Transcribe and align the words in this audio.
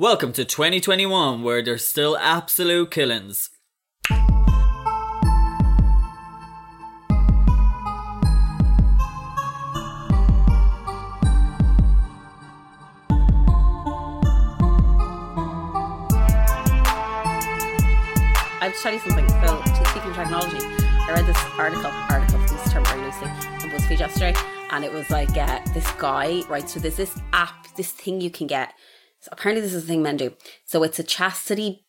Welcome 0.00 0.32
to 0.34 0.44
2021, 0.44 1.42
where 1.42 1.60
there's 1.60 1.84
still 1.84 2.16
absolute 2.18 2.92
killings. 2.92 3.50
I 4.08 4.14
have 18.60 18.72
to 18.72 18.80
tell 18.80 18.92
you 18.92 19.00
something. 19.00 19.28
So, 19.28 19.60
speaking 19.82 20.10
of 20.10 20.16
technology, 20.16 20.58
I 20.60 21.12
read 21.12 21.26
this 21.26 21.36
article, 21.58 21.90
article, 22.08 22.38
this 22.38 22.72
term 22.72 22.84
very 22.84 23.02
loosely, 23.02 23.26
on 23.26 23.70
BuzzFeed 23.70 23.98
yesterday, 23.98 24.34
and 24.70 24.84
it 24.84 24.92
was 24.92 25.10
like 25.10 25.36
uh, 25.36 25.58
this 25.74 25.90
guy, 25.98 26.42
right? 26.48 26.70
So 26.70 26.78
there's 26.78 26.96
this 26.96 27.20
app, 27.32 27.74
this 27.74 27.90
thing 27.90 28.20
you 28.20 28.30
can 28.30 28.46
get. 28.46 28.74
Apparently, 29.30 29.60
this 29.60 29.74
is 29.74 29.84
a 29.84 29.86
thing 29.86 30.02
men 30.02 30.16
do. 30.16 30.32
So 30.64 30.82
it's 30.82 30.98
a 30.98 31.02
chastity 31.04 31.84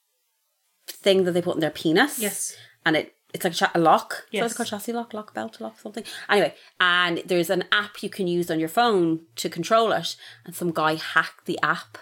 thing 0.87 1.23
that 1.23 1.31
they 1.31 1.41
put 1.41 1.55
in 1.55 1.61
their 1.61 1.69
penis. 1.69 2.19
Yes. 2.19 2.55
and 2.85 2.95
it 2.95 3.13
it's 3.31 3.43
like 3.43 3.53
a, 3.53 3.55
cha- 3.55 3.71
a 3.75 3.79
lock. 3.79 4.25
Yes. 4.31 4.41
So 4.41 4.45
it's 4.47 4.57
called 4.57 4.69
chastity 4.69 4.95
lock, 4.97 5.13
lock 5.13 5.35
belt 5.35 5.61
lock, 5.61 5.79
something. 5.79 6.03
Anyway, 6.29 6.55
and 6.79 7.21
there's 7.27 7.51
an 7.51 7.63
app 7.71 8.01
you 8.01 8.09
can 8.09 8.25
use 8.25 8.49
on 8.49 8.59
your 8.59 8.69
phone 8.69 9.21
to 9.35 9.49
control 9.49 9.91
it, 9.91 10.15
and 10.45 10.55
some 10.55 10.71
guy 10.71 10.95
hacked 10.95 11.45
the 11.45 11.59
app. 11.61 11.97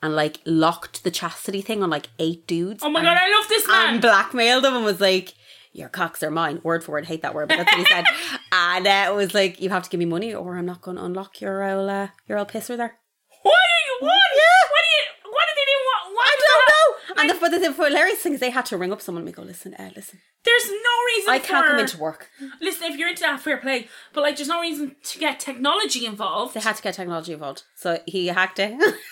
And 0.00 0.14
like 0.14 0.40
locked 0.44 1.02
the 1.02 1.10
chastity 1.10 1.62
thing 1.62 1.82
on 1.82 1.88
like 1.90 2.08
eight 2.18 2.46
dudes. 2.46 2.82
Oh 2.84 2.90
my 2.90 3.00
and- 3.00 3.06
god, 3.06 3.16
I 3.20 3.30
love 3.36 3.48
this 3.48 3.66
man. 3.66 3.92
and 3.94 4.02
blackmailed 4.02 4.64
him 4.64 4.76
and 4.76 4.84
was 4.84 5.00
like, 5.00 5.32
"Your 5.72 5.88
cocks 5.88 6.22
are 6.22 6.30
mine." 6.30 6.60
Word 6.62 6.84
for 6.84 6.92
word, 6.92 7.06
hate 7.06 7.22
that 7.22 7.34
word, 7.34 7.48
but 7.48 7.56
that's 7.56 7.72
what 7.72 7.78
he 7.80 7.86
said. 7.86 8.04
and 8.52 8.86
uh, 8.86 9.06
it 9.08 9.14
was 9.16 9.32
like, 9.34 9.60
"You 9.62 9.70
have 9.70 9.82
to 9.84 9.88
give 9.90 9.98
me 9.98 10.04
money, 10.04 10.34
or 10.34 10.56
I'm 10.58 10.66
not 10.66 10.82
going 10.82 10.98
to 10.98 11.04
unlock 11.04 11.40
your 11.40 11.64
old 11.64 11.88
uh, 11.88 12.08
your 12.28 12.38
old 12.38 12.48
pisser 12.48 12.76
there." 12.76 12.98
what? 13.42 13.54
Are 13.54 13.80
you, 13.86 13.93
what? 13.93 13.93
Yeah. 14.10 14.62
What 14.72 14.82
do 14.86 14.90
you? 14.96 15.32
What 15.32 15.44
did 15.48 15.56
they 15.58 15.66
do? 15.72 15.78
What? 15.88 16.14
what 16.14 16.26
I 16.26 16.36
don't 16.44 16.68
know. 16.72 17.22
And 17.22 17.30
the, 17.30 17.34
but 17.40 17.50
the, 17.50 17.58
the 17.58 17.84
hilarious 17.88 18.18
thing 18.20 18.34
is, 18.34 18.40
they 18.40 18.50
had 18.50 18.66
to 18.66 18.76
ring 18.76 18.92
up 18.92 19.00
someone 19.00 19.26
and 19.26 19.34
go, 19.34 19.42
"Listen, 19.42 19.74
uh, 19.74 19.90
listen, 19.94 20.20
There's 20.44 20.68
no 20.68 20.94
reason. 21.16 21.30
I 21.30 21.38
can't 21.38 21.66
for, 21.66 21.70
come 21.72 21.80
into 21.80 21.98
work." 21.98 22.30
Listen, 22.60 22.90
if 22.90 22.98
you're 22.98 23.08
into 23.08 23.22
that, 23.22 23.40
fair 23.40 23.58
play. 23.58 23.88
But 24.12 24.22
like, 24.22 24.36
there's 24.36 24.48
no 24.48 24.60
reason 24.60 24.96
to 25.02 25.18
get 25.18 25.40
technology 25.40 26.06
involved. 26.06 26.54
They 26.54 26.60
had 26.60 26.76
to 26.76 26.82
get 26.82 26.94
technology 26.94 27.32
involved, 27.32 27.62
so 27.74 28.00
he 28.06 28.28
hacked 28.28 28.58
it. 28.58 28.78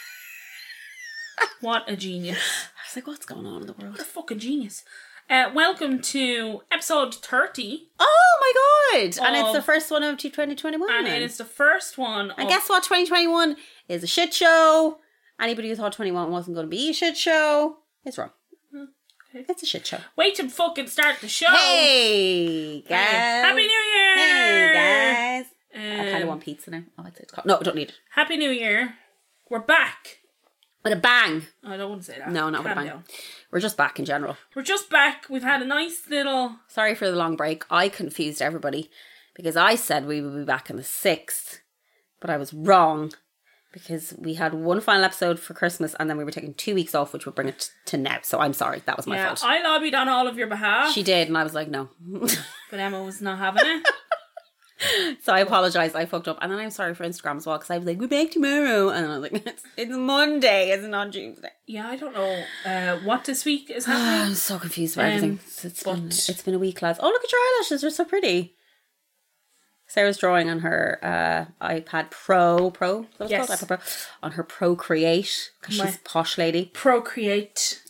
What 1.60 1.88
a 1.88 1.96
genius! 1.96 2.38
I 2.38 2.88
was 2.88 2.96
like, 2.96 3.06
"What's 3.06 3.26
going 3.26 3.46
on 3.46 3.62
in 3.62 3.66
the 3.66 3.72
world?" 3.72 3.92
What 3.92 4.00
a 4.00 4.04
fucking 4.04 4.38
genius. 4.40 4.84
Uh, 5.30 5.50
welcome 5.54 6.00
to 6.00 6.60
episode 6.70 7.14
30, 7.14 7.88
Oh 7.98 8.38
my 8.40 9.00
god! 9.00 9.18
And 9.26 9.34
it's 9.36 9.52
the 9.54 9.62
first 9.62 9.90
one 9.90 10.02
of 10.02 10.18
2021. 10.18 10.90
and 10.94 11.06
it 11.08 11.22
is 11.22 11.38
the 11.38 11.44
first 11.44 11.96
one. 11.96 12.30
And 12.32 12.42
of- 12.42 12.48
guess 12.48 12.68
what? 12.68 12.82
2021 12.82 13.56
is 13.88 14.02
a 14.02 14.06
shit 14.06 14.34
show. 14.34 14.98
Anybody 15.40 15.70
who 15.70 15.76
thought 15.76 15.92
21 15.94 16.30
wasn't 16.30 16.54
going 16.56 16.66
to 16.66 16.70
be 16.70 16.90
a 16.90 16.92
shit 16.92 17.16
show 17.16 17.78
is 18.04 18.18
wrong. 18.18 18.30
okay. 18.74 19.46
It's 19.48 19.62
a 19.62 19.66
shit 19.66 19.86
show. 19.86 19.98
Wait 20.16 20.34
to 20.34 20.48
fucking 20.50 20.88
start 20.88 21.16
the 21.22 21.28
show. 21.28 21.46
Hey, 21.50 22.82
guys. 22.82 22.98
Happy 22.98 23.62
New 23.66 23.70
Year! 23.94 24.16
Hey, 24.16 24.72
guys. 24.74 25.46
I 25.74 25.78
kind 26.10 26.16
Um, 26.16 26.22
of 26.22 26.28
want 26.28 26.42
pizza 26.42 26.70
now. 26.70 26.82
Oh, 26.98 27.04
it's, 27.06 27.20
it's 27.20 27.32
cold. 27.32 27.46
No, 27.46 27.56
I 27.58 27.62
don't 27.62 27.76
need 27.76 27.88
it. 27.88 27.94
Happy 28.10 28.36
New 28.36 28.50
Year. 28.50 28.96
We're 29.48 29.60
back. 29.60 30.18
With 30.84 30.92
a 30.92 30.96
bang. 30.96 31.42
Oh, 31.64 31.72
I 31.72 31.76
don't 31.76 31.90
want 31.90 32.02
to 32.02 32.12
say 32.12 32.18
that. 32.18 32.32
No, 32.32 32.50
not 32.50 32.64
with 32.64 32.72
a 32.72 32.74
bang. 32.74 32.86
down. 32.86 33.04
We're 33.52 33.60
just 33.60 33.76
back 33.76 33.98
in 33.98 34.04
general. 34.04 34.36
We're 34.54 34.62
just 34.62 34.90
back. 34.90 35.26
We've 35.30 35.42
had 35.42 35.62
a 35.62 35.66
nice 35.66 36.02
little. 36.10 36.56
Sorry 36.68 36.94
for 36.94 37.08
the 37.08 37.16
long 37.16 37.36
break. 37.36 37.64
I 37.70 37.88
confused 37.88 38.42
everybody 38.42 38.90
because 39.34 39.56
I 39.56 39.76
said 39.76 40.06
we 40.06 40.20
would 40.20 40.34
be 40.34 40.44
back 40.44 40.70
on 40.70 40.76
the 40.76 40.82
6th, 40.82 41.60
but 42.20 42.30
I 42.30 42.36
was 42.36 42.52
wrong 42.52 43.12
because 43.72 44.12
we 44.18 44.34
had 44.34 44.52
one 44.52 44.80
final 44.80 45.04
episode 45.04 45.38
for 45.40 45.54
Christmas 45.54 45.94
and 45.98 46.10
then 46.10 46.16
we 46.18 46.24
were 46.24 46.30
taking 46.30 46.52
two 46.52 46.74
weeks 46.74 46.94
off, 46.94 47.12
which 47.12 47.24
would 47.26 47.34
bring 47.34 47.48
it 47.48 47.70
to 47.86 47.96
now. 47.96 48.18
So 48.22 48.38
I'm 48.40 48.52
sorry. 48.52 48.82
That 48.84 48.96
was 48.96 49.06
my 49.06 49.16
Yeah, 49.16 49.28
fault. 49.28 49.44
I 49.44 49.62
lobbied 49.62 49.94
on 49.94 50.08
all 50.08 50.26
of 50.26 50.36
your 50.36 50.46
behalf, 50.48 50.92
She 50.92 51.02
did, 51.02 51.28
and 51.28 51.38
I 51.38 51.44
was 51.44 51.54
like, 51.54 51.68
no. 51.68 51.88
but 52.70 52.78
Emma 52.80 53.02
was 53.02 53.22
not 53.22 53.38
having 53.38 53.62
it. 53.64 53.88
so 55.22 55.32
I 55.32 55.40
apologize. 55.40 55.94
I 55.94 56.06
fucked 56.06 56.28
up. 56.28 56.38
And 56.40 56.50
then 56.52 56.58
I'm 56.58 56.70
sorry 56.70 56.94
for 56.94 57.04
Instagram 57.04 57.36
as 57.36 57.46
well 57.46 57.56
because 57.58 57.70
I 57.70 57.78
was 57.78 57.86
like, 57.86 57.98
we're 57.98 58.08
back 58.08 58.30
tomorrow. 58.30 58.88
And 58.90 59.04
then 59.04 59.10
I 59.10 59.18
was 59.18 59.32
like, 59.32 59.46
it's, 59.46 59.62
it's 59.76 59.92
Monday, 59.96 60.70
it's 60.70 60.84
not 60.86 61.12
Tuesday. 61.12 61.50
yeah, 61.66 61.88
I 61.88 61.96
don't 61.96 62.14
know 62.14 62.44
uh, 62.64 62.96
what 63.04 63.24
this 63.24 63.44
week 63.44 63.70
is 63.70 63.84
happening. 63.86 64.28
I'm 64.28 64.34
so 64.34 64.58
confused 64.58 64.96
about 64.96 65.06
Um, 65.06 65.12
everything. 65.12 65.40
It's, 65.64 65.82
been, 65.82 66.06
it's 66.06 66.42
been 66.42 66.54
a 66.54 66.58
week, 66.58 66.82
lads. 66.82 66.98
Oh, 67.02 67.08
look 67.08 67.24
at 67.24 67.32
your 67.32 67.40
eyelashes. 67.40 67.80
They're 67.82 67.90
so 67.90 68.04
pretty. 68.04 68.54
Sarah's 69.86 70.16
drawing 70.16 70.48
on 70.48 70.60
her 70.60 70.98
uh, 71.02 71.66
iPad 71.66 72.10
Pro, 72.10 72.70
Pro, 72.70 73.00
is 73.02 73.06
that 73.18 73.18
what 73.18 73.30
it's 73.30 73.30
Yes. 73.30 73.46
called? 73.48 73.60
iPad 73.60 73.66
Pro, 73.68 73.78
on 74.22 74.32
her 74.32 74.42
Procreate 74.42 75.50
because 75.60 75.76
she's 75.76 75.96
posh 75.98 76.38
lady. 76.38 76.70
Procreate. 76.72 77.82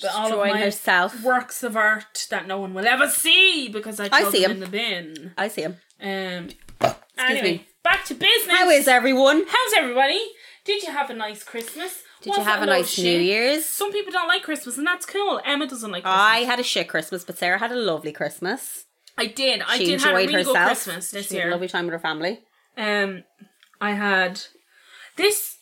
But 0.00 0.14
all 0.14 0.26
of 0.28 0.32
drawing 0.32 0.52
my 0.54 0.60
herself. 0.60 1.22
works 1.24 1.62
of 1.64 1.76
art 1.76 2.26
that 2.30 2.46
no 2.46 2.58
one 2.60 2.72
will 2.72 2.86
ever 2.86 3.08
see 3.08 3.68
because 3.68 3.98
I 4.00 4.04
I 4.12 4.20
throw 4.22 4.30
see 4.30 4.42
them 4.42 4.52
'em. 4.52 4.56
in 4.58 4.60
the 4.60 4.68
bin. 4.68 5.32
I 5.36 5.48
see 5.48 5.62
him. 5.62 5.76
Um. 6.02 6.48
Anyway, 7.18 7.42
me. 7.42 7.66
back 7.84 8.04
to 8.06 8.14
business. 8.14 8.56
How 8.56 8.68
is 8.70 8.88
everyone? 8.88 9.44
How's 9.46 9.72
everybody? 9.76 10.20
Did 10.64 10.82
you 10.82 10.90
have 10.92 11.10
a 11.10 11.14
nice 11.14 11.42
Christmas? 11.44 12.02
Did 12.22 12.36
you 12.36 12.42
have 12.42 12.62
a 12.62 12.66
nice 12.66 12.96
of 12.98 13.04
New? 13.04 13.18
Year's? 13.18 13.64
Some 13.66 13.92
people 13.92 14.12
don't 14.12 14.28
like 14.28 14.42
Christmas, 14.42 14.76
and 14.78 14.86
that's 14.86 15.06
cool. 15.06 15.40
Emma 15.44 15.66
doesn't 15.66 15.90
like 15.90 16.02
Christmas. 16.02 16.20
I 16.20 16.38
had 16.40 16.60
a 16.60 16.62
shit 16.62 16.88
Christmas, 16.88 17.24
but 17.24 17.38
Sarah 17.38 17.58
had 17.58 17.72
a 17.72 17.76
lovely 17.76 18.12
Christmas. 18.12 18.84
I 19.18 19.26
did. 19.26 19.62
I 19.66 19.78
She 19.78 19.86
did 19.86 20.00
have 20.00 20.14
a 20.14 20.18
enjoyed 20.18 20.30
really 20.34 20.44
good 20.44 20.56
herself. 20.56 20.66
Christmas 20.84 21.10
this 21.10 21.28
she 21.28 21.34
had 21.36 21.40
year. 21.42 21.48
a 21.48 21.52
lovely 21.52 21.68
time 21.68 21.84
with 21.86 21.92
her 21.92 21.98
family. 21.98 22.40
Um, 22.76 23.24
I 23.80 23.92
had 23.92 24.40
this 25.16 25.58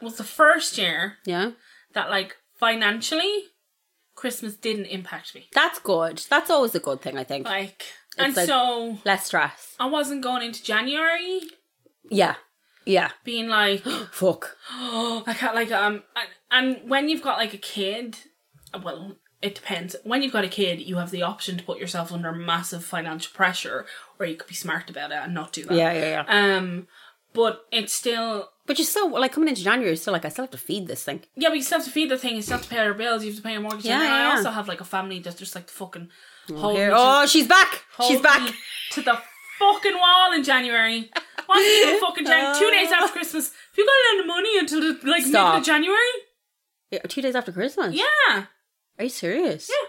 was 0.00 0.16
the 0.16 0.24
first 0.24 0.78
year 0.78 1.18
Yeah. 1.24 1.52
that 1.94 2.10
like 2.10 2.36
financially 2.58 3.44
Christmas 4.14 4.54
didn't 4.56 4.86
impact 4.86 5.34
me. 5.34 5.48
That's 5.52 5.78
good. 5.78 6.22
That's 6.28 6.50
always 6.50 6.74
a 6.74 6.80
good 6.80 7.00
thing, 7.00 7.16
I 7.18 7.24
think. 7.24 7.46
Like, 7.46 7.82
and 8.18 8.36
like- 8.36 8.46
so 8.46 8.98
Less 9.04 9.26
stress. 9.26 9.74
I 9.78 9.86
wasn't 9.86 10.22
going 10.22 10.42
into 10.42 10.62
January 10.62 11.40
Yeah. 12.10 12.34
Yeah. 12.84 13.10
being 13.24 13.48
like, 13.48 13.82
Fuck. 14.12 14.56
oh, 14.72 15.22
I 15.26 15.34
can't 15.34 15.54
like 15.54 15.70
um, 15.72 16.02
and, 16.50 16.76
and 16.80 16.90
when 16.90 17.08
you've 17.08 17.22
got 17.22 17.38
like 17.38 17.54
a 17.54 17.58
kid, 17.58 18.18
well. 18.82 19.16
It 19.40 19.56
depends. 19.56 19.96
When 20.04 20.22
you've 20.22 20.32
got 20.32 20.44
a 20.44 20.48
kid, 20.48 20.80
you 20.80 20.98
have 20.98 21.10
the 21.10 21.22
option 21.22 21.58
to 21.58 21.64
put 21.64 21.80
yourself 21.80 22.12
under 22.12 22.30
massive 22.30 22.84
financial 22.84 23.32
pressure, 23.34 23.86
or 24.20 24.26
you 24.26 24.36
could 24.36 24.46
be 24.46 24.54
smart 24.54 24.88
about 24.88 25.10
it 25.10 25.16
and 25.20 25.34
not 25.34 25.52
do 25.52 25.64
that. 25.64 25.74
Yeah, 25.74 25.92
yeah, 25.92 26.24
yeah. 26.28 26.56
Um, 26.56 26.86
but 27.34 27.66
it's 27.72 27.92
still 27.92 28.50
But 28.66 28.78
you 28.78 28.84
still, 28.84 29.10
like, 29.10 29.32
coming 29.32 29.48
into 29.48 29.62
January, 29.64 29.90
you're 29.90 29.96
still 29.96 30.12
like, 30.12 30.24
I 30.24 30.28
still 30.28 30.44
have 30.44 30.52
to 30.52 30.58
feed 30.58 30.86
this 30.86 31.02
thing. 31.04 31.22
Yeah, 31.34 31.48
but 31.48 31.56
you 31.56 31.62
still 31.62 31.78
have 31.78 31.86
to 31.86 31.92
feed 31.92 32.10
the 32.10 32.18
thing. 32.18 32.36
You 32.36 32.42
still 32.42 32.58
have 32.58 32.66
to 32.66 32.70
pay 32.74 32.82
your 32.84 32.94
bills. 32.94 33.24
You 33.24 33.30
have 33.30 33.36
to 33.38 33.42
pay 33.42 33.52
your 33.52 33.60
mortgage. 33.60 33.84
Yeah, 33.84 33.94
and 34.00 34.04
yeah, 34.04 34.28
I 34.32 34.36
also 34.36 34.50
have 34.50 34.68
like 34.68 34.80
a 34.80 34.84
family 34.84 35.18
that's 35.20 35.36
just 35.38 35.54
like 35.54 35.68
fucking 35.68 36.08
oh, 36.50 36.56
hold 36.56 36.76
Here- 36.76 36.88
me 36.88 36.94
to- 36.94 37.00
Oh, 37.00 37.26
she's 37.26 37.48
back. 37.48 37.82
She's 38.06 38.20
back. 38.20 38.52
to 38.92 39.02
the 39.02 39.18
fucking 39.58 39.94
wall 39.98 40.32
in 40.32 40.42
January. 40.44 41.10
What's 41.46 42.00
fucking 42.06 42.24
Jan- 42.26 42.58
two 42.58 42.70
days 42.70 42.90
after 42.92 43.06
oh. 43.06 43.12
Christmas? 43.12 43.48
if 43.48 43.78
you 43.78 43.84
got 43.86 43.92
a 43.92 44.02
lot 44.16 44.20
of 44.20 44.26
money 44.26 44.58
until 44.58 44.80
the, 44.80 44.92
like 45.08 45.22
middle 45.26 45.30
Stop. 45.30 45.58
of 45.58 45.64
January? 45.64 45.98
Yeah, 46.90 47.00
two 47.08 47.22
days 47.22 47.34
after 47.34 47.52
Christmas. 47.52 47.94
Yeah. 47.94 48.44
Are 48.98 49.04
you 49.04 49.08
serious? 49.08 49.68
Yeah. 49.70 49.88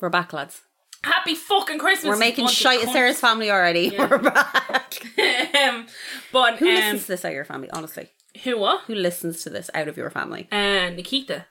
We're 0.00 0.10
back, 0.10 0.32
lads. 0.32 0.60
Happy 1.04 1.34
fucking 1.34 1.78
Christmas. 1.78 2.08
We're 2.08 2.16
making 2.18 2.48
shite 2.48 2.82
of. 2.82 2.90
Sarah's 2.90 3.20
family 3.20 3.50
already. 3.50 3.94
We're 3.96 4.18
back. 4.18 5.00
um, 5.62 5.86
but 6.32 6.56
Who 6.58 6.68
um, 6.68 6.74
listens 6.74 7.02
to 7.02 7.08
this 7.08 7.24
out 7.24 7.28
of 7.28 7.34
your 7.34 7.44
family, 7.44 7.70
honestly? 7.70 8.10
who 8.44 8.58
what? 8.58 8.82
Who 8.86 8.94
listens 8.94 9.42
to 9.44 9.50
this 9.50 9.70
out 9.74 9.88
of 9.88 9.96
your 9.96 10.10
family? 10.10 10.48
Uh, 10.50 10.90
Nikita. 10.90 11.46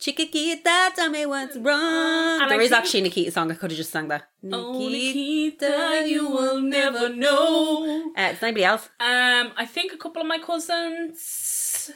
Chiquita, 0.00 0.90
tell 0.94 1.10
me 1.10 1.26
what's 1.26 1.56
wrong. 1.56 2.40
And 2.42 2.50
There 2.50 2.60
I 2.60 2.64
is 2.64 2.72
actually 2.72 3.00
a 3.00 3.02
Nikita 3.04 3.30
song. 3.30 3.50
I 3.50 3.54
could 3.54 3.70
have 3.70 3.76
just 3.78 3.90
sang 3.92 4.08
that. 4.08 4.24
Oh, 4.52 4.72
Nikita, 4.78 6.04
you 6.06 6.28
will 6.28 6.60
never 6.60 7.08
know. 7.08 8.12
Uh, 8.16 8.22
is 8.32 8.42
anybody 8.42 8.64
else? 8.64 8.88
Um, 8.98 9.52
I 9.56 9.66
think 9.66 9.92
a 9.92 9.96
couple 9.96 10.20
of 10.22 10.26
my 10.28 10.38
cousins. 10.38 11.90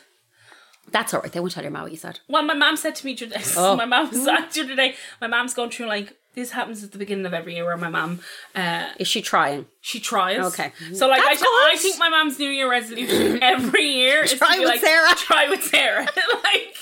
That's 0.91 1.15
alright. 1.15 1.33
They 1.33 1.41
won't 1.41 1.53
tell 1.53 1.63
your 1.63 1.73
mom 1.73 1.85
what 1.85 1.93
you 1.93 1.99
said. 1.99 2.21
Well, 2.29 2.43
my 2.43 2.55
mom 2.55 2.77
said 2.77 2.95
to 2.97 3.07
me 3.07 3.15
today. 3.15 3.43
Oh. 3.57 3.77
My 3.77 3.87
mom 3.87 4.11
was 4.11 4.27
like 4.27 4.51
today. 4.53 4.95
My 5.21 5.27
mom's 5.27 5.55
going 5.55 5.71
through 5.71 5.87
like 5.87 6.15
this 6.35 6.51
happens 6.53 6.83
at 6.83 6.93
the 6.93 6.99
beginning 6.99 7.27
of 7.27 7.35
every 7.35 7.55
year 7.55 7.65
where 7.65 7.77
my 7.77 7.89
mom 7.91 8.21
uh 8.55 8.89
Is 8.99 9.09
she 9.09 9.21
trying? 9.23 9.67
she 9.81 10.01
tries. 10.01 10.39
Okay. 10.53 10.73
So 10.95 11.09
like 11.09 11.21
I, 11.23 11.33
I 11.73 11.77
think 11.77 11.99
my 11.99 12.09
mom's 12.09 12.39
New 12.39 12.49
Year 12.49 12.71
resolution 12.71 13.43
every 13.43 13.85
year 13.89 14.23
is 14.25 14.33
Try 14.35 14.49
to 14.49 14.53
be 14.55 14.59
with 14.61 14.69
like 14.69 14.81
Sarah. 14.81 15.15
try 15.17 15.49
with 15.51 15.63
Sarah. 15.65 16.07
like 16.45 16.77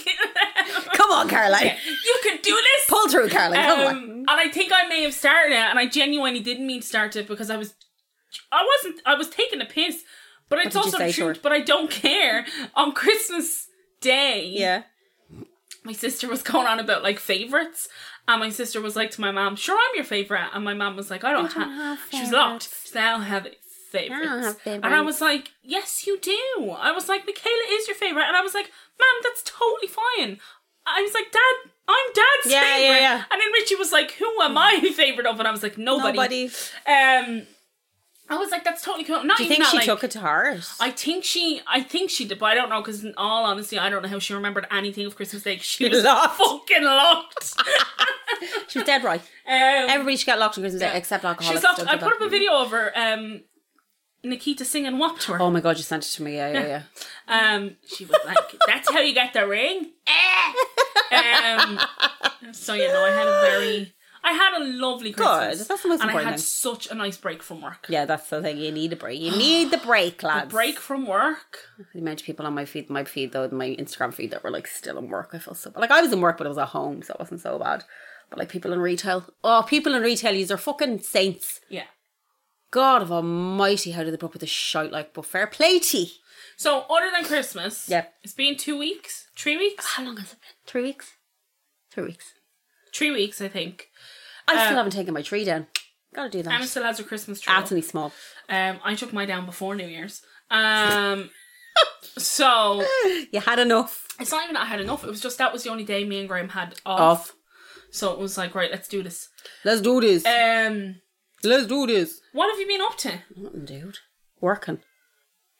Come 0.94 1.10
on, 1.12 1.28
Caroline. 1.28 1.72
you 1.86 2.16
can 2.22 2.38
do 2.42 2.54
this. 2.54 2.86
Pull 2.88 3.08
through, 3.08 3.28
Caroline. 3.28 3.64
Come 3.64 3.80
Um, 3.80 3.86
on. 3.86 4.10
and 4.10 4.30
I 4.30 4.48
think 4.50 4.72
I 4.72 4.86
may 4.88 5.02
have 5.02 5.14
started 5.14 5.52
it, 5.52 5.58
and 5.58 5.78
I 5.78 5.86
genuinely 5.86 6.40
didn't 6.40 6.66
mean 6.66 6.80
to 6.82 6.86
start 6.86 7.16
it 7.16 7.26
because 7.26 7.50
I 7.50 7.56
was, 7.56 7.74
I 8.52 8.64
wasn't, 8.76 9.00
I 9.06 9.14
was 9.14 9.28
taking 9.28 9.60
a 9.60 9.64
piss. 9.64 10.02
But 10.48 10.58
it's 10.60 10.76
also 10.76 10.98
the 10.98 11.12
to 11.12 11.26
her? 11.28 11.36
But 11.42 11.52
I 11.52 11.60
don't 11.60 11.90
care. 11.90 12.44
On 12.74 12.92
Christmas 12.92 13.68
Day, 14.00 14.46
Yeah. 14.48 14.82
my 15.84 15.92
sister 15.92 16.28
was 16.28 16.42
going 16.42 16.66
on 16.66 16.78
about 16.80 17.02
like 17.02 17.18
favorites, 17.18 17.88
and 18.32 18.40
my 18.40 18.50
sister 18.50 18.80
was 18.80 18.96
like 18.96 19.10
to 19.12 19.20
my 19.20 19.30
mom, 19.30 19.56
"Sure, 19.56 19.76
I'm 19.76 19.94
your 19.96 20.04
favorite," 20.04 20.48
and 20.54 20.64
my 20.64 20.74
mom 20.74 20.96
was 20.96 21.10
like, 21.10 21.24
"I 21.24 21.32
don't, 21.32 21.52
don't 21.52 21.70
ha-. 21.70 21.96
have 21.96 21.98
She 22.10 22.20
was 22.22 22.32
locked. 22.32 22.68
She 22.82 22.88
said, 22.90 23.02
"I 23.02 23.10
don't 23.12 23.22
have 23.22 23.46
favorites. 23.90 24.22
I 24.22 24.24
don't 24.34 24.42
have 24.42 24.84
And 24.84 24.94
I 24.94 25.00
was 25.00 25.20
like, 25.20 25.50
yes, 25.64 26.06
you 26.06 26.18
do. 26.20 26.70
I 26.78 26.92
was 26.92 27.08
like, 27.08 27.26
Michaela 27.26 27.64
is 27.72 27.88
your 27.88 27.96
favorite, 27.96 28.22
and 28.22 28.36
I 28.36 28.40
was 28.40 28.54
like, 28.54 28.66
ma'am, 29.00 29.20
that's 29.24 29.42
totally 29.44 29.88
fine. 29.88 30.38
I 30.86 31.02
was 31.02 31.12
like, 31.12 31.30
Dad, 31.32 31.70
I'm 31.88 32.12
Dad's 32.14 32.52
Yeah, 32.52 32.62
yeah, 32.62 32.76
favorite. 32.76 33.00
yeah. 33.00 33.24
And 33.32 33.40
then 33.40 33.52
Richie 33.52 33.74
was 33.74 33.90
like, 33.90 34.12
who 34.12 34.40
am 34.42 34.56
I 34.56 34.78
favorite 34.94 35.26
of? 35.26 35.38
And 35.40 35.48
I 35.48 35.50
was 35.50 35.62
like, 35.64 35.76
nobody. 35.76 36.16
Nobody. 36.16 36.50
Um, 36.86 37.46
I 38.30 38.36
was 38.36 38.50
like, 38.52 38.62
that's 38.62 38.82
totally 38.84 39.04
cool. 39.04 39.24
Not 39.24 39.38
Do 39.38 39.42
you 39.42 39.48
think 39.48 39.64
that, 39.64 39.70
she 39.70 39.78
like, 39.78 39.86
took 39.86 40.04
it 40.04 40.12
to 40.12 40.20
heart? 40.20 40.60
I 40.78 40.90
think 40.92 41.24
she, 41.24 41.60
I 41.66 41.82
think 41.82 42.10
she 42.10 42.24
did, 42.26 42.38
but 42.38 42.46
I 42.46 42.54
don't 42.54 42.68
know 42.70 42.80
because 42.80 43.02
in 43.04 43.12
all 43.16 43.44
honesty, 43.44 43.76
I 43.76 43.90
don't 43.90 44.02
know 44.02 44.08
how 44.08 44.20
she 44.20 44.34
remembered 44.34 44.68
anything 44.70 45.04
of 45.04 45.16
Christmas 45.16 45.42
Day. 45.42 45.58
She 45.58 45.88
was 45.88 46.04
Locked. 46.04 46.36
fucking 46.36 46.84
locked. 46.84 47.54
she 48.68 48.78
was 48.78 48.86
dead 48.86 49.02
right. 49.02 49.20
Um, 49.20 49.26
Everybody 49.90 50.16
should 50.16 50.26
get 50.26 50.38
locked 50.38 50.56
on 50.58 50.62
Christmas 50.62 50.80
Day 50.80 50.92
except 50.96 51.24
alcoholics. 51.24 51.60
she's 51.60 51.64
locked. 51.64 51.80
I 51.92 51.96
put 51.96 52.12
up 52.12 52.20
a 52.20 52.28
video 52.28 52.52
of 52.62 52.70
her, 52.70 52.92
um, 52.96 53.42
Nikita 54.22 54.64
singing 54.64 54.98
"WAP" 54.98 55.18
to 55.20 55.32
her. 55.32 55.40
Oh 55.42 55.50
my 55.50 55.60
god, 55.60 55.76
you 55.78 55.82
sent 55.82 56.04
it 56.06 56.10
to 56.10 56.22
me. 56.22 56.36
Yeah, 56.36 56.52
yeah, 56.52 56.66
yeah. 56.66 56.82
Um, 57.56 57.76
she 57.86 58.04
was 58.04 58.16
like, 58.26 58.36
"That's 58.66 58.90
how 58.92 59.00
you 59.00 59.14
get 59.14 59.32
the 59.32 59.46
ring." 59.46 59.92
um, 61.12 61.80
so 62.52 62.74
you 62.74 62.86
know, 62.88 63.04
I 63.04 63.10
had 63.10 63.26
a 63.26 63.40
very, 63.40 63.94
I 64.22 64.32
had 64.32 64.60
a 64.60 64.64
lovely 64.64 65.12
Christmas. 65.12 65.66
That's 65.66 65.82
the 65.82 65.88
most 65.88 66.02
and 66.02 66.10
I 66.10 66.22
had 66.22 66.28
thing. 66.30 66.38
such 66.38 66.90
a 66.90 66.94
nice 66.94 67.16
break 67.16 67.42
from 67.42 67.62
work. 67.62 67.86
Yeah, 67.88 68.04
that's 68.04 68.28
the 68.28 68.42
thing. 68.42 68.58
You 68.58 68.70
need 68.70 68.92
a 68.92 68.96
break. 68.96 69.20
You 69.20 69.30
need 69.30 69.70
the 69.70 69.78
break, 69.78 70.22
lads. 70.22 70.48
The 70.48 70.54
Break 70.54 70.78
from 70.78 71.06
work. 71.06 71.58
The 71.94 72.00
amount 72.00 72.20
of 72.20 72.26
people 72.26 72.46
on 72.46 72.54
my 72.54 72.64
feed, 72.64 72.90
my 72.90 73.04
feed 73.04 73.32
though, 73.32 73.48
my 73.48 73.76
Instagram 73.78 74.12
feed 74.12 74.30
that 74.32 74.44
were 74.44 74.50
like 74.50 74.66
still 74.66 74.98
in 74.98 75.08
work. 75.08 75.30
I 75.32 75.38
feel 75.38 75.54
so 75.54 75.70
bad. 75.70 75.80
Like 75.80 75.90
I 75.90 76.00
was 76.00 76.12
in 76.12 76.20
work, 76.20 76.38
but 76.38 76.46
I 76.46 76.50
was 76.50 76.58
at 76.58 76.68
home, 76.68 77.02
so 77.02 77.14
it 77.14 77.20
wasn't 77.20 77.40
so 77.40 77.58
bad. 77.58 77.84
But 78.28 78.38
like 78.38 78.48
people 78.48 78.72
in 78.72 78.80
retail, 78.80 79.24
oh, 79.42 79.64
people 79.66 79.94
in 79.94 80.02
retail, 80.02 80.32
these 80.32 80.50
are 80.50 80.56
fucking 80.56 81.00
saints. 81.00 81.60
Yeah. 81.68 81.84
God 82.70 83.02
of 83.02 83.10
Almighty, 83.10 83.90
how 83.90 84.04
did 84.04 84.12
they 84.12 84.16
put 84.16 84.26
up 84.26 84.32
with 84.34 84.40
this 84.42 84.50
shout 84.50 84.92
Like, 84.92 85.12
but 85.12 85.26
fair 85.26 85.46
play 85.48 85.80
to. 85.80 86.06
So 86.56 86.84
other 86.90 87.10
than 87.12 87.24
Christmas, 87.24 87.88
yep, 87.88 88.14
it's 88.22 88.34
been 88.34 88.56
two 88.56 88.78
weeks, 88.78 89.28
three 89.36 89.56
weeks, 89.56 89.84
How 89.96 90.04
long 90.04 90.18
has 90.18 90.32
it 90.34 90.40
been? 90.40 90.50
Three 90.66 90.82
weeks. 90.82 91.16
Three 91.90 92.04
weeks. 92.04 92.34
Three 92.94 93.10
weeks, 93.10 93.40
I 93.40 93.48
think. 93.48 93.88
I 94.48 94.64
still 94.66 94.76
haven't 94.76 94.92
taken 94.92 95.14
my 95.14 95.22
tree 95.22 95.44
down. 95.44 95.66
Gotta 96.14 96.30
do 96.30 96.42
that. 96.42 96.52
Emma 96.52 96.66
still 96.66 96.82
has 96.82 96.98
her 96.98 97.04
Christmas 97.04 97.40
tree. 97.40 97.52
That's 97.54 97.70
only 97.70 97.82
small. 97.82 98.12
Um, 98.48 98.80
I 98.84 98.94
took 98.96 99.12
my 99.12 99.26
down 99.26 99.46
before 99.46 99.74
New 99.76 99.86
Year's. 99.86 100.22
Um, 100.50 101.30
so 102.18 102.84
You 103.32 103.40
had 103.40 103.58
enough. 103.60 104.08
it's 104.18 104.32
not 104.32 104.42
even 104.44 104.54
that 104.54 104.62
I 104.62 104.66
had 104.66 104.80
enough. 104.80 105.04
It 105.04 105.10
was 105.10 105.20
just 105.20 105.38
that 105.38 105.52
was 105.52 105.62
the 105.62 105.70
only 105.70 105.84
day 105.84 106.04
me 106.04 106.18
and 106.20 106.28
Graham 106.28 106.48
had 106.48 106.74
off. 106.84 107.00
Off. 107.00 107.32
So 107.92 108.12
it 108.12 108.18
was 108.18 108.36
like, 108.38 108.54
right, 108.54 108.70
let's 108.70 108.88
do 108.88 109.02
this. 109.02 109.28
Let's 109.64 109.80
do 109.80 110.00
this. 110.00 110.24
Um, 110.26 110.96
Let's 111.42 111.66
do 111.66 111.86
this. 111.86 112.20
what 112.32 112.50
have 112.50 112.60
you 112.60 112.66
been 112.66 112.82
up 112.82 112.96
to? 112.98 113.20
Nothing, 113.36 113.64
dude. 113.64 113.98
Working. 114.40 114.78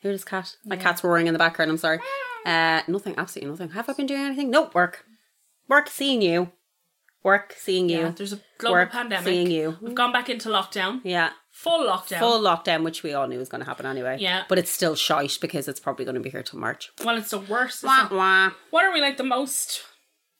Here's 0.01 0.15
this 0.17 0.25
cat. 0.25 0.55
My 0.65 0.77
cat's 0.77 1.03
roaring 1.03 1.27
in 1.27 1.33
the 1.33 1.39
background. 1.39 1.71
I'm 1.71 1.79
sorry. 1.79 1.99
Uh, 2.45 2.83
nothing. 2.87 3.15
Absolutely 3.17 3.51
nothing. 3.51 3.71
Have 3.71 3.89
I 3.89 3.95
been 3.95 4.07
doing 4.07 4.21
anything? 4.21 4.51
Nope. 4.51 4.75
Work. 4.75 5.05
Work. 5.69 5.89
Seeing 5.89 6.21
you. 6.23 6.53
Work. 7.23 7.55
Seeing 7.59 7.89
you. 7.89 7.99
Yeah, 8.01 8.11
there's 8.11 8.33
a 8.33 8.41
global 8.59 8.75
Work, 8.77 8.93
pandemic. 8.93 9.25
seeing 9.27 9.51
you. 9.51 9.77
We've 9.81 9.95
gone 9.95 10.13
back 10.13 10.29
into 10.31 10.49
lockdown. 10.49 11.01
Yeah. 11.05 11.31
Full 11.51 11.87
lockdown. 11.87 12.19
Full 12.21 12.41
lockdown, 12.41 12.83
which 12.85 13.03
we 13.03 13.13
all 13.13 13.27
knew 13.29 13.39
was 13.39 13.49
going 13.51 13.61
to 13.61 13.67
happen 13.67 13.85
anyway. 13.85 14.17
Yeah. 14.19 14.45
But 14.49 14.59
it's 14.59 14.71
still 14.71 14.95
shite 14.95 15.37
because 15.41 15.69
it's 15.69 15.81
probably 15.81 16.05
going 16.07 16.15
to 16.15 16.21
be 16.21 16.31
here 16.31 16.43
till 16.43 16.59
March. 16.59 16.91
Well, 17.05 17.19
it's 17.19 17.31
the 17.31 17.39
worst. 17.41 17.85
Wah, 17.85 18.03
It's 18.05 18.11
wah. 18.11 18.51
What 18.71 18.85
are 18.85 18.93
we 18.93 19.01
like 19.03 19.17
the 19.19 19.25
most 19.25 19.83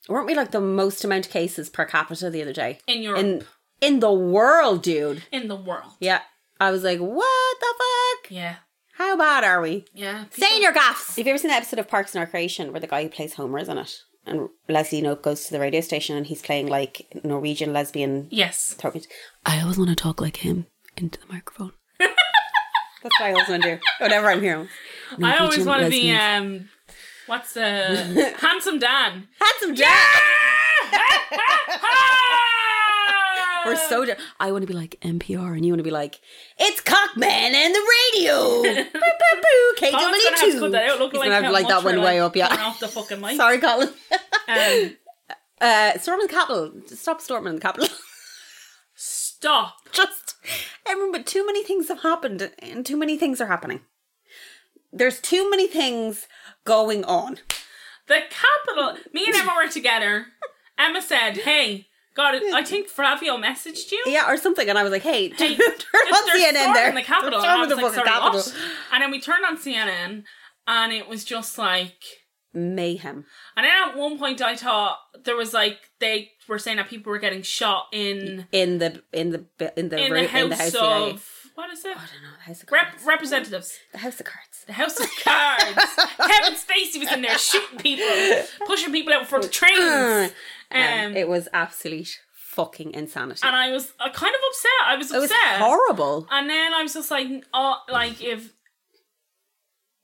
Weren't 0.09 0.25
we 0.25 0.33
like 0.33 0.49
the 0.51 0.61
most 0.61 1.03
amount 1.03 1.27
of 1.27 1.31
cases 1.31 1.69
per 1.69 1.85
capita 1.85 2.29
the 2.31 2.41
other 2.41 2.53
day? 2.53 2.79
in 2.87 3.03
Europe? 3.03 3.19
In 3.19 3.43
in 3.81 3.99
the 3.99 4.11
world, 4.11 4.81
dude. 4.83 5.23
in 5.31 5.47
the 5.47 5.55
world. 5.55 5.93
Yeah. 5.99 6.21
I 6.59 6.71
was 6.71 6.83
like, 6.83 6.99
what 6.99 7.57
the 7.59 7.73
fuck? 7.77 8.31
Yeah. 8.31 8.55
How 8.93 9.17
bad 9.17 9.43
are 9.43 9.61
we? 9.61 9.85
Yeah. 9.93 10.25
Say 10.31 10.55
in 10.55 10.61
your 10.61 10.73
gaffs. 10.73 11.15
Have 11.17 11.25
you 11.25 11.31
ever 11.31 11.37
seen 11.39 11.49
the 11.49 11.55
episode 11.57 11.79
of 11.79 11.87
Parks 11.87 12.13
and 12.15 12.23
Recreation 12.23 12.71
where 12.71 12.79
the 12.79 12.87
guy 12.87 13.03
who 13.03 13.09
plays 13.09 13.33
Homer 13.35 13.59
is 13.59 13.67
in 13.69 13.77
it? 13.79 13.99
And 14.25 14.49
Leslie 14.69 15.01
Knope 15.01 15.23
goes 15.23 15.45
to 15.45 15.51
the 15.51 15.59
radio 15.59 15.81
station 15.81 16.15
and 16.15 16.27
he's 16.27 16.41
playing 16.41 16.67
like 16.67 17.07
Norwegian 17.23 17.73
lesbian. 17.73 18.27
Yes. 18.29 18.73
throat. 18.75 19.07
I 19.45 19.59
always 19.61 19.77
want 19.77 19.89
to 19.89 19.95
talk 19.95 20.21
like 20.21 20.37
him 20.37 20.67
into 20.95 21.19
the 21.19 21.25
microphone. 21.33 21.71
That's 21.99 23.19
what 23.19 23.21
I 23.21 23.31
always 23.31 23.49
want 23.49 23.63
to 23.63 23.75
do. 23.77 23.81
Whenever 23.99 24.27
I'm 24.29 24.41
here. 24.41 24.67
I 25.23 25.37
always 25.37 25.65
want 25.65 25.81
to 25.83 25.89
be 25.89 26.11
um 26.11 26.69
what's 27.25 27.53
the 27.53 28.35
handsome 28.39 28.77
Dan. 28.79 29.27
handsome 29.39 29.75
Jack. 29.75 30.21
We're 33.65 33.75
so. 33.75 34.05
I 34.39 34.51
want 34.51 34.63
to 34.63 34.67
be 34.67 34.73
like 34.73 34.97
NPR, 35.01 35.55
and 35.55 35.65
you 35.65 35.71
want 35.71 35.79
to 35.79 35.83
be 35.83 35.91
like, 35.91 36.19
it's 36.57 36.81
Cockman 36.81 37.23
and 37.23 37.75
the 37.75 37.91
radio. 38.13 38.61
boo, 38.63 38.83
boo, 38.93 39.41
boo, 39.41 39.75
Colin's 39.77 40.23
gonna 40.23 40.37
have 40.37 40.51
to 40.53 40.59
cut 40.59 40.71
that 40.71 40.89
out. 40.89 40.99
Look 40.99 41.11
He's 41.11 41.19
like, 41.19 41.29
gonna 41.29 41.43
have 41.43 41.53
like 41.53 41.67
that 41.67 41.83
one 41.83 42.01
way 42.01 42.19
up. 42.19 42.35
Yeah. 42.35 42.47
off 42.47 42.79
the 42.79 42.87
fucking 42.87 43.19
mic. 43.21 43.37
Sorry, 43.37 43.59
Colin. 43.59 43.89
Um, 44.47 44.97
uh, 45.61 45.97
storming 45.99 46.27
the 46.27 46.33
Capitol. 46.33 46.71
Stop 46.87 47.21
storming 47.21 47.55
the 47.55 47.61
Capitol. 47.61 47.89
stop. 48.95 49.75
Just 49.91 50.35
everyone, 50.85 51.11
but 51.11 51.25
too 51.25 51.45
many 51.45 51.63
things 51.63 51.87
have 51.89 52.01
happened, 52.01 52.51
and 52.59 52.85
too 52.85 52.97
many 52.97 53.17
things 53.17 53.41
are 53.41 53.47
happening. 53.47 53.81
There's 54.91 55.19
too 55.19 55.49
many 55.49 55.67
things 55.67 56.27
going 56.65 57.03
on. 57.05 57.37
The 58.07 58.21
Capitol. 58.29 58.97
Me 59.13 59.25
and 59.27 59.35
Emma 59.35 59.53
were 59.55 59.69
together. 59.69 60.27
Emma 60.77 61.01
said, 61.01 61.37
"Hey, 61.37 61.87
God, 62.15 62.35
I 62.53 62.63
think 62.63 62.87
Flavio 62.87 63.37
messaged 63.37 63.91
you." 63.91 64.03
Yeah, 64.05 64.29
or 64.29 64.37
something, 64.37 64.67
and 64.69 64.77
I 64.77 64.83
was 64.83 64.91
like, 64.91 65.03
"Hey, 65.03 65.29
Hey, 65.29 65.55
turn 65.57 65.67
on 65.67 66.29
CNN 66.29 66.53
there." 66.53 66.73
storming 66.73 66.95
the 66.95 67.01
Capitol. 67.03 67.39
And 67.41 67.49
I 67.49 67.57
was 67.57 67.69
the 67.69 67.75
like, 67.75 67.93
sorry, 67.93 68.07
Capitol. 68.07 68.43
And 68.91 69.01
then 69.03 69.11
we 69.11 69.21
turned 69.21 69.45
on 69.45 69.57
CNN, 69.57 70.23
and 70.67 70.93
it 70.93 71.07
was 71.07 71.23
just 71.23 71.57
like. 71.57 72.03
Mayhem. 72.53 73.25
And 73.55 73.63
then 73.65 73.71
at 73.89 73.95
one 73.95 74.19
point, 74.19 74.41
I 74.41 74.57
thought 74.57 74.97
there 75.23 75.37
was 75.37 75.53
like 75.53 75.77
they 76.01 76.31
were 76.49 76.59
saying 76.59 76.77
that 76.77 76.89
people 76.89 77.09
were 77.09 77.17
getting 77.19 77.43
shot 77.43 77.85
in 77.93 78.45
in 78.51 78.79
the 78.79 79.01
in 79.13 79.29
the 79.31 79.45
in 79.77 79.87
the 79.87 79.97
in 80.05 80.11
ro- 80.11 80.21
the 80.21 80.27
house, 80.27 80.41
in 80.43 80.49
the 80.49 80.55
house 80.57 80.75
of 80.75 81.25
what 81.55 81.69
is 81.71 81.85
it? 81.85 81.91
I 81.91 81.93
don't 81.93 82.23
know 82.23 82.35
the 82.37 82.43
house 82.43 82.63
of 82.63 82.69
Rep- 82.69 83.05
representatives. 83.05 83.77
the 83.93 83.99
house 83.99 84.19
of 84.19 84.25
cards. 84.25 84.65
The 84.67 84.73
House 84.73 84.99
of 84.99 85.07
Cards. 85.23 85.95
Kevin 86.17 86.53
Spacey 86.55 86.99
was 86.99 87.11
in 87.13 87.21
there 87.21 87.37
shooting 87.37 87.79
people, 87.79 88.05
pushing 88.65 88.91
people 88.91 89.13
out 89.13 89.21
in 89.21 89.27
front 89.27 89.45
of 89.45 89.51
trains. 89.51 90.33
Um, 90.73 91.15
it 91.17 91.27
was 91.27 91.47
absolute 91.53 92.19
fucking 92.33 92.93
insanity. 92.93 93.41
and 93.43 93.55
I 93.55 93.71
was 93.71 93.93
uh, 93.99 94.09
kind 94.11 94.33
of 94.35 94.41
upset. 94.49 94.71
I 94.85 94.95
was 94.97 95.11
it 95.11 95.19
was 95.19 95.31
upset. 95.31 95.59
horrible. 95.59 96.27
And 96.29 96.49
then 96.49 96.73
I 96.73 96.83
was 96.83 96.93
just 96.93 97.09
like, 97.11 97.27
oh, 97.53 97.77
like 97.89 98.21
if 98.21 98.51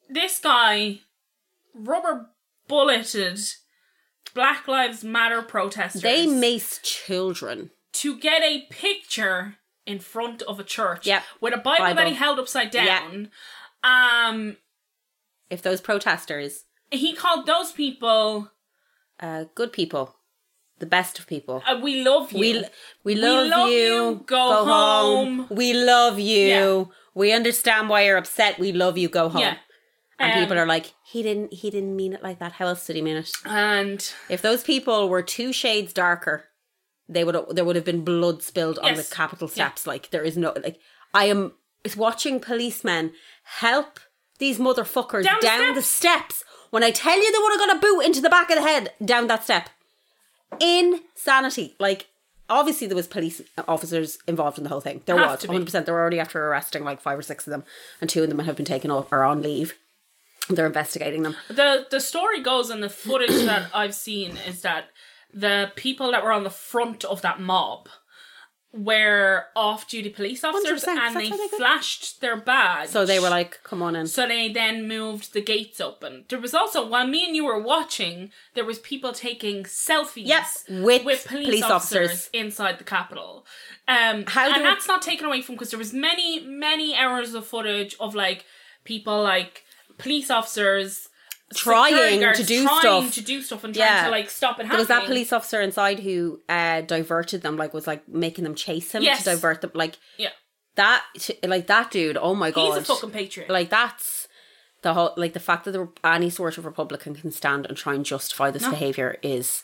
this 0.10 0.40
guy 0.40 1.00
rubber 1.74 2.28
bulleted 2.68 3.40
Black 4.34 4.68
Lives 4.68 5.04
Matter 5.04 5.42
protesters, 5.42 6.02
They 6.02 6.26
mace 6.28 6.80
children. 6.84 7.72
to 7.94 8.18
get 8.20 8.42
a 8.44 8.66
picture 8.70 9.56
in 9.86 10.00
front 10.00 10.42
of 10.44 10.60
a 10.60 10.64
church 10.64 11.06
Yep. 11.08 11.24
with 11.42 11.54
a 11.54 11.58
Bible, 11.58 11.96
that 11.96 12.08
he 12.08 12.14
held 12.14 12.40
upside 12.40 12.72
down. 12.72 13.30
Um, 13.84 14.58
If 15.50 15.62
those 15.62 15.82
protesters, 15.82 16.66
he 16.92 17.14
called 17.14 17.46
those 17.46 17.72
people, 17.72 18.52
uh, 19.20 19.46
good 19.56 19.72
people, 19.74 20.17
the 20.80 20.86
best 20.86 21.20
of 21.20 21.28
people. 21.28 21.64
uh, 21.68 21.80
"We 21.82 22.04
love 22.04 22.32
you." 22.32 22.40
We 22.40 22.64
we 23.04 23.16
love, 23.16 23.48
love 23.48 23.70
you. 23.70 23.76
you. 23.78 24.24
Go 24.26 24.66
home. 24.66 25.48
We 25.50 25.74
love 25.74 26.20
you. 26.20 26.48
Yeah. 26.48 26.84
We 27.14 27.32
understand 27.34 27.90
why 27.90 28.06
you're 28.06 28.18
upset. 28.18 28.60
We 28.60 28.72
love 28.72 28.98
you. 28.98 29.10
Go 29.10 29.30
home. 29.30 29.42
yeah, 29.42 29.58
And 30.20 30.34
Um, 30.34 30.40
people 30.40 30.58
are 30.60 30.68
like, 30.68 30.94
he 31.04 31.24
didn't. 31.24 31.52
He 31.54 31.70
didn't 31.72 31.96
mean 31.96 32.14
it 32.14 32.22
like 32.22 32.38
that. 32.40 32.54
How 32.54 32.68
else 32.68 32.86
did 32.86 32.96
he 32.96 33.02
mean 33.02 33.18
it? 33.18 33.32
and 33.46 34.00
If 34.30 34.42
those 34.42 34.64
people 34.64 35.10
were 35.10 35.24
two 35.24 35.52
shades 35.52 35.94
darker, 35.94 36.46
they 37.10 37.24
would 37.24 37.36
there 37.56 37.66
would 37.66 37.76
have 37.76 37.86
been 37.86 38.04
blood 38.04 38.44
spilled 38.44 38.78
on 38.80 38.96
the 38.96 39.04
Capitol 39.04 39.48
steps. 39.48 39.88
Like 39.88 40.10
there 40.12 40.24
is 40.24 40.38
no 40.38 40.54
like 40.64 40.80
I 41.14 41.26
am 41.26 41.54
is 41.84 41.96
watching 41.98 42.40
policemen 42.40 43.14
help 43.44 44.00
these 44.40 44.60
motherfuckers 44.60 45.24
Down 45.24 45.40
down, 45.42 45.68
the 45.70 45.76
the 45.82 45.82
steps. 45.82 46.44
When 46.70 46.84
I 46.84 46.92
tell 46.92 47.18
you 47.18 47.32
they 47.32 47.38
would 47.40 47.52
have 47.60 47.60
got 47.68 47.78
a 47.78 47.80
boot 47.80 48.02
into 48.06 48.22
the 48.22 48.30
back 48.30 48.50
of 48.52 48.58
the 48.58 48.62
head 48.62 48.94
down 49.04 49.28
that 49.28 49.44
step. 49.44 49.70
Insanity. 50.60 51.76
Like 51.80 52.08
obviously 52.50 52.88
there 52.88 52.96
was 52.96 53.08
police 53.08 53.42
officers 53.68 54.20
involved 54.28 54.58
in 54.58 54.64
the 54.64 54.70
whole 54.70 54.82
thing. 54.82 55.02
There 55.06 55.18
Have 55.18 55.44
was 55.44 55.46
100%. 55.46 55.86
They're 55.86 56.00
already 56.00 56.20
after 56.20 56.46
arresting 56.48 56.84
like 56.84 57.02
five 57.02 57.18
or 57.18 57.22
six 57.22 57.46
of 57.48 57.52
them 57.52 57.64
and 58.02 58.10
two 58.10 58.24
of 58.24 58.30
them 58.30 58.40
have 58.40 58.56
been 58.56 58.66
taken 58.66 58.92
off 58.92 59.12
or 59.12 59.24
on 59.24 59.42
leave. 59.42 59.76
They're 60.50 60.66
investigating 60.66 61.24
them. 61.24 61.36
the 61.50 61.88
the 61.92 62.00
story 62.00 62.42
goes, 62.42 62.70
and 62.70 62.82
the 62.82 62.90
footage 62.90 63.46
that 63.46 63.70
I've 63.74 63.94
seen 63.94 64.38
is 64.48 64.62
that 64.62 64.86
the 65.34 65.74
people 65.76 66.12
that 66.12 66.24
were 66.24 66.32
on 66.32 66.46
the 66.46 66.50
front 66.50 67.04
of 67.04 67.22
that 67.22 67.42
mob 67.42 67.90
were 68.78 69.46
off-duty 69.56 70.10
police 70.10 70.44
officers, 70.44 70.84
100%, 70.84 70.88
and 70.88 71.16
they 71.16 71.30
flashed 71.58 72.22
their 72.22 72.38
badge. 72.38 72.90
So 72.90 73.06
they 73.06 73.20
were 73.20 73.30
like, 73.30 73.62
"Come 73.64 73.82
on 73.82 73.96
in." 73.96 74.08
So 74.08 74.28
they 74.28 74.52
then 74.52 74.88
moved 74.88 75.34
the 75.34 75.42
gates 75.42 75.82
open. 75.82 76.26
There 76.30 76.40
was 76.40 76.54
also 76.54 76.86
while 76.88 77.08
me 77.08 77.26
and 77.26 77.36
you 77.36 77.46
were 77.46 77.60
watching, 77.62 78.32
there 78.54 78.66
was 78.66 78.80
people 78.80 79.14
taking 79.14 79.64
selfies 79.64 80.28
Yes, 80.28 80.64
with 80.70 81.04
police, 81.04 81.26
police 81.26 81.64
officers, 81.64 82.08
officers. 82.10 82.30
inside 82.34 82.78
the 82.78 82.84
Capitol. 82.84 83.46
Um, 83.88 84.26
How 84.28 84.54
and 84.54 84.64
that's 84.64 84.88
not 84.88 85.02
taken 85.02 85.26
away 85.26 85.42
from 85.42 85.56
because 85.56 85.72
there 85.72 85.80
was 85.80 85.94
many 85.94 86.42
many 86.42 86.96
hours 86.96 87.34
of 87.34 87.46
footage 87.48 87.96
of 88.00 88.16
like 88.16 88.46
people 88.84 89.22
like 89.24 89.64
police 89.98 90.30
officers 90.30 91.10
Trying 91.56 92.20
guards 92.20 92.40
to 92.40 92.46
do 92.46 92.64
stuff. 92.64 92.82
trying 92.82 93.02
stuff. 93.04 93.14
to 93.16 93.22
do 93.22 93.42
stuff 93.42 93.64
and 93.64 93.74
trying 93.74 93.88
Yeah. 93.88 94.06
to 94.06 94.12
like 94.12 94.30
stop 94.30 94.60
it 94.60 94.64
happening. 94.66 94.70
There 94.72 94.80
was 94.80 94.88
that 94.90 95.06
police 95.06 95.32
officer 95.32 95.62
inside 95.62 96.00
who 96.00 96.42
uh, 96.50 96.82
diverted 96.82 97.42
them, 97.42 97.56
like 97.58 97.74
was 97.74 97.88
like 97.88 98.08
making 98.08 98.44
them 98.44 98.54
chase 98.56 98.92
him 98.94 99.02
Yes. 99.04 99.20
to 99.20 99.24
divert 99.32 99.62
them. 99.62 99.72
Like 99.74 99.96
Yeah, 100.18 100.32
that, 100.76 101.06
like 101.44 101.68
that 101.68 101.90
dude. 101.92 102.18
Oh 102.18 102.36
my 102.36 102.52
god, 102.52 102.80
he's 102.80 102.90
a 102.90 102.94
fucking 102.94 103.12
patriot. 103.12 103.50
like 103.50 103.70
that's 103.70 104.28
the 104.82 104.94
whole 104.94 105.14
like 105.16 105.34
the 105.34 105.40
fact 105.40 105.66
that 105.66 105.72
the, 105.72 105.88
any 106.04 106.30
sort 106.30 106.58
of 106.58 106.66
Republican 106.66 107.16
can 107.16 107.32
stand 107.32 107.66
and 107.66 107.78
try 107.78 107.94
and 107.94 108.04
justify 108.06 108.52
this 108.52 108.68
behavior 108.68 109.18
is 109.24 109.64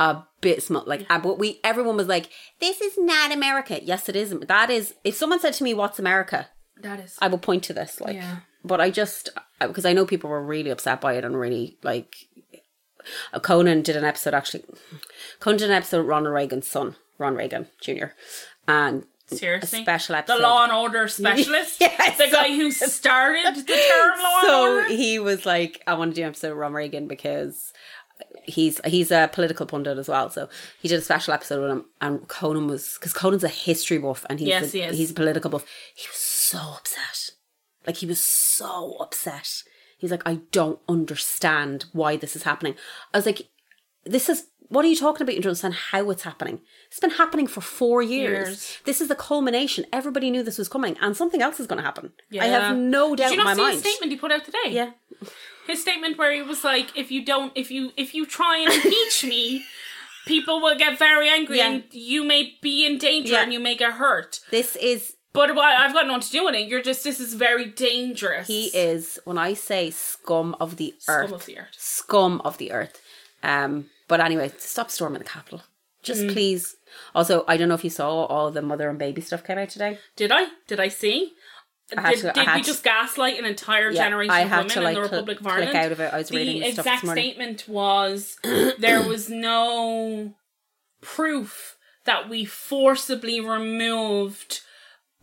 abysmal. 0.00 0.84
Like, 0.86 1.06
uh, 1.10 1.18
but 1.18 1.38
we 1.38 1.60
everyone 1.64 1.96
was 1.96 2.08
like, 2.08 2.28
"This 2.60 2.80
is 2.80 2.94
not 2.98 3.32
America." 3.32 3.80
Yes, 3.82 4.08
it 4.08 4.16
is. 4.16 4.34
That 4.48 4.70
is. 4.70 4.94
If 5.04 5.14
someone 5.14 5.40
said 5.40 5.54
to 5.54 5.64
me, 5.64 5.74
"What's 5.74 5.98
America?" 5.98 6.48
that 6.82 6.98
is. 7.00 7.16
I 7.20 7.28
will 7.28 7.38
point 7.38 7.62
to 7.64 7.72
this. 7.72 8.00
Like, 8.00 8.16
Yeah. 8.16 8.38
But 8.64 8.80
I 8.80 8.90
just 8.90 9.28
because 9.60 9.84
I 9.84 9.92
know 9.92 10.06
people 10.06 10.30
were 10.30 10.42
really 10.44 10.70
upset 10.70 11.00
by 11.00 11.14
it 11.14 11.24
and 11.24 11.38
really 11.38 11.76
like. 11.82 12.14
uh, 13.32 13.40
Conan 13.40 13.82
did 13.82 13.96
an 13.96 14.04
episode 14.04 14.34
actually. 14.34 14.64
Conan 15.40 15.58
did 15.58 15.70
an 15.70 15.76
episode 15.76 16.06
Ronald 16.06 16.34
Reagan's 16.34 16.66
son, 16.68 16.96
Ron 17.18 17.34
Reagan 17.34 17.68
Jr. 17.80 18.06
And 18.68 19.04
Seriously, 19.26 19.82
special 19.82 20.14
the. 20.26 20.36
Law 20.36 20.64
and 20.64 20.72
Order 20.72 21.08
specialist, 21.08 21.76
Yes. 21.80 22.18
the 22.18 22.28
guy 22.30 22.48
who 22.54 22.70
started 22.70 23.54
the 23.56 23.62
term 23.62 24.18
Law 24.22 24.40
so 24.42 24.66
and 24.66 24.76
Order. 24.84 24.88
he 24.94 25.18
was 25.18 25.46
like, 25.46 25.82
I 25.86 25.94
want 25.94 26.10
to 26.10 26.14
do 26.16 26.22
an 26.22 26.28
episode 26.28 26.52
of 26.52 26.58
Ron 26.58 26.74
Reagan 26.74 27.08
because 27.08 27.72
he's 28.44 28.78
he's 28.84 29.10
a 29.10 29.30
political 29.32 29.64
pundit 29.66 29.96
as 29.98 30.08
well. 30.08 30.28
So 30.28 30.48
he 30.80 30.88
did 30.88 30.98
a 30.98 31.02
special 31.02 31.32
episode 31.32 31.62
with 31.62 31.70
him, 31.70 31.84
and 32.02 32.28
Conan 32.28 32.66
was 32.66 32.94
because 32.98 33.12
Conan's 33.14 33.42
a 33.44 33.48
history 33.48 33.98
buff 33.98 34.26
and 34.28 34.38
he's 34.38 34.48
Yes, 34.48 34.74
a, 34.74 34.90
he 34.90 34.96
he's 34.96 35.10
a 35.12 35.14
political 35.14 35.50
buff. 35.50 35.64
He 35.94 36.06
was 36.08 36.16
so 36.18 36.58
upset, 36.76 37.30
like 37.86 37.96
he 37.96 38.06
was 38.06 38.20
so 38.20 38.96
upset. 39.00 39.62
He's 39.98 40.10
like, 40.10 40.22
I 40.26 40.40
don't 40.50 40.80
understand 40.88 41.84
why 41.92 42.16
this 42.16 42.34
is 42.36 42.42
happening. 42.42 42.74
I 43.14 43.18
was 43.18 43.26
like, 43.26 43.48
this 44.04 44.28
is. 44.28 44.46
What 44.68 44.86
are 44.86 44.88
you 44.88 44.96
talking 44.96 45.22
about? 45.22 45.34
You 45.34 45.42
don't 45.42 45.50
understand 45.50 45.74
how 45.74 46.08
it's 46.08 46.22
happening. 46.22 46.60
It's 46.88 46.98
been 46.98 47.10
happening 47.10 47.46
for 47.46 47.60
four 47.60 48.00
years. 48.02 48.48
Years. 48.48 48.78
This 48.84 49.02
is 49.02 49.08
the 49.08 49.14
culmination. 49.14 49.84
Everybody 49.92 50.30
knew 50.30 50.42
this 50.42 50.56
was 50.56 50.68
coming, 50.70 50.96
and 51.02 51.14
something 51.14 51.42
else 51.42 51.60
is 51.60 51.66
going 51.66 51.76
to 51.76 51.82
happen. 51.84 52.12
I 52.40 52.46
have 52.46 52.74
no 52.78 53.14
doubt 53.14 53.28
Did 53.28 53.34
you 53.34 53.40
in 53.40 53.44
not 53.44 53.50
my 53.50 53.54
see 53.54 53.60
mind. 53.62 53.74
his 53.74 53.82
statement 53.82 54.12
he 54.12 54.18
put 54.18 54.32
out 54.32 54.44
today? 54.46 54.68
Yeah, 54.70 54.90
his 55.66 55.82
statement 55.82 56.16
where 56.16 56.32
he 56.32 56.40
was 56.40 56.64
like, 56.64 56.96
"If 56.96 57.10
you 57.10 57.22
don't, 57.22 57.52
if 57.54 57.70
you 57.70 57.92
if 57.98 58.14
you 58.14 58.24
try 58.24 58.58
and 58.64 58.72
impeach 58.72 59.24
me, 59.24 59.62
people 60.26 60.62
will 60.62 60.78
get 60.78 60.98
very 60.98 61.28
angry, 61.28 61.58
Yeah. 61.58 61.68
and 61.70 61.84
you 61.90 62.24
may 62.24 62.56
be 62.62 62.86
in 62.86 62.96
danger, 62.96 63.32
Yeah. 63.34 63.42
and 63.42 63.52
you 63.52 63.60
may 63.60 63.76
get 63.76 63.92
hurt. 63.94 64.40
this 64.50 64.74
is 64.76 65.16
But 65.34 65.54
what- 65.54 65.64
I've 65.64 65.94
got 65.94 66.06
nothing 66.06 66.22
to 66.22 66.30
do 66.30 66.44
with 66.44 66.54
it. 66.54 66.68
You're 66.68 66.82
just 66.82 67.04
this 67.04 67.18
is 67.20 67.34
very 67.34 67.66
dangerous. 67.66 68.46
He 68.46 68.66
is 68.68 69.18
when 69.24 69.38
I 69.38 69.54
say 69.54 69.90
scum 69.90 70.54
of 70.60 70.76
the 70.76 70.94
earth. 71.08 71.28
Scum 71.28 71.32
of 71.34 71.46
the 71.46 71.58
earth. 71.58 71.68
Scum 71.76 72.42
of 72.44 72.58
the 72.58 72.72
earth. 72.72 73.00
Um, 73.42 73.86
but 74.08 74.20
anyway, 74.20 74.52
stop 74.58 74.90
storming 74.90 75.20
the 75.20 75.24
Capitol. 75.28 75.62
Just 76.02 76.22
Mm. 76.22 76.32
please. 76.32 76.76
Also, 77.14 77.44
I 77.48 77.56
don't 77.56 77.68
know 77.68 77.74
if 77.74 77.84
you 77.84 77.90
saw 77.90 78.24
all 78.24 78.50
the 78.50 78.60
mother 78.62 78.90
and 78.90 78.98
baby 78.98 79.20
stuff 79.22 79.44
came 79.44 79.56
out 79.58 79.70
today. 79.70 79.98
Did 80.16 80.32
I? 80.32 80.48
Did 80.66 80.80
I 80.80 80.88
see? 80.88 81.32
did 81.88 81.98
to- 81.98 82.32
did 82.32 82.46
we 82.46 82.60
to- 82.62 82.66
just 82.66 82.82
gaslight 82.84 83.38
an 83.38 83.44
entire 83.44 83.90
Yeah, 83.90 84.04
generation 84.04 84.34
of 84.34 84.50
women 84.50 84.68
to, 84.68 84.80
like, 84.80 84.96
in 84.96 85.02
the 85.02 85.08
cl- 85.08 85.20
Republic 85.20 85.38
of 85.40 85.42
click 85.44 85.54
Ireland? 85.54 85.76
out 85.76 85.92
of 85.92 86.00
it. 86.00 86.12
I 86.14 86.18
was 86.18 86.28
the 86.28 86.36
reading 86.36 86.60
the 86.62 86.72
stuff 86.72 86.84
this 86.86 86.94
exact 87.02 87.12
statement 87.18 87.68
was 87.68 88.38
there 88.78 89.02
was 89.02 89.28
no 89.28 90.34
proof 91.02 91.76
that 92.04 92.28
we 92.28 92.44
forcibly 92.44 93.40
removed 93.40 94.60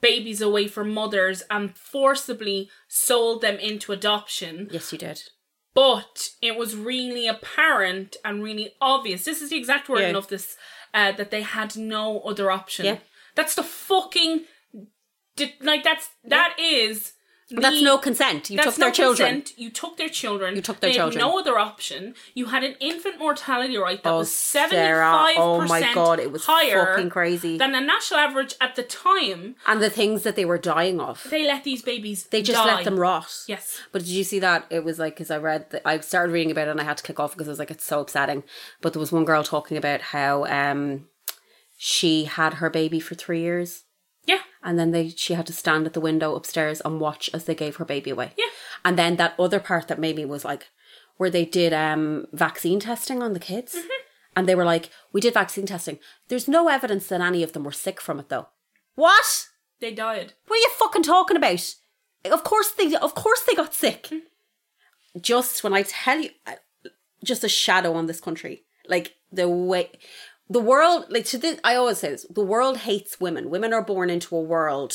babies 0.02 0.42
away 0.42 0.68
from 0.68 0.94
mothers 0.94 1.44
and 1.50 1.76
forcibly 1.78 2.70
sold 2.88 3.42
them 3.42 3.58
into 3.58 3.92
adoption 3.92 4.68
Yes, 4.72 4.92
you 4.92 4.98
did. 4.98 5.22
but 5.74 6.30
it 6.42 6.56
was 6.58 6.76
really 6.76 7.28
apparent 7.28 8.16
and 8.24 8.44
really 8.44 8.74
obvious. 8.82 9.26
This 9.26 9.42
is 9.42 9.50
the 9.50 9.58
exact 9.58 9.90
wording 9.90 10.12
Yeah. 10.12 10.18
of 10.18 10.28
this 10.28 10.56
uh, 10.94 11.12
that 11.14 11.32
they 11.32 11.42
had 11.42 11.76
no 11.78 12.20
other 12.22 12.50
option. 12.52 12.86
Yeah. 12.86 12.98
That's 13.36 13.56
the 13.56 13.64
fucking 13.64 14.46
like 15.62 15.84
that's 15.84 16.10
that 16.26 16.56
is 16.60 17.14
That's 17.52 17.82
no 17.82 17.98
consent. 17.98 18.50
You 18.50 18.60
took 18.62 18.76
their 18.76 18.90
no 18.90 18.94
children. 18.94 19.30
consent. 19.42 19.60
You 19.60 19.70
took 19.72 19.98
their 19.98 20.10
children. 20.10 20.56
You 20.56 20.62
took 20.62 20.80
their 20.80 20.92
they 20.92 20.96
children. 20.96 21.20
Had 21.20 21.28
no 21.28 21.40
other 21.40 21.58
option. 21.58 22.14
You 22.36 22.48
had 22.48 22.64
an 22.64 22.76
infant 22.80 23.18
mortality 23.20 23.78
rate 23.78 24.04
that 24.04 24.10
Oh, 24.14 24.18
was 24.20 24.32
seventy 24.32 24.76
Sarah. 24.76 25.12
five 25.12 25.36
Oh 25.38 25.62
my 25.62 25.94
God, 25.94 26.20
it 26.20 26.32
was 26.32 26.46
higher 26.46 26.86
fucking 26.96 27.10
crazy. 27.10 27.58
than 27.58 27.72
the 27.72 27.80
national 27.80 28.20
average 28.20 28.56
at 28.62 28.76
the 28.76 28.84
time. 28.84 29.56
And 29.66 29.82
the 29.82 29.90
things 29.90 30.24
that 30.24 30.36
they 30.36 30.46
were 30.46 30.58
dying 30.60 31.00
of. 31.00 31.26
They 31.30 31.48
let 31.48 31.64
these 31.64 31.82
babies. 31.82 32.26
They 32.26 32.42
just 32.42 32.64
die. 32.64 32.76
let 32.76 32.86
them 32.86 33.00
rot. 33.00 33.44
Yes. 33.48 33.80
But 33.92 34.00
did 34.04 34.10
you 34.12 34.24
see 34.24 34.40
that? 34.40 34.66
It 34.70 34.84
was 34.84 35.00
like, 35.00 35.16
because 35.16 35.32
I 35.32 35.38
read, 35.38 35.70
the, 35.72 35.88
I 35.88 36.00
started 36.02 36.32
reading 36.32 36.52
about 36.52 36.68
it 36.68 36.72
and 36.72 36.82
I 36.82 36.84
had 36.84 36.98
to 36.98 37.04
click 37.04 37.20
off 37.20 37.32
because 37.34 37.48
I 37.48 37.52
was 37.52 37.60
like, 37.60 37.72
it's 37.72 37.84
so 37.86 38.02
upsetting. 38.02 38.44
But 38.82 38.94
there 38.94 39.00
was 39.00 39.12
one 39.12 39.26
girl 39.26 39.44
talking 39.44 39.78
about 39.78 40.02
how 40.02 40.46
um, 40.46 41.08
she 41.78 42.26
had 42.26 42.56
her 42.56 42.70
baby 42.70 43.00
for 43.00 43.16
three 43.16 43.42
years 43.42 43.84
Yeah. 44.26 44.42
and 44.62 44.78
then 44.78 44.92
they 44.92 45.10
she 45.10 45.34
had 45.34 45.48
to 45.48 45.54
stand 45.54 45.86
at 45.86 45.94
the 45.94 46.02
window 46.02 46.36
upstairs 46.36 46.82
and 46.86 47.00
watch 47.00 47.30
as 47.34 47.46
they 47.46 47.56
gave 47.56 47.78
her 47.78 47.86
baby 47.86 48.12
away. 48.12 48.34
Yeah. 48.38 48.46
And 48.86 48.98
then 48.98 49.16
that 49.16 49.34
other 49.40 49.60
part 49.60 49.88
that 49.88 50.00
made 50.00 50.16
me 50.16 50.26
was 50.26 50.46
like, 50.46 50.68
where 51.18 51.30
they 51.30 51.46
did 51.46 51.74
um, 51.74 52.28
vaccine 52.32 52.80
testing 52.80 53.22
on 53.22 53.34
the 53.34 53.40
kids. 53.40 53.76
Mm-hmm. 53.76 53.88
And 54.36 54.48
they 54.48 54.56
were 54.56 54.64
like, 54.64 54.90
we 55.12 55.20
did 55.20 55.34
vaccine 55.34 55.66
testing. 55.66 56.00
There's 56.30 56.48
no 56.48 56.70
evidence 56.70 57.08
that 57.08 57.20
any 57.20 57.44
of 57.44 57.52
them 57.52 57.64
were 57.64 57.72
sick 57.74 58.00
from 58.00 58.20
it 58.20 58.30
though. 58.30 58.48
What? 58.96 59.48
They 59.82 59.94
died. 59.94 60.34
What 60.48 60.58
are 60.58 60.60
you 60.60 60.70
fucking 60.78 61.04
talking 61.04 61.36
about? 61.36 61.76
Of 62.26 62.44
course 62.44 62.72
they, 62.72 62.96
of 62.96 63.16
course 63.16 63.42
they 63.42 63.54
got 63.54 63.74
sick. 63.74 64.10
Just 65.20 65.64
when 65.64 65.74
I 65.74 65.82
tell 65.84 66.22
you, 66.22 66.30
just 67.24 67.44
a 67.44 67.50
shadow 67.50 67.94
on 67.94 68.06
this 68.06 68.22
country. 68.22 68.64
Like 68.88 69.16
the 69.32 69.50
way, 69.50 69.92
the 70.50 70.60
world, 70.60 71.06
like 71.10 71.26
to 71.26 71.38
this, 71.38 71.60
I 71.64 71.76
always 71.76 72.00
say 72.00 72.10
this: 72.10 72.26
the 72.30 72.44
world 72.44 72.78
hates 72.78 73.20
women. 73.20 73.50
Women 73.50 73.74
are 73.74 73.84
born 73.84 74.10
into 74.10 74.36
a 74.36 74.42
world 74.42 74.94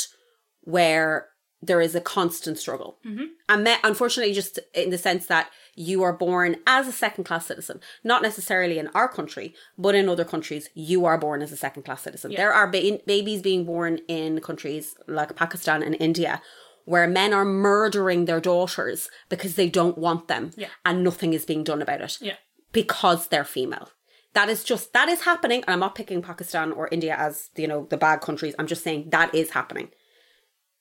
where 0.62 1.28
there 1.62 1.80
is 1.80 1.94
a 1.94 2.00
constant 2.00 2.58
struggle, 2.58 2.98
mm-hmm. 3.06 3.24
and 3.48 3.64
me- 3.64 3.76
unfortunately, 3.84 4.34
just 4.34 4.58
in 4.74 4.90
the 4.90 4.98
sense 4.98 5.26
that 5.26 5.50
you 5.76 6.02
are 6.02 6.12
born 6.12 6.56
as 6.66 6.86
a 6.86 6.92
second 6.92 7.24
class 7.24 7.46
citizen, 7.46 7.80
not 8.02 8.22
necessarily 8.22 8.78
in 8.78 8.88
our 8.88 9.08
country, 9.08 9.54
but 9.78 9.94
in 9.94 10.08
other 10.08 10.24
countries, 10.24 10.68
you 10.74 11.04
are 11.06 11.16
born 11.18 11.40
as 11.40 11.52
a 11.52 11.56
second 11.56 11.84
class 11.84 12.02
citizen. 12.02 12.32
There 12.36 12.52
are 12.52 12.66
ba- 12.70 13.00
babies 13.06 13.40
being 13.42 13.64
born 13.64 14.00
in 14.08 14.40
countries 14.40 14.94
like 15.08 15.34
Pakistan 15.36 15.82
and 15.82 15.96
India 15.98 16.42
where 16.84 17.08
men 17.08 17.32
are 17.32 17.46
murdering 17.46 18.26
their 18.26 18.40
daughters 18.40 19.08
because 19.30 19.54
they 19.54 19.70
don't 19.70 19.96
want 19.96 20.28
them 20.28 20.50
Yeah. 20.56 20.68
and 20.84 21.02
nothing 21.02 21.32
is 21.32 21.46
being 21.46 21.64
done 21.64 21.80
about 21.80 22.02
it 22.02 22.18
Yeah. 22.20 22.36
because 22.72 23.28
they're 23.28 23.44
female. 23.44 23.88
That 24.34 24.48
is 24.48 24.64
just 24.64 24.92
that 24.92 25.08
is 25.08 25.22
happening, 25.22 25.62
and 25.62 25.72
I'm 25.72 25.80
not 25.80 25.94
picking 25.94 26.20
Pakistan 26.20 26.72
or 26.72 26.88
India 26.90 27.14
as 27.16 27.50
you 27.56 27.68
know 27.68 27.86
the 27.88 27.96
bad 27.96 28.20
countries. 28.20 28.54
I'm 28.58 28.66
just 28.66 28.82
saying 28.82 29.10
that 29.10 29.34
is 29.34 29.50
happening. 29.50 29.88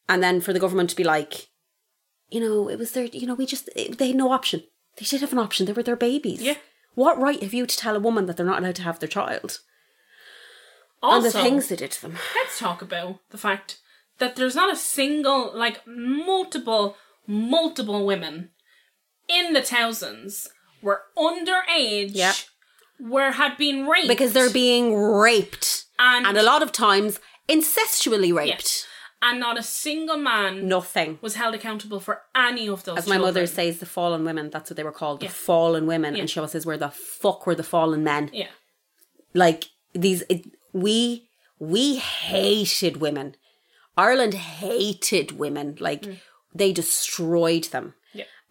And 0.09 0.21
then 0.21 0.41
for 0.41 0.53
the 0.53 0.59
government 0.59 0.89
to 0.89 0.95
be 0.95 1.03
like, 1.03 1.47
you 2.29 2.39
know, 2.39 2.67
it 2.67 2.77
was 2.77 2.91
their, 2.91 3.05
you 3.05 3.25
know, 3.27 3.35
we 3.35 3.45
just 3.45 3.69
they 3.75 4.07
had 4.07 4.15
no 4.15 4.31
option. 4.31 4.63
They 4.97 5.05
did 5.05 5.21
have 5.21 5.31
an 5.33 5.39
option. 5.39 5.65
They 5.65 5.73
were 5.73 5.83
their 5.83 5.95
babies. 5.95 6.41
Yeah. 6.41 6.55
What 6.95 7.19
right 7.19 7.41
have 7.41 7.53
you 7.53 7.65
to 7.65 7.77
tell 7.77 7.95
a 7.95 7.99
woman 7.99 8.25
that 8.25 8.37
they're 8.37 8.45
not 8.45 8.59
allowed 8.59 8.75
to 8.75 8.83
have 8.83 8.99
their 8.99 9.09
child? 9.09 9.59
Also, 11.01 11.15
and 11.15 11.25
the 11.25 11.31
things 11.31 11.67
they 11.67 11.75
did 11.75 11.91
to 11.91 12.01
them. 12.01 12.17
let's 12.35 12.59
talk 12.59 12.81
about 12.81 13.19
the 13.29 13.37
fact 13.37 13.79
that 14.19 14.35
there's 14.35 14.55
not 14.55 14.71
a 14.71 14.77
single, 14.77 15.51
like 15.55 15.85
multiple, 15.85 16.95
multiple 17.27 18.05
women 18.05 18.51
in 19.27 19.53
the 19.53 19.61
thousands 19.61 20.49
were 20.81 21.01
underage, 21.17 22.11
Yeah. 22.13 22.33
Were 23.09 23.31
had 23.31 23.57
been 23.57 23.85
raped 23.87 24.07
Because 24.07 24.33
they're 24.33 24.49
being 24.65 24.95
raped. 24.95 25.85
And- 25.99 26.25
and 26.27 26.37
a 26.37 26.43
lot 26.43 26.61
of 26.63 26.71
times 26.71 27.19
incestually 27.49 28.33
raped. 28.33 28.87
and 29.21 29.39
not 29.39 29.57
a 29.57 29.63
single 29.63 30.17
man 30.17 30.67
Nothing. 30.67 31.17
was 31.21 31.35
held 31.35 31.55
accountable 31.55 31.99
for 32.01 32.23
any 32.35 32.67
of 32.67 32.83
those. 32.83 32.97
As 32.97 33.07
my 33.07 33.17
mother 33.17 33.45
says, 33.47 33.79
the 33.79 33.85
fallen 33.85 34.25
women, 34.25 34.49
that's 34.49 34.69
what 34.69 34.75
they 34.77 34.83
were 34.83 34.91
called, 34.91 35.19
the 35.21 35.25
Yeah. 35.27 35.31
fallen 35.31 35.85
women. 35.87 36.15
Yeah. 36.15 36.21
And 36.21 36.29
she 36.29 36.39
always 36.39 36.51
says, 36.51 36.65
where 36.65 36.77
the 36.77 36.89
fuck 36.89 37.45
were 37.47 37.55
the 37.55 37.63
fallen 37.63 38.03
men? 38.03 38.29
yeah, 38.33 38.47
Like, 39.33 39.65
these, 39.93 40.23
it, 40.29 40.41
we, 40.73 41.29
we 41.59 41.95
hated 41.95 42.97
women. 42.97 43.35
Ireland 43.95 44.33
hated 44.33 45.33
women. 45.43 45.77
Like, 45.79 46.01
mm. 46.01 46.17
they 46.53 46.71
destroyed 46.73 47.65
them. 47.65 47.93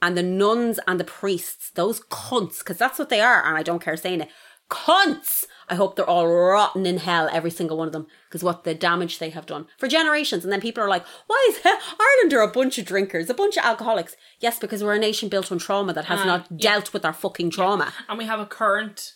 Yeah, 0.03 0.07
And 0.07 0.17
the 0.19 0.23
nuns 0.23 0.81
and 0.87 0.99
the 1.01 1.05
priests, 1.05 1.71
those 1.75 2.01
cunts, 2.11 2.59
because 2.59 2.79
that's 2.79 2.99
what 2.99 3.09
they 3.09 3.21
are, 3.21 3.45
and 3.47 3.57
I 3.57 3.63
don't 3.63 3.83
care 3.83 3.97
saying 3.97 4.23
it, 4.23 4.29
cunts. 4.71 5.45
I 5.69 5.75
hope 5.75 5.97
they're 5.97 6.09
all 6.09 6.27
rotten 6.29 6.85
in 6.87 6.99
hell, 6.99 7.29
every 7.33 7.51
single 7.51 7.77
one 7.79 7.87
of 7.89 7.93
them, 7.93 8.07
because 8.29 8.43
what 8.43 8.65
the 8.65 8.75
damage 8.75 9.19
they 9.19 9.31
have 9.31 9.47
done 9.47 9.67
for 9.79 9.89
generations. 9.89 10.45
And 10.45 10.53
then 10.53 10.61
people 10.61 10.83
are 10.83 10.89
like, 10.89 11.05
why 11.27 11.47
is 11.51 11.61
Ireland 11.65 12.33
are 12.35 12.41
a 12.43 12.49
bunch 12.51 12.79
of 12.79 12.85
drinkers, 12.85 13.31
a 13.31 13.35
bunch 13.35 13.57
of 13.57 13.65
alcoholics? 13.65 14.17
Yes, 14.41 14.59
because 14.59 14.83
we're 14.83 14.95
a 14.95 14.99
nation 14.99 15.29
built 15.29 15.51
on 15.53 15.59
trauma 15.59 15.93
that 15.95 16.07
has 16.07 16.21
Ah, 16.21 16.25
not 16.25 16.57
dealt 16.59 16.93
with 16.93 17.05
our 17.05 17.13
fucking 17.13 17.51
trauma. 17.51 17.93
And 18.09 18.19
we 18.19 18.25
have 18.27 18.41
a 18.41 18.47
current 18.47 19.13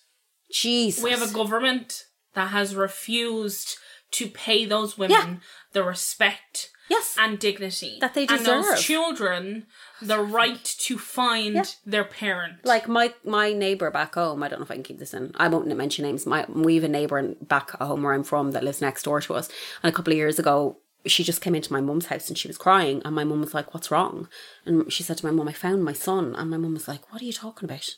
Jesus. 0.53 1.03
we 1.03 1.11
have 1.11 1.23
a 1.23 1.33
government 1.33 2.05
that 2.35 2.49
has 2.49 2.75
refused 2.77 3.77
to 4.13 4.29
pay 4.29 4.65
those 4.65 4.97
women 4.97 5.17
Yeah. 5.17 5.35
the 5.73 5.83
respect 5.85 6.71
Yes. 6.89 7.17
and 7.19 7.39
dignity 7.39 7.99
That 8.01 8.15
they 8.15 8.27
deserve. 8.27 8.47
and 8.49 8.65
those 8.65 8.83
children 8.83 9.67
the 10.01 10.21
right 10.21 10.65
to 10.65 10.99
find 10.99 11.55
Yeah. 11.55 11.65
their 11.85 12.05
parent. 12.05 12.65
like 12.65 12.87
my 12.89 13.15
my 13.25 13.53
neighbor 13.53 13.91
back 13.91 14.15
home 14.15 14.43
i 14.43 14.49
don't 14.49 14.61
know 14.61 14.65
if 14.65 14.71
i 14.71 14.75
can 14.75 14.83
keep 14.83 14.99
this 14.99 15.15
in 15.15 15.33
i 15.37 15.49
won't 15.49 15.67
mention 15.77 16.05
names 16.05 16.27
my 16.27 16.45
we 16.49 16.75
have 16.77 16.85
a 16.85 16.89
neighbor 16.89 17.19
in- 17.19 17.37
back 17.41 17.71
home 17.73 18.03
where 18.03 18.13
i'm 18.15 18.23
from 18.25 18.53
that 18.53 18.63
lives 18.65 18.81
next 18.81 19.03
door 19.05 19.21
to 19.21 19.35
us 19.35 19.49
and 19.83 19.93
a 19.93 19.97
couple 19.97 20.13
of 20.13 20.17
years 20.17 20.39
ago 20.39 20.79
she 21.07 21.23
just 21.25 21.41
came 21.41 21.55
into 21.55 21.73
my 21.73 21.81
mum's 21.81 22.07
house 22.07 22.29
and 22.29 22.37
she 22.39 22.49
was 22.49 22.59
crying 22.59 23.01
and 23.05 23.15
my 23.15 23.25
mum 23.25 23.41
was 23.41 23.55
like 23.55 23.73
what's 23.73 23.91
wrong 23.91 24.29
and 24.65 24.93
she 24.93 25.03
said 25.03 25.17
to 25.19 25.25
my 25.27 25.33
mum 25.33 25.49
i 25.49 25.53
found 25.53 25.83
my 25.85 25.93
son 25.93 26.35
and 26.37 26.51
my 26.51 26.57
mum 26.57 26.75
was 26.75 26.89
like 26.89 27.11
what 27.13 27.23
are 27.23 27.25
you 27.27 27.33
talking 27.33 27.69
about 27.69 27.89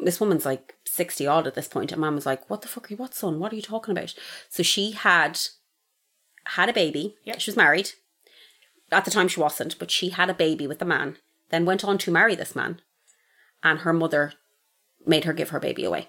this 0.00 0.20
woman's 0.20 0.46
like 0.46 0.76
60 0.86 1.26
odd 1.26 1.46
at 1.48 1.54
this 1.56 1.66
point 1.68 1.90
and 1.90 2.00
mum 2.00 2.14
was 2.14 2.26
like 2.26 2.48
what 2.48 2.62
the 2.62 2.68
fuck 2.68 2.86
are 2.88 2.94
you 2.94 2.96
what 2.96 3.14
son 3.14 3.38
what 3.40 3.52
are 3.52 3.56
you 3.56 3.62
talking 3.62 3.92
about 3.92 4.14
so 4.48 4.62
she 4.62 4.92
had 4.92 5.38
had 6.56 6.68
a 6.68 6.72
baby. 6.72 7.16
Yep. 7.24 7.40
she 7.40 7.50
was 7.50 7.56
married. 7.56 7.90
At 8.90 9.04
the 9.04 9.10
time 9.10 9.28
she 9.28 9.40
wasn't 9.40 9.78
but 9.78 9.90
she 9.90 10.10
had 10.10 10.30
a 10.30 10.34
baby 10.34 10.66
with 10.66 10.80
a 10.80 10.86
man 10.86 11.18
then 11.50 11.64
went 11.64 11.84
on 11.84 11.98
to 11.98 12.10
marry 12.10 12.34
this 12.34 12.56
man 12.56 12.80
and 13.62 13.80
her 13.80 13.92
mother 13.92 14.32
made 15.06 15.24
her 15.24 15.32
give 15.32 15.50
her 15.50 15.60
baby 15.60 15.84
away 15.84 16.08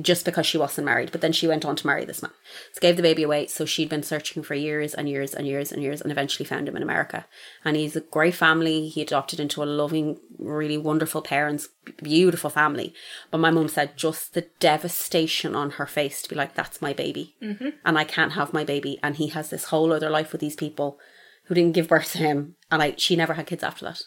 just 0.00 0.24
because 0.24 0.46
she 0.46 0.58
wasn't 0.58 0.84
married. 0.84 1.10
But 1.10 1.20
then 1.20 1.32
she 1.32 1.48
went 1.48 1.64
on 1.64 1.74
to 1.76 1.86
marry 1.86 2.04
this 2.04 2.22
man. 2.22 2.30
So 2.72 2.80
gave 2.80 2.96
the 2.96 3.02
baby 3.02 3.22
away. 3.22 3.46
So 3.48 3.64
she'd 3.64 3.88
been 3.88 4.02
searching 4.02 4.42
for 4.42 4.54
years 4.54 4.94
and 4.94 5.08
years 5.08 5.34
and 5.34 5.46
years 5.46 5.72
and 5.72 5.82
years 5.82 6.00
and 6.00 6.12
eventually 6.12 6.46
found 6.46 6.68
him 6.68 6.76
in 6.76 6.82
America. 6.82 7.26
And 7.64 7.76
he's 7.76 7.96
a 7.96 8.00
great 8.00 8.34
family. 8.34 8.88
He 8.88 9.02
adopted 9.02 9.40
into 9.40 9.62
a 9.62 9.64
loving, 9.64 10.18
really 10.38 10.78
wonderful 10.78 11.22
parents, 11.22 11.68
beautiful 12.02 12.50
family. 12.50 12.94
But 13.30 13.38
my 13.38 13.50
mum 13.50 13.68
said 13.68 13.96
just 13.96 14.34
the 14.34 14.46
devastation 14.60 15.56
on 15.56 15.70
her 15.70 15.86
face 15.86 16.22
to 16.22 16.28
be 16.28 16.36
like, 16.36 16.54
that's 16.54 16.80
my 16.80 16.92
baby. 16.92 17.34
Mm-hmm. 17.42 17.70
And 17.84 17.98
I 17.98 18.04
can't 18.04 18.32
have 18.32 18.52
my 18.52 18.64
baby. 18.64 18.98
And 19.02 19.16
he 19.16 19.28
has 19.28 19.50
this 19.50 19.64
whole 19.64 19.92
other 19.92 20.10
life 20.10 20.32
with 20.32 20.40
these 20.40 20.56
people 20.56 20.98
who 21.46 21.54
didn't 21.54 21.74
give 21.74 21.88
birth 21.88 22.12
to 22.12 22.18
him. 22.18 22.54
And 22.70 22.80
I, 22.80 22.94
she 22.96 23.16
never 23.16 23.34
had 23.34 23.46
kids 23.46 23.64
after 23.64 23.84
that 23.86 24.02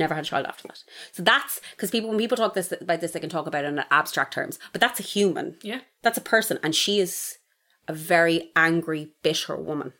never 0.00 0.14
had 0.14 0.24
a 0.24 0.26
child 0.26 0.46
after 0.46 0.66
that. 0.68 0.82
So 1.12 1.22
that's 1.22 1.60
because 1.76 1.90
people 1.90 2.10
when 2.10 2.18
people 2.18 2.36
talk 2.36 2.54
this 2.54 2.72
about 2.72 3.00
this, 3.00 3.12
they 3.12 3.20
can 3.20 3.30
talk 3.30 3.46
about 3.46 3.64
it 3.64 3.68
in 3.68 3.84
abstract 3.90 4.34
terms, 4.34 4.58
but 4.72 4.80
that's 4.80 4.98
a 4.98 5.04
human. 5.04 5.56
Yeah. 5.62 5.80
That's 6.02 6.18
a 6.18 6.22
person, 6.22 6.58
and 6.62 6.74
she 6.74 6.98
is 6.98 7.38
a 7.86 7.92
very 7.92 8.50
angry, 8.56 9.10
bitter 9.22 9.56
woman, 9.56 9.92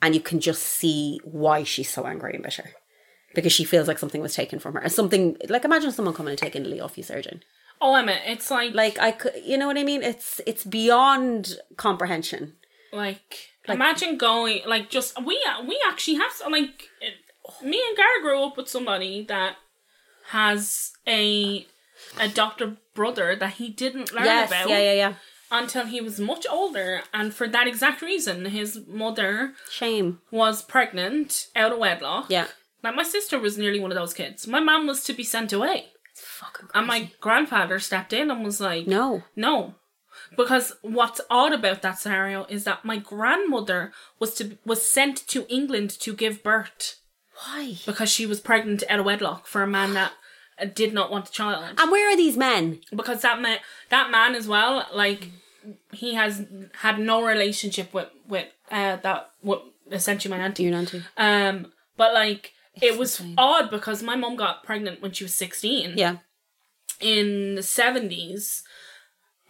and 0.00 0.14
you 0.14 0.20
can 0.20 0.38
just 0.40 0.62
see 0.62 1.20
why 1.24 1.64
she's 1.64 1.90
so 1.90 2.06
angry 2.06 2.34
and 2.34 2.42
bitter 2.42 2.70
because 3.34 3.52
she 3.52 3.64
feels 3.64 3.88
like 3.88 3.98
something 3.98 4.20
was 4.22 4.34
taken 4.34 4.58
from 4.58 4.74
her. 4.74 4.80
And 4.80 4.92
something 4.92 5.36
like 5.48 5.64
imagine 5.64 5.90
someone 5.92 6.14
coming 6.14 6.30
and 6.30 6.38
taking 6.38 6.62
Lily 6.62 6.80
off 6.80 6.96
you, 6.96 7.02
surgeon. 7.04 7.42
Oh, 7.80 7.94
Emma, 7.94 8.16
it's 8.24 8.50
like 8.50 8.74
Like 8.74 8.98
I 8.98 9.10
could, 9.10 9.32
you 9.44 9.58
know 9.58 9.66
what 9.66 9.76
I 9.78 9.84
mean? 9.84 10.02
It's 10.02 10.40
it's 10.46 10.64
beyond 10.64 11.56
comprehension. 11.76 12.54
like, 12.92 13.48
imagine 13.68 14.16
going 14.16 14.60
like 14.66 14.88
just 14.90 15.16
we 15.22 15.36
we 15.66 15.80
actually 15.88 16.14
have 16.14 16.32
some- 16.32 16.52
like 16.52 16.88
me 17.62 17.82
and 17.88 17.96
Gar 17.96 18.20
grew 18.22 18.44
up 18.44 18.56
with 18.56 18.68
somebody 18.68 19.24
that 19.28 19.56
has 20.28 20.92
a 21.06 21.66
adopted 22.18 22.76
brother 22.94 23.36
that 23.36 23.54
he 23.54 23.68
didn't 23.68 24.12
learn 24.12 24.24
Yes, 24.24 24.48
about 24.50 24.68
yeah, 24.68 24.78
yeah, 24.78 24.92
yeah. 24.92 25.14
until 25.50 25.86
he 25.86 26.00
was 26.00 26.18
much 26.18 26.46
older, 26.50 27.02
and 27.12 27.34
for 27.34 27.46
that 27.48 27.66
exact 27.66 28.02
reason, 28.02 28.46
his 28.46 28.80
mother 28.86 29.54
Shame. 29.70 30.20
was 30.30 30.62
pregnant 30.62 31.48
out 31.54 31.72
of 31.72 31.78
wedlock. 31.78 32.26
Yeah. 32.28 32.46
Like 32.82 32.94
my 32.96 33.02
sister 33.02 33.38
was 33.38 33.56
nearly 33.58 33.80
one 33.80 33.90
of 33.90 33.96
those 33.96 34.14
kids. 34.14 34.46
My 34.46 34.60
mom 34.60 34.86
was 34.86 35.02
to 35.04 35.12
be 35.12 35.24
sent 35.24 35.52
away. 35.52 35.86
It's 36.12 36.20
fucking. 36.20 36.68
And 36.74 36.86
my 36.86 37.10
grandfather 37.20 37.78
stepped 37.78 38.12
in 38.12 38.30
and 38.30 38.44
was 38.44 38.60
like, 38.60 38.86
no. 38.86 39.22
no. 39.34 39.74
Because 40.36 40.74
what's 40.82 41.20
odd 41.30 41.52
about 41.52 41.82
that 41.82 41.98
scenario 41.98 42.44
is 42.44 42.64
that 42.64 42.84
my 42.84 42.98
grandmother 42.98 43.92
was 44.18 44.34
to 44.36 44.58
was 44.64 44.88
sent 44.88 45.26
to 45.28 45.46
England 45.48 45.90
to 46.00 46.14
give 46.14 46.42
birth 46.42 47.00
Why? 47.46 47.76
because 47.86 48.10
she 48.10 48.26
was 48.26 48.40
pregnant 48.40 48.84
out 48.88 49.00
of 49.00 49.04
wedlock 49.04 49.46
for 49.46 49.62
a 49.62 49.66
man 49.66 49.94
that 49.94 50.12
did 50.74 50.92
not 50.94 51.10
want 51.10 51.28
a 51.28 51.32
child. 51.32 51.64
And 51.78 51.90
where 51.90 52.08
are 52.12 52.16
these 52.16 52.36
men? 52.36 52.80
Because 52.94 53.22
that 53.22 53.40
man, 53.40 53.58
that 53.90 54.10
man 54.10 54.34
as 54.34 54.46
well, 54.46 54.86
like 54.94 55.30
he 55.92 56.14
has 56.14 56.46
had 56.80 56.98
no 56.98 57.24
relationship 57.24 57.92
with 57.92 58.08
with 58.28 58.46
uh, 58.70 58.96
that 58.96 59.30
what 59.40 59.64
essentially 59.90 60.34
my 60.36 60.42
auntie. 60.44 60.62
Your 60.64 60.74
auntie. 60.76 61.02
Um, 61.16 61.72
but 61.96 62.14
like 62.14 62.52
it 62.80 62.96
was 62.98 63.18
insane. 63.18 63.34
odd 63.36 63.70
because 63.70 64.02
my 64.02 64.14
mom 64.16 64.36
got 64.36 64.62
pregnant 64.64 65.02
when 65.02 65.12
she 65.12 65.24
was 65.24 65.34
sixteen 65.34 65.94
Yeah. 65.96 66.18
in 67.00 67.54
the 67.56 67.62
seventies, 67.62 68.62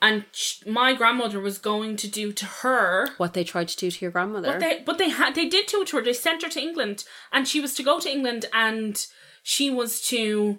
and 0.03 0.25
my 0.67 0.93
grandmother 0.95 1.41
was 1.41 1.59
going 1.59 1.97
to 1.97 2.09
do 2.09 2.33
to 2.33 2.45
her. 2.47 3.09
What 3.17 3.33
they 3.35 3.45
tried 3.45 3.69
to 3.69 3.77
do 3.77 3.91
to 3.91 4.05
your 4.05 4.11
grandmother. 4.11 4.53
But 4.53 4.61
they, 4.61 4.83
but 4.85 4.99
they 4.99 5.09
had, 5.09 5.35
they 5.35 5.49
did 5.49 5.67
do 5.67 5.83
it 5.83 5.89
to 5.89 5.97
her. 5.97 6.03
They 6.03 6.13
sent 6.13 6.43
her 6.43 6.49
to 6.51 6.61
England, 6.61 7.05
and 7.33 7.47
she 7.49 7.61
was 7.61 7.75
to 7.75 7.83
go 7.83 7.99
to 8.01 8.11
England, 8.11 8.47
and 8.53 9.07
she 9.43 9.71
was 9.71 10.01
to 10.09 10.59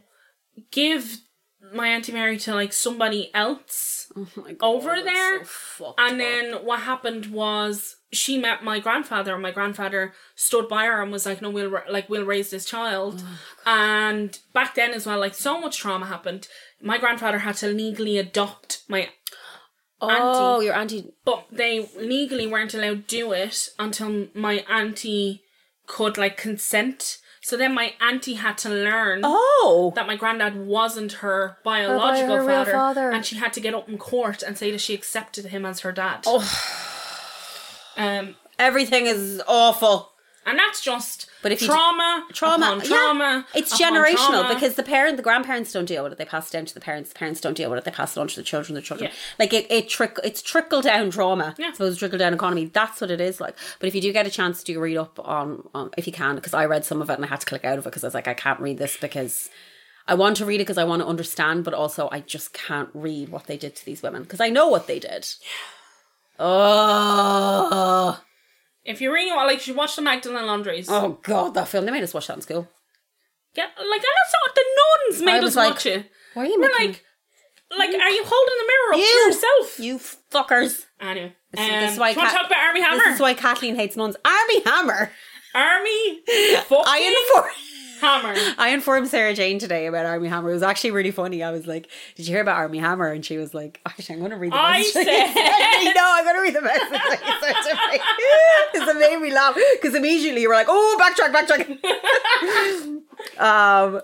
give 0.71 1.17
my 1.73 1.87
auntie 1.87 2.11
Mary 2.11 2.37
to 2.37 2.53
like 2.53 2.71
somebody 2.73 3.31
else 3.33 4.11
Oh 4.15 4.27
God, 4.35 4.55
over 4.61 5.01
there. 5.03 5.43
so 5.45 5.95
and 5.97 6.13
up. 6.13 6.17
then 6.17 6.53
what 6.65 6.81
happened 6.81 7.25
was 7.27 7.95
she 8.11 8.37
met 8.37 8.63
my 8.63 8.79
grandfather, 8.79 9.33
and 9.33 9.41
my 9.41 9.51
grandfather 9.51 10.13
stood 10.35 10.69
by 10.69 10.85
her 10.85 11.01
and 11.01 11.11
was 11.11 11.25
like, 11.25 11.41
"No, 11.41 11.49
we'll 11.49 11.71
like 11.89 12.07
we'll 12.07 12.23
raise 12.23 12.51
this 12.51 12.65
child." 12.65 13.21
Oh, 13.25 13.39
and 13.65 14.39
back 14.53 14.75
then 14.75 14.91
as 14.93 15.05
well, 15.07 15.19
like 15.19 15.33
so 15.33 15.59
much 15.59 15.77
trauma 15.79 16.05
happened. 16.05 16.47
My 16.81 16.97
grandfather 16.97 17.39
had 17.39 17.55
to 17.57 17.67
legally 17.67 18.17
adopt 18.17 18.83
my 18.87 19.09
oh, 20.01 20.55
auntie. 20.55 20.65
your 20.65 20.75
auntie. 20.75 21.13
but 21.23 21.45
they 21.51 21.89
legally 21.97 22.47
weren't 22.47 22.73
allowed 22.73 23.07
to 23.07 23.17
do 23.17 23.31
it 23.31 23.69
until 23.79 24.27
my 24.33 24.65
auntie 24.69 25.43
could 25.87 26.17
like 26.17 26.37
consent. 26.37 27.17
So 27.41 27.55
then 27.55 27.73
my 27.75 27.93
auntie 28.01 28.33
had 28.35 28.57
to 28.59 28.69
learn 28.69 29.21
Oh, 29.23 29.93
that 29.95 30.07
my 30.07 30.15
granddad 30.15 30.55
wasn't 30.65 31.13
her 31.13 31.57
biological 31.63 32.37
her 32.37 32.43
father, 32.45 32.71
father. 32.71 33.11
and 33.11 33.23
she 33.23 33.35
had 33.35 33.53
to 33.53 33.59
get 33.59 33.75
up 33.75 33.87
in 33.87 33.99
court 33.99 34.41
and 34.41 34.57
say 34.57 34.71
that 34.71 34.81
she 34.81 34.95
accepted 34.95 35.45
him 35.45 35.63
as 35.63 35.81
her 35.81 35.91
dad. 35.91 36.23
Oh. 36.25 36.41
Um, 37.97 38.35
everything 38.57 39.05
is 39.05 39.41
awful. 39.47 40.11
And 40.45 40.57
that's 40.59 40.81
just 40.81 41.27
But 41.41 41.51
if 41.51 41.59
trauma, 41.59 42.25
Trauma, 42.33 42.65
upon 42.67 42.81
trauma. 42.81 43.45
yeah. 43.53 43.59
It's 43.59 43.79
generational 43.79 44.15
trauma. 44.43 44.53
because 44.53 44.75
the 44.75 44.83
parent, 44.83 45.17
the 45.17 45.23
grandparents 45.23 45.71
don't 45.71 45.85
deal 45.85 46.03
with 46.03 46.11
it. 46.11 46.17
They 46.17 46.25
pass 46.25 46.49
it 46.49 46.53
down 46.53 46.65
to 46.65 46.73
the 46.73 46.79
parents. 46.79 47.09
The 47.11 47.19
parents 47.19 47.41
don't 47.41 47.55
deal 47.55 47.69
with 47.69 47.79
it. 47.79 47.85
They 47.85 47.91
pass 47.91 48.15
it 48.15 48.19
on 48.19 48.27
to 48.27 48.35
the 48.35 48.43
children. 48.43 48.75
The 48.75 48.81
children, 48.81 49.09
Yeah. 49.09 49.15
like 49.39 49.53
it, 49.53 49.65
it 49.71 49.89
trick, 49.89 50.17
it's 50.23 50.41
trickle 50.41 50.81
down 50.81 51.09
trauma. 51.11 51.55
Yeah. 51.57 51.67
I 51.67 51.71
suppose 51.71 51.97
trickle 51.97 52.19
down 52.19 52.33
economy. 52.33 52.65
That's 52.65 53.01
what 53.01 53.11
it 53.11 53.19
is 53.21 53.39
like. 53.41 53.55
But 53.79 53.87
if 53.87 53.95
you 53.95 54.01
do 54.01 54.13
get 54.13 54.27
a 54.27 54.31
chance 54.31 54.63
to 54.63 54.79
read 54.79 54.97
up 54.97 55.19
on, 55.23 55.67
on 55.73 55.89
if 55.97 56.05
you 56.07 56.13
can, 56.13 56.35
because 56.35 56.53
I 56.53 56.65
read 56.65 56.85
some 56.85 57.01
of 57.01 57.09
it 57.09 57.13
and 57.13 57.25
I 57.25 57.27
had 57.27 57.39
to 57.41 57.45
click 57.45 57.65
out 57.65 57.77
of 57.77 57.85
it 57.85 57.89
because 57.89 58.03
I 58.03 58.07
was 58.07 58.13
like, 58.13 58.27
I 58.27 58.33
can't 58.33 58.59
read 58.59 58.77
this 58.77 58.97
because. 58.97 59.49
I 60.07 60.13
want 60.13 60.37
to 60.37 60.45
read 60.45 60.57
it 60.61 60.65
because 60.65 60.77
I 60.77 60.83
want 60.83 61.01
to 61.01 61.07
understand, 61.07 61.63
but 61.63 61.73
also 61.73 62.09
I 62.11 62.19
just 62.19 62.53
can't 62.53 62.89
read 62.93 63.29
what 63.29 63.47
they 63.47 63.57
did 63.57 63.75
to 63.75 63.83
these 63.85 64.03
women 64.03 64.21
because 64.21 64.39
I 64.39 64.49
know 64.49 64.67
what 64.67 64.85
they 64.85 64.99
did. 64.99 65.27
Oh, 66.37 68.19
if 68.85 69.01
you 69.01 69.11
really 69.11 69.31
want, 69.31 69.47
like, 69.47 69.57
you 69.57 69.63
should 69.63 69.75
watch 69.75 69.95
the 69.95 70.01
Magdalene 70.01 70.45
Laundries. 70.45 70.87
oh 70.89 71.19
God, 71.23 71.53
that 71.55 71.67
film! 71.67 71.85
They 71.85 71.91
made 71.91 72.03
us 72.03 72.13
watch 72.13 72.27
that 72.27 72.35
in 72.37 72.41
school. 72.41 72.67
Yeah, 73.55 73.65
like, 73.65 74.01
that's 74.01 74.33
what 74.43 74.55
the 74.55 74.65
nuns 75.11 75.21
I 75.21 75.25
made 75.25 75.41
was 75.43 75.51
us 75.51 75.55
like, 75.55 75.69
watch 75.73 75.85
it. 75.85 76.11
Why 76.33 76.43
are 76.43 76.45
you 76.47 76.59
We're 76.59 76.67
making 76.67 76.87
like, 76.87 77.03
like, 77.77 77.89
are 78.01 78.09
you 78.11 78.23
holding 78.25 78.55
the 78.59 78.67
mirror 78.67 78.93
up 78.93 78.99
to 78.99 79.17
yourself? 79.27 79.79
you 79.79 79.97
fuckers? 80.31 80.85
Anyway, 81.01 81.33
This, 81.51 81.61
um, 81.61 81.67
this 81.81 81.93
is 81.93 81.99
why 81.99 82.13
do 82.13 82.19
you 82.19 82.23
want 82.25 82.31
to 82.31 82.35
Kat- 82.37 82.41
talk 82.43 82.51
about 82.51 82.63
Armie 82.67 82.81
Hammer? 82.81 83.03
This 83.05 83.15
is 83.15 83.21
why 83.21 83.33
Kathleen 83.33 83.75
hates 83.75 83.95
nuns. 83.95 84.15
Armie 84.25 84.61
Hammer. 84.65 85.11
Armie 85.55 86.21
fucking 86.67 86.83
I 86.85 87.25
informed. 87.27 87.55
Hammer. 88.01 88.33
I 88.57 88.69
informed 88.69 89.07
Sarah 89.07 89.33
Jane 89.33 89.57
today 89.59 89.85
about 89.87 90.05
Armie 90.05 90.27
Hammer. 90.27 90.49
It 90.49 90.53
was 90.53 90.63
actually 90.63 90.91
really 90.91 91.11
funny. 91.11 91.41
I 91.43 91.51
was 91.51 91.65
like, 91.67 91.87
"Did 92.15 92.27
you 92.27 92.33
hear 92.33 92.41
about 92.41 92.57
Armie 92.57 92.79
Hammer?" 92.79 93.09
And 93.11 93.23
she 93.25 93.37
was 93.37 93.53
like, 93.53 93.79
"Actually, 93.85 94.15
I'm 94.15 94.19
going 94.19 94.31
to 94.31 94.37
read 94.37 94.51
the 94.51 94.57
I 94.57 94.79
message." 94.79 94.93
said- 94.93 95.93
no, 95.95 96.03
I'm 96.05 96.23
going 96.23 96.35
to 96.35 96.41
read 96.41 96.55
the 96.55 96.61
message. 96.61 96.89
that 96.89 97.21
you 97.25 97.33
sent 97.47 97.57
to 97.65 97.75
me." 97.91 97.99
Because 98.73 98.87
it 98.95 98.99
made 98.99 99.19
me 99.21 99.31
laugh. 99.33 99.55
Because 99.81 99.95
immediately 99.95 100.41
you 100.41 100.49
were 100.49 100.55
like, 100.55 100.67
"Oh, 100.69 100.97
backtrack, 100.99 101.31
backtrack." 101.33 101.67
um, 103.95 104.01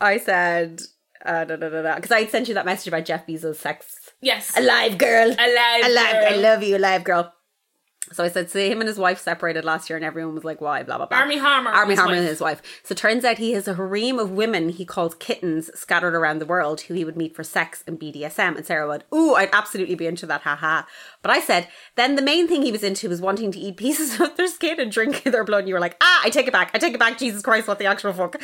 I 0.00 0.18
said, 0.18 0.80
uh, 1.24 1.44
because 1.44 2.12
I 2.12 2.26
sent 2.26 2.48
you 2.48 2.54
that 2.54 2.66
message 2.66 2.88
about 2.88 3.04
Jeff 3.04 3.26
Bezos' 3.26 3.56
sex 3.56 3.94
Yes. 4.20 4.56
alive 4.56 4.98
girl. 4.98 5.28
Alive. 5.30 5.84
alive. 5.84 6.16
I 6.32 6.36
love 6.36 6.62
you, 6.62 6.76
alive 6.76 7.04
girl. 7.04 7.32
So 8.12 8.24
I 8.24 8.28
said, 8.28 8.50
so 8.50 8.58
him 8.58 8.80
and 8.80 8.88
his 8.88 8.98
wife 8.98 9.18
separated 9.20 9.64
last 9.64 9.88
year, 9.90 9.96
and 9.96 10.04
everyone 10.04 10.34
was 10.34 10.44
like, 10.44 10.60
"Why?" 10.60 10.82
Blah 10.82 10.96
blah 10.98 11.06
blah. 11.06 11.18
Armie 11.18 11.38
Hammer 11.38 11.70
Armie 11.70 11.94
Hammer, 11.94 12.08
wife. 12.08 12.18
and 12.18 12.26
his 12.26 12.40
wife. 12.40 12.62
So 12.84 12.92
it 12.92 12.98
turns 12.98 13.24
out 13.24 13.38
he 13.38 13.52
has 13.52 13.68
a 13.68 13.74
harem 13.74 14.18
of 14.18 14.30
women 14.30 14.68
he 14.70 14.84
calls 14.84 15.14
kittens 15.16 15.70
scattered 15.78 16.14
around 16.14 16.38
the 16.38 16.46
world, 16.46 16.82
who 16.82 16.94
he 16.94 17.04
would 17.04 17.16
meet 17.16 17.34
for 17.34 17.44
sex 17.44 17.84
and 17.86 17.98
BDSM. 17.98 18.56
And 18.56 18.64
Sarah 18.66 18.88
went, 18.88 19.04
"Ooh, 19.14 19.34
I'd 19.34 19.50
absolutely 19.52 19.94
be 19.94 20.06
into 20.06 20.26
that, 20.26 20.42
haha." 20.42 20.82
But 21.22 21.32
I 21.32 21.40
said, 21.40 21.68
then 21.96 22.14
the 22.16 22.22
main 22.22 22.46
thing 22.46 22.62
he 22.62 22.72
was 22.72 22.84
into 22.84 23.08
was 23.08 23.20
wanting 23.20 23.50
to 23.52 23.58
eat 23.58 23.76
pieces 23.76 24.20
of 24.20 24.36
their 24.36 24.46
skin 24.46 24.78
and 24.80 24.90
drink 24.90 25.22
their 25.24 25.44
blood. 25.44 25.60
And 25.60 25.68
you 25.68 25.74
were 25.74 25.80
like, 25.80 25.96
"Ah, 26.00 26.20
I 26.24 26.30
take 26.30 26.46
it 26.46 26.52
back. 26.52 26.70
I 26.74 26.78
take 26.78 26.94
it 26.94 27.00
back. 27.00 27.18
Jesus 27.18 27.42
Christ, 27.42 27.68
what 27.68 27.78
the 27.78 27.86
actual 27.86 28.12
fuck?" 28.12 28.36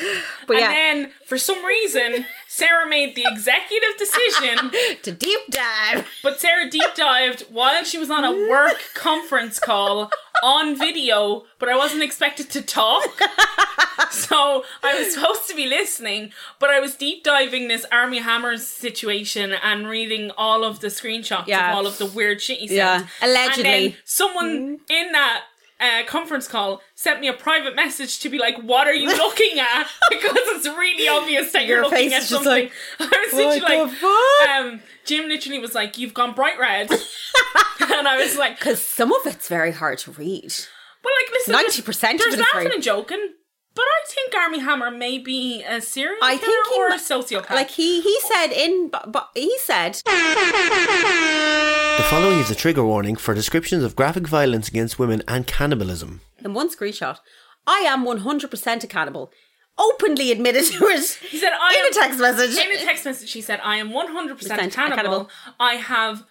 But 0.47 0.57
yeah, 0.59 0.71
And 0.71 1.05
then, 1.05 1.13
for 1.27 1.39
some 1.39 1.65
reason, 1.65 2.27
Sarah 2.55 2.89
made 2.89 3.17
the 3.17 3.25
executive 3.27 3.97
decision, 3.99 4.71
to 5.03 5.11
deep 5.11 5.41
dive. 5.51 6.07
but 6.23 6.41
Sarah 6.41 6.71
deep 6.71 6.95
dived 6.95 7.43
while 7.51 7.83
she 7.83 7.99
was 7.99 8.11
on 8.11 8.23
a 8.23 8.31
work 8.49 8.79
conference 8.95 9.59
call 9.59 10.09
on 10.41 10.79
video, 10.79 11.47
but 11.59 11.69
I 11.69 11.77
wasn't 11.77 12.05
expected 12.05 12.51
to 12.51 12.63
talk. 12.63 13.05
So 14.11 14.65
I 14.83 14.99
was 14.99 15.15
supposed 15.15 15.49
to 15.49 15.57
be 15.57 15.67
listening, 15.67 16.31
but 16.61 16.71
I 16.71 16.79
was 16.79 16.95
deep 16.95 17.25
diving 17.25 17.69
this 17.69 17.85
Armie 17.91 18.21
Hammers 18.21 18.67
situation 18.67 19.53
and 19.53 19.89
reading 19.89 20.31
all 20.37 20.65
of 20.65 20.81
the 20.81 20.89
screenshots 20.89 21.47
Yeah. 21.47 21.71
of 21.71 21.77
all 21.77 21.87
of 21.87 21.99
the 21.99 22.07
weird 22.07 22.41
shit 22.41 22.59
he 22.59 22.69
said. 22.69 22.77
Yeah, 22.77 23.07
allegedly. 23.23 23.97
Someone 24.05 24.47
mm-hmm. 24.47 24.75
in 24.89 25.13
that 25.13 25.45
uh, 25.89 26.05
conference 26.07 26.47
call 26.49 26.81
sent 26.95 27.21
me 27.21 27.29
a 27.29 27.33
private 27.33 27.75
message 27.77 28.19
to 28.21 28.29
be 28.29 28.39
like, 28.39 28.57
"What 28.63 28.87
are 28.87 28.95
you 28.95 29.09
looking 29.17 29.59
at?" 29.59 29.85
because 30.11 30.37
it's 30.37 30.67
really 30.67 31.09
obvious 31.09 31.53
that 31.53 31.67
you're 31.67 31.79
Your 31.79 31.85
looking 31.85 32.11
face 32.11 32.13
at 32.15 32.23
something. 32.25 32.51
like, 32.51 32.73
I 33.01 33.27
was 33.27 33.33
literally 33.35 33.61
"What 33.61 33.91
the 34.01 34.07
like, 34.07 34.47
fuck?" 34.47 34.49
um, 34.51 34.81
Jim 35.05 35.29
literally 35.29 35.59
was 35.59 35.75
like, 35.75 35.99
"You've 35.99 36.15
gone 36.15 36.35
bright 36.35 36.59
red," 36.59 36.91
and 36.91 38.09
I 38.09 38.17
was 38.19 38.37
like, 38.37 38.59
Because 38.59 38.85
some 38.85 39.13
of 39.13 39.27
it's 39.27 39.49
very 39.49 39.73
hard 39.73 39.99
to 39.99 40.11
read. 40.13 40.53
"Well, 41.05 41.15
like, 41.23 41.33
listen, 41.33 41.55
90% 41.85 42.15
of 42.15 42.19
There's 42.21 42.37
laughing 42.39 42.53
very- 42.63 42.75
and 42.75 42.83
joking." 42.83 43.29
But 43.75 43.83
I 43.83 44.01
think 44.07 44.35
Armie 44.37 44.61
Hammer 44.61 44.91
may 44.91 45.19
be 45.19 45.65
a 45.65 45.81
serial 45.81 46.17
I 46.23 46.37
killer 46.37 46.47
think 46.47 46.69
he 46.69 46.81
or 46.81 46.89
a 46.89 46.99
sociopath. 46.99 47.51
Like 47.51 47.71
he 47.71 48.01
he 48.03 48.17
said 48.21 48.49
in, 48.53 48.89
but, 48.89 49.11
but 49.11 49.31
he 49.35 49.53
said 49.59 50.01
The 51.97 52.03
following 52.11 52.39
is 52.39 52.51
a 52.51 52.55
trigger 52.55 52.85
warning 52.85 53.17
for 53.17 53.35
descriptions 53.35 53.83
of 53.85 53.97
graphic 53.97 54.27
violence 54.29 54.69
against 54.69 54.99
women 54.99 55.23
and 55.29 55.47
cannibalism. 55.47 56.21
in 56.45 56.55
one 56.55 56.69
screenshot, 56.71 57.19
"I 57.67 57.79
am 57.93 58.05
one 58.05 58.19
hundred 58.19 58.51
percent 58.51 58.85
a 58.85 58.87
cannibal." 58.87 59.33
Openly 59.77 60.31
admitted 60.31 60.65
to 60.67 60.85
it. 60.87 61.05
He 61.33 61.37
said, 61.39 61.51
I 61.53 61.71
in 61.75 61.81
am, 61.87 61.91
a 61.91 61.95
text 61.95 62.21
message. 62.21 62.55
In 62.65 62.71
a 62.77 62.85
text 62.85 63.05
message, 63.05 63.29
she 63.29 63.41
said, 63.41 63.59
I 63.65 63.75
am 63.79 63.91
100% 63.91 64.39
Percent 64.39 64.73
cannibal. 64.73 64.95
cannibal. 65.03 65.31
I 65.59 65.75
have 65.75 66.23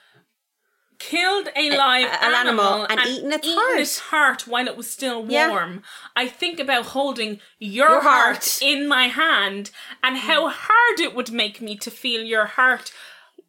killed 1.09 1.47
a 1.63 1.65
live 1.85 2.09
a- 2.09 2.23
an 2.25 2.33
animal 2.41 2.65
animal, 2.65 2.85
and 2.89 2.99
eaten 3.11 3.31
its 3.33 3.47
heart." 3.47 3.79
its 3.79 3.99
heart 4.11 4.41
while 4.47 4.67
it 4.71 4.75
was 4.77 4.89
still 4.97 5.19
Yeah. 5.27 5.49
warm. 5.49 5.83
I 6.15 6.25
think 6.41 6.59
about 6.59 6.85
holding 6.97 7.31
your, 7.59 7.89
Your 7.89 8.01
heart. 8.01 8.35
heart. 8.37 8.59
in 8.61 8.79
my 8.87 9.05
hand 9.07 9.71
and 10.03 10.13
how 10.29 10.41
hard 10.49 10.97
it 10.99 11.13
would 11.15 11.31
make 11.31 11.61
me 11.61 11.73
to 11.85 11.89
feel 11.91 12.21
your 12.35 12.45
heart 12.57 12.91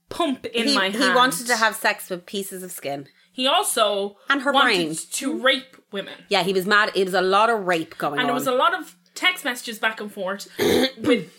pump 0.09 0.47
in 0.47 0.69
he, 0.69 0.75
my 0.75 0.89
hand. 0.91 1.03
he 1.05 1.11
wanted 1.23 1.47
to 1.47 1.57
have 1.57 1.75
sex 1.75 2.09
with 2.11 2.27
pieces 2.27 2.63
of 2.63 2.71
skin. 2.73 3.09
He 3.33 3.47
also 3.49 4.17
And 4.31 4.43
her 4.43 4.53
wanted 4.53 4.75
brain. 4.75 4.97
to 5.21 5.27
rape 5.49 5.77
women. 5.91 6.15
Yeah, 6.29 6.43
he 6.45 6.53
was 6.53 6.67
mad. 6.67 6.93
It 6.95 7.05
was 7.05 7.15
a 7.15 7.21
lot 7.37 7.49
of 7.51 7.67
rape 7.67 7.97
going 7.99 8.13
and 8.15 8.21
on. 8.21 8.21
And 8.21 8.29
there 8.29 8.35
was 8.35 8.47
a 8.47 8.53
lot 8.65 8.75
of 8.79 8.95
text 9.15 9.45
messages 9.45 9.79
back 9.79 10.01
and 10.01 10.13
forth 10.13 10.47
with 10.99 11.33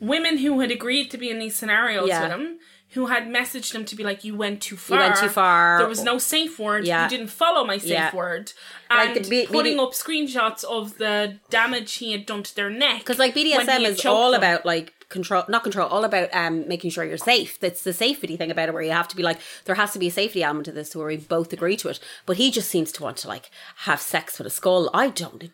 women 0.00 0.38
who 0.38 0.60
had 0.60 0.70
agreed 0.70 1.10
to 1.10 1.18
be 1.18 1.30
in 1.30 1.38
these 1.38 1.56
scenarios 1.56 2.08
Yeah. 2.08 2.22
with 2.22 2.32
him 2.32 2.58
who 2.96 3.06
had 3.06 3.24
messaged 3.28 3.72
him 3.74 3.84
to 3.84 3.94
be 3.94 4.02
like 4.02 4.24
you 4.24 4.34
went 4.36 4.60
too 4.60 4.76
far 4.76 4.98
went 4.98 5.16
too 5.16 5.28
far. 5.28 5.78
there 5.78 5.88
was 5.88 6.02
no 6.02 6.18
safe 6.18 6.58
word 6.58 6.84
Yeah. 6.84 7.04
you 7.04 7.10
didn't 7.10 7.28
follow 7.28 7.62
my 7.64 7.78
safe 7.78 7.90
Yeah. 7.90 8.14
word 8.14 8.52
Like 8.90 9.14
and 9.16 9.24
the 9.24 9.30
B- 9.30 9.46
putting 9.46 9.78
up 9.78 9.92
screenshots 9.92 10.64
of 10.64 10.98
the 10.98 11.38
damage 11.50 11.94
he 11.94 12.10
had 12.12 12.26
done 12.26 12.42
to 12.42 12.54
their 12.56 12.70
neck 12.70 12.98
because 12.98 13.18
like 13.20 13.34
BDSM 13.34 13.82
is 13.84 14.04
all 14.04 14.32
them. 14.32 14.40
about 14.40 14.66
like 14.66 14.92
control, 15.08 15.44
not 15.48 15.62
control, 15.62 15.88
all 15.88 16.04
about 16.04 16.28
um 16.34 16.66
making 16.66 16.90
sure 16.90 17.04
you're 17.04 17.16
safe. 17.16 17.60
That's 17.60 17.82
the 17.84 17.92
safety 17.92 18.36
thing 18.36 18.50
about 18.50 18.68
it, 18.68 18.72
where 18.74 18.82
you 18.82 18.90
have 18.90 19.06
to 19.08 19.16
be 19.16 19.22
like 19.22 19.38
there 19.64 19.76
has 19.76 19.92
to 19.92 20.00
be 20.00 20.08
a 20.08 20.10
safety 20.10 20.42
element 20.42 20.64
to 20.66 20.72
this, 20.72 20.96
where 20.96 21.06
we 21.06 21.16
both 21.16 21.52
agree 21.52 21.76
to 21.76 21.88
it. 21.90 22.00
But 22.26 22.38
he 22.38 22.50
just 22.50 22.68
seems 22.68 22.90
to 22.92 23.04
want 23.04 23.16
to 23.18 23.28
like 23.28 23.50
have 23.86 24.00
sex 24.00 24.36
with 24.38 24.48
a 24.48 24.50
skull. 24.50 24.90
I 24.92 25.08
don't. 25.10 25.44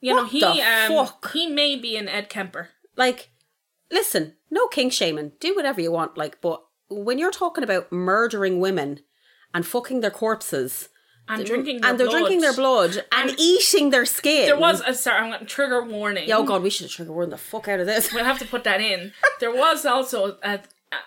you 0.00 0.14
know 0.14 0.24
he 0.24 0.42
um 0.42 0.88
fuck? 1.06 1.32
he 1.32 1.46
may 1.48 1.76
be 1.76 1.96
an 1.98 2.08
Ed 2.08 2.28
Kemper 2.30 2.70
like 2.96 3.30
listen 3.90 4.34
no 4.50 4.66
king 4.68 4.88
shaming 4.90 5.32
do 5.40 5.54
whatever 5.54 5.80
you 5.80 5.92
want 5.92 6.16
like 6.16 6.40
but 6.40 6.62
when 6.88 7.18
you're 7.18 7.30
talking 7.30 7.64
about 7.64 7.90
murdering 7.92 8.60
women 8.60 9.00
and 9.52 9.66
fucking 9.66 10.00
their 10.00 10.10
corpses 10.10 10.88
and 11.28 11.44
drinking 11.46 11.80
their 11.80 11.90
and 11.90 11.98
they're 11.98 12.06
blood. 12.06 12.18
drinking 12.18 12.40
their 12.40 12.52
blood 12.52 13.04
and, 13.12 13.30
And 13.30 13.40
eating 13.40 13.90
their 13.90 14.04
skin 14.04 14.46
there 14.46 14.58
was 14.58 14.82
a 14.86 14.92
sorry 14.94 15.20
I'm 15.20 15.28
going 15.30 15.40
to 15.40 15.46
trigger 15.46 15.82
warning 15.82 16.30
oh 16.30 16.44
god 16.44 16.62
we 16.62 16.68
should 16.70 16.84
have 16.84 16.92
trigger 16.92 17.12
warned 17.12 17.32
the 17.32 17.38
fuck 17.38 17.66
out 17.68 17.80
of 17.80 17.86
this 17.86 18.12
We'll 18.12 18.24
have 18.24 18.38
to 18.40 18.46
put 18.46 18.64
that 18.64 18.80
in. 18.80 19.12
There 19.40 19.50
was 19.54 19.86
also 19.86 20.36
a, 20.42 20.60
a 20.92 20.98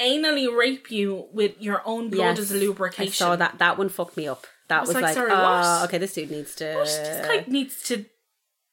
anally 0.00 0.54
rape 0.54 0.90
you 0.90 1.26
with 1.32 1.60
your 1.60 1.82
own 1.84 2.10
blood 2.10 2.38
as 2.38 2.50
a 2.50 2.56
lubrication. 2.56 3.10
I 3.10 3.12
saw 3.12 3.36
that 3.36 3.58
that 3.58 3.78
one 3.78 3.88
fucked 3.88 4.16
me 4.16 4.26
up 4.26 4.46
that 4.68 4.80
was, 4.80 4.88
was 4.88 4.94
like, 4.96 5.04
like, 5.04 5.14
sorry, 5.14 5.30
what? 5.30 5.38
Uh, 5.40 5.82
okay 5.84 5.98
this 5.98 6.14
dude 6.14 6.30
needs 6.30 6.54
to 6.56 6.64
This 6.64 7.26
guy 7.26 7.44
needs 7.46 7.82
to. 7.84 8.04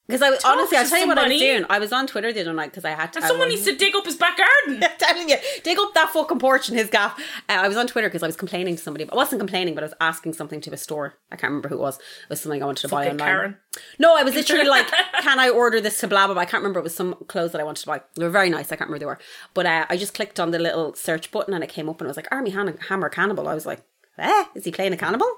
Because 0.08 0.22
I 0.22 0.30
was 0.30 0.44
honestly 0.44 0.78
I'll 0.78 0.88
tell 0.88 1.00
you 1.00 1.08
what 1.08 1.18
I 1.18 1.30
was 1.30 1.40
doing 1.40 1.66
I 1.70 1.80
was 1.80 1.94
on 1.94 2.08
Twitter 2.08 2.34
the 2.34 2.42
other 2.42 2.52
night 2.52 2.72
because 2.72 2.84
I 2.84 2.90
had 2.90 3.14
to 3.14 3.20
And 3.20 3.26
someone 3.28 3.48
needs 3.48 3.64
to 3.64 3.76
dig 3.76 3.96
up 3.96 4.06
his 4.06 4.18
back 4.18 4.38
garden. 4.38 4.84
I'm 4.84 4.98
telling 4.98 5.30
you, 5.30 5.38
dig 5.64 5.80
up 5.80 5.94
that 5.94 6.10
fucking 6.10 6.40
porch 6.40 6.68
in 6.68 6.76
his 6.76 6.90
gaff. 6.90 7.18
Uh, 7.48 7.54
I 7.54 7.68
was 7.70 7.78
on 7.78 7.88
Twitter 7.88 8.10
because 8.10 8.22
I 8.22 8.28
was 8.28 8.36
complaining 8.36 8.76
to 8.76 8.82
somebody. 8.82 9.10
I 9.10 9.16
wasn't 9.16 9.40
complaining, 9.40 9.76
but 9.76 9.84
I 9.84 9.88
was 9.88 9.94
asking 10.02 10.34
something 10.34 10.60
to 10.62 10.74
a 10.74 10.78
store. 10.78 11.16
I 11.32 11.38
can't 11.38 11.52
remember 11.52 11.70
who 11.70 11.76
it 11.76 11.82
was. 11.82 11.98
It 11.98 12.30
was 12.30 12.42
something 12.42 12.62
I 12.62 12.66
wanted 12.66 12.82
to 12.82 12.88
buy 12.90 13.10
online. 13.10 13.28
Karen. 13.28 13.58
No, 13.98 14.18
I 14.18 14.24
was 14.24 14.36
literally 14.36 14.68
like, 14.68 14.88
"Can 15.22 15.40
I 15.40 15.50
order 15.50 15.80
this 15.80 16.00
to 16.02 16.08
blah 16.08 16.26
blah?" 16.28 16.34
blah? 16.34 16.42
I 16.42 16.46
can't 16.46 16.62
remember. 16.62 16.80
It 16.80 16.84
was 16.84 16.96
some 16.96 17.16
clothes 17.28 17.54
that 17.54 17.62
I 17.62 17.64
wanted 17.64 17.82
to 17.82 17.88
buy. 17.88 18.02
They 18.16 18.26
were 18.26 18.30
very 18.30 18.50
nice. 18.50 18.72
I 18.72 18.76
can't 18.76 18.90
remember 18.90 18.96
who 18.96 19.00
they 19.00 19.06
were, 19.06 19.20
but 19.54 19.66
uh, 19.66 19.86
I 19.90 19.96
just 19.96 20.14
clicked 20.14 20.40
on 20.40 20.52
the 20.52 20.60
little 20.60 20.94
search 20.96 21.32
button 21.32 21.54
and 21.54 21.64
it 21.64 21.70
came 21.70 21.88
up 21.88 22.02
and 22.02 22.08
it 22.08 22.10
was 22.10 22.18
like 22.18 22.28
Armie 22.30 22.50
Hammer 22.52 23.10
Cannibal. 23.10 23.48
I 23.48 23.54
was 23.54 23.66
like, 23.66 23.84
"Eh, 24.18 24.44
is 24.54 24.66
he 24.66 24.72
playing 24.72 24.94
a 24.94 24.98
cannibal?" 24.98 25.32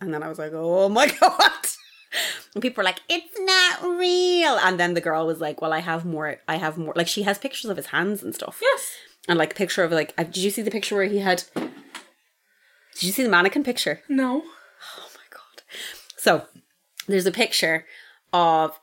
And 0.00 0.14
then 0.14 0.22
I 0.22 0.28
was 0.28 0.38
like, 0.38 0.52
"Oh 0.54 0.88
my 0.88 1.06
god." 1.20 1.40
And 2.54 2.62
people 2.62 2.82
were 2.82 2.84
like, 2.84 3.00
"It's 3.08 3.38
not 3.40 3.82
real." 3.98 4.56
And 4.58 4.78
then 4.78 4.94
the 4.94 5.00
girl 5.00 5.26
was 5.26 5.40
like, 5.40 5.60
"Well, 5.60 5.72
I 5.72 5.80
have 5.80 6.04
more. 6.04 6.36
I 6.46 6.56
have 6.56 6.78
more." 6.78 6.92
Like 6.96 7.08
she 7.08 7.22
has 7.22 7.38
pictures 7.38 7.70
of 7.70 7.76
his 7.76 7.86
hands 7.86 8.22
and 8.22 8.34
stuff 8.34 8.58
Yes. 8.62 8.92
and 9.28 9.38
like 9.38 9.54
picture 9.54 9.82
of 9.84 9.90
like 9.92 10.14
did 10.16 10.36
you 10.36 10.50
see 10.50 10.62
the 10.62 10.70
picture 10.70 10.94
where 10.96 11.04
he 11.06 11.18
had 11.18 11.44
did 11.54 13.02
you 13.02 13.12
see 13.12 13.22
the 13.24 13.28
mannequin 13.28 13.64
picture 13.64 14.00
No. 14.08 14.42
oh 14.44 15.08
my 15.14 15.26
god 15.30 15.62
so 16.16 16.46
there's 17.08 17.26
a 17.26 17.30
picture 17.32 17.86
of 18.32 18.78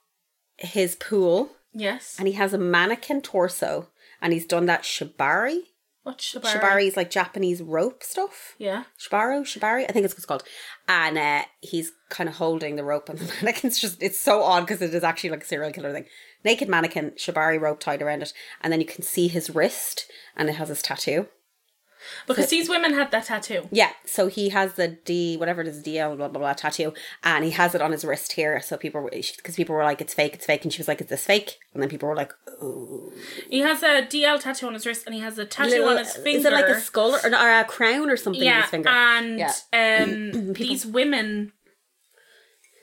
his 0.58 0.96
pool 0.96 1.52
Yes. 1.74 2.16
and 2.20 2.28
he 2.28 2.34
has 2.34 2.54
a 2.54 2.58
mannequin 2.58 3.22
torso 3.22 3.90
and 4.22 4.34
he's 4.34 4.46
done 4.46 4.66
that 4.66 4.84
shibari 4.84 5.62
What's 6.04 6.34
Shibari? 6.34 6.60
shibari 6.60 6.88
is 6.88 6.98
like 6.98 7.12
japanese 7.12 7.62
rope 7.62 8.04
stuff 8.04 8.56
Yeah. 8.58 8.86
Shibaro, 9.00 9.44
Shibari, 9.44 9.84
I 9.88 9.92
think 9.92 10.06
it's 10.06 10.14
what 10.14 10.18
it's 10.18 10.26
called. 10.26 10.44
And 10.88 11.18
uh, 11.18 11.44
he's 11.62 11.92
kind 12.10 12.28
of 12.28 12.36
holding 12.36 12.76
the 12.76 12.84
rope, 12.84 13.08
and 13.10 13.20
the 13.20 13.26
mannequin's 13.42 13.80
just, 13.80 14.02
it's 14.02 14.20
so 14.20 14.44
odd 14.44 14.62
because 14.62 14.82
it 14.82 14.94
is 14.94 15.04
actually 15.04 15.30
like 15.30 15.44
a 15.44 15.48
serial 15.48 15.72
killer 15.72 15.94
thing. 15.94 16.06
Naked 16.44 16.68
mannequin, 16.68 17.12
Shibari 17.12 17.60
rope 17.60 17.80
tied 17.80 18.02
around 18.02 18.24
it, 18.24 18.34
and 18.62 18.74
then 18.74 18.80
you 18.82 18.86
can 18.86 19.04
see 19.04 19.28
his 19.28 19.50
wrist, 19.52 20.06
and 20.36 20.50
it 20.50 20.56
has 20.56 20.70
his 20.70 20.82
tattoo. 20.82 21.28
Because 22.28 22.50
these 22.50 22.70
women 22.70 22.94
had 22.94 23.12
that 23.12 23.26
tattoo. 23.26 23.68
Yeah, 23.72 23.92
so 24.06 24.28
he 24.28 24.50
has 24.50 24.74
the 24.74 24.88
D, 24.90 25.38
whatever 25.38 25.62
it 25.62 25.68
is, 25.68 25.84
DL, 25.84 26.16
blah, 26.18 26.28
blah, 26.28 26.40
blah, 26.40 26.54
tattoo, 26.54 26.94
and 27.24 27.44
he 27.46 27.52
has 27.52 27.76
it 27.76 27.82
on 27.82 27.92
his 27.92 28.04
wrist 28.06 28.34
here. 28.34 28.62
So 28.62 28.78
people, 28.78 29.08
because 29.12 29.56
people 29.56 29.76
were 29.76 29.84
like, 29.84 30.02
it's 30.02 30.14
fake, 30.14 30.34
it's 30.34 30.46
fake. 30.46 30.64
And 30.64 30.74
she 30.74 30.80
was 30.80 30.88
like, 30.88 31.02
is 31.02 31.08
this 31.08 31.26
fake? 31.26 31.60
And 31.74 31.82
then 31.82 31.90
people 31.90 32.10
were 32.10 32.16
like, 32.16 32.34
ooh. 32.62 33.12
He 33.50 33.60
has 33.60 33.84
a 33.84 34.02
DL 34.02 34.40
tattoo 34.40 34.68
on 34.68 34.74
his 34.74 34.86
wrist 34.86 35.04
and 35.06 35.16
he 35.16 35.22
has 35.22 35.38
a 35.38 35.46
tattoo 35.46 35.84
on 35.84 35.98
his 35.98 36.16
finger. 36.16 36.40
Is 36.40 36.46
it 36.46 36.54
like 36.54 36.68
a 36.70 36.80
skull 36.80 37.16
or, 37.16 37.20
or 37.26 37.60
a 37.60 37.64
crown 37.66 38.10
or 38.10 38.18
something 38.18 38.42
on 38.42 38.46
Yeah, 38.48 38.62
his 38.62 38.70
finger? 38.72 38.90
and 38.90 39.40
Yeah. 39.40 39.54
um, 39.74 40.54
these 40.54 40.86
women 40.86 41.54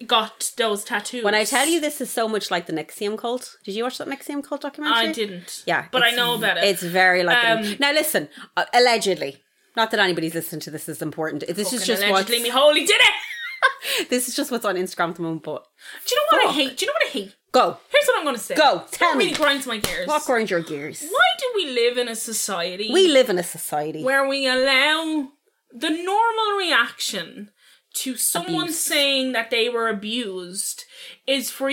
got 0.06 0.52
those 0.56 0.84
tattoos. 0.84 1.24
When 1.24 1.34
I 1.34 1.44
tell 1.44 1.66
you 1.66 1.80
this 1.80 2.00
is 2.00 2.10
so 2.10 2.28
much 2.28 2.50
like 2.50 2.66
the 2.66 2.72
NXIVM 2.72 3.18
cult, 3.18 3.56
did 3.64 3.74
you 3.74 3.82
watch 3.84 3.98
that 3.98 4.08
NXIVM 4.08 4.44
cult 4.44 4.60
documentary? 4.62 5.08
I 5.08 5.12
didn't. 5.12 5.62
Yeah, 5.66 5.86
but 5.90 6.02
I 6.02 6.10
know 6.10 6.34
about 6.34 6.58
it. 6.58 6.64
It's 6.64 6.82
very 6.82 7.22
like 7.22 7.44
Um, 7.44 7.64
it. 7.64 7.80
now. 7.80 7.92
Listen, 7.92 8.28
uh, 8.56 8.64
allegedly, 8.74 9.42
not 9.76 9.90
that 9.90 10.00
anybody's 10.00 10.34
listening 10.34 10.60
to 10.62 10.70
this 10.70 10.88
is 10.88 11.02
important. 11.02 11.44
This 11.48 11.72
is 11.72 11.86
just 11.86 12.02
what's 12.02 12.10
allegedly, 12.28 12.42
me 12.42 12.48
holy 12.50 12.80
did 12.84 13.00
it. 13.00 14.08
this 14.10 14.28
is 14.28 14.36
just 14.36 14.50
what's 14.50 14.64
on 14.64 14.76
Instagram 14.76 15.10
at 15.10 15.16
the 15.16 15.22
moment. 15.22 15.42
But 15.42 15.64
Do 16.06 16.14
you 16.14 16.20
know 16.20 16.26
what 16.38 16.42
Fuck. 16.46 16.50
I 16.50 16.54
hate? 16.54 16.76
Do 16.76 16.84
you 16.84 16.86
know 16.90 16.94
what 16.94 17.06
I 17.08 17.10
hate? 17.10 17.34
go, 17.50 17.78
Here's 17.90 18.04
what 18.06 18.18
I'm 18.18 18.24
going 18.24 18.36
to 18.36 18.42
say. 18.42 18.54
Go, 18.54 18.84
tell 18.90 19.08
what 19.10 19.18
me. 19.18 19.24
really 19.26 19.36
grinds 19.36 19.66
my 19.66 19.78
gears. 19.78 20.06
walk 20.06 20.28
around 20.30 20.50
your 20.50 20.60
gears. 20.60 21.02
Why 21.02 21.28
do 21.38 21.46
we 21.56 21.70
live 21.70 21.96
in 21.98 22.06
a 22.08 22.14
society 22.14 22.90
We 22.92 23.08
live 23.08 23.30
in 23.30 23.38
a 23.38 23.42
society. 23.42 24.04
where 24.04 24.28
we 24.28 24.46
allow 24.46 25.28
the 25.72 25.90
normal 25.90 26.56
reaction 26.58 27.50
to 28.02 28.16
someone 28.16 28.64
Abuse. 28.64 28.78
saying 28.78 29.32
that 29.32 29.50
they 29.50 29.68
were 29.68 29.88
abused 29.88 30.84
is 31.26 31.50
for 31.50 31.70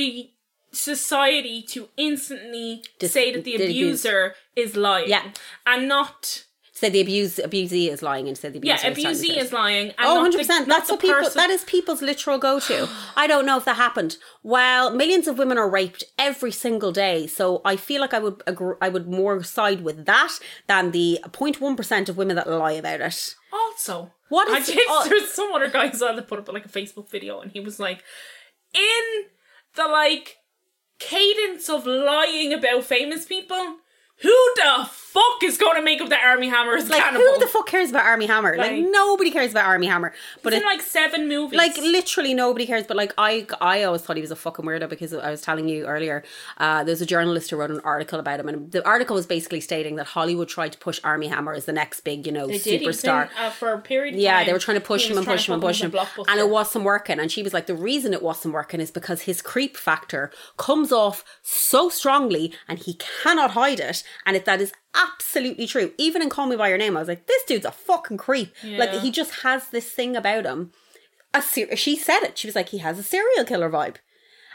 society 0.71 1.61
to 1.61 1.89
instantly 1.97 2.83
Dis- 2.99 3.11
say 3.13 3.31
that 3.33 3.43
the 3.43 3.57
the 3.57 3.63
abuse. 3.65 4.03
abuser 4.05 4.35
is 4.55 4.75
lying 4.75 5.09
Yeah. 5.09 5.23
and 5.65 5.87
not 5.87 6.43
Said 6.77 6.91
the 6.91 6.99
abuse 6.99 7.37
abusee 7.39 7.87
is 7.89 8.01
lying 8.01 8.27
and 8.27 8.37
said 8.37 8.51
the 8.51 8.59
Yeah, 8.61 8.73
abuser 8.75 8.89
is 8.89 8.95
telling 8.97 9.15
abusee 9.15 9.33
truth. 9.35 9.45
is 9.45 9.53
lying. 9.53 9.93
Oh, 9.97 10.03
not 10.03 10.15
100 10.15 10.31
the- 10.33 10.37
percent. 10.39 10.67
That's 10.67 10.91
what 10.91 10.99
people. 10.99 11.15
person- 11.15 11.37
That 11.37 11.49
is 11.49 11.63
people's 11.63 12.01
literal 12.01 12.37
go-to. 12.37 12.89
I 13.15 13.27
don't 13.27 13.45
know 13.45 13.55
if 13.57 13.63
that 13.63 13.77
happened. 13.77 14.17
Well, 14.43 14.91
millions 14.91 15.25
of 15.29 15.37
women 15.37 15.57
are 15.57 15.69
raped 15.69 16.03
every 16.19 16.51
single 16.51 16.91
day, 16.91 17.27
so 17.27 17.61
I 17.63 17.77
feel 17.77 18.01
like 18.01 18.13
I 18.13 18.19
would 18.19 18.43
agree, 18.45 18.75
I 18.81 18.89
would 18.89 19.07
more 19.07 19.41
side 19.41 19.85
with 19.85 20.05
that 20.05 20.33
than 20.67 20.91
the 20.91 21.19
0.1 21.31 21.77
percent 21.77 22.09
of 22.09 22.17
women 22.17 22.35
that 22.35 22.49
lie 22.49 22.73
about 22.73 22.99
it. 22.99 23.35
Also, 23.55 24.11
What 24.29 24.49
I 24.49 24.57
is- 24.59 24.67
did, 24.67 24.79
oh. 24.89 25.05
there's 25.07 25.23
uh, 25.23 25.27
some 25.27 25.53
other 25.53 25.69
guy 25.69 25.87
who 25.87 25.97
that 25.97 26.27
put 26.27 26.39
up 26.39 26.51
like 26.51 26.65
a 26.65 26.69
Facebook 26.69 27.09
video, 27.09 27.39
and 27.41 27.51
he 27.51 27.59
was 27.59 27.79
like, 27.79 28.03
in 28.73 29.05
the 29.75 29.87
like 29.87 30.37
cadence 30.99 31.69
of 31.69 31.85
lying 31.85 32.53
about 32.53 32.83
famous 32.83 33.25
people, 33.25 33.77
who 34.21 34.51
the 34.55 34.89
fuck 34.89 35.43
is 35.43 35.57
going 35.57 35.75
to 35.75 35.81
make 35.81 36.01
up 36.01 36.09
the 36.09 36.17
Armie 36.17 36.47
Hammer 36.49 36.77
Like, 36.79 37.01
cannibal? 37.01 37.21
who 37.25 37.39
the 37.39 37.47
fuck 37.47 37.67
cares 37.67 37.89
about 37.89 38.05
Armie 38.05 38.25
Hammer? 38.27 38.57
Like, 38.57 38.71
Like- 38.71 38.85
nobody 38.89 39.29
cares 39.31 39.51
about 39.51 39.65
Armie 39.65 39.87
Hammer. 39.87 40.13
But 40.43 40.53
It's 40.53 40.61
in 40.61 40.65
like 40.67 40.81
seven 40.81 41.27
movies. 41.27 41.57
like 41.57 41.75
literally 41.77 42.33
nobody 42.33 42.65
cares 42.65 42.85
but 42.87 42.95
like 42.97 43.13
i 43.17 43.45
i 43.61 43.83
always 43.83 44.01
thought 44.01 44.15
he 44.17 44.21
was 44.21 44.31
a 44.31 44.35
fucking 44.35 44.65
weirdo 44.65 44.87
because 44.89 45.13
i 45.13 45.29
was 45.31 45.41
telling 45.41 45.67
you 45.69 45.85
earlier 45.85 46.23
uh 46.57 46.83
there's 46.83 47.01
a 47.01 47.05
journalist 47.05 47.49
who 47.49 47.57
wrote 47.57 47.71
an 47.71 47.79
article 47.83 48.19
about 48.19 48.39
him 48.39 48.47
and 48.49 48.71
the 48.71 48.85
article 48.85 49.15
was 49.15 49.25
basically 49.25 49.59
stating 49.61 49.95
that 49.95 50.05
hollywood 50.07 50.47
tried 50.47 50.71
to 50.71 50.77
push 50.77 50.99
armie 51.03 51.27
hammer 51.27 51.53
as 51.53 51.65
the 51.65 51.71
next 51.73 52.01
big 52.01 52.25
you 52.25 52.31
know 52.31 52.47
they 52.47 52.53
was 52.53 52.67
in, 52.67 52.81
superstar 52.81 53.29
uh, 53.39 53.49
for 53.49 53.73
a 53.73 53.79
period. 53.79 54.15
Of 54.15 54.19
yeah, 54.19 54.37
time, 54.37 54.45
they 54.47 54.53
were 54.53 54.59
trying 54.59 54.79
to 54.79 54.85
push 54.85 55.09
him 55.09 55.17
and 55.17 55.25
push 55.25 55.47
him 55.47 55.53
and 55.53 55.61
push 55.63 55.81
him, 55.81 55.87
as 55.87 55.93
a 55.93 55.97
blockbuster. 56.05 56.25
and 56.29 56.39
it 56.39 56.49
wasn't 56.49 56.83
working. 56.85 57.19
And 57.19 57.31
she 57.31 57.41
was 57.43 57.53
like, 57.53 57.65
the 57.67 57.75
reason 57.75 58.13
it 58.13 58.21
wasn't 58.21 58.53
working 58.53 58.79
is 58.81 58.91
because 58.91 59.21
his 59.21 59.41
creep 59.41 59.75
factor 59.77 60.31
comes 60.57 60.91
off 60.91 61.23
so 61.41 61.89
strongly, 61.89 62.53
and 62.67 62.79
he 62.79 62.95
cannot 63.23 63.51
hide 63.51 63.79
it. 63.79 64.03
And 64.25 64.35
if 64.35 64.45
that 64.45 64.61
is 64.61 64.73
absolutely 64.93 65.67
true, 65.67 65.93
even 65.97 66.21
in 66.21 66.29
Call 66.29 66.47
Me 66.47 66.55
by 66.55 66.69
Your 66.69 66.77
Name, 66.77 66.95
I 66.95 66.99
was 66.99 67.09
like, 67.09 67.27
this 67.27 67.43
dude's 67.43 67.65
a 67.65 67.71
fucking 67.71 68.17
creep. 68.17 68.53
Like 68.63 68.91
he 68.91 69.11
just 69.11 69.41
has 69.41 69.69
this 69.69 69.91
thing 69.91 70.15
about 70.15 70.45
him. 70.45 70.71
A 71.33 71.41
ser- 71.41 71.75
she 71.75 71.95
said 71.95 72.21
it. 72.21 72.37
She 72.37 72.47
was 72.47 72.55
like, 72.55 72.69
he 72.69 72.77
has 72.79 72.97
a 72.97 73.03
serial 73.03 73.45
killer 73.45 73.69
vibe. 73.69 73.97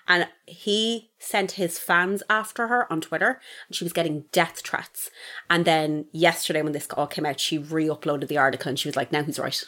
And 0.09 0.27
he 0.47 1.11
sent 1.19 1.53
his 1.53 1.79
fans 1.79 2.23
after 2.29 2.67
her 2.67 2.91
on 2.91 3.01
Twitter, 3.01 3.41
and 3.69 3.77
she 3.77 3.85
was 3.85 3.93
getting 3.93 4.25
death 4.33 4.61
threats. 4.65 5.11
And 5.49 5.65
then 5.65 6.07
yesterday, 6.11 6.63
when 6.63 6.73
this 6.73 6.89
all 6.97 7.07
came 7.07 7.27
out, 7.27 7.39
she 7.39 7.59
re 7.59 7.87
uploaded 7.87 8.27
the 8.29 8.39
article 8.39 8.71
and 8.71 8.79
she 8.79 8.89
was 8.89 8.97
like, 8.97 9.13
now 9.13 9.23
he's 9.23 9.39
right. 9.39 9.63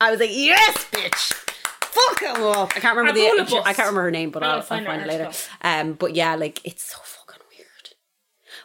I 0.00 0.12
was 0.12 0.20
like, 0.20 0.30
yes, 0.32 0.86
bitch! 0.92 1.34
Fuck 1.80 2.22
him 2.22 2.42
up! 2.42 2.72
I 2.76 2.80
can't 2.80 2.96
remember 2.96 3.20
the. 3.20 3.62
I 3.64 3.74
can't 3.74 3.88
remember 3.88 4.02
her 4.02 4.10
name, 4.10 4.30
but 4.30 4.44
I'll 4.44 4.50
I'll, 4.50 4.56
I'll 4.56 4.62
find 4.62 4.86
find, 4.86 5.02
it 5.02 5.08
later. 5.08 5.30
Um, 5.62 5.94
but 5.94 6.14
yeah, 6.14 6.36
like 6.36 6.60
it's 6.64 6.84
so. 6.84 6.98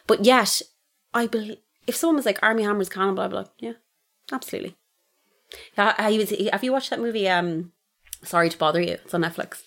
But 0.06 0.24
yet, 0.24 0.62
I 1.12 1.26
believe 1.26 1.58
if 1.86 1.96
someone 1.96 2.16
was 2.16 2.26
like 2.26 2.38
Armie 2.42 2.62
Hammer's 2.62 2.88
canon, 2.88 3.14
blah 3.14 3.28
blah, 3.28 3.44
yeah, 3.58 3.74
absolutely. 4.32 4.76
Yeah, 5.76 5.94
was. 6.08 6.32
have 6.52 6.64
you 6.64 6.72
watched 6.72 6.90
that 6.90 7.00
movie? 7.00 7.28
Um, 7.28 7.72
Sorry 8.22 8.48
to 8.48 8.58
bother 8.58 8.80
you. 8.80 8.92
It's 9.04 9.14
on 9.14 9.22
Netflix. 9.22 9.62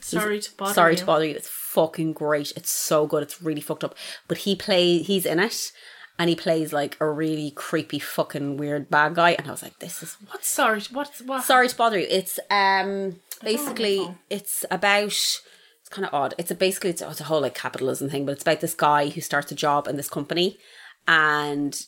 Sorry 0.00 0.40
to 0.40 0.54
bother 0.56 0.74
Sorry 0.74 0.92
you. 0.92 0.98
to 0.98 1.04
bother 1.06 1.24
you. 1.24 1.34
It's 1.34 1.48
fucking 1.48 2.12
great. 2.12 2.52
It's 2.56 2.70
so 2.70 3.06
good. 3.06 3.22
It's 3.22 3.42
really 3.42 3.60
fucked 3.60 3.84
up. 3.84 3.96
But 4.26 4.38
he 4.38 4.54
play 4.54 4.98
he's 4.98 5.26
in 5.26 5.40
it 5.40 5.72
and 6.18 6.28
he 6.28 6.36
plays 6.36 6.72
like 6.72 6.96
a 7.00 7.08
really 7.08 7.50
creepy 7.50 7.98
fucking 7.98 8.56
weird 8.56 8.90
bad 8.90 9.14
guy 9.14 9.30
and 9.32 9.46
I 9.46 9.50
was 9.50 9.62
like 9.62 9.78
this 9.78 10.02
is 10.02 10.16
What's 10.30 10.48
sorry? 10.48 10.82
What's 10.92 11.20
what? 11.22 11.44
sorry 11.44 11.68
to 11.68 11.76
bother 11.76 11.98
you. 11.98 12.06
It's 12.08 12.38
um 12.50 13.16
basically 13.42 14.08
it's 14.30 14.64
about 14.70 15.40
it's 15.88 15.94
kind 15.94 16.06
of 16.06 16.12
odd. 16.12 16.34
It's 16.36 16.50
a 16.50 16.54
basically 16.54 16.90
it's, 16.90 17.00
it's 17.00 17.20
a 17.20 17.24
whole 17.24 17.40
like 17.40 17.54
capitalism 17.54 18.10
thing, 18.10 18.26
but 18.26 18.32
it's 18.32 18.42
about 18.42 18.60
this 18.60 18.74
guy 18.74 19.08
who 19.08 19.22
starts 19.22 19.50
a 19.50 19.54
job 19.54 19.88
in 19.88 19.96
this 19.96 20.10
company 20.10 20.58
and 21.06 21.80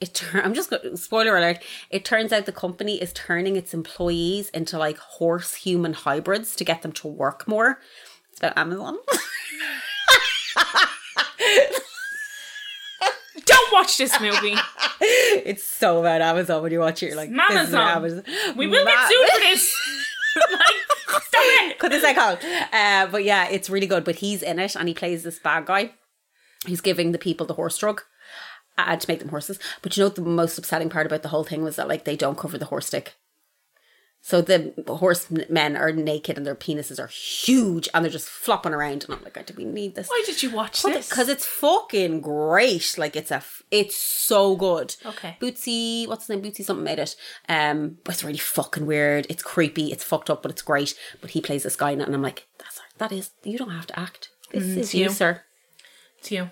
it 0.00 0.14
turn 0.14 0.42
I'm 0.44 0.54
just 0.54 0.70
going 0.70 0.96
spoiler 0.96 1.36
alert. 1.36 1.58
It 1.90 2.04
turns 2.04 2.32
out 2.32 2.46
the 2.46 2.52
company 2.52 3.02
is 3.02 3.12
turning 3.12 3.56
its 3.56 3.74
employees 3.74 4.48
into 4.50 4.78
like 4.78 4.98
horse 4.98 5.54
human 5.54 5.92
hybrids 5.92 6.54
to 6.54 6.64
get 6.64 6.82
them 6.82 6.92
to 6.92 7.08
work 7.08 7.48
more. 7.48 7.80
It's 8.30 8.38
about 8.38 8.56
Amazon. 8.56 8.96
Don't 13.44 13.72
watch 13.72 13.98
this 13.98 14.20
movie. 14.20 14.54
it's 15.00 15.64
so 15.64 15.98
about 15.98 16.20
Amazon 16.20 16.62
when 16.62 16.70
you 16.70 16.78
watch 16.78 17.02
it. 17.02 17.06
You're 17.06 17.16
like, 17.16 17.30
Amazon. 17.30 17.88
Amazon. 17.88 18.22
We 18.56 18.68
will 18.68 18.84
Ma- 18.84 18.90
get 18.90 19.08
sued 19.08 19.28
for 19.30 19.40
this. 19.40 19.74
like, 20.52 20.87
Cut 21.78 21.90
this 21.90 22.16
Colin. 22.16 22.38
Uh, 22.72 23.06
but 23.06 23.24
yeah, 23.24 23.48
it's 23.48 23.70
really 23.70 23.86
good. 23.86 24.04
But 24.04 24.16
he's 24.16 24.42
in 24.42 24.58
it 24.58 24.76
and 24.76 24.88
he 24.88 24.94
plays 24.94 25.22
this 25.22 25.38
bad 25.38 25.66
guy. 25.66 25.92
He's 26.66 26.80
giving 26.80 27.12
the 27.12 27.18
people 27.18 27.46
the 27.46 27.54
horse 27.54 27.78
drug 27.78 28.02
uh, 28.76 28.96
to 28.96 29.10
make 29.10 29.20
them 29.20 29.28
horses. 29.28 29.58
But 29.82 29.96
you 29.96 30.02
know 30.02 30.08
the 30.08 30.22
most 30.22 30.58
upsetting 30.58 30.90
part 30.90 31.06
about 31.06 31.22
the 31.22 31.28
whole 31.28 31.44
thing 31.44 31.62
was 31.62 31.76
that 31.76 31.88
like 31.88 32.04
they 32.04 32.16
don't 32.16 32.38
cover 32.38 32.58
the 32.58 32.66
horse 32.66 32.86
stick. 32.86 33.14
So 34.28 34.42
the 34.42 34.74
horsemen 34.86 35.74
are 35.74 35.90
naked 35.90 36.36
and 36.36 36.46
their 36.46 36.54
penises 36.54 37.02
are 37.02 37.06
huge 37.06 37.88
and 37.94 38.04
they're 38.04 38.12
just 38.12 38.28
flopping 38.28 38.74
around. 38.74 39.04
And 39.04 39.14
I'm 39.14 39.24
like, 39.24 39.46
do 39.46 39.54
we 39.56 39.64
need 39.64 39.94
this? 39.94 40.06
Why 40.06 40.22
did 40.26 40.42
you 40.42 40.50
watch 40.50 40.82
this? 40.82 41.08
Because 41.08 41.30
it's 41.30 41.46
fucking 41.46 42.20
great. 42.20 42.98
Like 42.98 43.16
it's 43.16 43.30
a, 43.30 43.36
f- 43.36 43.62
it's 43.70 43.96
so 43.96 44.54
good. 44.54 44.94
Okay. 45.06 45.38
Bootsy, 45.40 46.06
what's 46.06 46.26
his 46.26 46.36
name? 46.36 46.42
Bootsy 46.42 46.62
something 46.62 46.84
made 46.84 46.98
it. 46.98 47.16
Um, 47.48 47.96
but 48.04 48.16
it's 48.16 48.22
really 48.22 48.36
fucking 48.36 48.84
weird. 48.84 49.26
It's 49.30 49.42
creepy. 49.42 49.92
It's 49.92 50.04
fucked 50.04 50.28
up, 50.28 50.42
but 50.42 50.50
it's 50.50 50.60
great. 50.60 50.94
But 51.22 51.30
he 51.30 51.40
plays 51.40 51.62
this 51.62 51.76
guy 51.76 51.92
and 51.92 52.02
I'm 52.02 52.20
like, 52.20 52.48
that's 52.58 52.82
that 52.98 53.12
is. 53.12 53.30
You 53.44 53.56
don't 53.56 53.70
have 53.70 53.86
to 53.86 53.98
act. 53.98 54.28
This 54.52 54.64
is 54.64 54.94
you, 54.94 55.04
you. 55.04 55.08
sir. 55.10 55.40
It's 56.18 56.30
you. 56.30 56.50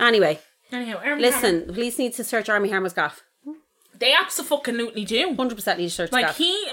Anyway, 0.00 0.38
Anyhow, 0.72 1.02
Armie 1.04 1.20
listen. 1.20 1.66
The 1.66 1.74
police 1.74 1.98
need 1.98 2.14
to 2.14 2.24
search 2.24 2.48
Armie 2.48 2.70
Hammer's 2.70 2.94
gaff. 2.94 3.20
They 3.96 4.12
absolutely 4.12 5.04
do. 5.04 5.34
Hundred 5.34 5.54
percent 5.54 5.78
need 5.78 5.88
to 5.88 5.94
search 5.94 6.12
Like 6.12 6.26
gaff. 6.26 6.36
he, 6.38 6.66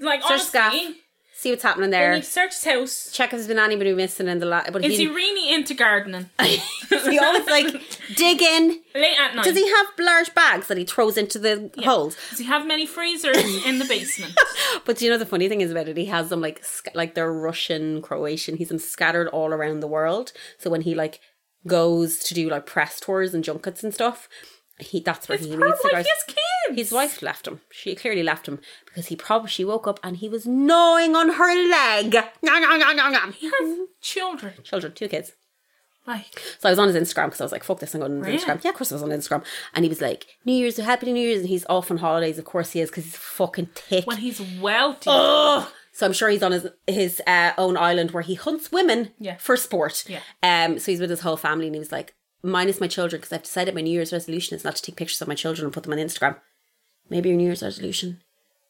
like 0.00 0.22
Search 0.22 0.54
honestly. 0.54 0.96
See 1.38 1.50
what's 1.50 1.62
happening 1.62 1.90
there. 1.90 2.14
need 2.14 2.24
to 2.24 2.28
search 2.28 2.54
his 2.54 2.64
house. 2.64 3.12
Check 3.12 3.26
if 3.28 3.38
there's 3.38 3.46
been 3.46 3.60
anybody 3.60 3.94
missing 3.94 4.26
in 4.26 4.40
the 4.40 4.46
lot. 4.46 4.72
But 4.72 4.84
Is 4.84 4.98
he, 4.98 5.06
he 5.06 5.06
really 5.06 5.54
into 5.54 5.72
gardening? 5.72 6.28
he 6.42 7.18
always 7.20 7.46
like 7.46 7.66
dig 8.16 8.42
in. 8.42 8.80
Late 8.96 9.16
at 9.20 9.36
night. 9.36 9.44
Does 9.44 9.54
he 9.56 9.68
have 9.68 9.86
large 10.00 10.34
bags 10.34 10.66
that 10.66 10.78
he 10.78 10.84
throws 10.84 11.16
into 11.16 11.38
the 11.38 11.70
holes? 11.84 12.16
Does 12.30 12.40
he 12.40 12.44
have 12.46 12.66
many 12.66 12.86
freezers 12.86 13.64
in 13.64 13.78
the 13.78 13.84
basement? 13.84 14.36
But 14.84 14.98
do 14.98 15.04
you 15.04 15.10
know 15.12 15.16
the 15.18 15.26
funny 15.26 15.48
thing 15.48 15.60
is 15.60 15.70
about 15.70 15.86
it? 15.88 15.96
He 15.96 16.06
has 16.06 16.28
them 16.28 16.40
like 16.40 16.64
sc- 16.64 16.94
like 16.94 17.14
they're 17.14 17.32
Russian, 17.32 18.02
Croatian. 18.02 18.56
He's 18.56 18.68
them 18.68 18.78
scattered 18.78 19.28
all 19.28 19.52
around 19.52 19.78
the 19.80 19.86
world. 19.86 20.32
So 20.58 20.70
when 20.70 20.80
he 20.80 20.94
like 20.96 21.20
goes 21.68 22.18
to 22.24 22.34
do 22.34 22.48
like 22.50 22.66
press 22.66 22.98
tours 22.98 23.32
and 23.32 23.44
junkets 23.44 23.84
and 23.84 23.94
stuff, 23.94 24.28
he 24.80 25.00
that's 25.00 25.28
where 25.28 25.38
His 25.38 25.46
he 25.46 25.56
needs 25.56 25.80
to 25.82 25.88
go. 25.90 25.96
wife 25.96 26.06
kids. 26.26 26.38
His 26.76 26.92
wife 26.92 27.22
left 27.22 27.46
him. 27.46 27.60
She 27.70 27.94
clearly 27.94 28.22
left 28.22 28.46
him 28.46 28.60
because 28.86 29.06
he 29.06 29.16
probably 29.16 29.48
she 29.50 29.64
woke 29.64 29.86
up 29.86 29.98
and 30.02 30.16
he 30.18 30.28
was 30.28 30.46
gnawing 30.46 31.16
on 31.16 31.30
her 31.30 31.54
leg. 31.70 32.14
He 32.42 33.46
has 33.50 33.78
children. 34.00 34.54
Children, 34.64 34.92
two 34.94 35.08
kids. 35.08 35.32
Like 36.06 36.40
So 36.58 36.68
I 36.68 36.72
was 36.72 36.78
on 36.78 36.88
his 36.88 36.96
Instagram 36.96 37.26
because 37.26 37.40
I 37.40 37.44
was 37.44 37.52
like, 37.52 37.64
fuck 37.64 37.80
this, 37.80 37.94
I'm 37.94 38.00
going 38.00 38.12
on 38.12 38.18
his 38.18 38.26
Really? 38.26 38.38
Instagram. 38.38 38.64
Yeah, 38.64 38.70
of 38.70 38.76
course 38.76 38.92
I 38.92 38.94
was 38.94 39.02
on 39.02 39.10
Instagram. 39.10 39.44
And 39.74 39.84
he 39.84 39.88
was 39.90 40.00
like, 40.00 40.26
New 40.44 40.54
Year's, 40.54 40.78
happy 40.78 41.12
New 41.12 41.20
Year's. 41.20 41.40
And 41.40 41.48
he's 41.48 41.66
off 41.68 41.90
on 41.90 41.98
holidays. 41.98 42.38
Of 42.38 42.44
course 42.46 42.72
he 42.72 42.80
is 42.80 42.88
because 42.90 43.04
he's 43.04 43.16
fucking 43.16 43.66
thick. 43.74 44.06
when 44.06 44.16
he's 44.18 44.40
wealthy. 44.60 45.06
Oh. 45.08 45.70
So 45.92 46.06
I'm 46.06 46.12
sure 46.12 46.28
he's 46.28 46.42
on 46.44 46.52
his 46.52 46.66
his 46.86 47.20
uh, 47.26 47.52
own 47.58 47.76
island 47.76 48.12
where 48.12 48.22
he 48.22 48.34
hunts 48.34 48.70
women 48.70 49.10
Yeah. 49.18 49.36
for 49.38 49.56
sport. 49.56 50.04
Yeah. 50.08 50.20
Um. 50.42 50.78
So 50.78 50.92
he's 50.92 51.00
with 51.00 51.10
his 51.10 51.20
whole 51.22 51.36
family, 51.36 51.66
and 51.66 51.74
he 51.74 51.80
was 51.80 51.90
like, 51.90 52.14
minus 52.42 52.80
my 52.80 52.86
children, 52.88 53.20
because 53.20 53.32
I've 53.32 53.42
decided 53.42 53.74
my 53.74 53.80
New 53.80 53.90
Year's 53.92 54.12
resolution 54.12 54.56
is 54.56 54.64
not 54.64 54.76
to 54.76 54.82
take 54.82 54.96
pictures 54.96 55.20
of 55.20 55.28
my 55.28 55.34
children 55.34 55.64
and 55.66 55.72
put 55.74 55.82
them 55.82 55.92
on 55.92 55.98
Instagram. 55.98 56.36
Maybe 57.10 57.28
your 57.30 57.38
New 57.38 57.44
Year's 57.44 57.62
resolution 57.62 58.20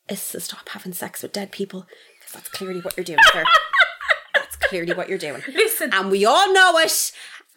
is 0.09 0.29
to 0.31 0.41
stop 0.41 0.69
having 0.71 0.93
sex 0.93 1.23
with 1.23 1.33
dead 1.33 1.53
people, 1.53 1.87
because 2.19 2.33
that's 2.33 2.49
clearly 2.49 2.81
what 2.81 2.97
you're 2.97 3.05
doing, 3.05 3.19
sir. 3.33 3.45
that's 4.35 4.57
clearly 4.57 4.95
what 4.95 5.09
you're 5.09 5.19
doing. 5.19 5.43
Listen. 5.53 5.93
and 5.93 6.11
we 6.11 6.25
all 6.25 6.53
know 6.53 6.79
it, 6.79 7.13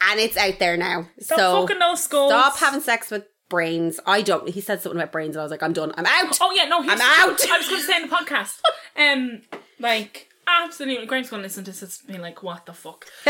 and 0.09 0.19
it's 0.19 0.37
out 0.37 0.59
there 0.59 0.77
now. 0.77 1.07
Stop 1.19 1.37
so 1.39 1.61
fucking 1.61 1.79
those 1.79 2.03
skulls. 2.03 2.31
Stop 2.31 2.57
having 2.57 2.81
sex 2.81 3.11
with 3.11 3.25
brains. 3.49 3.99
I 4.05 4.21
don't. 4.21 4.49
He 4.49 4.61
said 4.61 4.81
something 4.81 4.99
about 4.99 5.11
brains, 5.11 5.35
and 5.35 5.41
I 5.41 5.43
was 5.43 5.51
like, 5.51 5.61
I'm 5.63 5.73
done. 5.73 5.93
I'm 5.97 6.05
out. 6.05 6.37
Oh 6.41 6.51
yeah, 6.55 6.65
no, 6.65 6.81
he's, 6.81 6.91
I'm 6.91 7.01
out. 7.01 7.39
I 7.49 7.57
was 7.57 7.67
going 7.69 7.81
to 7.81 7.87
say 7.87 8.01
in 8.01 8.09
the 8.09 8.15
podcast, 8.15 8.59
um, 8.97 9.41
like 9.79 10.29
absolutely, 10.63 11.05
Graham's 11.05 11.29
going 11.29 11.41
to 11.41 11.45
listen 11.45 11.63
to 11.65 11.71
this 11.71 12.01
and 12.01 12.15
be 12.15 12.21
like, 12.21 12.43
"What 12.43 12.65
the 12.65 12.73
fuck?" 12.73 13.05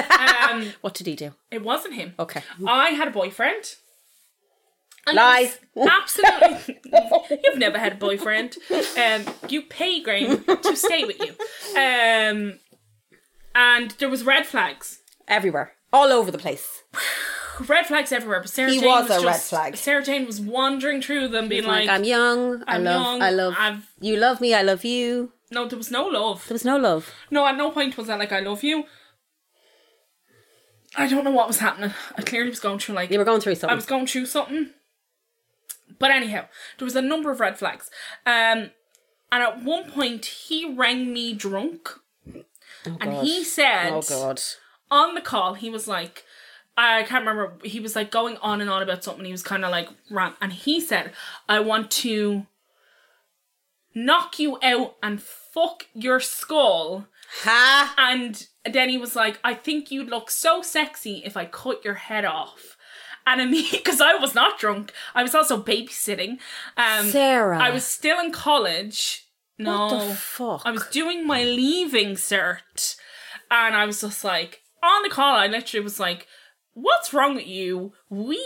Um, 0.49 0.73
What 0.81 0.93
did 0.93 1.07
he 1.07 1.15
do? 1.15 1.33
it 1.49 1.61
wasn't 1.63 1.93
him. 1.95 2.13
Okay. 2.19 2.41
I 2.67 2.89
had 2.89 3.07
a 3.07 3.11
boyfriend. 3.11 3.75
And 5.07 5.15
Lies. 5.15 5.57
Absolutely. 5.75 6.79
You've 7.43 7.57
never 7.57 7.79
had 7.79 7.93
a 7.93 7.95
boyfriend. 7.95 8.57
Um, 8.71 9.25
you 9.49 9.63
pay 9.63 10.01
Graham 10.03 10.43
to 10.43 10.75
stay 10.75 11.05
with 11.05 11.19
you. 11.19 11.33
Um, 11.75 12.59
and 13.55 13.91
there 13.97 14.09
was 14.09 14.23
red 14.23 14.45
flags. 14.45 14.99
Everywhere, 15.27 15.73
all 15.91 16.11
over 16.11 16.29
the 16.31 16.37
place. 16.37 16.83
Red 17.67 17.85
flags 17.85 18.11
everywhere. 18.11 18.39
But 18.41 18.49
Sarah 18.49 18.71
He 18.71 18.79
Jane 18.79 18.89
was 18.89 19.09
was, 19.09 19.21
a 19.21 19.25
red 19.25 19.33
just, 19.33 19.49
flag. 19.49 19.75
Sarah 19.77 20.03
Jane 20.03 20.25
was 20.25 20.39
wandering 20.41 21.01
through 21.01 21.27
them, 21.27 21.47
being 21.47 21.63
like, 21.65 21.87
like, 21.87 21.89
I'm 21.89 22.03
young. 22.03 22.63
i 22.65 22.75
I'm 22.75 22.83
love. 22.83 23.01
young, 23.01 23.21
I 23.21 23.29
love. 23.31 23.53
I've- 23.57 23.83
you 23.99 24.17
love 24.17 24.41
me. 24.41 24.53
I 24.55 24.61
love 24.63 24.83
you. 24.83 25.31
"No, 25.51 25.67
there 25.67 25.77
was 25.77 25.91
no 25.91 26.05
love. 26.05 26.47
There 26.47 26.55
was 26.55 26.65
no 26.65 26.77
love. 26.77 27.13
No, 27.29 27.45
at 27.45 27.57
no 27.57 27.71
point 27.71 27.97
was 27.97 28.07
that 28.07 28.19
like 28.19 28.31
I 28.31 28.39
love 28.39 28.63
you. 28.63 28.85
I 30.95 31.07
don't 31.07 31.23
know 31.23 31.31
what 31.31 31.47
was 31.47 31.59
happening. 31.59 31.93
I 32.17 32.21
clearly 32.21 32.49
was 32.49 32.59
going 32.59 32.79
through 32.79 32.95
like 32.95 33.11
You 33.11 33.19
were 33.19 33.25
going 33.25 33.41
through 33.41 33.55
something. 33.55 33.71
I 33.71 33.75
was 33.75 33.85
going 33.85 34.07
through 34.07 34.25
something. 34.25 34.71
But 35.99 36.11
anyhow, 36.11 36.45
there 36.77 36.85
was 36.85 36.95
a 36.95 37.01
number 37.01 37.31
of 37.31 37.39
red 37.39 37.57
flags. 37.57 37.89
Um, 38.25 38.71
and 39.31 39.43
at 39.43 39.63
one 39.63 39.89
point, 39.91 40.25
he 40.25 40.73
rang 40.73 41.13
me 41.13 41.33
drunk. 41.33 41.89
and 42.85 43.13
he 43.13 43.43
said, 43.43 43.91
Oh 43.91 44.01
god. 44.01 44.41
on 44.89 45.15
the 45.15 45.21
call, 45.21 45.53
he 45.53 45.69
was 45.69 45.87
like, 45.87 46.25
I 46.77 47.03
can't 47.03 47.25
remember, 47.25 47.53
he 47.63 47.79
was 47.79 47.95
like 47.95 48.11
going 48.11 48.37
on 48.37 48.61
and 48.61 48.69
on 48.69 48.81
about 48.81 49.03
something. 49.03 49.25
He 49.25 49.31
was 49.31 49.43
kind 49.43 49.63
of 49.63 49.71
like, 49.71 49.89
rant 50.09 50.35
and 50.41 50.51
he 50.51 50.81
said, 50.81 51.13
I 51.47 51.59
want 51.59 51.91
to 51.91 52.47
knock 53.93 54.39
you 54.39 54.57
out 54.63 54.95
and 55.01 55.21
fuck 55.21 55.87
your 55.93 56.19
skull. 56.19 57.07
Ha! 57.43 57.93
And 57.97 58.47
then 58.65 58.89
he 58.89 58.97
was 58.97 59.15
like, 59.15 59.39
I 59.43 59.53
think 59.53 59.91
you'd 59.91 60.09
look 60.09 60.29
so 60.29 60.61
sexy 60.61 61.21
if 61.25 61.35
I 61.37 61.45
cut 61.45 61.83
your 61.83 61.95
head 61.95 62.25
off. 62.25 62.77
And 63.25 63.41
I 63.41 63.45
mean, 63.45 63.65
because 63.71 64.01
I 64.01 64.15
was 64.15 64.35
not 64.35 64.59
drunk, 64.59 64.93
I 65.15 65.23
was 65.23 65.35
also 65.35 65.61
babysitting. 65.61 66.39
Um, 66.77 67.07
Sarah. 67.09 67.59
I 67.61 67.69
was 67.71 67.85
still 67.85 68.19
in 68.19 68.31
college. 68.31 69.27
No, 69.57 69.87
What 69.87 70.07
the 70.07 70.15
fuck? 70.15 70.61
I 70.65 70.71
was 70.71 70.87
doing 70.87 71.27
my 71.27 71.43
leaving 71.43 72.15
cert, 72.15 72.95
and 73.51 73.75
I 73.75 73.85
was 73.85 74.01
just 74.01 74.23
like 74.23 74.61
on 74.81 75.03
the 75.03 75.09
call. 75.09 75.35
I 75.35 75.45
literally 75.45 75.83
was 75.83 75.99
like, 75.99 76.25
"What's 76.73 77.13
wrong 77.13 77.35
with 77.35 77.47
you? 77.47 77.93
We 78.09 78.39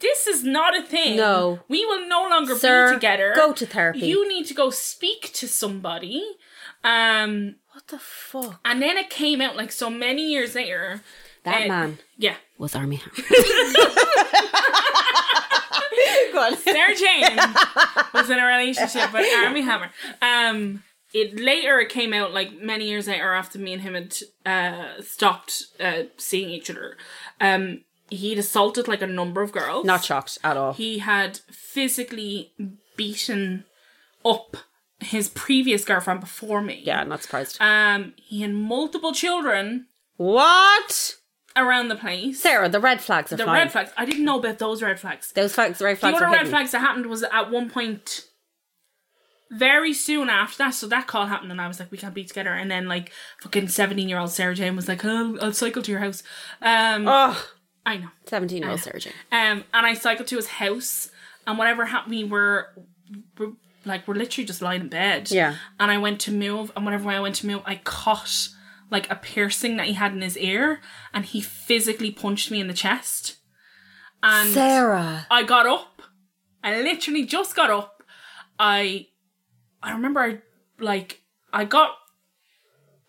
this 0.00 0.26
is 0.26 0.42
not 0.44 0.76
a 0.78 0.82
thing. 0.82 1.16
No. 1.16 1.60
we 1.68 1.84
will 1.86 2.06
no 2.08 2.28
longer 2.28 2.56
Sir, 2.56 2.90
be 2.90 2.96
together. 2.96 3.32
go 3.36 3.52
to 3.52 3.66
therapy." 3.66 4.00
You 4.06 4.28
need 4.28 4.46
to 4.46 4.54
go 4.54 4.70
speak 4.70 5.32
to 5.34 5.48
somebody." 5.48 6.24
Um, 6.84 7.56
What 7.72 7.88
the 7.88 7.98
fuck? 7.98 8.60
and 8.64 8.80
then 8.80 8.96
it 8.96 9.10
came 9.10 9.40
out 9.40 9.56
like 9.56 9.72
so 9.72 9.90
many 9.90 10.30
years 10.30 10.54
later. 10.54 11.02
That 11.44 11.64
uh, 11.64 11.68
man 11.68 11.98
Yeah. 12.16 12.36
was 12.58 12.74
Armie 12.74 12.96
Hammer. 12.96 13.12
Sarah 16.62 16.94
Jane 16.94 17.36
was 18.14 18.30
in 18.30 18.38
a 18.38 18.46
relationship 18.46 19.12
with 19.12 19.26
Armie 19.44 19.62
Hammer. 19.62 19.90
Um, 20.22 20.82
it 21.12 21.38
later 21.38 21.78
it 21.78 21.88
came 21.88 22.12
out 22.12 22.32
like 22.32 22.60
many 22.60 22.88
years 22.88 23.08
later 23.08 23.32
after 23.32 23.58
me 23.58 23.72
and 23.72 23.82
him 23.82 23.94
had 23.94 24.16
uh, 24.44 25.02
stopped 25.02 25.64
uh, 25.80 26.04
seeing 26.16 26.50
each 26.50 26.70
other. 26.70 26.96
Um, 27.40 27.82
he'd 28.10 28.38
assaulted 28.38 28.88
like 28.88 29.02
a 29.02 29.06
number 29.06 29.42
of 29.42 29.52
girls. 29.52 29.84
Not 29.84 30.04
shocked 30.04 30.38
at 30.44 30.56
all. 30.56 30.72
He 30.72 30.98
had 30.98 31.38
physically 31.50 32.52
beaten 32.96 33.64
up 34.24 34.56
his 35.00 35.28
previous 35.28 35.84
girlfriend 35.84 36.20
before 36.20 36.60
me. 36.60 36.80
yeah, 36.84 37.04
not 37.04 37.22
surprised. 37.22 37.56
Um, 37.60 38.14
he 38.16 38.42
had 38.42 38.52
multiple 38.52 39.12
children 39.12 39.86
what? 40.16 41.16
around 41.56 41.88
the 41.88 41.96
place. 41.96 42.40
Sarah, 42.40 42.68
the 42.68 42.80
red 42.80 43.00
flags 43.00 43.32
are 43.32 43.36
the 43.36 43.46
red 43.46 43.70
flags. 43.70 43.92
I 43.96 44.04
didn't 44.04 44.24
know 44.24 44.38
about 44.38 44.58
those 44.58 44.82
red 44.82 44.98
flags. 44.98 45.32
Those 45.32 45.54
flags, 45.54 45.80
red 45.80 45.98
flags. 45.98 46.18
The 46.18 46.24
other 46.24 46.32
red 46.32 46.38
hidden. 46.38 46.50
flags 46.50 46.72
that 46.72 46.80
happened 46.80 47.06
was 47.06 47.22
at 47.22 47.50
one 47.50 47.70
point 47.70 48.27
very 49.50 49.94
soon 49.94 50.28
after 50.28 50.58
that. 50.58 50.74
So 50.74 50.86
that 50.88 51.06
call 51.06 51.26
happened, 51.26 51.50
and 51.50 51.60
I 51.60 51.68
was 51.68 51.78
like, 51.80 51.90
"We 51.90 51.98
can't 51.98 52.14
be 52.14 52.24
together." 52.24 52.52
And 52.52 52.70
then 52.70 52.88
like 52.88 53.12
fucking 53.42 53.68
seventeen 53.68 54.08
year 54.08 54.18
old 54.18 54.30
Sarah 54.30 54.54
Jane 54.54 54.76
was 54.76 54.88
like, 54.88 55.04
oh, 55.04 55.38
"I'll 55.40 55.52
cycle 55.52 55.82
to 55.82 55.90
your 55.90 56.00
house." 56.00 56.22
Um, 56.60 57.06
Oh, 57.08 57.46
I 57.86 57.96
know. 57.96 58.08
17 58.26 58.62
year 58.62 58.70
old 58.70 58.80
Sarah 58.80 59.00
Jane. 59.00 59.14
Um, 59.32 59.64
and 59.72 59.86
I 59.86 59.94
cycled 59.94 60.28
to 60.28 60.36
his 60.36 60.46
house, 60.46 61.10
and 61.46 61.56
whatever 61.56 61.86
happened, 61.86 62.14
we 62.14 62.24
were, 62.24 62.68
were 63.38 63.52
like 63.86 64.06
we're 64.06 64.14
literally 64.14 64.44
just 64.46 64.60
lying 64.60 64.82
in 64.82 64.88
bed. 64.88 65.30
Yeah. 65.30 65.54
And 65.80 65.90
I 65.90 65.96
went 65.98 66.20
to 66.22 66.32
move, 66.32 66.70
and 66.76 66.84
whenever 66.84 67.08
I 67.08 67.20
went 67.20 67.36
to 67.36 67.46
move, 67.46 67.62
I 67.64 67.76
caught 67.76 68.48
like 68.90 69.10
a 69.10 69.16
piercing 69.16 69.76
that 69.76 69.86
he 69.86 69.94
had 69.94 70.12
in 70.12 70.20
his 70.20 70.36
ear, 70.36 70.80
and 71.14 71.24
he 71.24 71.40
physically 71.40 72.10
punched 72.10 72.50
me 72.50 72.60
in 72.60 72.68
the 72.68 72.74
chest. 72.74 73.36
And 74.22 74.50
Sarah. 74.50 75.26
I 75.30 75.42
got 75.44 75.66
up. 75.66 76.02
I 76.62 76.80
literally 76.82 77.24
just 77.24 77.54
got 77.54 77.70
up. 77.70 78.02
I 78.58 79.06
I 79.82 79.92
remember 79.92 80.20
I 80.20 80.38
like 80.78 81.22
I 81.52 81.64
got 81.64 81.92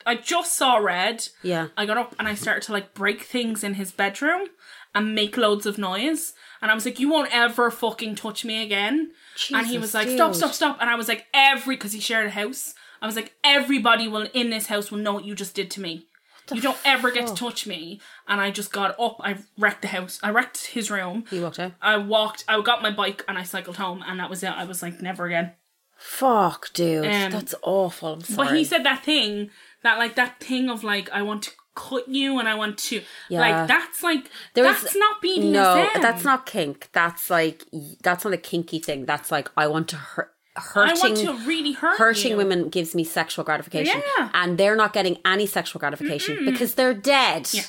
I 0.06 0.16
just 0.16 0.56
saw 0.56 0.78
red. 0.78 1.28
Yeah. 1.44 1.68
I 1.78 1.86
got 1.86 1.98
up 1.98 2.16
and 2.18 2.28
I 2.28 2.34
started 2.34 2.64
to 2.64 2.72
like 2.72 2.94
break 2.94 3.24
things 3.24 3.64
in 3.64 3.76
his 3.76 3.92
bedroom 3.92 4.48
and 4.96 5.14
make 5.14 5.38
loads 5.38 5.66
of 5.66 5.78
noise. 5.78 6.34
And 6.62 6.72
I 6.72 6.74
was 6.74 6.86
like, 6.86 7.00
You 7.00 7.10
won't 7.10 7.34
ever 7.34 7.70
fucking 7.70 8.16
touch 8.16 8.46
me 8.46 8.64
again. 8.64 9.12
and 9.54 9.68
he 9.68 9.78
was 9.78 9.94
like, 9.94 10.10
Stop, 10.10 10.36
stop, 10.36 10.54
stop. 10.54 10.78
And 10.82 10.90
I 10.90 10.96
was 10.96 11.08
like, 11.08 11.26
Every 11.34 11.76
because 11.76 11.94
he 11.94 12.00
shared 12.00 12.28
a 12.28 12.32
house. 12.32 12.74
I 13.02 13.06
was 13.06 13.16
like, 13.16 13.34
Everybody 13.44 14.08
will 14.08 14.28
in 14.34 14.50
this 14.50 14.68
house 14.68 14.90
will 14.92 15.00
know 15.00 15.14
what 15.14 15.26
you 15.26 15.36
just 15.36 15.54
did 15.56 15.70
to 15.72 15.82
me. 15.82 16.06
You 16.52 16.62
don't 16.62 16.80
ever 16.84 17.12
get 17.12 17.28
to 17.28 17.36
touch 17.36 17.68
me. 17.68 18.02
And 18.28 18.42
I 18.42 18.50
just 18.50 18.72
got 18.72 19.00
up. 19.00 19.18
I 19.20 19.38
wrecked 19.60 19.84
the 19.84 19.88
house. 19.90 20.20
I 20.24 20.32
wrecked 20.32 20.66
his 20.68 20.90
room. 20.90 21.26
You 21.30 21.44
walked 21.44 21.60
out? 21.60 21.74
I 21.80 21.98
walked, 21.98 22.44
I 22.48 22.60
got 22.62 22.82
my 22.82 22.90
bike 22.90 23.24
and 23.28 23.38
I 23.38 23.44
cycled 23.44 23.78
home, 23.78 24.04
and 24.08 24.20
that 24.20 24.32
was 24.32 24.42
it. 24.42 24.48
I 24.50 24.64
was 24.64 24.82
like, 24.82 25.00
never 25.00 25.28
again. 25.28 25.52
Fuck, 26.00 26.74
dude. 26.74 27.06
Um, 27.06 27.32
That's 27.32 27.54
awful. 27.62 28.14
I'm 28.14 28.22
sorry. 28.22 28.48
But 28.48 28.58
he 28.58 28.64
said 28.64 28.84
that 28.86 29.04
thing, 29.04 29.50
that 29.84 29.98
like 29.98 30.16
that 30.16 30.40
thing 30.40 30.70
of 30.70 30.84
like, 30.84 31.10
I 31.12 31.22
want 31.22 31.44
to 31.44 31.52
cut 31.76 32.08
you 32.10 32.40
and 32.40 32.48
I 32.48 32.56
want 32.56 32.78
to, 32.78 33.02
Yeah. 33.30 33.40
like, 33.42 33.68
that's 33.68 34.02
like, 34.04 34.30
There 34.54 34.66
is- 34.66 34.82
that's 34.82 34.96
not 34.96 35.22
BDSM. 35.22 35.52
No, 35.52 35.90
that's 36.02 36.24
not 36.24 36.46
kink. 36.46 36.90
That's 36.94 37.30
like 37.30 37.66
that's 38.02 38.24
not 38.26 38.34
a 38.34 38.38
kinky 38.38 38.80
thing. 38.80 39.06
That's 39.06 39.32
like 39.32 39.50
I 39.58 39.68
want 39.68 39.88
to 39.90 39.96
hurt. 39.98 40.34
I 40.56 40.62
Hurting, 40.62 41.00
want 41.00 41.18
to 41.18 41.48
really 41.48 41.72
hurt 41.72 41.98
hurting 41.98 42.32
you. 42.32 42.38
women 42.38 42.68
gives 42.70 42.94
me 42.94 43.06
sexual 43.06 43.46
gratification, 43.46 44.02
Yeah. 44.18 44.30
and 44.34 44.58
they're 44.58 44.76
not 44.76 44.92
getting 44.92 45.18
any 45.24 45.46
sexual 45.46 45.80
gratification 45.80 46.44
because 46.44 46.74
they're 46.74 46.94
dead. 46.94 47.48
Yeah. 47.54 47.64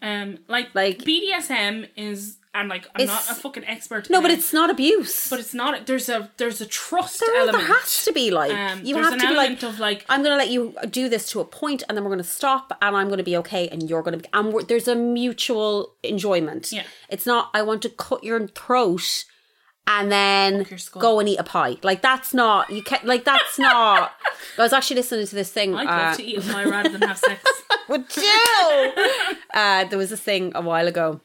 Um, 0.00 0.38
like, 0.48 0.74
Like- 0.74 0.98
BDSM 1.04 1.86
is, 1.96 2.38
and 2.54 2.68
like, 2.68 2.86
I'm 2.94 3.06
not 3.06 3.30
a 3.30 3.34
fucking 3.34 3.64
expert. 3.64 4.10
No, 4.10 4.20
but 4.20 4.30
it, 4.30 4.38
it's 4.38 4.52
not 4.52 4.70
abuse. 4.70 5.28
but 5.30 5.40
it's 5.40 5.54
not. 5.54 5.86
There's 5.86 6.08
a 6.08 6.30
there's 6.36 6.60
a 6.60 6.66
trust 6.66 7.20
there, 7.20 7.34
element. 7.34 7.58
there 7.58 7.76
has 7.76 8.04
to 8.04 8.12
be 8.12 8.30
like 8.30 8.52
Um, 8.52 8.84
you 8.84 8.96
have 8.96 9.14
an 9.14 9.20
to 9.20 9.28
be 9.28 9.34
like, 9.34 9.62
of 9.62 9.78
like, 9.78 10.04
I'm 10.08 10.22
going 10.22 10.32
to 10.32 10.36
let 10.36 10.50
you 10.50 10.74
do 10.90 11.08
this 11.08 11.30
to 11.30 11.40
a 11.40 11.44
point, 11.44 11.82
and 11.88 11.96
then 11.96 12.04
we're 12.04 12.10
going 12.10 12.18
to 12.18 12.24
stop, 12.24 12.76
and 12.82 12.96
I'm 12.96 13.08
going 13.08 13.18
to 13.18 13.24
be 13.24 13.36
okay, 13.38 13.68
and 13.68 13.88
you're 13.88 14.02
going 14.02 14.18
to. 14.18 14.22
be 14.22 14.28
And 14.32 14.54
there's 14.68 14.88
a 14.88 14.94
mutual 14.94 15.94
enjoyment. 16.02 16.72
Yeah. 16.72 16.84
it's 17.08 17.26
not. 17.26 17.50
I 17.54 17.62
want 17.62 17.82
to 17.82 17.88
cut 17.88 18.22
your 18.22 18.46
throat, 18.48 19.24
and 19.86 20.12
then 20.12 20.66
go 20.92 21.20
and 21.20 21.28
eat 21.28 21.38
a 21.38 21.44
pie. 21.44 21.76
Like 21.82 22.02
that's 22.02 22.32
not. 22.34 22.70
You 22.70 22.82
can't. 22.82 23.04
Like 23.04 23.24
that's 23.24 23.58
not. 23.58 24.12
I 24.58 24.62
was 24.62 24.72
actually 24.72 24.96
listening 24.96 25.26
to 25.26 25.34
this 25.34 25.50
thing. 25.50 25.74
I'd 25.74 25.86
uh, 25.86 26.06
love 26.08 26.16
to 26.18 26.24
eat 26.24 26.38
a 26.38 26.40
pie 26.40 26.64
rather 26.64 26.90
than 26.90 27.02
have 27.02 27.18
sex. 27.18 27.42
would 27.88 28.14
you? 28.16 28.92
uh, 29.54 29.84
there 29.84 29.98
was 29.98 30.10
this 30.10 30.20
thing 30.20 30.52
a 30.54 30.60
while 30.60 30.86
ago. 30.86 31.20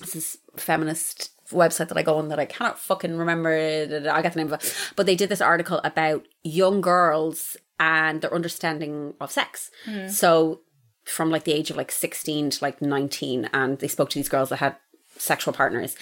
This 0.00 0.16
is 0.16 0.38
feminist 0.56 1.30
website 1.50 1.88
that 1.88 1.96
I 1.96 2.02
go 2.02 2.16
on 2.18 2.28
that 2.28 2.38
I 2.38 2.44
cannot 2.44 2.78
fucking 2.78 3.16
remember. 3.16 3.50
I 3.52 4.22
get 4.22 4.32
the 4.32 4.38
name 4.38 4.52
of 4.52 4.60
it, 4.62 4.76
but 4.96 5.06
they 5.06 5.16
did 5.16 5.28
this 5.28 5.40
article 5.40 5.80
about 5.84 6.26
young 6.42 6.80
girls 6.80 7.56
and 7.78 8.20
their 8.20 8.34
understanding 8.34 9.14
of 9.20 9.30
sex. 9.30 9.70
Hmm. 9.84 10.08
So 10.08 10.60
from 11.04 11.30
like 11.30 11.44
the 11.44 11.52
age 11.52 11.70
of 11.70 11.76
like 11.76 11.92
sixteen 11.92 12.50
to 12.50 12.64
like 12.64 12.82
nineteen, 12.82 13.48
and 13.52 13.78
they 13.78 13.88
spoke 13.88 14.10
to 14.10 14.18
these 14.18 14.28
girls 14.28 14.48
that 14.50 14.56
had 14.56 14.76
sexual 15.16 15.54
partners. 15.54 15.96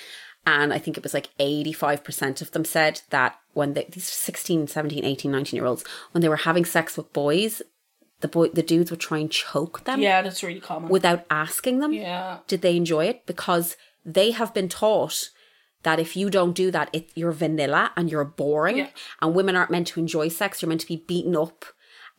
And 0.46 0.74
I 0.74 0.78
think 0.78 0.98
it 0.98 1.02
was 1.02 1.14
like 1.14 1.30
85% 1.40 2.42
of 2.42 2.50
them 2.50 2.66
said 2.66 3.00
that 3.08 3.38
when 3.54 3.72
they, 3.72 3.88
these 3.90 4.06
16, 4.06 4.66
17, 4.66 5.02
18, 5.02 5.30
19 5.32 5.56
year 5.56 5.64
olds, 5.64 5.84
when 6.12 6.20
they 6.20 6.28
were 6.28 6.36
having 6.36 6.66
sex 6.66 6.98
with 6.98 7.14
boys, 7.14 7.62
the 8.20 8.28
boy, 8.28 8.48
the 8.48 8.62
dudes 8.62 8.90
would 8.90 9.00
try 9.00 9.18
and 9.18 9.30
choke 9.30 9.84
them 9.84 10.00
yeah, 10.00 10.22
that's 10.22 10.42
really 10.42 10.60
common. 10.60 10.88
without 10.88 11.24
asking 11.30 11.80
them 11.80 11.92
yeah. 11.92 12.38
did 12.46 12.62
they 12.62 12.76
enjoy 12.76 13.04
it 13.06 13.26
because 13.26 13.76
they 14.04 14.32
have 14.32 14.52
been 14.54 14.68
taught 14.68 15.30
that 15.82 16.00
if 16.00 16.16
you 16.16 16.30
don't 16.30 16.54
do 16.54 16.70
that 16.70 16.90
it, 16.92 17.10
you're 17.14 17.32
vanilla 17.32 17.92
and 17.96 18.10
you're 18.10 18.24
boring. 18.24 18.78
Yeah. 18.78 18.88
and 19.22 19.34
women 19.34 19.56
aren't 19.56 19.70
meant 19.70 19.86
to 19.88 20.00
enjoy 20.00 20.28
sex. 20.28 20.60
You're 20.60 20.68
meant 20.68 20.80
to 20.82 20.86
be 20.86 21.04
beaten 21.06 21.36
up 21.36 21.64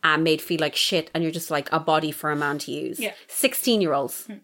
and 0.02 0.24
made 0.24 0.40
feel 0.40 0.60
like 0.60 0.76
shit. 0.76 1.10
And 1.12 1.22
you're 1.22 1.32
just 1.32 1.50
like 1.50 1.70
a 1.72 1.80
body 1.80 2.10
for 2.12 2.30
a 2.30 2.36
man 2.36 2.58
to 2.58 2.72
use. 2.72 2.98
Yeah. 2.98 3.12
16 3.28 3.80
year 3.80 3.92
olds 3.92 4.26
hmm. 4.26 4.36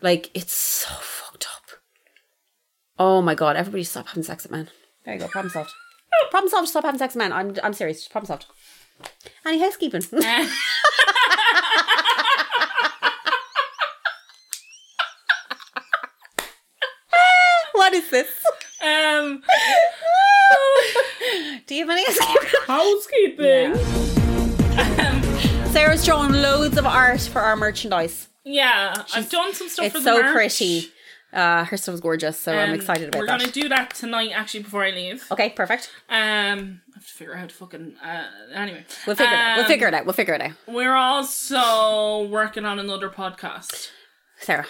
like 0.00 0.30
it's 0.34 0.54
so 0.54 0.94
fucked 1.00 1.46
up. 1.54 1.80
Oh 2.98 3.20
my 3.20 3.34
god. 3.34 3.56
Everybody 3.56 3.84
stop 3.84 4.08
having 4.08 4.22
sex 4.22 4.44
with 4.44 4.52
men. 4.52 4.70
There 5.04 5.14
you 5.14 5.20
go. 5.20 5.28
Problem 5.28 5.50
solved. 5.50 5.72
Problem 6.30 6.50
solved. 6.50 6.68
Stop 6.68 6.84
having 6.84 6.98
sex 6.98 7.14
with 7.14 7.18
men. 7.20 7.32
I'm, 7.32 7.56
I'm 7.62 7.72
serious. 7.72 8.06
Problem 8.08 8.26
solved. 8.26 8.46
Any 9.44 9.60
housekeeping 9.60 10.02
what 17.72 17.85
is 17.96 18.10
this 18.10 18.28
Um, 18.82 19.42
Do 21.66 21.74
you 21.74 21.86
have 21.88 21.90
any 21.90 22.04
housekeeping? 22.66 23.74
housekeeping. 23.74 25.72
Sarah's 25.72 26.04
drawn 26.04 26.32
loads 26.42 26.76
of 26.78 26.86
art 26.86 27.20
for 27.22 27.40
our 27.40 27.56
merchandise. 27.56 28.28
Yeah, 28.44 28.94
I've 29.14 29.28
done 29.30 29.52
some 29.54 29.68
stuff 29.68 29.90
for 29.92 29.96
It's 29.98 30.04
the 30.04 30.16
so 30.16 30.22
merch. 30.22 30.32
pretty. 30.34 30.92
Uh, 31.32 31.64
her 31.64 31.76
stuff's 31.76 32.00
gorgeous, 32.00 32.38
so 32.38 32.52
I'm 32.56 32.70
Um, 32.70 32.74
excited 32.76 33.08
about 33.08 33.18
We're 33.18 33.26
that. 33.26 33.40
gonna 33.40 33.50
do 33.52 33.68
that 33.68 33.92
tonight, 33.94 34.30
actually, 34.32 34.60
before 34.62 34.84
I 34.84 34.90
leave. 34.90 35.26
okay, 35.32 35.50
perfect. 35.50 35.90
Um, 36.08 36.80
I 36.92 36.94
have 36.94 37.06
to 37.06 37.12
figure 37.12 37.34
out 37.34 37.40
how 37.40 37.46
to 37.46 37.54
fucking. 37.54 37.96
Uh, 38.02 38.24
anyway, 38.54 38.84
We'll 39.06 39.16
figure 39.16 39.32
it 39.34 39.38
out. 39.38 39.56
We'll 39.56 39.64
Um, 39.64 39.70
figure 39.70 39.88
it 39.88 39.94
out. 39.94 40.04
We'll 40.06 40.12
figure 40.14 40.34
it 40.34 40.40
out. 40.40 40.52
We're 40.66 40.94
also 40.94 42.22
working 42.28 42.64
on 42.64 42.78
another 42.78 43.10
podcast. 43.10 43.90
Sarah. 44.40 44.66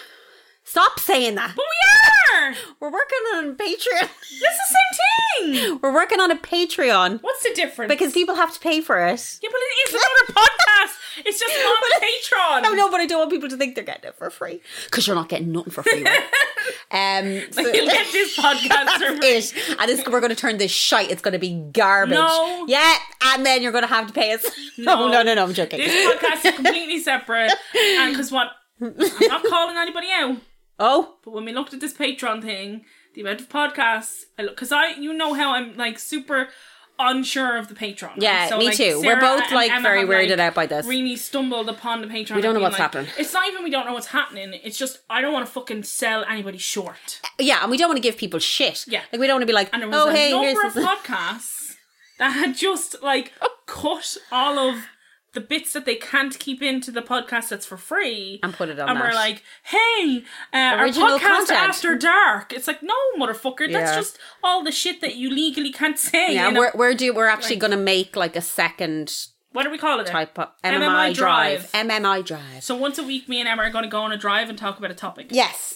Stop 0.67 0.99
saying 0.99 1.35
that. 1.35 1.53
But 1.55 1.63
we 1.65 2.47
are. 2.49 2.53
We're 2.79 2.91
working 2.91 3.19
on 3.35 3.55
Patreon. 3.55 4.01
That's 4.01 4.57
the 4.69 4.75
same 4.75 5.53
thing. 5.63 5.79
We're 5.81 5.93
working 5.93 6.19
on 6.19 6.29
a 6.29 6.35
Patreon 6.35 7.21
What's 7.21 7.41
the 7.43 7.53
difference? 7.55 7.89
because 7.89 8.11
people 8.13 8.35
have 8.35 8.53
to 8.53 8.59
pay 8.59 8.81
for 8.81 8.97
it. 8.99 9.39
yeah, 9.41 9.49
but 9.51 9.59
it 9.59 9.89
is 9.89 9.93
another 9.93 10.33
podcast. 10.41 11.23
It's 11.25 11.39
just 11.39 11.55
on 11.55 12.01
a 12.01 12.05
Patreon. 12.05 12.63
No, 12.63 12.73
no, 12.73 12.91
but 12.91 12.99
I 12.99 13.05
don't 13.05 13.19
want 13.19 13.31
people 13.31 13.49
to 13.49 13.57
think 13.57 13.75
they're 13.75 13.83
getting 13.83 14.09
it 14.09 14.15
for 14.17 14.29
free 14.29 14.61
because 14.85 15.07
you're 15.07 15.15
not 15.15 15.29
getting 15.29 15.51
nothing 15.51 15.71
for 15.71 15.83
free. 15.83 16.03
Right? 16.03 16.23
um, 16.91 17.51
so- 17.51 17.61
You'll 17.61 17.85
get 17.87 18.11
this 18.11 18.37
podcast 18.37 18.93
for 18.99 19.17
free. 19.17 19.27
it. 19.37 19.53
And 19.79 19.89
this, 19.89 20.05
we're 20.05 20.19
going 20.19 20.29
to 20.29 20.35
turn 20.35 20.57
this 20.57 20.71
shite. 20.71 21.09
It's 21.09 21.21
going 21.21 21.31
to 21.31 21.39
be 21.39 21.53
garbage. 21.71 22.13
No. 22.15 22.65
Yeah, 22.67 22.97
and 23.27 23.45
then 23.45 23.61
you're 23.63 23.71
going 23.71 23.83
to 23.83 23.87
have 23.87 24.07
to 24.07 24.13
pay 24.13 24.33
us. 24.33 24.45
No, 24.77 25.07
no, 25.07 25.23
no, 25.23 25.33
no. 25.33 25.43
I'm 25.45 25.53
joking. 25.53 25.79
This 25.79 26.13
podcast 26.15 26.45
is 26.45 26.55
completely 26.55 26.99
separate. 26.99 27.53
And 27.75 28.13
because 28.13 28.31
what? 28.31 28.51
I'm 28.81 28.93
not 29.21 29.43
calling 29.45 29.75
anybody 29.77 30.07
out. 30.13 30.37
Oh, 30.79 31.17
But 31.23 31.31
when 31.31 31.45
we 31.45 31.53
looked 31.53 31.73
at 31.73 31.79
this 31.79 31.93
Patreon 31.93 32.41
thing, 32.41 32.85
the 33.13 33.21
amount 33.21 33.41
of 33.41 33.49
podcasts, 33.49 34.23
because 34.37 34.71
I, 34.71 34.89
you 34.89 35.13
know 35.13 35.33
how 35.33 35.51
I'm 35.51 35.75
like 35.75 35.99
super 35.99 36.49
unsure 36.99 37.57
of 37.57 37.67
the 37.67 37.75
Patreon. 37.75 38.13
Yeah, 38.17 38.55
me 38.57 38.67
like, 38.67 38.77
too. 38.77 39.01
We're 39.03 39.19
both, 39.19 39.51
like, 39.51 39.71
Emma 39.71 39.81
very 39.81 39.99
have, 39.99 40.09
weirded 40.09 40.39
out 40.39 40.53
by 40.55 40.65
this. 40.65 40.85
Really 40.85 41.15
stumbled 41.15 41.69
upon 41.69 42.01
the 42.01 42.07
Patreon. 42.07 42.35
We 42.35 42.41
don't 42.41 42.53
know 42.53 42.59
what's 42.59 42.73
like- 42.73 42.81
happening. 42.81 43.11
It's 43.17 43.33
not 43.33 43.47
even 43.47 43.63
we 43.63 43.69
don't 43.69 43.85
know 43.85 43.93
what's 43.93 44.07
happening. 44.07 44.59
It's 44.63 44.77
just 44.77 44.99
I 45.09 45.21
don't 45.21 45.33
want 45.33 45.45
to 45.45 45.51
fucking 45.51 45.83
sell 45.83 46.23
anybody 46.25 46.57
short. 46.57 47.21
yeah, 47.39 47.61
and 47.61 47.71
we 47.71 47.77
don't 47.77 47.89
want 47.89 47.97
to 47.97 48.07
give 48.07 48.17
people 48.17 48.39
shit. 48.39 48.85
Yeah. 48.87 49.01
Like, 49.11 49.21
we 49.21 49.27
don't 49.27 49.35
want 49.35 49.43
to 49.43 49.47
be 49.47 49.53
like, 49.53 49.69
And 49.73 49.83
there 49.83 49.89
was 49.89 49.99
oh, 49.99 50.09
a 50.09 50.13
hey, 50.13 50.31
number 50.31 50.61
here's 50.61 50.75
of 50.75 50.83
podcasts 51.03 51.75
that 52.19 52.31
had 52.31 52.55
just 52.55 53.01
like 53.01 53.33
cut 53.65 54.17
all 54.31 54.57
of 54.57 54.85
the 55.37 55.41
bits 55.41 55.73
that 55.73 55.85
they 55.85 55.95
can't 55.95 56.39
keep 56.39 56.63
into 56.63 56.89
the 56.91 57.01
podcast 57.01 57.49
that's 57.49 57.65
for 57.65 57.77
free 57.77 58.39
And 58.41 58.53
put 58.53 58.69
it 58.69 58.79
on 58.79 58.89
and 58.89 58.99
we're 58.99 59.13
like, 59.13 59.43
hey, 59.65 60.23
uh, 60.51 60.57
our 60.57 60.87
podcast 60.87 61.19
content. 61.19 61.51
after 61.69 61.95
dark. 61.95 62.51
It's 62.53 62.65
like, 62.67 62.81
no, 62.81 62.95
motherfucker, 63.19 63.71
that's 63.71 63.91
Yeah. 63.91 63.95
just 63.95 64.17
all 64.43 64.63
the 64.63 64.71
shit 64.71 64.99
that 65.01 65.15
you 65.15 65.29
legally 65.29 65.71
can't 65.71 65.99
say. 65.99 66.33
Yeah, 66.33 66.49
a- 66.49 66.71
we're, 66.75 66.95
do, 66.95 67.13
we're 67.13 67.27
actually 67.27 67.57
like- 67.57 67.61
going 67.65 67.71
to 67.71 67.77
make 67.95 68.15
like 68.15 68.35
a 68.35 68.41
second 68.41 69.13
what 69.51 69.63
do 69.63 69.69
we 69.71 69.77
call 69.77 69.99
it? 69.99 70.07
type 70.07 70.37
of 70.39 70.49
MMI 70.63 70.79
MMI, 71.11 71.13
drive. 71.13 71.71
drive. 71.71 71.87
MMI 71.87 72.25
drive. 72.25 72.63
So 72.63 72.75
once 72.75 72.97
a 72.97 73.03
week, 73.03 73.29
me 73.29 73.39
and 73.39 73.47
Emma 73.47 73.63
are 73.63 73.69
going 73.69 73.83
to 73.85 73.89
go 73.89 74.01
on 74.01 74.11
a 74.11 74.17
drive 74.17 74.49
and 74.49 74.57
talk 74.57 74.77
about 74.79 74.91
a 74.91 74.95
topic. 74.95 75.27
Yes. 75.31 75.75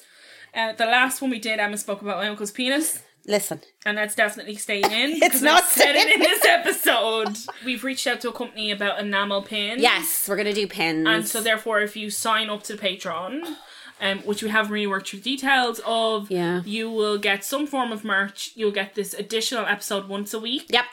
Uh, 0.53 0.74
the 0.74 0.86
last 0.86 1.22
one 1.22 1.32
we 1.32 1.39
did, 1.39 1.59
Emma 1.59 1.78
spoke 1.78 2.01
about 2.01 2.18
my 2.18 2.28
uncle's 2.28 2.51
penis. 2.51 3.01
Listen. 3.28 3.62
and 3.86 3.98
that's 3.98 4.16
definitely 4.16 4.56
staying 4.56 4.86
in. 4.86 5.20
It's 5.24 5.42
not 5.42 5.64
said 5.66 5.96
it 5.96 6.02
staying 6.02 6.14
in 6.16 6.20
this 6.20 6.46
episode. 6.46 7.38
We've 7.66 7.84
reached 7.84 8.08
out 8.08 8.22
to 8.22 8.30
a 8.30 8.34
company 8.34 8.72
about 8.72 9.00
enamel 9.00 9.42
pins. 9.44 9.82
Yes, 9.82 10.28
we're 10.28 10.36
going 10.36 10.48
to 10.48 10.54
do 10.54 10.68
pins. 10.68 11.08
and 11.08 11.28
so 11.28 11.42
therefore, 11.42 11.82
if 11.82 11.96
you 11.96 12.10
sign 12.10 12.50
up 12.50 12.64
to 12.64 12.76
the 12.76 12.82
Patreon. 12.82 13.56
Um, 14.04 14.18
which 14.22 14.42
we 14.42 14.50
haven't 14.50 14.72
really 14.72 14.88
worked 14.88 15.10
through 15.10 15.20
details 15.20 15.80
of. 15.86 16.32
Yeah. 16.32 16.64
You 16.66 16.90
will 16.90 17.20
get 17.20 17.44
some 17.46 17.68
form 17.68 17.92
of 17.92 18.04
merch. 18.04 18.52
You'll 18.56 18.72
get 18.72 18.96
this 18.96 19.14
additional 19.14 19.68
episode 19.68 20.08
once 20.10 20.34
a 20.34 20.40
week. 20.40 20.66
Yep. 20.70 20.86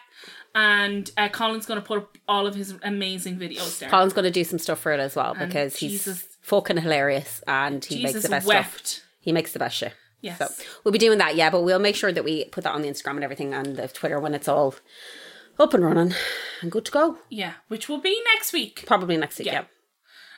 And 0.54 1.10
uh, 1.16 1.30
Colin's 1.30 1.64
going 1.64 1.80
to 1.80 1.86
put 1.86 1.96
up 1.98 2.18
all 2.28 2.46
of 2.46 2.54
his 2.54 2.74
amazing 2.82 3.38
videos 3.38 3.78
there. 3.78 3.88
Colin's 3.88 4.12
going 4.12 4.26
to 4.26 4.30
do 4.30 4.44
some 4.44 4.58
stuff 4.58 4.80
for 4.80 4.92
it 4.92 5.00
as 5.00 5.16
well 5.16 5.34
because 5.34 5.76
he's 5.76 5.92
Jesus- 5.92 6.26
fucking 6.42 6.76
hilarious 6.78 7.42
and 7.46 7.82
he 7.82 8.02
makes 8.02 8.20
the 8.22 8.28
best 8.28 8.46
wept. 8.46 8.86
stuff. 8.86 9.06
He 9.20 9.32
makes 9.32 9.52
the 9.54 9.58
best 9.58 9.76
shit. 9.78 9.94
Yes. 10.20 10.38
So 10.38 10.64
we'll 10.84 10.92
be 10.92 10.98
doing 10.98 11.18
that, 11.18 11.36
yeah, 11.36 11.48
but 11.50 11.62
we'll 11.62 11.78
make 11.78 11.94
sure 11.96 12.10
that 12.12 12.24
we 12.24 12.44
put 12.46 12.64
that 12.64 12.72
on 12.74 12.82
the 12.82 12.88
Instagram 12.88 13.12
and 13.16 13.24
everything 13.24 13.54
and 13.54 13.76
the 13.76 13.88
Twitter 13.88 14.18
when 14.18 14.34
it's 14.34 14.48
all 14.48 14.74
up 15.58 15.74
and 15.74 15.84
running 15.84 16.14
and 16.60 16.70
good 16.72 16.84
to 16.86 16.90
go. 16.92 17.18
Yeah, 17.30 17.54
which 17.68 17.88
will 17.88 18.00
be 18.00 18.20
next 18.34 18.52
week. 18.52 18.84
Probably 18.86 19.16
next 19.16 19.38
week, 19.38 19.46
Yeah. 19.46 19.64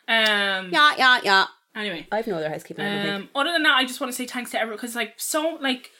yeah. 0.08 0.58
Um. 0.58 0.70
Yeah, 0.72 0.94
yeah, 0.98 1.20
yeah. 1.24 1.46
Anyway. 1.74 2.06
I 2.10 2.16
have 2.16 2.26
no 2.26 2.36
other 2.36 2.48
housekeeping. 2.48 2.84
Um, 2.84 3.28
other 3.34 3.52
than 3.52 3.62
that, 3.62 3.76
I 3.76 3.84
just 3.84 4.00
want 4.00 4.12
to 4.12 4.16
say 4.16 4.26
thanks 4.26 4.50
to 4.50 4.58
everyone 4.58 4.76
because, 4.76 4.96
like, 4.96 5.14
so 5.18 5.56
like, 5.60 5.90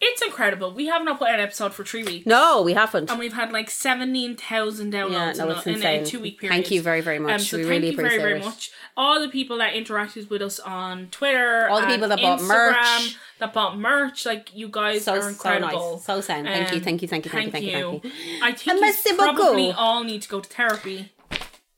it's 0.00 0.20
incredible. 0.22 0.72
We 0.74 0.86
have 0.86 1.02
not 1.04 1.18
put 1.18 1.28
an 1.30 1.40
episode 1.40 1.72
for 1.72 1.82
three 1.84 2.04
weeks, 2.04 2.26
No, 2.26 2.60
we 2.62 2.74
haven't. 2.74 3.10
and 3.10 3.18
we've 3.18 3.32
had 3.32 3.50
like 3.52 3.70
seventeen 3.70 4.36
thousand 4.36 4.92
downloads 4.92 5.36
Yeah, 5.38 5.44
no, 5.44 5.50
in, 5.50 5.82
a, 5.82 5.88
in 5.94 6.02
a 6.02 6.04
two 6.04 6.20
week 6.20 6.38
period. 6.40 6.52
Thank 6.54 6.70
you 6.70 6.82
very, 6.82 7.00
very 7.00 7.18
much. 7.18 7.32
Um, 7.32 7.38
so 7.40 7.56
We 7.56 7.62
thank 7.64 7.70
really 7.70 7.90
you 7.90 7.96
very, 7.96 8.18
very 8.18 8.40
it. 8.40 8.44
much. 8.44 8.70
All 8.96 9.20
the 9.20 9.28
people 9.28 9.58
that 9.58 9.74
interacted 9.74 10.28
with 10.30 10.42
us 10.42 10.58
on 10.60 11.08
Twitter, 11.10 11.68
All 11.68 11.80
the 11.80 11.86
people 11.86 12.08
that 12.08 12.20
bought 12.20 12.40
Instagram, 12.40 13.02
merch. 13.04 13.16
that 13.40 13.52
bought 13.52 13.78
merch, 13.78 14.26
like 14.26 14.54
you 14.54 14.68
guys 14.68 15.04
So, 15.04 15.14
are 15.14 15.22
so 15.22 15.28
incredible. 15.28 15.92
nice. 15.94 16.04
So 16.04 16.20
sound. 16.20 16.46
Thank 16.46 16.70
you, 16.72 16.76
Um, 16.76 16.82
thank 16.82 17.02
you, 17.02 17.08
thank 17.08 17.24
you, 17.24 17.30
thank 17.30 17.46
you, 17.46 17.50
thank 17.52 17.64
you, 17.64 17.72
thank 18.00 18.04
you. 18.04 18.10
I 18.42 18.52
think 18.52 18.80
Merci 18.80 19.10
you 19.10 19.16
probably 19.16 19.66
beaucoup. 19.68 19.78
all 19.78 20.04
need 20.04 20.22
to 20.22 20.28
go 20.28 20.40
to 20.40 20.48
therapy. 20.48 21.12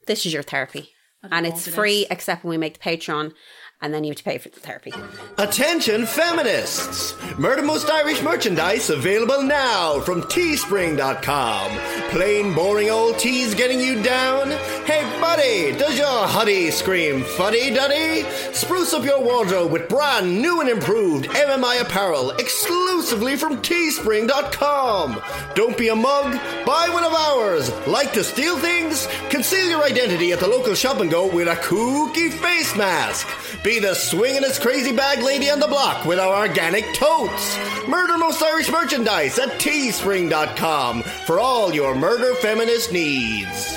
This 0.06 0.26
is 0.26 0.32
your 0.32 0.42
therapy. 0.42 0.90
And 1.30 1.46
it's 1.46 1.66
free 1.68 2.00
is. 2.02 2.06
except 2.10 2.44
when 2.44 2.50
we 2.50 2.56
make 2.58 2.74
the 2.74 2.80
Patreon 2.80 3.32
and 3.80 3.94
then 3.94 4.04
you 4.04 4.10
have 4.10 4.16
to 4.18 4.24
pay 4.24 4.38
for 4.38 4.48
the 4.48 4.60
therapy. 4.60 4.92
Attention 5.38 6.06
feminists! 6.06 7.14
Murder 7.38 7.62
Most 7.62 7.90
Irish 7.90 8.22
merchandise 8.22 8.90
available 8.90 9.42
now 9.42 10.00
from 10.00 10.22
teespring.com. 10.22 11.70
Plain 12.10 12.54
boring 12.54 12.90
old 12.90 13.18
teas 13.18 13.54
getting 13.54 13.80
you 13.80 14.02
down? 14.02 14.50
Hey 14.84 15.02
buddy, 15.20 15.76
does 15.78 15.98
your 15.98 16.26
huddy 16.26 16.70
scream 16.70 17.22
fuddy 17.22 17.72
duddy? 17.72 18.22
Spruce 18.52 18.92
up 18.94 19.04
your 19.04 19.22
wardrobe 19.22 19.70
with 19.70 19.88
brand 19.88 20.40
new 20.40 20.60
and 20.60 20.68
improved 20.68 21.26
MMI 21.26 21.80
apparel 21.80 22.30
exclusively 22.32 23.36
from 23.36 23.58
teespring.com. 23.58 25.22
Don't 25.54 25.78
be 25.78 25.88
a 25.88 25.94
mug, 25.94 26.32
buy 26.64 26.88
one 26.90 27.04
of 27.04 27.12
ours. 27.12 27.70
Like 27.86 28.12
to 28.14 28.24
steal 28.24 28.56
things? 28.58 29.06
Conceal 29.28 29.68
your 29.68 29.84
identity 29.84 30.32
at 30.32 30.40
the 30.40 30.48
local 30.48 30.74
shop 30.74 31.00
and 31.00 31.10
go 31.10 31.32
with 31.32 31.48
a 31.48 31.54
kooky 31.56 32.30
face 32.30 32.74
mask. 32.76 33.28
Be 33.68 33.78
the 33.80 33.88
swingin'est 33.88 34.62
crazy 34.62 34.92
bag 34.92 35.22
lady 35.22 35.50
on 35.50 35.60
the 35.60 35.66
block 35.66 36.06
with 36.06 36.18
our 36.18 36.46
organic 36.48 36.94
totes. 36.94 37.58
Murder 37.86 38.16
Most 38.16 38.42
Irish 38.42 38.70
merchandise 38.70 39.38
at 39.38 39.50
teespring.com 39.60 41.02
for 41.02 41.38
all 41.38 41.74
your 41.74 41.94
murder 41.94 42.34
feminist 42.36 42.90
needs. 42.94 43.76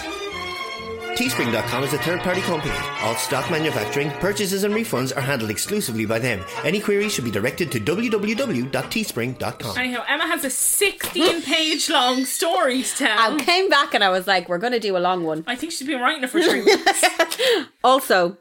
Teespring.com 1.20 1.84
is 1.84 1.92
a 1.92 1.98
third 1.98 2.22
party 2.22 2.40
company. 2.40 2.74
All 3.02 3.16
stock 3.16 3.52
manufacturing, 3.52 4.12
purchases, 4.12 4.64
and 4.64 4.74
refunds 4.74 5.14
are 5.14 5.20
handled 5.20 5.52
exclusively 5.52 6.06
by 6.06 6.20
them. 6.20 6.42
Any 6.64 6.80
queries 6.80 7.12
should 7.14 7.26
be 7.26 7.32
directed 7.32 7.70
to 7.74 7.82
www.teespring.com. 7.82 9.78
Anyhow, 9.78 10.06
Emma 10.08 10.26
has 10.26 10.46
a 10.46 10.50
sixteen 10.50 11.42
page 11.42 11.90
long 11.90 12.24
story 12.24 12.84
to 12.84 12.96
tell. 12.96 13.34
I 13.34 13.44
came 13.44 13.68
back 13.68 13.94
and 13.94 14.06
I 14.06 14.10
was 14.10 14.26
like, 14.26 14.48
we're 14.48 14.58
going 14.58 14.72
to 14.72 14.80
do 14.80 14.96
a 14.96 15.00
long 15.00 15.26
one. 15.26 15.44
I 15.48 15.58
think 15.58 15.74
she's 15.74 15.86
been 15.86 16.00
writing 16.00 16.24
it 16.24 16.30
for 16.30 16.42
three 16.42 16.62
weeks. 16.64 17.04
Also, 17.84 18.38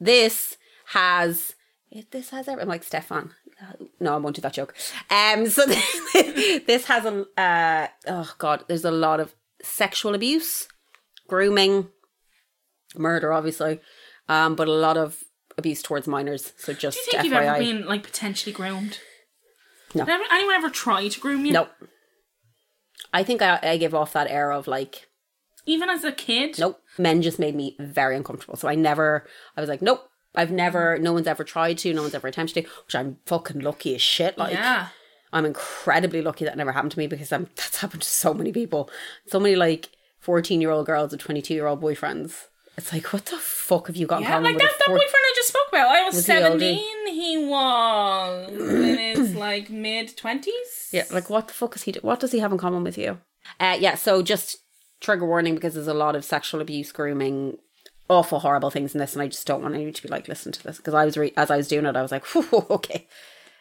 this 0.00 0.56
has 0.94 1.54
it, 1.90 2.10
this 2.10 2.30
has 2.30 2.48
everything. 2.48 2.62
I'm 2.62 2.68
like 2.68 2.82
Stefan. 2.82 3.30
No, 4.00 4.14
I 4.14 4.16
won't 4.16 4.34
do 4.36 4.42
that 4.42 4.52
joke. 4.52 4.74
Um, 5.10 5.46
so 5.48 5.64
this 6.14 6.86
has 6.86 7.04
a 7.04 7.24
uh, 7.40 7.86
oh 8.08 8.32
god, 8.38 8.64
there's 8.68 8.84
a 8.84 8.90
lot 8.90 9.20
of 9.20 9.34
sexual 9.62 10.14
abuse, 10.14 10.66
grooming, 11.28 11.88
murder, 12.96 13.32
obviously, 13.32 13.80
um, 14.28 14.56
but 14.56 14.68
a 14.68 14.72
lot 14.72 14.96
of 14.96 15.22
abuse 15.56 15.82
towards 15.82 16.06
minors. 16.08 16.52
So 16.56 16.72
just 16.72 16.98
Do 17.10 17.16
you 17.16 17.22
think 17.22 17.32
FYI, 17.32 17.36
you've 17.36 17.46
ever 17.46 17.58
been 17.58 17.86
like 17.86 18.02
potentially 18.02 18.52
groomed? 18.52 18.98
No. 19.94 20.04
Did 20.04 20.20
anyone 20.32 20.54
ever 20.56 20.70
try 20.70 21.06
to 21.08 21.20
groom 21.20 21.46
you? 21.46 21.52
nope. 21.52 21.70
I 23.12 23.22
think 23.22 23.40
I, 23.42 23.60
I 23.62 23.76
give 23.76 23.94
off 23.94 24.12
that 24.14 24.28
air 24.28 24.50
of 24.50 24.66
like 24.66 25.06
Even 25.66 25.88
as 25.88 26.02
a 26.02 26.10
kid? 26.10 26.58
nope. 26.58 26.80
Men 26.98 27.22
just 27.22 27.38
made 27.38 27.54
me 27.54 27.76
very 27.78 28.16
uncomfortable. 28.16 28.56
So 28.56 28.66
I 28.68 28.74
never, 28.74 29.26
I 29.56 29.60
was 29.60 29.70
like, 29.70 29.82
nope. 29.82 30.08
I've 30.34 30.50
never, 30.50 30.98
no 30.98 31.12
one's 31.12 31.26
ever 31.26 31.44
tried 31.44 31.78
to, 31.78 31.94
no 31.94 32.02
one's 32.02 32.14
ever 32.14 32.28
attempted 32.28 32.64
to, 32.64 32.70
which 32.86 32.94
I'm 32.94 33.18
fucking 33.26 33.60
lucky 33.60 33.94
as 33.94 34.02
shit. 34.02 34.36
Like, 34.36 34.54
yeah. 34.54 34.88
I'm 35.32 35.44
incredibly 35.44 36.22
lucky 36.22 36.44
that 36.44 36.56
never 36.56 36.72
happened 36.72 36.92
to 36.92 36.98
me 36.98 37.06
because 37.06 37.32
I'm, 37.32 37.44
that's 37.56 37.78
happened 37.80 38.02
to 38.02 38.08
so 38.08 38.34
many 38.34 38.52
people. 38.52 38.90
So 39.26 39.38
many 39.40 39.56
like 39.56 39.90
14 40.20 40.60
year 40.60 40.70
old 40.70 40.86
girls 40.86 41.12
with 41.12 41.20
22 41.20 41.54
year 41.54 41.66
old 41.66 41.80
boyfriends. 41.80 42.46
It's 42.76 42.92
like, 42.92 43.12
what 43.12 43.26
the 43.26 43.36
fuck 43.36 43.86
have 43.86 43.94
you 43.96 44.06
got 44.06 44.22
Yeah, 44.22 44.30
common 44.30 44.44
like 44.44 44.58
that, 44.58 44.72
that 44.80 44.86
boyfriend 44.88 45.12
I 45.12 45.32
just 45.36 45.48
spoke 45.48 45.68
about. 45.68 45.88
I 45.88 46.02
was, 46.02 46.14
Was 46.16 46.26
he 46.26 46.32
17, 46.32 47.06
he 47.06 47.46
was 47.46 48.48
in 48.50 48.98
his 48.98 49.34
like 49.36 49.70
mid 49.70 50.16
20s. 50.16 50.92
Yeah, 50.92 51.04
like 51.12 51.30
what 51.30 51.46
the 51.46 51.54
fuck 51.54 51.76
is 51.76 51.82
he? 51.84 51.92
Do- 51.92 52.00
what 52.00 52.18
does 52.18 52.32
he 52.32 52.40
have 52.40 52.50
in 52.50 52.58
common 52.58 52.82
with 52.82 52.98
you? 52.98 53.18
Uh, 53.60 53.76
yeah, 53.78 53.94
so 53.94 54.22
just 54.22 54.58
trigger 55.00 55.24
warning 55.26 55.54
because 55.54 55.74
there's 55.74 55.86
a 55.86 55.94
lot 55.94 56.16
of 56.16 56.24
sexual 56.24 56.60
abuse, 56.60 56.90
grooming, 56.90 57.58
awful, 58.08 58.40
horrible 58.40 58.70
things 58.70 58.94
in 58.94 58.98
this, 58.98 59.14
and 59.14 59.22
I 59.22 59.28
just 59.28 59.46
don't 59.46 59.62
want 59.62 59.78
you 59.78 59.92
to 59.92 60.02
be 60.02 60.08
like, 60.08 60.28
listen 60.28 60.52
to 60.52 60.62
this 60.62 60.76
because 60.78 60.94
I 60.94 61.04
was 61.04 61.16
re- 61.16 61.32
as 61.36 61.50
I 61.50 61.56
was 61.56 61.68
doing 61.68 61.86
it, 61.86 61.96
I 61.96 62.02
was 62.02 62.12
like, 62.12 62.24
okay, 62.52 63.06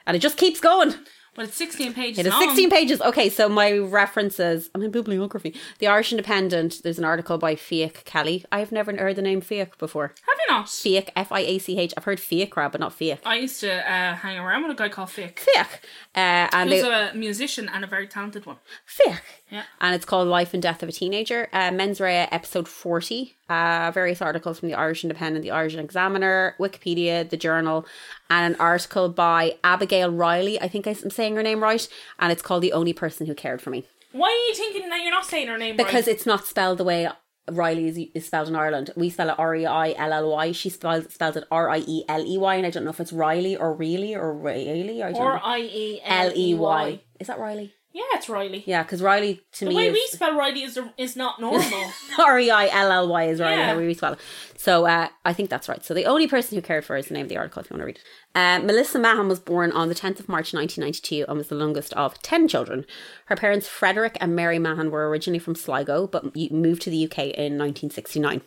and 0.05 0.15
it 0.15 0.19
just 0.19 0.37
keeps 0.37 0.59
going. 0.59 0.93
But 1.35 1.45
it's 1.45 1.57
16 1.57 1.93
pages 1.93 2.19
It 2.19 2.27
is 2.27 2.37
16 2.37 2.69
pages. 2.69 3.01
Okay, 3.01 3.27
so 3.27 3.49
my 3.49 3.71
references. 3.79 4.69
I'm 4.75 4.83
in 4.83 4.91
bibliography. 4.91 5.55
The 5.79 5.87
Irish 5.87 6.11
Independent. 6.11 6.81
There's 6.83 6.99
an 6.99 7.05
article 7.05 7.39
by 7.39 7.55
Fiach 7.55 8.05
Kelly. 8.05 8.45
I've 8.51 8.71
never 8.71 8.95
heard 8.95 9.15
the 9.15 9.23
name 9.23 9.41
Fiach 9.41 9.75
before. 9.79 10.09
Have 10.27 10.37
you 10.47 10.55
not? 10.55 10.65
Fiach, 10.67 11.09
F 11.15 11.31
I 11.31 11.39
A 11.39 11.57
C 11.57 11.79
H. 11.79 11.91
I've 11.97 12.03
heard 12.03 12.19
Fiachra, 12.19 12.71
but 12.71 12.79
not 12.79 12.93
Fiach. 12.93 13.19
I 13.25 13.37
used 13.37 13.61
to 13.61 13.71
uh, 13.73 14.13
hang 14.15 14.37
around 14.37 14.63
with 14.63 14.73
a 14.73 14.75
guy 14.75 14.89
called 14.89 15.09
Fick. 15.09 15.39
Fiach. 15.55 15.79
Uh, 16.15 16.49
and 16.53 16.69
He 16.69 16.75
was 16.75 16.83
they, 16.83 17.09
a 17.09 17.13
musician 17.15 17.67
and 17.67 17.83
a 17.83 17.87
very 17.87 18.07
talented 18.07 18.45
one. 18.45 18.57
Fiach. 18.85 19.21
Yeah. 19.49 19.63
And 19.81 19.95
it's 19.95 20.05
called 20.05 20.27
Life 20.27 20.53
and 20.53 20.61
Death 20.61 20.83
of 20.83 20.89
a 20.89 20.91
Teenager. 20.91 21.49
Uh, 21.51 21.71
Mens 21.71 21.99
Rea, 21.99 22.27
episode 22.31 22.67
40. 22.67 23.35
Uh, 23.49 23.91
various 23.93 24.21
articles 24.21 24.59
from 24.59 24.69
the 24.69 24.75
Irish 24.75 25.03
Independent, 25.03 25.43
the 25.43 25.51
Irish 25.51 25.75
Examiner, 25.75 26.55
Wikipedia, 26.59 27.29
the 27.29 27.37
Journal, 27.37 27.85
and 28.29 28.53
an 28.53 28.59
article 28.59 29.09
by 29.09 29.57
Abigail 29.63 30.11
Riley. 30.11 30.59
I 30.61 30.67
think 30.67 30.87
I'm 30.87 31.09
saying 31.09 31.35
her 31.35 31.43
name 31.43 31.61
right, 31.61 31.87
and 32.19 32.31
it's 32.31 32.41
called 32.41 32.63
"The 32.63 32.73
Only 32.73 32.93
Person 32.93 33.27
Who 33.27 33.35
Cared 33.35 33.61
for 33.61 33.69
Me" 33.69 33.85
Why 34.13 34.27
are 34.27 34.47
you 34.47 34.53
thinking 34.55 34.89
that 34.89 35.01
you're 35.01 35.11
not 35.11 35.25
saying 35.25 35.47
her 35.47 35.57
name 35.57 35.75
because 35.75 36.07
right? 36.07 36.15
it's 36.15 36.25
not 36.25 36.45
spelled 36.45 36.77
the 36.77 36.83
way 36.83 37.09
Riley 37.51 37.87
is, 37.87 37.97
is 38.13 38.27
spelled 38.27 38.47
in 38.47 38.55
Ireland. 38.55 38.91
We 38.95 39.09
spell 39.09 39.29
it 39.29 39.35
R 39.37 39.55
E 39.55 39.65
I 39.65 39.91
L 39.91 40.13
L 40.13 40.31
Y. 40.31 40.51
She 40.51 40.69
spelled 40.69 41.11
spelled 41.11 41.35
it 41.35 41.45
R 41.51 41.69
I 41.69 41.79
E 41.79 42.05
L 42.07 42.25
E 42.25 42.37
Y, 42.37 42.55
and 42.55 42.65
I 42.65 42.69
don't 42.69 42.85
know 42.85 42.91
if 42.91 42.99
it's 42.99 43.11
Riley 43.11 43.57
or 43.57 43.73
Reilly 43.73 44.15
or 44.15 44.33
Riley. 44.33 45.03
I 45.03 45.11
don't 45.11 45.21
or. 45.21 45.41
I 45.43 45.59
E 45.59 46.01
L 46.05 46.31
E 46.35 46.53
Y. 46.53 47.01
Is 47.19 47.27
that 47.27 47.39
Riley? 47.39 47.73
Yeah, 47.93 48.01
it's 48.13 48.27
Riley. 48.27 48.63
Yeah, 48.65 48.81
because 48.81 49.03
Riley 49.03 49.41
to 49.53 49.65
The 49.65 49.69
me 49.69 49.75
The 49.75 49.77
way 49.77 49.87
is 49.89 49.93
we 49.93 50.07
spell 50.07 50.35
Riley 50.35 50.63
is 50.63 50.79
is 50.97 51.15
not 51.15 51.39
normal. 51.41 51.91
R 52.17 52.39
E 52.39 52.49
I 52.49 52.67
L 52.67 52.91
L 52.91 53.07
Y 53.07 53.25
is 53.25 53.39
Riley. 53.39 53.57
Yeah. 53.57 53.73
How 53.73 53.77
we 53.77 53.93
spell 53.93 54.13
it. 54.13 54.19
So 54.57 54.87
uh, 54.87 55.09
I 55.23 55.33
think 55.33 55.51
that's 55.51 55.69
right. 55.69 55.85
So 55.85 55.93
the 55.93 56.05
only 56.05 56.27
person 56.27 56.55
who 56.57 56.61
cared 56.63 56.85
for 56.85 56.93
her 56.93 56.97
is 56.97 57.07
the 57.07 57.13
name 57.13 57.23
of 57.25 57.29
the 57.29 57.37
article. 57.37 57.61
If 57.61 57.69
you 57.69 57.75
want 57.75 57.81
to 57.81 57.85
read 57.85 57.97
it. 57.97 58.03
Uh, 58.33 58.65
Melissa 58.65 58.97
Mahon 58.97 59.27
was 59.27 59.39
born 59.39 59.71
on 59.71 59.89
the 59.89 59.95
10th 59.95 60.19
of 60.19 60.27
March 60.27 60.55
1992 60.55 61.25
and 61.27 61.37
was 61.37 61.49
the 61.49 61.57
youngest 61.57 61.93
of 61.93 62.19
10 62.23 62.47
children. 62.47 62.83
Her 63.27 63.35
parents, 63.35 63.67
Frederick 63.67 64.17
and 64.19 64.35
Mary 64.35 64.57
Mahon, 64.57 64.89
were 64.89 65.07
originally 65.07 65.37
from 65.37 65.53
Sligo 65.53 66.07
but 66.07 66.35
moved 66.51 66.81
to 66.83 66.89
the 66.89 67.05
UK 67.05 67.19
in 67.19 67.59
1969. 67.59 68.41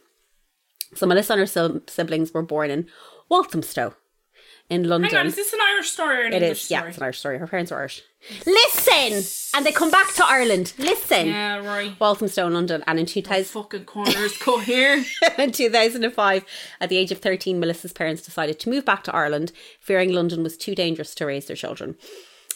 So 0.95 1.07
Melissa 1.07 1.35
and 1.35 1.41
her 1.41 1.81
siblings 1.87 2.35
were 2.35 2.43
born 2.43 2.71
in 2.71 2.89
Walthamstow 3.29 3.95
in 4.69 4.89
London. 4.89 5.11
Hang 5.11 5.21
on, 5.21 5.27
is 5.27 5.37
this 5.37 5.53
an 5.53 5.61
Irish 5.61 5.91
story 5.91 6.17
or 6.17 6.27
an 6.27 6.33
It 6.33 6.43
English 6.43 6.65
is, 6.65 6.71
yeah, 6.71 6.85
it's 6.85 6.97
an 6.97 7.03
Irish 7.05 7.19
story. 7.19 7.39
Her 7.39 7.47
parents 7.47 7.71
were 7.71 7.79
Irish. 7.79 8.03
Listen! 8.45 9.23
And 9.55 9.65
they 9.65 9.71
come 9.73 9.91
back 9.91 10.13
to 10.15 10.25
Ireland. 10.27 10.73
Listen! 10.79 11.29
Yeah, 11.29 11.65
right. 11.65 11.93
Walthamstow 12.01 12.49
London 12.49 12.83
and 12.87 12.99
in 12.99 13.07
2000, 13.07 13.45
Fucking 13.45 13.85
corners 13.85 14.37
cut 14.39 14.65
here. 14.65 15.05
in 15.39 15.53
2005, 15.53 16.45
at 16.81 16.89
the 16.89 16.97
age 16.97 17.13
of 17.13 17.19
13, 17.19 17.61
Melissa's 17.61 17.93
parents 17.93 18.23
decided 18.23 18.59
to 18.61 18.69
move 18.71 18.85
back 18.85 19.05
to 19.05 19.15
Ireland, 19.15 19.53
fearing 19.81 20.13
London 20.13 20.43
was 20.43 20.57
too 20.57 20.75
dangerous 20.75 21.15
to 21.17 21.27
raise 21.27 21.47
their 21.47 21.57
children. 21.57 21.97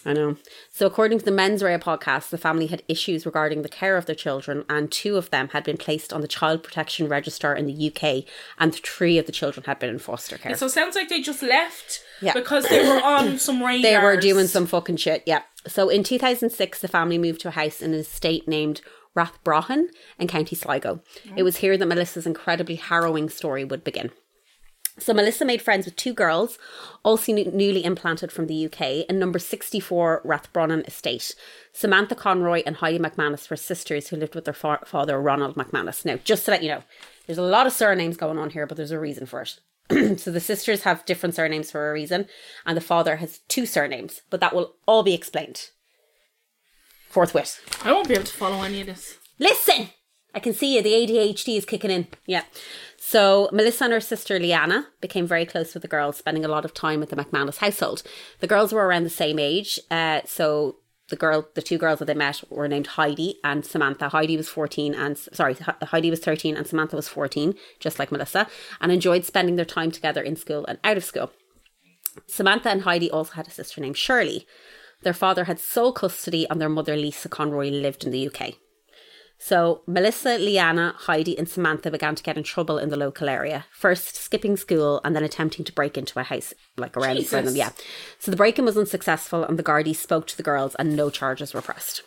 I 0.04 0.12
know. 0.14 0.36
So, 0.70 0.86
according 0.86 1.18
to 1.18 1.24
the 1.24 1.30
Mens 1.30 1.62
Rea 1.62 1.76
podcast, 1.76 2.30
the 2.30 2.38
family 2.38 2.66
had 2.68 2.82
issues 2.88 3.26
regarding 3.26 3.62
the 3.62 3.68
care 3.68 3.96
of 3.96 4.06
their 4.06 4.14
children, 4.14 4.64
and 4.68 4.90
two 4.90 5.16
of 5.16 5.30
them 5.30 5.48
had 5.48 5.62
been 5.64 5.76
placed 5.76 6.12
on 6.12 6.20
the 6.22 6.28
Child 6.28 6.62
Protection 6.62 7.08
Register 7.08 7.54
in 7.54 7.66
the 7.66 7.92
UK, 7.92 8.24
and 8.58 8.74
three 8.74 9.18
of 9.18 9.26
the 9.26 9.32
children 9.32 9.64
had 9.66 9.78
been 9.78 9.90
in 9.90 9.98
foster 9.98 10.38
care. 10.38 10.54
So 10.56 10.66
it 10.66 10.70
sounds 10.70 10.94
like 10.96 11.08
they 11.08 11.20
just 11.20 11.42
left 11.42 12.02
Yeah. 12.22 12.32
because 12.32 12.66
they 12.68 12.86
were 12.88 13.02
on 13.02 13.38
some 13.46 13.62
radars. 13.62 13.82
They 13.82 13.98
were 13.98 14.16
doing 14.16 14.46
some 14.46 14.66
fucking 14.66 14.96
shit, 14.96 15.22
yeah. 15.26 15.42
So 15.66 15.88
in 15.90 16.02
2006, 16.02 16.80
the 16.80 16.88
family 16.88 17.18
moved 17.18 17.42
to 17.42 17.48
a 17.48 17.52
house 17.52 17.82
in 17.82 17.92
an 17.92 18.00
estate 18.00 18.48
named 18.48 18.80
Rathbraughan 19.16 19.88
in 20.18 20.28
County 20.28 20.56
Sligo. 20.56 21.02
Mm-hmm. 21.26 21.38
It 21.38 21.42
was 21.42 21.56
here 21.58 21.76
that 21.76 21.86
Melissa's 21.86 22.26
incredibly 22.26 22.76
harrowing 22.76 23.28
story 23.28 23.64
would 23.64 23.84
begin. 23.84 24.10
So 25.00 25.14
Melissa 25.14 25.44
made 25.44 25.62
friends 25.62 25.86
with 25.86 25.96
two 25.96 26.12
girls, 26.12 26.58
also 27.02 27.32
new- 27.32 27.50
newly 27.50 27.84
implanted 27.84 28.30
from 28.30 28.46
the 28.46 28.66
UK, 28.66 29.06
in 29.08 29.18
number 29.18 29.38
64 29.38 30.22
Rathbraughan 30.24 30.86
Estate. 30.86 31.34
Samantha 31.72 32.14
Conroy 32.14 32.62
and 32.66 32.76
Heidi 32.76 32.98
McManus 32.98 33.48
were 33.48 33.56
sisters 33.56 34.08
who 34.08 34.16
lived 34.16 34.34
with 34.34 34.44
their 34.44 34.54
fa- 34.54 34.80
father, 34.84 35.20
Ronald 35.20 35.56
McManus. 35.56 36.04
Now, 36.04 36.16
just 36.22 36.44
to 36.44 36.50
let 36.50 36.62
you 36.62 36.68
know, 36.68 36.82
there's 37.26 37.38
a 37.38 37.42
lot 37.42 37.66
of 37.66 37.72
surnames 37.72 38.16
going 38.16 38.38
on 38.38 38.50
here, 38.50 38.66
but 38.66 38.76
there's 38.76 38.90
a 38.90 39.00
reason 39.00 39.26
for 39.26 39.42
it. 39.42 39.58
so 40.20 40.30
the 40.30 40.40
sisters 40.40 40.82
have 40.82 41.04
different 41.06 41.34
surnames 41.34 41.70
for 41.70 41.90
a 41.90 41.92
reason, 41.92 42.26
and 42.66 42.76
the 42.76 42.82
father 42.82 43.16
has 43.16 43.40
two 43.48 43.66
surnames, 43.66 44.22
but 44.30 44.40
that 44.40 44.54
will 44.54 44.76
all 44.86 45.02
be 45.02 45.14
explained 45.14 45.70
forthwith. 47.10 47.60
I 47.84 47.92
won't 47.92 48.08
be 48.08 48.14
able 48.14 48.24
to 48.24 48.32
follow 48.32 48.62
any 48.62 48.80
of 48.80 48.86
this. 48.86 49.18
Listen! 49.38 49.90
I 50.34 50.40
can 50.40 50.52
see 50.52 50.76
you. 50.76 50.82
The 50.82 50.92
ADHD 50.92 51.56
is 51.56 51.64
kicking 51.64 51.90
in. 51.90 52.08
Yeah. 52.26 52.44
So 52.96 53.48
Melissa 53.52 53.84
and 53.84 53.92
her 53.92 54.00
sister 54.00 54.38
Leanna 54.38 54.86
became 55.00 55.26
very 55.26 55.44
close 55.44 55.74
with 55.74 55.82
the 55.82 55.88
girls, 55.88 56.16
spending 56.16 56.44
a 56.44 56.48
lot 56.48 56.64
of 56.64 56.74
time 56.74 57.00
with 57.00 57.10
the 57.10 57.16
McManus 57.16 57.56
household. 57.56 58.02
The 58.40 58.46
girls 58.46 58.72
were 58.72 58.86
around 58.86 59.04
the 59.04 59.10
same 59.10 59.38
age. 59.38 59.80
Uh, 59.90 60.20
so 60.26 60.76
the 61.08 61.16
girl, 61.16 61.48
the 61.54 61.62
two 61.62 61.78
girls 61.78 61.98
that 61.98 62.04
they 62.06 62.14
met 62.14 62.42
were 62.48 62.68
named 62.68 62.86
Heidi 62.86 63.38
and 63.42 63.64
Samantha. 63.64 64.08
Heidi 64.08 64.36
was 64.36 64.48
14 64.48 64.94
and, 64.94 65.18
sorry, 65.18 65.56
Heidi 65.82 66.10
was 66.10 66.20
13 66.20 66.56
and 66.56 66.66
Samantha 66.66 66.96
was 66.96 67.08
14, 67.08 67.54
just 67.80 67.98
like 67.98 68.12
Melissa, 68.12 68.46
and 68.80 68.92
enjoyed 68.92 69.24
spending 69.24 69.56
their 69.56 69.64
time 69.64 69.90
together 69.90 70.22
in 70.22 70.36
school 70.36 70.64
and 70.66 70.78
out 70.84 70.96
of 70.96 71.04
school. 71.04 71.32
Samantha 72.26 72.70
and 72.70 72.82
Heidi 72.82 73.10
also 73.10 73.32
had 73.32 73.48
a 73.48 73.50
sister 73.50 73.80
named 73.80 73.96
Shirley. 73.96 74.46
Their 75.02 75.12
father 75.12 75.44
had 75.44 75.58
sole 75.58 75.92
custody 75.92 76.46
and 76.48 76.60
their 76.60 76.68
mother, 76.68 76.96
Lisa 76.96 77.28
Conroy, 77.28 77.70
lived 77.70 78.04
in 78.04 78.12
the 78.12 78.28
UK. 78.28 78.54
So 79.42 79.80
Melissa, 79.86 80.36
Leanna, 80.36 80.94
Heidi, 80.98 81.36
and 81.36 81.48
Samantha 81.48 81.90
began 81.90 82.14
to 82.14 82.22
get 82.22 82.36
in 82.36 82.44
trouble 82.44 82.76
in 82.76 82.90
the 82.90 82.96
local 82.96 83.26
area. 83.26 83.64
First 83.72 84.14
skipping 84.16 84.58
school 84.58 85.00
and 85.02 85.16
then 85.16 85.24
attempting 85.24 85.64
to 85.64 85.72
break 85.72 85.96
into 85.96 86.20
a 86.20 86.22
house 86.22 86.52
like 86.76 86.94
around 86.94 87.16
Jesus. 87.16 87.46
them. 87.46 87.56
Yeah. 87.56 87.70
So 88.18 88.30
the 88.30 88.36
break-in 88.36 88.66
was 88.66 88.76
unsuccessful 88.76 89.42
and 89.42 89.58
the 89.58 89.62
Gardaí 89.62 89.96
spoke 89.96 90.26
to 90.26 90.36
the 90.36 90.42
girls 90.42 90.74
and 90.74 90.94
no 90.94 91.08
charges 91.08 91.54
were 91.54 91.62
pressed. 91.62 92.02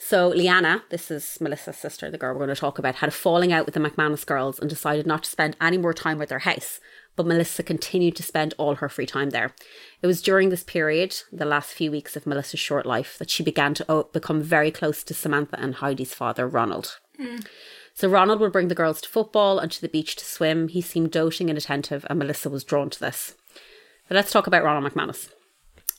So 0.00 0.28
Leanna, 0.30 0.82
this 0.90 1.12
is 1.12 1.38
Melissa's 1.40 1.76
sister, 1.76 2.10
the 2.10 2.18
girl 2.18 2.34
we're 2.34 2.44
going 2.44 2.54
to 2.54 2.60
talk 2.60 2.80
about, 2.80 2.96
had 2.96 3.08
a 3.08 3.12
falling 3.12 3.52
out 3.52 3.64
with 3.64 3.74
the 3.74 3.80
McManus 3.80 4.26
girls 4.26 4.58
and 4.58 4.68
decided 4.68 5.06
not 5.06 5.22
to 5.22 5.30
spend 5.30 5.56
any 5.60 5.78
more 5.78 5.94
time 5.94 6.20
at 6.20 6.28
their 6.28 6.40
house. 6.40 6.80
But 7.14 7.26
Melissa 7.26 7.62
continued 7.62 8.16
to 8.16 8.22
spend 8.22 8.54
all 8.56 8.76
her 8.76 8.88
free 8.88 9.06
time 9.06 9.30
there. 9.30 9.54
It 10.00 10.06
was 10.06 10.22
during 10.22 10.48
this 10.48 10.64
period, 10.64 11.16
the 11.30 11.44
last 11.44 11.72
few 11.72 11.90
weeks 11.90 12.16
of 12.16 12.26
Melissa's 12.26 12.60
short 12.60 12.86
life, 12.86 13.18
that 13.18 13.30
she 13.30 13.42
began 13.42 13.74
to 13.74 14.06
become 14.12 14.40
very 14.40 14.70
close 14.70 15.02
to 15.04 15.14
Samantha 15.14 15.60
and 15.60 15.74
Heidi's 15.74 16.14
father, 16.14 16.48
Ronald. 16.48 16.98
Mm. 17.20 17.46
So 17.94 18.08
Ronald 18.08 18.40
would 18.40 18.52
bring 18.52 18.68
the 18.68 18.74
girls 18.74 19.00
to 19.02 19.08
football 19.08 19.58
and 19.58 19.70
to 19.70 19.80
the 19.80 19.88
beach 19.88 20.16
to 20.16 20.24
swim. 20.24 20.68
He 20.68 20.80
seemed 20.80 21.10
doting 21.10 21.50
and 21.50 21.58
attentive, 21.58 22.06
and 22.08 22.18
Melissa 22.18 22.48
was 22.48 22.64
drawn 22.64 22.88
to 22.90 23.00
this. 23.00 23.34
But 24.08 24.14
let's 24.14 24.32
talk 24.32 24.46
about 24.46 24.64
Ronald 24.64 24.92
McManus. 24.92 25.28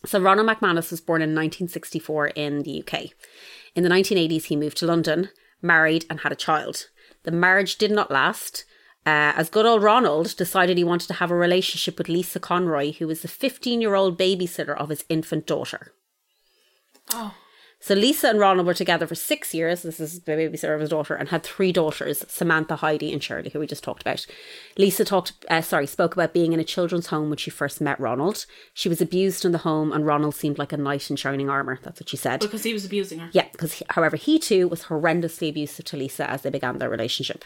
So 0.05 0.19
Ronald 0.19 0.47
McManus 0.47 0.91
was 0.91 1.01
born 1.01 1.21
in 1.21 1.29
1964 1.29 2.27
in 2.29 2.63
the 2.63 2.83
UK. 2.83 3.11
In 3.75 3.83
the 3.83 3.89
1980s, 3.89 4.45
he 4.45 4.55
moved 4.55 4.77
to 4.77 4.85
London, 4.85 5.29
married, 5.61 6.05
and 6.09 6.21
had 6.21 6.31
a 6.31 6.35
child. 6.35 6.89
The 7.23 7.31
marriage 7.31 7.77
did 7.77 7.91
not 7.91 8.11
last, 8.11 8.65
uh, 9.05 9.33
as 9.35 9.49
good 9.49 9.65
old 9.65 9.83
Ronald 9.83 10.35
decided 10.37 10.77
he 10.77 10.83
wanted 10.83 11.07
to 11.07 11.15
have 11.15 11.31
a 11.31 11.35
relationship 11.35 11.97
with 11.97 12.09
Lisa 12.09 12.39
Conroy, 12.39 12.93
who 12.93 13.07
was 13.07 13.21
the 13.21 13.27
15 13.27 13.81
year 13.81 13.95
old 13.95 14.17
babysitter 14.17 14.75
of 14.77 14.89
his 14.89 15.03
infant 15.09 15.45
daughter. 15.45 15.93
Oh. 17.11 17.33
So 17.83 17.95
Lisa 17.95 18.29
and 18.29 18.39
Ronald 18.39 18.65
were 18.65 18.73
together 18.73 19.05
for 19.05 19.15
six 19.15 19.53
years. 19.53 19.81
This 19.81 19.99
is 19.99 20.21
the 20.21 20.31
babysitter 20.31 20.73
of 20.73 20.79
his 20.79 20.91
daughter, 20.91 21.15
and 21.15 21.27
had 21.27 21.43
three 21.43 21.73
daughters: 21.73 22.23
Samantha, 22.29 22.77
Heidi, 22.77 23.11
and 23.11 23.21
Shirley, 23.21 23.49
who 23.49 23.59
we 23.59 23.67
just 23.67 23.83
talked 23.83 24.03
about. 24.03 24.25
Lisa 24.77 25.03
talked, 25.03 25.33
uh, 25.49 25.59
sorry, 25.59 25.85
spoke 25.85 26.13
about 26.13 26.33
being 26.33 26.53
in 26.53 26.61
a 26.61 26.63
children's 26.63 27.07
home 27.07 27.27
when 27.27 27.37
she 27.37 27.51
first 27.51 27.81
met 27.81 27.99
Ronald. 27.99 28.45
She 28.73 28.87
was 28.87 29.01
abused 29.01 29.43
in 29.43 29.51
the 29.51 29.57
home, 29.57 29.91
and 29.91 30.05
Ronald 30.05 30.33
seemed 30.33 30.57
like 30.57 30.71
a 30.71 30.77
knight 30.77 31.09
in 31.09 31.17
shining 31.17 31.49
armor. 31.49 31.77
That's 31.83 31.99
what 31.99 32.07
she 32.07 32.15
said. 32.15 32.39
Because 32.39 32.63
he 32.63 32.71
was 32.71 32.85
abusing 32.85 33.19
her. 33.19 33.29
Yeah, 33.33 33.49
because 33.51 33.83
however, 33.89 34.15
he 34.15 34.39
too 34.39 34.69
was 34.69 34.83
horrendously 34.83 35.49
abusive 35.49 35.83
to 35.83 35.97
Lisa 35.97 36.29
as 36.29 36.43
they 36.43 36.49
began 36.49 36.77
their 36.77 36.89
relationship. 36.89 37.43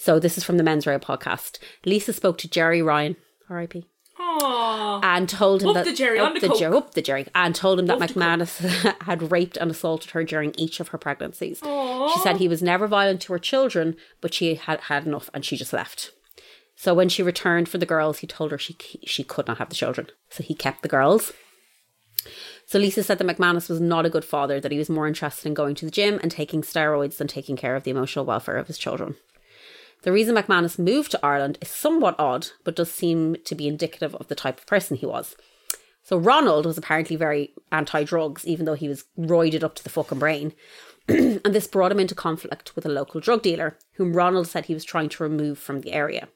So 0.00 0.18
this 0.18 0.38
is 0.38 0.44
from 0.44 0.56
the 0.56 0.62
Mens 0.62 0.86
Rea 0.86 0.96
podcast. 0.96 1.58
Lisa 1.84 2.14
spoke 2.14 2.38
to 2.38 2.48
Gerry 2.48 2.80
Ryan, 2.80 3.16
R.I.P. 3.50 3.84
Aww. 4.18 5.04
and 5.04 5.28
told 5.28 5.60
him 5.60 5.68
Up 5.68 5.74
that 5.74 5.84
the 5.84 5.92
Gerry, 5.92 6.18
up 6.18 6.32
the 6.40 6.48
the. 6.48 6.56
Jer- 6.58 6.74
up 6.74 6.94
the 6.94 7.02
Gerry, 7.02 7.26
and 7.34 7.54
told 7.54 7.78
him 7.78 7.84
that 7.84 8.00
Up 8.00 8.08
the. 8.08 8.14
McManus 8.14 8.94
had 9.02 9.30
raped 9.30 9.58
and 9.58 9.70
assaulted 9.70 10.12
her 10.12 10.24
during 10.24 10.54
each 10.56 10.80
of 10.80 10.88
her 10.88 10.96
pregnancies. 10.96 11.58
She 11.58 12.20
said 12.22 12.38
he 12.38 12.48
was 12.48 12.62
never 12.62 12.86
violent 12.86 13.20
to 13.22 13.34
her 13.34 13.38
children, 13.38 13.94
but 14.22 14.32
she 14.32 14.54
had 14.54 14.80
had 14.80 15.06
enough, 15.06 15.28
and 15.34 15.44
she 15.44 15.58
just 15.58 15.74
left. 15.74 16.12
So 16.76 16.94
when 16.94 17.10
she 17.10 17.22
returned 17.22 17.68
for 17.68 17.76
the 17.76 17.84
girls, 17.84 18.20
he 18.20 18.26
told 18.26 18.52
her 18.52 18.58
she 18.58 18.78
she 19.04 19.22
could 19.22 19.46
not 19.46 19.58
have 19.58 19.68
the 19.68 19.74
children, 19.74 20.06
so 20.30 20.42
he 20.42 20.54
kept 20.54 20.80
the 20.80 20.88
girls. 20.88 21.34
So 22.64 22.78
Lisa 22.78 23.02
said 23.02 23.18
that 23.18 23.26
McManus 23.26 23.68
was 23.68 23.82
not 23.82 24.06
a 24.06 24.10
good 24.10 24.24
father; 24.24 24.60
that 24.60 24.72
he 24.72 24.78
was 24.78 24.88
more 24.88 25.06
interested 25.06 25.46
in 25.46 25.52
going 25.52 25.74
to 25.74 25.84
the 25.84 25.90
gym 25.90 26.18
and 26.22 26.30
taking 26.30 26.62
steroids 26.62 27.18
than 27.18 27.28
taking 27.28 27.56
care 27.56 27.76
of 27.76 27.84
the 27.84 27.90
emotional 27.90 28.24
welfare 28.24 28.56
of 28.56 28.66
his 28.66 28.78
children. 28.78 29.16
The 30.02 30.12
reason 30.12 30.34
McManus 30.34 30.78
moved 30.78 31.10
to 31.10 31.24
Ireland 31.24 31.58
is 31.60 31.68
somewhat 31.68 32.16
odd, 32.18 32.48
but 32.64 32.76
does 32.76 32.90
seem 32.90 33.36
to 33.44 33.54
be 33.54 33.68
indicative 33.68 34.14
of 34.14 34.28
the 34.28 34.34
type 34.34 34.58
of 34.58 34.66
person 34.66 34.96
he 34.96 35.06
was. 35.06 35.36
So 36.02 36.16
Ronald 36.16 36.64
was 36.64 36.78
apparently 36.78 37.16
very 37.16 37.52
anti-drugs, 37.70 38.46
even 38.46 38.64
though 38.64 38.74
he 38.74 38.88
was 38.88 39.04
roided 39.18 39.62
up 39.62 39.74
to 39.76 39.84
the 39.84 39.90
fucking 39.90 40.18
brain. 40.18 40.54
and 41.08 41.42
this 41.44 41.66
brought 41.66 41.92
him 41.92 42.00
into 42.00 42.14
conflict 42.14 42.74
with 42.74 42.86
a 42.86 42.90
local 42.90 43.20
drug 43.20 43.42
dealer, 43.42 43.78
whom 43.94 44.14
Ronald 44.14 44.48
said 44.48 44.66
he 44.66 44.74
was 44.74 44.84
trying 44.84 45.10
to 45.10 45.22
remove 45.22 45.58
from 45.58 45.82
the 45.82 45.92
area. 45.92 46.28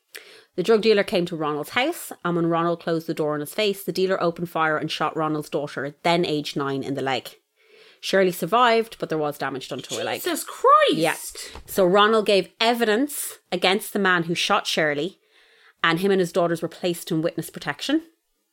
The 0.56 0.62
drug 0.62 0.82
dealer 0.82 1.02
came 1.02 1.26
to 1.26 1.36
Ronald's 1.36 1.70
house, 1.70 2.12
and 2.24 2.36
when 2.36 2.46
Ronald 2.46 2.80
closed 2.80 3.06
the 3.06 3.14
door 3.14 3.34
on 3.34 3.40
his 3.40 3.54
face, 3.54 3.82
the 3.82 3.92
dealer 3.92 4.22
opened 4.22 4.50
fire 4.50 4.76
and 4.76 4.90
shot 4.90 5.16
Ronald's 5.16 5.50
daughter, 5.50 5.96
then 6.02 6.24
aged 6.24 6.56
nine, 6.56 6.82
in 6.82 6.94
the 6.94 7.02
leg. 7.02 7.36
Shirley 8.04 8.32
survived, 8.32 8.98
but 8.98 9.08
there 9.08 9.16
was 9.16 9.38
damage 9.38 9.70
done 9.70 9.80
to 9.80 9.94
her 9.94 10.04
leg. 10.04 10.20
Jesus 10.20 10.44
Christ. 10.44 10.92
Yeah. 10.92 11.16
So 11.64 11.86
Ronald 11.86 12.26
gave 12.26 12.50
evidence 12.60 13.38
against 13.50 13.94
the 13.94 13.98
man 13.98 14.24
who 14.24 14.34
shot 14.34 14.66
Shirley, 14.66 15.18
and 15.82 15.98
him 15.98 16.10
and 16.10 16.20
his 16.20 16.30
daughters 16.30 16.60
were 16.60 16.68
placed 16.68 17.10
in 17.10 17.22
witness 17.22 17.48
protection. 17.48 18.02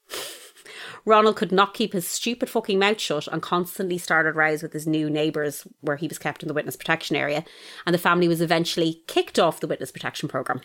Ronald 1.06 1.36
could 1.36 1.52
not 1.52 1.74
keep 1.74 1.91
his 1.91 2.08
stupid 2.08 2.49
fucking 2.49 2.80
mouth 2.80 3.02
shut 3.02 3.28
and 3.28 3.41
constantly 3.41 3.97
started 3.97 4.38
rows 4.38 4.64
with 4.64 4.72
his 4.72 4.88
new 4.88 5.10
neighbours 5.10 5.68
where 5.82 5.97
he 5.97 6.08
was 6.08 6.18
kept 6.18 6.43
in 6.43 6.47
the 6.47 6.54
witness 6.54 6.78
protection 6.78 7.18
area. 7.18 7.43
And 7.86 7.93
the 7.93 7.97
family 7.99 8.30
was 8.30 8.39
eventually 8.39 9.02
kicked 9.08 9.38
off 9.38 9.60
the 9.60 9.68
witness 9.68 9.91
protection 9.91 10.30
programme. 10.30 10.62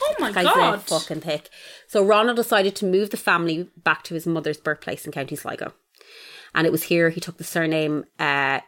Oh 0.00 0.14
my 0.18 0.32
Guy's 0.32 0.44
god. 0.44 0.80
fucking 0.80 1.20
thick. 1.20 1.50
So 1.88 2.02
Ronald 2.02 2.36
decided 2.36 2.74
to 2.76 2.86
move 2.86 3.10
the 3.10 3.18
family 3.18 3.68
back 3.76 4.02
to 4.04 4.14
his 4.14 4.26
mother's 4.26 4.56
birthplace 4.56 5.04
in 5.04 5.12
County 5.12 5.36
Sligo. 5.36 5.74
And 6.54 6.66
it 6.66 6.72
was 6.72 6.84
here 6.84 7.10
he 7.10 7.20
took 7.20 7.38
the 7.38 7.44
surname, 7.44 8.04
uh, 8.18 8.60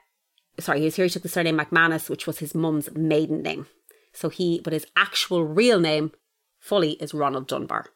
sorry, 0.58 0.80
he 0.80 0.84
was 0.84 0.96
here 0.96 1.04
he 1.04 1.10
took 1.10 1.22
the 1.22 1.28
surname 1.28 1.58
McManus, 1.58 2.08
which 2.08 2.26
was 2.26 2.38
his 2.38 2.54
mum's 2.54 2.90
maiden 2.94 3.42
name. 3.42 3.66
So 4.12 4.28
he, 4.28 4.60
but 4.60 4.72
his 4.72 4.86
actual 4.96 5.44
real 5.44 5.80
name 5.80 6.12
fully 6.58 6.92
is 6.92 7.14
Ronald 7.14 7.48
Dunbar. 7.48 7.86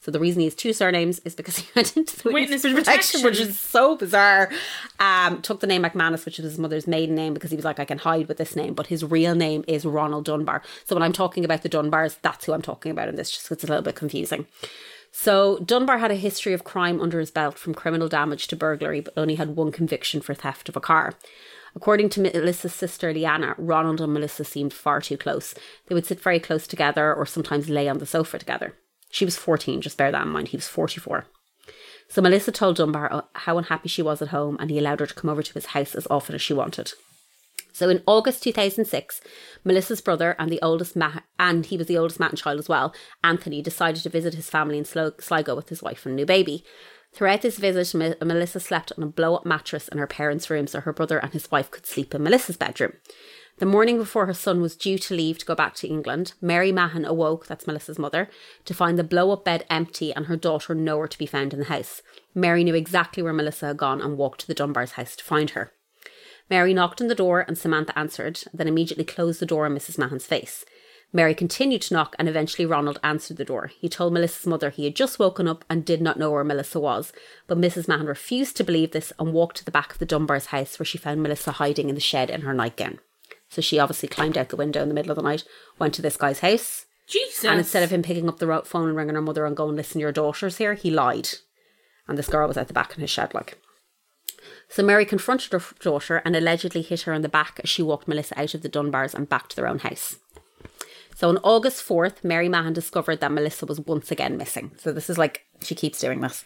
So 0.00 0.10
the 0.10 0.20
reason 0.20 0.40
he 0.40 0.46
has 0.46 0.54
two 0.54 0.72
surnames 0.72 1.18
is 1.20 1.34
because 1.34 1.56
he 1.58 1.68
went 1.74 1.96
into 1.96 2.22
the 2.22 2.30
witness, 2.30 2.62
Witness 2.62 2.84
protection, 2.84 3.22
which 3.22 3.40
is 3.40 3.58
so 3.58 3.96
bizarre. 3.96 4.50
Um, 5.00 5.42
took 5.42 5.60
the 5.60 5.66
name 5.66 5.82
McManus, 5.82 6.24
which 6.24 6.38
is 6.38 6.44
his 6.44 6.58
mother's 6.58 6.86
maiden 6.86 7.14
name, 7.14 7.34
because 7.34 7.50
he 7.50 7.56
was 7.56 7.64
like, 7.64 7.80
I 7.80 7.84
can 7.84 7.98
hide 7.98 8.28
with 8.28 8.36
this 8.36 8.56
name, 8.56 8.74
but 8.74 8.86
his 8.86 9.04
real 9.04 9.34
name 9.34 9.64
is 9.66 9.84
Ronald 9.84 10.24
Dunbar. 10.26 10.62
So 10.84 10.94
when 10.94 11.02
I'm 11.02 11.12
talking 11.12 11.44
about 11.44 11.62
the 11.62 11.68
Dunbars, 11.68 12.18
that's 12.22 12.44
who 12.44 12.52
I'm 12.52 12.62
talking 12.62 12.92
about 12.92 13.08
in 13.08 13.16
this, 13.16 13.30
just 13.30 13.50
it's 13.50 13.64
a 13.64 13.66
little 13.66 13.82
bit 13.82 13.96
confusing. 13.96 14.46
So 15.18 15.58
Dunbar 15.60 15.96
had 15.96 16.10
a 16.10 16.14
history 16.14 16.52
of 16.52 16.62
crime 16.62 17.00
under 17.00 17.18
his 17.18 17.30
belt, 17.30 17.58
from 17.58 17.72
criminal 17.72 18.06
damage 18.06 18.48
to 18.48 18.54
burglary, 18.54 19.00
but 19.00 19.14
only 19.16 19.36
had 19.36 19.56
one 19.56 19.72
conviction 19.72 20.20
for 20.20 20.34
theft 20.34 20.68
of 20.68 20.76
a 20.76 20.80
car. 20.80 21.14
According 21.74 22.10
to 22.10 22.20
Melissa's 22.20 22.74
sister 22.74 23.14
Leanna, 23.14 23.54
Ronald 23.56 24.02
and 24.02 24.12
Melissa 24.12 24.44
seemed 24.44 24.74
far 24.74 25.00
too 25.00 25.16
close. 25.16 25.54
They 25.86 25.94
would 25.94 26.04
sit 26.04 26.20
very 26.20 26.38
close 26.38 26.66
together 26.66 27.14
or 27.14 27.24
sometimes 27.24 27.70
lay 27.70 27.88
on 27.88 27.96
the 27.96 28.04
sofa 28.04 28.38
together. 28.38 28.74
She 29.10 29.24
was 29.24 29.38
14, 29.38 29.80
just 29.80 29.96
bear 29.96 30.12
that 30.12 30.26
in 30.26 30.28
mind. 30.28 30.48
He 30.48 30.58
was 30.58 30.68
44. 30.68 31.24
So 32.08 32.20
Melissa 32.20 32.52
told 32.52 32.76
Dunbar 32.76 33.10
uh, 33.10 33.22
how 33.36 33.56
unhappy 33.56 33.88
she 33.88 34.02
was 34.02 34.20
at 34.20 34.28
home 34.28 34.58
and 34.60 34.70
he 34.70 34.78
allowed 34.78 35.00
her 35.00 35.06
to 35.06 35.14
come 35.14 35.30
over 35.30 35.42
to 35.42 35.54
his 35.54 35.66
house 35.66 35.94
as 35.94 36.06
often 36.10 36.34
as 36.34 36.42
she 36.42 36.52
wanted. 36.52 36.92
So 37.76 37.90
in 37.90 38.02
August 38.06 38.42
2006, 38.42 39.20
Melissa's 39.62 40.00
brother 40.00 40.34
and 40.38 40.50
the 40.50 40.62
oldest 40.62 40.96
and 41.38 41.66
he 41.66 41.76
was 41.76 41.86
the 41.86 41.98
oldest 41.98 42.18
Matt 42.18 42.34
child 42.34 42.58
as 42.58 42.70
well, 42.70 42.94
Anthony 43.22 43.60
decided 43.60 44.02
to 44.02 44.08
visit 44.08 44.32
his 44.32 44.48
family 44.48 44.78
in 44.78 44.86
Sligo 44.86 45.54
with 45.54 45.68
his 45.68 45.82
wife 45.82 46.06
and 46.06 46.16
new 46.16 46.24
baby. 46.24 46.64
Throughout 47.12 47.42
this 47.42 47.58
visit, 47.58 47.94
Me- 47.94 48.14
Melissa 48.22 48.60
slept 48.60 48.92
on 48.96 49.04
a 49.04 49.06
blow-up 49.06 49.44
mattress 49.44 49.88
in 49.88 49.98
her 49.98 50.06
parents' 50.06 50.48
room 50.48 50.66
so 50.66 50.80
her 50.80 50.92
brother 50.94 51.18
and 51.18 51.34
his 51.34 51.50
wife 51.50 51.70
could 51.70 51.84
sleep 51.84 52.14
in 52.14 52.22
Melissa's 52.22 52.56
bedroom. 52.56 52.94
The 53.58 53.66
morning 53.66 53.98
before 53.98 54.24
her 54.24 54.32
son 54.32 54.62
was 54.62 54.74
due 54.74 54.96
to 54.96 55.14
leave 55.14 55.36
to 55.36 55.46
go 55.46 55.54
back 55.54 55.74
to 55.74 55.86
England, 55.86 56.32
Mary 56.40 56.72
Mahon 56.72 57.04
awoke, 57.04 57.46
that's 57.46 57.66
Melissa's 57.66 57.98
mother, 57.98 58.30
to 58.64 58.72
find 58.72 58.98
the 58.98 59.04
blow 59.04 59.32
up 59.32 59.44
bed 59.44 59.66
empty 59.68 60.14
and 60.14 60.26
her 60.26 60.36
daughter 60.36 60.74
nowhere 60.74 61.08
to 61.08 61.18
be 61.18 61.26
found 61.26 61.52
in 61.52 61.58
the 61.58 61.66
house. 61.66 62.00
Mary 62.34 62.64
knew 62.64 62.74
exactly 62.74 63.22
where 63.22 63.34
Melissa 63.34 63.66
had 63.66 63.76
gone 63.76 64.00
and 64.00 64.16
walked 64.16 64.40
to 64.40 64.46
the 64.46 64.54
Dunbar's 64.54 64.92
house 64.92 65.14
to 65.16 65.24
find 65.24 65.50
her. 65.50 65.72
Mary 66.48 66.72
knocked 66.72 67.00
on 67.00 67.08
the 67.08 67.14
door 67.14 67.44
and 67.46 67.58
Samantha 67.58 67.96
answered, 67.98 68.44
then 68.54 68.68
immediately 68.68 69.04
closed 69.04 69.40
the 69.40 69.46
door 69.46 69.66
in 69.66 69.74
Mrs. 69.74 69.98
Mahon's 69.98 70.26
face. 70.26 70.64
Mary 71.12 71.34
continued 71.34 71.82
to 71.82 71.94
knock 71.94 72.14
and 72.18 72.28
eventually 72.28 72.66
Ronald 72.66 72.98
answered 73.02 73.36
the 73.36 73.44
door. 73.44 73.68
He 73.80 73.88
told 73.88 74.12
Melissa's 74.12 74.46
mother 74.46 74.70
he 74.70 74.84
had 74.84 74.96
just 74.96 75.18
woken 75.18 75.48
up 75.48 75.64
and 75.68 75.84
did 75.84 76.02
not 76.02 76.18
know 76.18 76.30
where 76.30 76.44
Melissa 76.44 76.80
was, 76.80 77.12
but 77.46 77.58
Mrs. 77.58 77.88
Mahon 77.88 78.06
refused 78.06 78.56
to 78.56 78.64
believe 78.64 78.90
this 78.90 79.12
and 79.18 79.32
walked 79.32 79.56
to 79.58 79.64
the 79.64 79.70
back 79.70 79.92
of 79.92 79.98
the 79.98 80.06
Dunbar's 80.06 80.46
house 80.46 80.78
where 80.78 80.86
she 80.86 80.98
found 80.98 81.22
Melissa 81.22 81.52
hiding 81.52 81.88
in 81.88 81.94
the 81.94 82.00
shed 82.00 82.28
in 82.28 82.42
her 82.42 82.52
nightgown. 82.52 82.98
So 83.48 83.62
she 83.62 83.78
obviously 83.78 84.08
climbed 84.08 84.36
out 84.36 84.48
the 84.48 84.56
window 84.56 84.82
in 84.82 84.88
the 84.88 84.94
middle 84.94 85.12
of 85.12 85.16
the 85.16 85.22
night, 85.22 85.44
went 85.78 85.94
to 85.94 86.02
this 86.02 86.16
guy's 86.16 86.40
house, 86.40 86.86
Jesus. 87.06 87.44
and 87.44 87.58
instead 87.58 87.82
of 87.82 87.90
him 87.90 88.02
picking 88.02 88.28
up 88.28 88.38
the 88.38 88.62
phone 88.64 88.88
and 88.88 88.96
ringing 88.96 89.14
her 89.14 89.22
mother 89.22 89.46
and 89.46 89.56
going, 89.56 89.76
listen, 89.76 90.00
your 90.00 90.12
daughter's 90.12 90.58
here, 90.58 90.74
he 90.74 90.90
lied. 90.90 91.28
And 92.08 92.18
this 92.18 92.28
girl 92.28 92.48
was 92.48 92.56
at 92.56 92.66
the 92.68 92.74
back 92.74 92.94
in 92.94 93.00
his 93.00 93.10
shed, 93.10 93.32
like. 93.34 93.58
So 94.68 94.82
Mary 94.82 95.04
confronted 95.04 95.52
her 95.52 95.62
daughter 95.80 96.22
and 96.24 96.34
allegedly 96.34 96.82
hit 96.82 97.02
her 97.02 97.12
in 97.12 97.22
the 97.22 97.28
back 97.28 97.60
as 97.62 97.70
she 97.70 97.82
walked 97.82 98.08
Melissa 98.08 98.38
out 98.38 98.54
of 98.54 98.62
the 98.62 98.68
Dunbars 98.68 99.14
and 99.14 99.28
back 99.28 99.48
to 99.48 99.56
their 99.56 99.68
own 99.68 99.78
house. 99.78 100.16
So 101.14 101.30
on 101.30 101.38
August 101.38 101.82
4th, 101.88 102.22
Mary 102.22 102.46
Mahon 102.46 102.74
discovered 102.74 103.20
that 103.20 103.32
Melissa 103.32 103.64
was 103.64 103.80
once 103.80 104.10
again 104.10 104.36
missing. 104.36 104.72
So 104.76 104.92
this 104.92 105.08
is 105.08 105.16
like, 105.16 105.46
she 105.62 105.74
keeps 105.74 105.98
doing 105.98 106.20
this. 106.20 106.44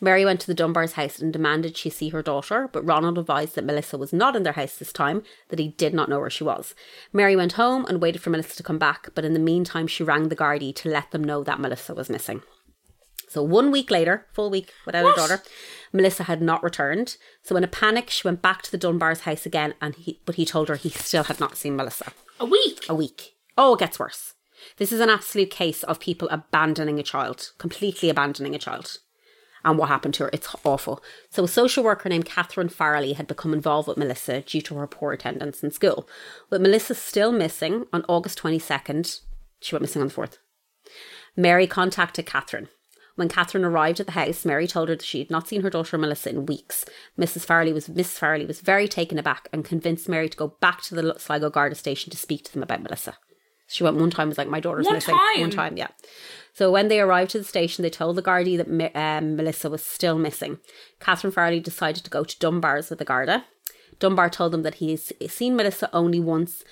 Mary 0.00 0.24
went 0.24 0.40
to 0.40 0.46
the 0.46 0.54
Dunbars 0.54 0.92
house 0.92 1.18
and 1.18 1.30
demanded 1.30 1.76
she 1.76 1.90
see 1.90 2.08
her 2.08 2.22
daughter, 2.22 2.70
but 2.72 2.86
Ronald 2.86 3.18
advised 3.18 3.56
that 3.56 3.66
Melissa 3.66 3.98
was 3.98 4.14
not 4.14 4.34
in 4.34 4.42
their 4.42 4.54
house 4.54 4.78
this 4.78 4.90
time, 4.90 5.22
that 5.50 5.58
he 5.58 5.68
did 5.68 5.92
not 5.92 6.08
know 6.08 6.18
where 6.18 6.30
she 6.30 6.44
was. 6.44 6.74
Mary 7.12 7.36
went 7.36 7.52
home 7.52 7.84
and 7.86 8.00
waited 8.00 8.22
for 8.22 8.30
Melissa 8.30 8.56
to 8.56 8.62
come 8.62 8.78
back, 8.78 9.10
but 9.14 9.26
in 9.26 9.34
the 9.34 9.38
meantime, 9.38 9.86
she 9.86 10.02
rang 10.02 10.30
the 10.30 10.36
Gardaí 10.36 10.74
to 10.76 10.88
let 10.88 11.10
them 11.10 11.22
know 11.22 11.44
that 11.44 11.60
Melissa 11.60 11.94
was 11.94 12.08
missing. 12.08 12.40
So 13.28 13.42
one 13.42 13.70
week 13.70 13.90
later, 13.90 14.26
full 14.32 14.48
week 14.48 14.72
without 14.86 15.04
What? 15.04 15.10
her 15.10 15.28
daughter, 15.28 15.42
Melissa 15.96 16.24
had 16.24 16.42
not 16.42 16.62
returned. 16.62 17.16
So 17.42 17.56
in 17.56 17.64
a 17.64 17.68
panic, 17.68 18.10
she 18.10 18.26
went 18.26 18.42
back 18.42 18.62
to 18.62 18.70
the 18.70 18.78
Dunbars 18.78 19.20
house 19.20 19.46
again, 19.46 19.74
and 19.80 19.94
he, 19.94 20.20
but 20.24 20.36
he 20.36 20.44
told 20.44 20.68
her 20.68 20.76
he 20.76 20.90
still 20.90 21.24
had 21.24 21.40
not 21.40 21.56
seen 21.56 21.76
Melissa 21.76 22.12
a 22.38 22.44
week. 22.44 22.84
a 22.88 22.94
week. 22.94 23.34
Oh, 23.56 23.74
it 23.74 23.80
gets 23.80 23.98
worse. 23.98 24.34
This 24.76 24.92
is 24.92 25.00
an 25.00 25.10
absolute 25.10 25.50
case 25.50 25.82
of 25.82 26.00
people 26.00 26.28
abandoning 26.30 26.98
a 26.98 27.02
child, 27.02 27.52
completely 27.58 28.10
abandoning 28.10 28.54
a 28.54 28.58
child. 28.58 28.98
And 29.64 29.78
what 29.78 29.88
happened 29.88 30.14
to 30.14 30.24
her? 30.24 30.30
It's 30.32 30.54
awful. 30.64 31.02
So, 31.30 31.44
a 31.44 31.48
social 31.48 31.82
worker 31.82 32.08
named 32.08 32.24
Catherine 32.24 32.68
Farley 32.68 33.14
had 33.14 33.26
become 33.26 33.52
involved 33.52 33.88
with 33.88 33.96
Melissa 33.96 34.42
due 34.42 34.60
to 34.62 34.76
her 34.76 34.86
poor 34.86 35.12
attendance 35.12 35.62
in 35.64 35.72
school. 35.72 36.08
With 36.50 36.62
Melissa 36.62 36.94
still 36.94 37.32
missing 37.32 37.86
on 37.92 38.04
August 38.08 38.38
22nd, 38.40 39.22
she 39.60 39.74
went 39.74 39.82
missing 39.82 40.02
on 40.02 40.08
the 40.08 40.14
4th. 40.14 40.38
Mary 41.36 41.66
contacted 41.66 42.26
Catherine. 42.26 42.68
When 43.16 43.28
Catherine 43.28 43.64
arrived 43.64 43.98
at 43.98 44.06
the 44.06 44.12
house, 44.12 44.44
Mary 44.44 44.66
told 44.66 44.88
her 44.88 44.94
that 44.94 45.04
she 45.04 45.18
had 45.18 45.30
not 45.30 45.48
seen 45.48 45.62
her 45.62 45.70
daughter 45.70 45.96
Melissa 45.98 46.30
in 46.30 46.46
weeks. 46.46 46.84
Mrs. 47.18 47.44
Farley 47.44 47.72
was 47.72 47.88
Miss 47.88 48.18
Farley 48.18 48.46
was 48.46 48.60
very 48.60 48.86
taken 48.86 49.18
aback 49.18 49.48
and 49.52 49.64
convinced 49.64 50.08
Mary 50.08 50.28
to 50.28 50.36
go 50.36 50.48
back 50.60 50.82
to 50.82 50.94
the 50.94 51.14
Sligo 51.18 51.50
Garda 51.50 51.74
station 51.74 52.10
to 52.10 52.16
speak 52.16 52.44
to 52.44 52.52
them 52.52 52.62
about 52.62 52.82
Melissa. 52.82 53.16
She 53.68 53.82
went 53.82 53.96
one 53.96 54.10
time, 54.10 54.28
was 54.28 54.38
like, 54.38 54.48
"My 54.48 54.60
daughter's 54.60 54.84
One 54.84 54.94
missing." 54.94 55.16
time? 55.16 55.40
One 55.40 55.50
time, 55.50 55.76
yeah. 55.76 55.88
So 56.52 56.70
when 56.70 56.88
they 56.88 57.00
arrived 57.00 57.32
to 57.32 57.38
the 57.38 57.44
station, 57.44 57.82
they 57.82 57.90
told 57.90 58.16
the 58.16 58.22
Gardaí 58.22 58.56
that 58.58 58.96
um, 58.96 59.34
Melissa 59.36 59.68
was 59.68 59.82
still 59.82 60.18
missing. 60.18 60.58
Catherine 61.00 61.32
Farley 61.32 61.58
decided 61.58 62.04
to 62.04 62.10
go 62.10 62.22
to 62.22 62.38
Dunbar's 62.38 62.90
with 62.90 62.98
the 62.98 63.04
Garda. 63.04 63.44
Dunbar 63.98 64.30
told 64.30 64.52
them 64.52 64.62
that 64.62 64.74
he's 64.76 65.12
seen 65.28 65.56
Melissa 65.56 65.88
only 65.92 66.20
once 66.20 66.64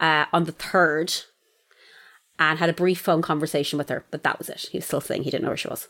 uh, 0.00 0.24
on 0.32 0.44
the 0.44 0.52
third, 0.52 1.14
and 2.50 2.58
had 2.58 2.68
a 2.68 2.74
brief 2.74 3.00
phone 3.00 3.22
conversation 3.22 3.78
with 3.78 3.88
her, 3.88 4.04
but 4.10 4.22
that 4.22 4.38
was 4.38 4.48
it. 4.48 4.68
He 4.70 4.78
was 4.78 4.86
still 4.86 5.00
saying 5.00 5.22
he 5.22 5.30
didn't 5.30 5.44
know 5.44 5.50
where 5.50 5.56
she 5.56 5.68
was. 5.68 5.88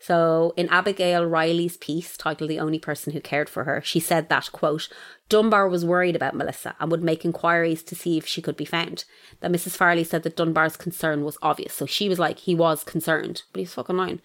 So, 0.00 0.54
in 0.56 0.68
Abigail 0.68 1.24
Riley's 1.24 1.76
piece 1.76 2.16
titled 2.16 2.50
The 2.50 2.60
Only 2.60 2.78
Person 2.78 3.12
Who 3.12 3.20
Cared 3.20 3.48
for 3.48 3.64
Her, 3.64 3.82
she 3.82 3.98
said 3.98 4.28
that, 4.28 4.52
quote, 4.52 4.88
Dunbar 5.28 5.68
was 5.68 5.84
worried 5.84 6.14
about 6.14 6.36
Melissa 6.36 6.76
and 6.78 6.90
would 6.90 7.02
make 7.02 7.24
inquiries 7.24 7.82
to 7.82 7.96
see 7.96 8.16
if 8.16 8.24
she 8.24 8.40
could 8.40 8.56
be 8.56 8.64
found. 8.64 9.04
That 9.40 9.50
Mrs. 9.50 9.76
Farley 9.76 10.04
said 10.04 10.22
that 10.22 10.36
Dunbar's 10.36 10.76
concern 10.76 11.24
was 11.24 11.36
obvious. 11.42 11.74
So 11.74 11.84
she 11.84 12.08
was 12.08 12.20
like, 12.20 12.38
he 12.38 12.54
was 12.54 12.84
concerned, 12.84 13.42
but 13.52 13.58
he's 13.58 13.74
fucking 13.74 13.96
lying. 13.96 14.20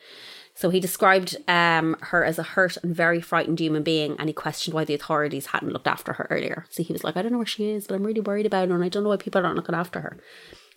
So 0.56 0.70
he 0.70 0.80
described 0.80 1.38
um, 1.48 1.98
her 2.02 2.24
as 2.24 2.38
a 2.38 2.44
hurt 2.44 2.78
and 2.84 2.96
very 2.96 3.20
frightened 3.20 3.60
human 3.60 3.82
being, 3.82 4.16
and 4.20 4.30
he 4.30 4.34
questioned 4.34 4.76
why 4.76 4.86
the 4.86 4.94
authorities 4.94 5.48
hadn't 5.48 5.74
looked 5.74 5.88
after 5.88 6.14
her 6.14 6.28
earlier. 6.30 6.66
So 6.70 6.84
he 6.84 6.94
was 6.94 7.04
like, 7.04 7.18
I 7.18 7.24
don't 7.24 7.32
know 7.32 7.40
where 7.40 7.48
she 7.48 7.72
is, 7.72 7.88
but 7.88 7.96
I'm 7.96 8.04
really 8.04 8.22
worried 8.22 8.46
about 8.46 8.70
her, 8.70 8.76
and 8.76 8.84
I 8.84 8.90
don't 8.90 9.02
know 9.02 9.10
why 9.10 9.18
people 9.18 9.44
aren't 9.44 9.56
looking 9.56 9.74
after 9.74 10.02
her. 10.02 10.20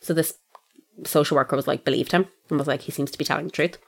So 0.00 0.14
this 0.14 0.38
social 1.04 1.36
worker 1.36 1.56
was 1.56 1.66
like, 1.66 1.84
believed 1.84 2.12
him, 2.12 2.26
and 2.48 2.58
was 2.58 2.68
like, 2.68 2.82
he 2.82 2.92
seems 2.92 3.10
to 3.10 3.18
be 3.18 3.24
telling 3.24 3.46
the 3.46 3.52
truth. 3.52 3.78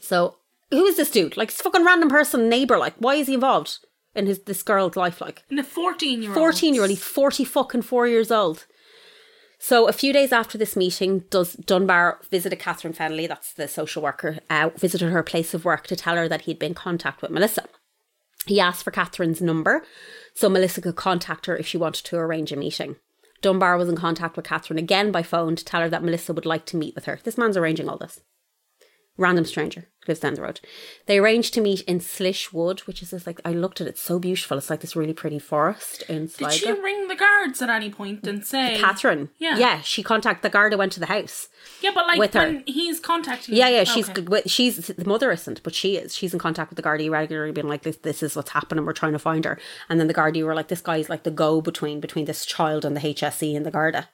So 0.00 0.36
who 0.70 0.84
is 0.86 0.96
this 0.96 1.10
dude? 1.10 1.36
Like, 1.36 1.50
this 1.50 1.60
fucking 1.60 1.84
random 1.84 2.08
person, 2.08 2.48
neighbor. 2.48 2.78
Like, 2.78 2.94
why 2.98 3.14
is 3.14 3.26
he 3.28 3.34
involved 3.34 3.78
in 4.14 4.26
his 4.26 4.40
this 4.40 4.62
girl's 4.62 4.96
life? 4.96 5.20
Like, 5.20 5.44
in 5.50 5.58
a 5.58 5.64
14 5.64 6.22
year 6.22 6.30
old. 6.30 6.38
14 6.38 6.74
year 6.74 6.82
old, 6.82 6.90
he's 6.90 7.02
40 7.02 7.44
fucking 7.44 7.82
four 7.82 8.06
years 8.06 8.30
old. 8.30 8.66
So 9.58 9.86
a 9.86 9.92
few 9.92 10.12
days 10.12 10.32
after 10.32 10.58
this 10.58 10.74
meeting, 10.74 11.20
does 11.30 11.52
Dunbar 11.52 12.20
visited 12.30 12.58
Catherine 12.58 12.94
Fennelly, 12.94 13.28
that's 13.28 13.52
the 13.52 13.68
social 13.68 14.02
worker, 14.02 14.40
uh, 14.50 14.70
visited 14.76 15.10
her 15.10 15.22
place 15.22 15.54
of 15.54 15.64
work 15.64 15.86
to 15.86 15.94
tell 15.94 16.16
her 16.16 16.28
that 16.28 16.42
he'd 16.42 16.58
been 16.58 16.72
in 16.72 16.74
contact 16.74 17.22
with 17.22 17.30
Melissa. 17.30 17.66
He 18.46 18.58
asked 18.58 18.82
for 18.82 18.90
Catherine's 18.90 19.40
number 19.40 19.84
so 20.34 20.48
Melissa 20.48 20.80
could 20.80 20.96
contact 20.96 21.46
her 21.46 21.56
if 21.56 21.68
she 21.68 21.78
wanted 21.78 22.04
to 22.06 22.16
arrange 22.16 22.50
a 22.50 22.56
meeting. 22.56 22.96
Dunbar 23.42 23.76
was 23.76 23.88
in 23.88 23.96
contact 23.96 24.36
with 24.36 24.46
Catherine 24.46 24.78
again 24.78 25.12
by 25.12 25.22
phone 25.22 25.56
to 25.56 25.64
tell 25.64 25.82
her 25.82 25.88
that 25.90 26.02
Melissa 26.02 26.32
would 26.32 26.46
like 26.46 26.64
to 26.66 26.76
meet 26.76 26.94
with 26.94 27.04
her. 27.04 27.20
This 27.22 27.36
man's 27.36 27.56
arranging 27.56 27.88
all 27.88 27.98
this. 27.98 28.20
Random 29.18 29.44
stranger 29.44 29.88
lives 30.08 30.20
down 30.20 30.34
the 30.34 30.42
road. 30.42 30.60
They 31.06 31.18
arranged 31.18 31.54
to 31.54 31.60
meet 31.60 31.82
in 31.82 32.00
Slish 32.00 32.52
Wood, 32.52 32.80
which 32.80 33.02
is 33.02 33.10
this 33.10 33.26
like 33.26 33.40
I 33.44 33.52
looked 33.52 33.80
at 33.80 33.86
it, 33.86 33.90
it's 33.90 34.00
so 34.00 34.18
beautiful. 34.18 34.58
It's 34.58 34.70
like 34.70 34.80
this 34.80 34.96
really 34.96 35.12
pretty 35.12 35.38
forest 35.38 36.02
in 36.08 36.28
Sligo. 36.28 36.50
Did 36.50 36.60
she 36.60 36.72
ring 36.72 37.08
the 37.08 37.14
guards 37.14 37.60
at 37.62 37.70
any 37.70 37.90
point 37.90 38.26
and 38.26 38.44
say. 38.44 38.78
Catherine. 38.78 39.28
Yeah. 39.38 39.58
Yeah, 39.58 39.80
she 39.82 40.02
contacted 40.02 40.42
the 40.42 40.52
Garda 40.52 40.76
went 40.76 40.92
to 40.92 41.00
the 41.00 41.06
house. 41.06 41.48
Yeah, 41.80 41.90
but 41.94 42.06
like 42.06 42.18
with 42.18 42.34
her. 42.34 42.62
he's 42.66 43.00
contacting 43.00 43.54
Yeah, 43.54 43.68
yeah, 43.68 43.84
she's 43.84 44.08
Okay. 44.08 44.42
She's 44.46 44.88
the 44.88 45.04
mother 45.04 45.30
isn't, 45.30 45.62
but 45.62 45.74
she 45.74 45.96
is. 45.96 46.16
She's 46.16 46.32
in 46.32 46.40
contact 46.40 46.70
with 46.70 46.76
the 46.76 46.82
Gardaí 46.82 47.10
regularly, 47.10 47.52
being 47.52 47.68
like, 47.68 47.82
"This, 47.82 47.96
this 47.98 48.22
is 48.22 48.34
what's 48.34 48.50
happening. 48.50 48.84
We're 48.84 48.92
trying 48.92 49.12
to 49.12 49.18
find 49.18 49.44
her." 49.44 49.58
And 49.88 50.00
then 50.00 50.08
the 50.08 50.14
Gardaí 50.14 50.44
were 50.44 50.54
like, 50.54 50.68
"This 50.68 50.80
guy's 50.80 51.08
like 51.08 51.22
the 51.22 51.30
go 51.30 51.60
between 51.60 52.00
between 52.00 52.24
this 52.24 52.44
child 52.46 52.84
and 52.84 52.96
the 52.96 53.00
HSE 53.00 53.56
and 53.56 53.66
the 53.66 53.70
Garda." 53.70 54.08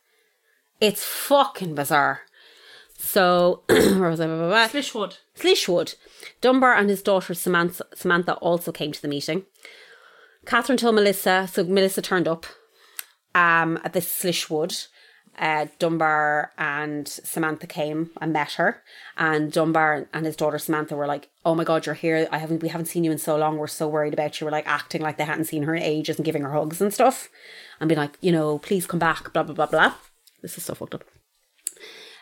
It's 0.81 1.05
fucking 1.05 1.75
bizarre. 1.75 2.23
So, 3.01 3.63
where 3.69 4.11
was 4.11 4.21
I? 4.21 4.27
Blah, 4.27 4.37
blah, 4.37 4.49
blah. 4.49 4.67
Fishwood. 4.67 5.19
Slishwood. 5.35 5.95
Dunbar 6.41 6.75
and 6.75 6.91
his 6.91 7.01
daughter 7.01 7.33
Samantha, 7.33 7.87
Samantha 7.95 8.35
also 8.35 8.73
came 8.73 8.91
to 8.91 9.01
the 9.01 9.09
meeting. 9.09 9.45
Catherine 10.45 10.77
told 10.77 10.97
Melissa, 10.97 11.49
so 11.51 11.63
Melissa 11.63 12.03
turned 12.03 12.27
up 12.27 12.45
um, 13.37 13.79
at 13.85 13.93
this 13.93 14.09
Slishwood. 14.09 14.77
Uh, 15.39 15.67
Dunbar 15.79 16.51
and 16.59 17.07
Samantha 17.07 17.69
came 17.69 18.11
and 18.21 18.33
met 18.33 18.55
her, 18.55 18.83
and 19.17 19.53
Dunbar 19.53 20.09
and 20.13 20.27
his 20.27 20.35
daughter 20.35 20.59
Samantha 20.59 20.97
were 20.97 21.07
like, 21.07 21.29
"Oh 21.45 21.55
my 21.55 21.63
God, 21.63 21.87
you're 21.87 21.95
here! 21.95 22.27
I 22.33 22.39
haven't, 22.39 22.61
we 22.61 22.69
haven't 22.69 22.87
seen 22.87 23.05
you 23.05 23.13
in 23.13 23.19
so 23.19 23.37
long. 23.37 23.57
We're 23.57 23.69
so 23.69 23.87
worried 23.87 24.15
about 24.15 24.41
you." 24.41 24.47
We're 24.47 24.51
like 24.51 24.67
acting 24.67 25.01
like 25.01 25.17
they 25.17 25.25
hadn't 25.25 25.45
seen 25.45 25.63
her 25.63 25.77
in 25.77 25.83
ages 25.85 26.17
and 26.17 26.25
giving 26.25 26.43
her 26.43 26.53
hugs 26.53 26.81
and 26.81 26.93
stuff, 26.93 27.29
and 27.79 27.89
being 27.89 28.01
like, 28.01 28.19
you 28.21 28.33
know, 28.33 28.59
please 28.59 28.89
come 28.89 28.99
back. 28.99 29.33
Blah 29.33 29.45
blah 29.45 29.55
blah 29.55 29.67
blah. 29.67 29.95
This 30.43 30.59
is 30.59 30.65
so 30.65 30.75
fucked 30.75 30.97
up. 30.97 31.05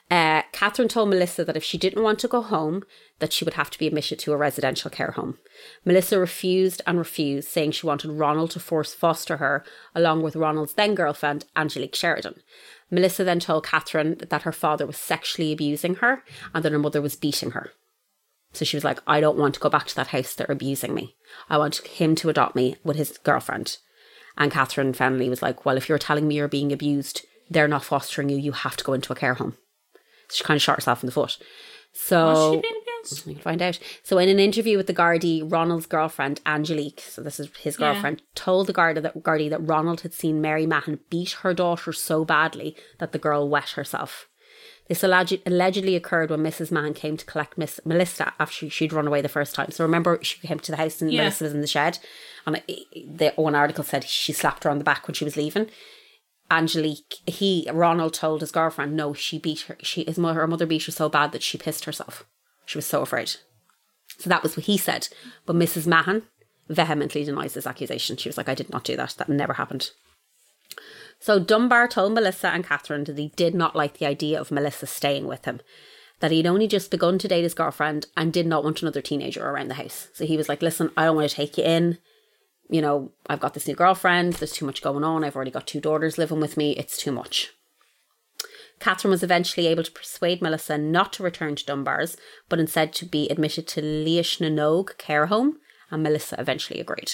Uh, 0.08 0.42
Catherine 0.52 0.88
told 0.88 1.08
Melissa 1.08 1.44
that 1.44 1.56
if 1.56 1.64
she 1.64 1.76
didn't 1.76 2.02
want 2.02 2.20
to 2.20 2.28
go 2.28 2.40
home, 2.40 2.84
that 3.18 3.32
she 3.32 3.44
would 3.44 3.54
have 3.54 3.70
to 3.70 3.78
be 3.78 3.88
admitted 3.88 4.20
to 4.20 4.32
a 4.32 4.36
residential 4.36 4.88
care 4.90 5.10
home. 5.12 5.38
Melissa 5.84 6.20
refused 6.20 6.80
and 6.86 6.96
refused, 6.96 7.48
saying 7.48 7.72
she 7.72 7.86
wanted 7.86 8.12
Ronald 8.12 8.52
to 8.52 8.60
force 8.60 8.94
foster 8.94 9.38
her, 9.38 9.64
along 9.96 10.22
with 10.22 10.36
Ronald's 10.36 10.74
then 10.74 10.94
girlfriend, 10.94 11.44
Angelique 11.56 11.96
Sheridan. 11.96 12.36
Melissa 12.88 13.24
then 13.24 13.40
told 13.40 13.66
Catherine 13.66 14.16
that 14.30 14.42
her 14.42 14.52
father 14.52 14.86
was 14.86 14.96
sexually 14.96 15.52
abusing 15.52 15.96
her 15.96 16.22
and 16.54 16.64
that 16.64 16.72
her 16.72 16.78
mother 16.78 17.02
was 17.02 17.16
beating 17.16 17.50
her. 17.50 17.72
So 18.52 18.64
she 18.64 18.76
was 18.76 18.84
like, 18.84 19.00
I 19.08 19.20
don't 19.20 19.38
want 19.38 19.54
to 19.54 19.60
go 19.60 19.68
back 19.68 19.86
to 19.88 19.96
that 19.96 20.08
house. 20.08 20.34
They're 20.34 20.46
abusing 20.48 20.94
me. 20.94 21.16
I 21.50 21.58
want 21.58 21.78
him 21.78 22.14
to 22.16 22.28
adopt 22.28 22.54
me 22.54 22.76
with 22.84 22.96
his 22.96 23.18
girlfriend. 23.18 23.78
And 24.38 24.52
Catherine 24.52 24.92
finally 24.92 25.28
was 25.28 25.42
like, 25.42 25.64
Well, 25.64 25.76
if 25.76 25.88
you're 25.88 25.98
telling 25.98 26.28
me 26.28 26.36
you're 26.36 26.48
being 26.48 26.72
abused, 26.72 27.26
they're 27.50 27.68
not 27.68 27.84
fostering 27.84 28.28
you. 28.28 28.36
You 28.36 28.52
have 28.52 28.76
to 28.76 28.84
go 28.84 28.92
into 28.92 29.12
a 29.12 29.16
care 29.16 29.34
home. 29.34 29.56
She 30.30 30.44
kind 30.44 30.56
of 30.56 30.62
shot 30.62 30.76
herself 30.76 31.02
in 31.02 31.06
the 31.06 31.12
foot. 31.12 31.38
So 31.92 32.26
Was 32.28 32.54
she 32.56 32.60
being 32.60 32.82
abused? 32.82 33.26
we 33.26 33.32
can 33.34 33.42
find 33.42 33.62
out. 33.62 33.78
So, 34.02 34.18
in 34.18 34.28
an 34.28 34.38
interview 34.38 34.76
with 34.76 34.86
the 34.86 34.92
Gardaí, 34.94 35.50
Ronald's 35.50 35.86
girlfriend, 35.86 36.40
Angelique, 36.44 37.00
so 37.00 37.22
this 37.22 37.40
is 37.40 37.48
his 37.60 37.78
Yeah. 37.78 37.92
girlfriend, 37.92 38.22
told 38.34 38.66
the 38.66 38.72
Garda 38.74 39.00
that, 39.00 39.22
Gardaí 39.22 39.48
that 39.48 39.66
Ronald 39.66 40.02
had 40.02 40.12
seen 40.12 40.40
Mary 40.42 40.66
Mahon 40.66 40.98
beat 41.08 41.30
her 41.42 41.54
daughter 41.54 41.92
so 41.94 42.24
badly 42.24 42.76
that 42.98 43.12
the 43.12 43.18
girl 43.18 43.48
wet 43.48 43.70
herself. 43.70 44.28
This 44.88 45.02
alleged, 45.02 45.40
allegedly 45.46 45.96
occurred 45.96 46.30
when 46.30 46.44
Mrs. 46.44 46.70
Mahon 46.70 46.94
came 46.94 47.16
to 47.16 47.24
collect 47.24 47.58
Miss 47.58 47.80
Melissa 47.84 48.34
after 48.38 48.70
she'd 48.70 48.92
run 48.92 49.06
away 49.08 49.20
the 49.20 49.28
first 49.28 49.54
time. 49.54 49.70
So 49.72 49.82
remember, 49.82 50.18
she 50.22 50.38
came 50.46 50.60
to 50.60 50.70
the 50.70 50.76
house 50.76 51.00
and 51.02 51.10
Yeah. 51.10 51.22
Melissa 51.22 51.44
was 51.44 51.54
in 51.54 51.60
the 51.60 51.66
shed, 51.66 51.98
and 52.46 52.56
uh, 52.56 52.60
the 52.94 53.32
one 53.36 53.54
article 53.56 53.82
said 53.82 54.04
she 54.04 54.32
slapped 54.32 54.62
her 54.64 54.70
on 54.70 54.78
the 54.78 54.84
back 54.84 55.08
when 55.08 55.14
she 55.14 55.24
was 55.24 55.36
leaving. 55.36 55.68
Angelique, 56.50 57.16
he 57.26 57.68
Ronald 57.72 58.14
told 58.14 58.40
his 58.40 58.52
girlfriend, 58.52 58.96
no, 58.96 59.12
she 59.14 59.38
beat 59.38 59.62
her. 59.62 59.76
She 59.82 60.04
his 60.04 60.18
mother, 60.18 60.40
her 60.40 60.46
mother 60.46 60.66
beat 60.66 60.84
her 60.84 60.92
so 60.92 61.08
bad 61.08 61.32
that 61.32 61.42
she 61.42 61.58
pissed 61.58 61.84
herself. 61.84 62.24
She 62.64 62.78
was 62.78 62.86
so 62.86 63.02
afraid. 63.02 63.32
So 64.18 64.30
that 64.30 64.42
was 64.42 64.56
what 64.56 64.66
he 64.66 64.76
said. 64.76 65.08
But 65.44 65.56
Mrs. 65.56 65.86
Mahon 65.86 66.22
vehemently 66.68 67.24
denies 67.24 67.54
this 67.54 67.66
accusation. 67.66 68.16
She 68.16 68.28
was 68.28 68.36
like, 68.36 68.48
I 68.48 68.54
did 68.54 68.70
not 68.70 68.84
do 68.84 68.96
that. 68.96 69.14
That 69.18 69.28
never 69.28 69.54
happened. 69.54 69.90
So 71.18 71.38
Dunbar 71.38 71.88
told 71.88 72.12
Melissa 72.12 72.48
and 72.48 72.64
Catherine 72.64 73.04
that 73.04 73.18
he 73.18 73.32
did 73.36 73.54
not 73.54 73.76
like 73.76 73.98
the 73.98 74.06
idea 74.06 74.40
of 74.40 74.50
Melissa 74.50 74.86
staying 74.86 75.26
with 75.26 75.44
him. 75.44 75.60
That 76.20 76.30
he'd 76.30 76.46
only 76.46 76.66
just 76.66 76.90
begun 76.90 77.18
to 77.18 77.28
date 77.28 77.42
his 77.42 77.54
girlfriend 77.54 78.06
and 78.16 78.32
did 78.32 78.46
not 78.46 78.64
want 78.64 78.82
another 78.82 79.02
teenager 79.02 79.46
around 79.46 79.68
the 79.68 79.74
house. 79.74 80.08
So 80.14 80.24
he 80.24 80.36
was 80.36 80.48
like, 80.48 80.62
Listen, 80.62 80.90
I 80.96 81.04
don't 81.04 81.16
want 81.16 81.28
to 81.28 81.36
take 81.36 81.58
you 81.58 81.64
in 81.64 81.98
you 82.68 82.80
know, 82.80 83.12
I've 83.26 83.40
got 83.40 83.54
this 83.54 83.66
new 83.68 83.74
girlfriend, 83.74 84.34
there's 84.34 84.52
too 84.52 84.66
much 84.66 84.82
going 84.82 85.04
on, 85.04 85.24
I've 85.24 85.36
already 85.36 85.50
got 85.50 85.66
two 85.66 85.80
daughters 85.80 86.18
living 86.18 86.40
with 86.40 86.56
me, 86.56 86.72
it's 86.72 86.96
too 86.96 87.12
much. 87.12 87.52
Catherine 88.78 89.10
was 89.10 89.22
eventually 89.22 89.66
able 89.68 89.82
to 89.84 89.90
persuade 89.90 90.42
Melissa 90.42 90.76
not 90.76 91.12
to 91.14 91.22
return 91.22 91.56
to 91.56 91.64
Dunbar's, 91.64 92.16
but 92.48 92.60
instead 92.60 92.92
to 92.94 93.06
be 93.06 93.28
admitted 93.28 93.66
to 93.68 93.80
Leash 93.82 94.38
Nanogue 94.38 94.98
care 94.98 95.26
home, 95.26 95.58
and 95.90 96.02
Melissa 96.02 96.36
eventually 96.38 96.80
agreed. 96.80 97.12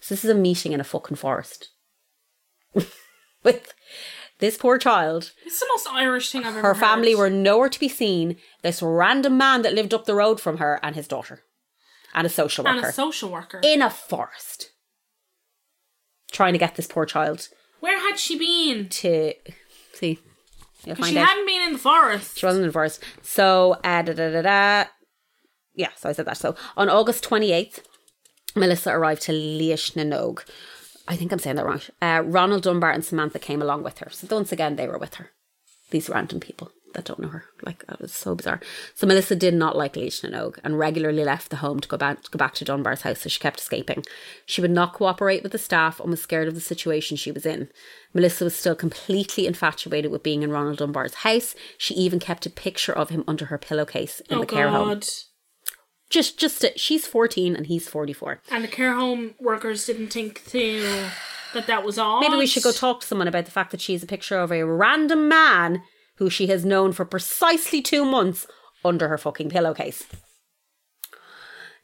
So 0.00 0.14
this 0.14 0.24
is 0.24 0.30
a 0.30 0.34
meeting 0.34 0.72
in 0.72 0.80
a 0.80 0.84
fucking 0.84 1.16
forest. 1.16 1.70
With 3.42 3.72
this 4.38 4.58
poor 4.58 4.76
child, 4.76 5.32
It's 5.46 5.60
the 5.60 5.66
most 5.68 5.88
Irish 5.90 6.30
thing 6.30 6.42
I've 6.42 6.56
ever 6.56 6.60
her 6.60 6.74
heard. 6.74 6.80
family 6.80 7.14
were 7.14 7.30
nowhere 7.30 7.68
to 7.68 7.80
be 7.80 7.88
seen, 7.88 8.36
this 8.62 8.82
random 8.82 9.38
man 9.38 9.62
that 9.62 9.74
lived 9.74 9.94
up 9.94 10.04
the 10.04 10.14
road 10.14 10.40
from 10.40 10.58
her 10.58 10.78
and 10.82 10.94
his 10.94 11.08
daughter. 11.08 11.42
And 12.14 12.26
a 12.26 12.30
social 12.30 12.64
worker 12.64 12.76
and 12.78 12.86
a 12.86 12.92
social 12.92 13.30
worker. 13.30 13.60
in 13.62 13.82
a 13.82 13.90
forest 13.90 14.70
trying 16.32 16.52
to 16.52 16.58
get 16.58 16.74
this 16.76 16.86
poor 16.86 17.04
child 17.06 17.48
Where 17.80 17.98
had 17.98 18.18
she 18.18 18.38
been? 18.38 18.88
to 18.88 19.32
see. 19.94 20.18
You'll 20.84 20.96
find 20.96 21.12
She 21.12 21.18
out. 21.18 21.28
hadn't 21.28 21.46
been 21.46 21.62
in 21.66 21.72
the 21.74 21.78
forest. 21.78 22.38
She 22.38 22.46
wasn't 22.46 22.62
in 22.62 22.68
the 22.68 22.72
forest. 22.72 23.02
So, 23.22 23.72
uh, 23.84 24.02
da, 24.02 24.12
da, 24.14 24.30
da, 24.30 24.42
da. 24.42 24.84
yeah, 25.74 25.90
so 25.96 26.08
I 26.08 26.12
said 26.12 26.24
that. 26.26 26.38
So, 26.38 26.54
on 26.76 26.88
August 26.88 27.22
28th, 27.28 27.80
Melissa 28.56 28.90
arrived 28.92 29.22
to 29.22 29.32
Leash 29.32 29.92
Nanogue. 29.92 30.42
I 31.06 31.16
think 31.16 31.32
I'm 31.32 31.38
saying 31.38 31.56
that 31.56 31.66
wrong. 31.66 31.80
Uh, 32.00 32.22
Ronald 32.24 32.62
Dunbar 32.62 32.92
and 32.92 33.04
Samantha 33.04 33.38
came 33.38 33.60
along 33.60 33.82
with 33.82 33.98
her. 33.98 34.08
So, 34.10 34.26
once 34.34 34.52
again, 34.52 34.76
they 34.76 34.88
were 34.88 34.98
with 34.98 35.14
her. 35.16 35.30
These 35.90 36.08
random 36.08 36.40
people 36.40 36.70
that 36.94 37.04
don't 37.04 37.20
know 37.20 37.28
her. 37.28 37.44
Like, 37.62 37.86
that 37.86 38.00
was 38.00 38.12
so 38.12 38.34
bizarre. 38.34 38.60
So, 38.94 39.06
Melissa 39.06 39.36
did 39.36 39.54
not 39.54 39.76
like 39.76 39.96
Leash 39.96 40.20
Nanogue 40.20 40.58
and 40.64 40.78
regularly 40.78 41.24
left 41.24 41.50
the 41.50 41.56
home 41.56 41.80
to 41.80 41.88
go 41.88 41.96
back, 41.96 42.22
to 42.22 42.30
go 42.30 42.38
back 42.38 42.54
to 42.54 42.64
Dunbar's 42.64 43.02
house. 43.02 43.20
So, 43.20 43.28
she 43.28 43.40
kept 43.40 43.60
escaping. 43.60 44.04
She 44.46 44.60
would 44.60 44.70
not 44.70 44.94
cooperate 44.94 45.42
with 45.42 45.52
the 45.52 45.58
staff 45.58 46.00
and 46.00 46.10
was 46.10 46.22
scared 46.22 46.48
of 46.48 46.54
the 46.54 46.60
situation 46.60 47.16
she 47.16 47.32
was 47.32 47.46
in. 47.46 47.68
Melissa 48.14 48.44
was 48.44 48.56
still 48.56 48.74
completely 48.74 49.46
infatuated 49.46 50.10
with 50.10 50.22
being 50.22 50.42
in 50.42 50.50
Ronald 50.50 50.78
Dunbar's 50.78 51.14
house. 51.14 51.54
She 51.78 51.94
even 51.94 52.18
kept 52.18 52.46
a 52.46 52.50
picture 52.50 52.92
of 52.92 53.10
him 53.10 53.24
under 53.28 53.46
her 53.46 53.58
pillowcase 53.58 54.20
in 54.28 54.38
oh 54.38 54.40
the 54.40 54.46
care 54.46 54.68
home. 54.68 55.00
Just, 56.10 56.38
just 56.38 56.66
she's 56.76 57.06
14 57.06 57.54
and 57.54 57.66
he's 57.66 57.88
44. 57.88 58.42
And 58.50 58.64
the 58.64 58.68
care 58.68 58.94
home 58.94 59.34
workers 59.38 59.86
didn't 59.86 60.08
think 60.08 60.44
to 60.48 61.08
that 61.54 61.66
that 61.66 61.84
was 61.84 61.98
all. 61.98 62.20
Maybe 62.22 62.36
we 62.36 62.46
should 62.46 62.62
go 62.62 62.72
talk 62.72 63.00
to 63.00 63.06
someone 63.06 63.28
about 63.28 63.44
the 63.44 63.50
fact 63.50 63.70
that 63.70 63.80
she's 63.80 64.02
a 64.02 64.06
picture 64.06 64.38
of 64.38 64.50
a 64.50 64.64
random 64.64 65.28
man 65.28 65.82
who 66.20 66.30
she 66.30 66.46
has 66.48 66.66
known 66.66 66.92
for 66.92 67.04
precisely 67.06 67.80
two 67.80 68.04
months 68.04 68.46
under 68.84 69.08
her 69.08 69.18
fucking 69.18 69.48
pillowcase. 69.48 70.04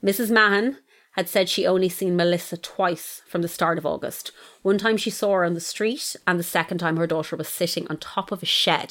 Mrs. 0.04 0.30
Mahon 0.30 0.76
had 1.12 1.26
said 1.26 1.48
she 1.48 1.66
only 1.66 1.88
seen 1.88 2.14
Melissa 2.14 2.58
twice 2.58 3.22
from 3.26 3.40
the 3.40 3.48
start 3.48 3.78
of 3.78 3.86
August. 3.86 4.32
One 4.60 4.76
time 4.76 4.98
she 4.98 5.08
saw 5.08 5.32
her 5.32 5.44
on 5.44 5.54
the 5.54 5.60
street, 5.60 6.14
and 6.26 6.38
the 6.38 6.44
second 6.44 6.78
time 6.78 6.98
her 6.98 7.06
daughter 7.06 7.34
was 7.34 7.48
sitting 7.48 7.88
on 7.88 7.96
top 7.96 8.30
of 8.30 8.42
a 8.42 8.46
shed. 8.46 8.90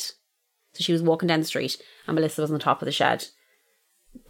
So 0.73 0.79
she 0.81 0.91
was 0.91 1.03
walking 1.03 1.27
down 1.27 1.41
the 1.41 1.45
street, 1.45 1.77
and 2.07 2.15
Melissa 2.15 2.41
was 2.41 2.51
on 2.51 2.59
top 2.59 2.81
of 2.81 2.87
the 2.87 2.91
shed 2.91 3.27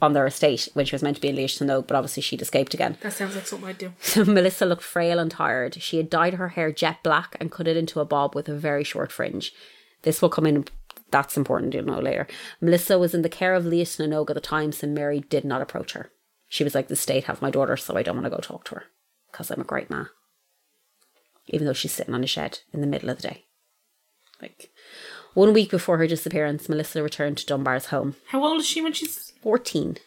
on 0.01 0.11
their 0.11 0.27
estate 0.27 0.67
when 0.73 0.85
she 0.85 0.95
was 0.95 1.01
meant 1.03 1.15
to 1.15 1.21
be 1.21 1.29
in 1.29 1.37
Leash 1.37 1.61
Oak, 1.61 1.87
but 1.87 1.95
obviously 1.95 2.21
she'd 2.21 2.41
escaped 2.41 2.73
again. 2.73 2.97
That 2.99 3.13
sounds 3.13 3.35
like 3.35 3.47
something 3.47 3.69
I'd 3.69 3.77
do. 3.77 3.93
So 4.01 4.25
Melissa 4.25 4.65
looked 4.65 4.83
frail 4.83 5.17
and 5.17 5.31
tired. 5.31 5.81
She 5.81 5.95
had 5.95 6.09
dyed 6.09 6.33
her 6.33 6.49
hair 6.49 6.73
jet 6.73 6.97
black 7.03 7.37
and 7.39 7.51
cut 7.51 7.69
it 7.69 7.77
into 7.77 8.01
a 8.01 8.05
bob 8.05 8.35
with 8.35 8.49
a 8.49 8.55
very 8.55 8.83
short 8.83 9.13
fringe. 9.13 9.53
This 10.01 10.21
will 10.21 10.29
come 10.29 10.45
in. 10.45 10.65
That's 11.11 11.37
important, 11.37 11.73
you'll 11.73 11.85
know 11.85 11.99
later. 11.99 12.27
Melissa 12.59 12.97
was 12.97 13.13
in 13.13 13.21
the 13.21 13.29
care 13.29 13.53
of 13.53 13.65
Leah 13.65 13.85
Snanogue 13.85 14.29
at 14.29 14.33
the 14.33 14.41
time, 14.41 14.71
so 14.71 14.87
Mary 14.87 15.21
did 15.21 15.45
not 15.45 15.61
approach 15.61 15.93
her. 15.93 16.11
She 16.47 16.63
was 16.63 16.75
like, 16.75 16.87
The 16.87 16.95
state 16.95 17.25
have 17.25 17.41
my 17.41 17.51
daughter, 17.51 17.77
so 17.77 17.95
I 17.95 18.03
don't 18.03 18.15
want 18.15 18.25
to 18.25 18.29
go 18.29 18.37
talk 18.37 18.65
to 18.65 18.75
her 18.75 18.83
because 19.31 19.51
I'm 19.51 19.61
a 19.61 19.65
great 19.65 19.89
ma. 19.89 20.05
Even 21.47 21.67
though 21.67 21.73
she's 21.73 21.91
sitting 21.91 22.13
on 22.13 22.23
a 22.23 22.27
shed 22.27 22.59
in 22.73 22.81
the 22.81 22.87
middle 22.87 23.09
of 23.09 23.17
the 23.17 23.27
day. 23.27 23.45
Like, 24.41 24.71
one 25.33 25.53
week 25.53 25.69
before 25.69 25.97
her 25.97 26.07
disappearance, 26.07 26.67
Melissa 26.67 27.03
returned 27.03 27.37
to 27.37 27.45
Dunbar's 27.45 27.87
home. 27.87 28.15
How 28.27 28.43
old 28.43 28.61
is 28.61 28.67
she 28.67 28.81
when 28.81 28.93
she's 28.93 29.33
14. 29.41 29.97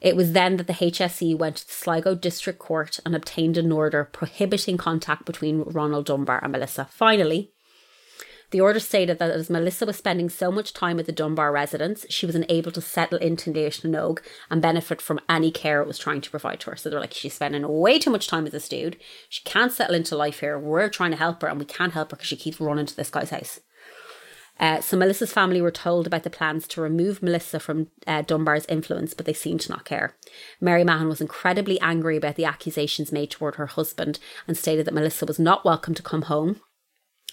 It 0.00 0.16
was 0.16 0.32
then 0.32 0.56
that 0.56 0.66
the 0.66 0.72
HSE 0.72 1.36
went 1.36 1.56
to 1.56 1.66
the 1.66 1.72
Sligo 1.72 2.14
District 2.14 2.58
Court 2.58 2.98
and 3.04 3.14
obtained 3.14 3.58
an 3.58 3.70
order 3.70 4.04
prohibiting 4.04 4.78
contact 4.78 5.26
between 5.26 5.60
Ronald 5.60 6.06
Dunbar 6.06 6.40
and 6.42 6.52
Melissa. 6.52 6.86
Finally, 6.90 7.52
the 8.50 8.60
order 8.60 8.80
stated 8.80 9.18
that 9.18 9.30
as 9.30 9.48
Melissa 9.48 9.86
was 9.86 9.96
spending 9.96 10.28
so 10.28 10.50
much 10.50 10.72
time 10.72 10.98
at 10.98 11.06
the 11.06 11.12
Dunbar 11.12 11.52
residence, 11.52 12.04
she 12.10 12.26
was 12.26 12.34
unable 12.34 12.72
to 12.72 12.80
settle 12.80 13.18
into 13.18 13.52
Leishnanog 13.52 14.18
and 14.50 14.60
benefit 14.60 15.00
from 15.00 15.20
any 15.28 15.50
care 15.50 15.80
it 15.80 15.86
was 15.86 15.98
trying 15.98 16.20
to 16.20 16.30
provide 16.30 16.60
to 16.60 16.70
her. 16.70 16.76
So 16.76 16.90
they're 16.90 17.00
like, 17.00 17.14
she's 17.14 17.34
spending 17.34 17.66
way 17.68 17.98
too 17.98 18.10
much 18.10 18.26
time 18.26 18.44
with 18.44 18.52
this 18.52 18.68
dude. 18.68 18.96
She 19.28 19.42
can't 19.44 19.72
settle 19.72 19.94
into 19.94 20.16
life 20.16 20.40
here. 20.40 20.58
We're 20.58 20.88
trying 20.88 21.12
to 21.12 21.16
help 21.16 21.42
her 21.42 21.48
and 21.48 21.58
we 21.58 21.64
can't 21.64 21.92
help 21.92 22.10
her 22.10 22.16
because 22.16 22.28
she 22.28 22.36
keeps 22.36 22.60
running 22.60 22.86
to 22.86 22.96
this 22.96 23.10
guy's 23.10 23.30
house. 23.30 23.60
Uh, 24.58 24.78
so 24.80 24.94
Melissa's 24.94 25.32
family 25.32 25.62
were 25.62 25.70
told 25.70 26.06
about 26.06 26.22
the 26.22 26.28
plans 26.28 26.68
to 26.68 26.82
remove 26.82 27.22
Melissa 27.22 27.58
from 27.58 27.86
uh, 28.06 28.20
Dunbar's 28.20 28.66
influence, 28.66 29.14
but 29.14 29.24
they 29.24 29.32
seemed 29.32 29.62
to 29.62 29.72
not 29.72 29.86
care. 29.86 30.16
Mary 30.60 30.84
Mahon 30.84 31.08
was 31.08 31.22
incredibly 31.22 31.80
angry 31.80 32.18
about 32.18 32.36
the 32.36 32.44
accusations 32.44 33.10
made 33.10 33.30
toward 33.30 33.54
her 33.54 33.66
husband 33.66 34.18
and 34.46 34.58
stated 34.58 34.86
that 34.86 34.92
Melissa 34.92 35.24
was 35.24 35.38
not 35.38 35.64
welcome 35.64 35.94
to 35.94 36.02
come 36.02 36.22
home. 36.22 36.60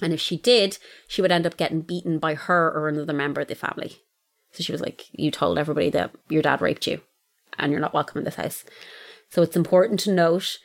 And 0.01 0.13
if 0.13 0.19
she 0.21 0.37
did, 0.37 0.77
she 1.07 1.21
would 1.21 1.31
end 1.31 1.45
up 1.45 1.57
getting 1.57 1.81
beaten 1.81 2.19
by 2.19 2.35
her 2.35 2.71
or 2.71 2.87
another 2.87 3.13
member 3.13 3.41
of 3.41 3.47
the 3.47 3.55
family. 3.55 3.97
So 4.51 4.63
she 4.63 4.71
was 4.71 4.81
like, 4.81 5.05
You 5.11 5.31
told 5.31 5.57
everybody 5.57 5.89
that 5.91 6.11
your 6.29 6.41
dad 6.41 6.61
raped 6.61 6.87
you 6.87 7.01
and 7.57 7.71
you're 7.71 7.81
not 7.81 7.93
welcome 7.93 8.19
in 8.19 8.25
this 8.25 8.35
house. 8.35 8.63
So 9.29 9.41
it's 9.41 9.55
important 9.55 9.99
to 10.01 10.11
note 10.11 10.59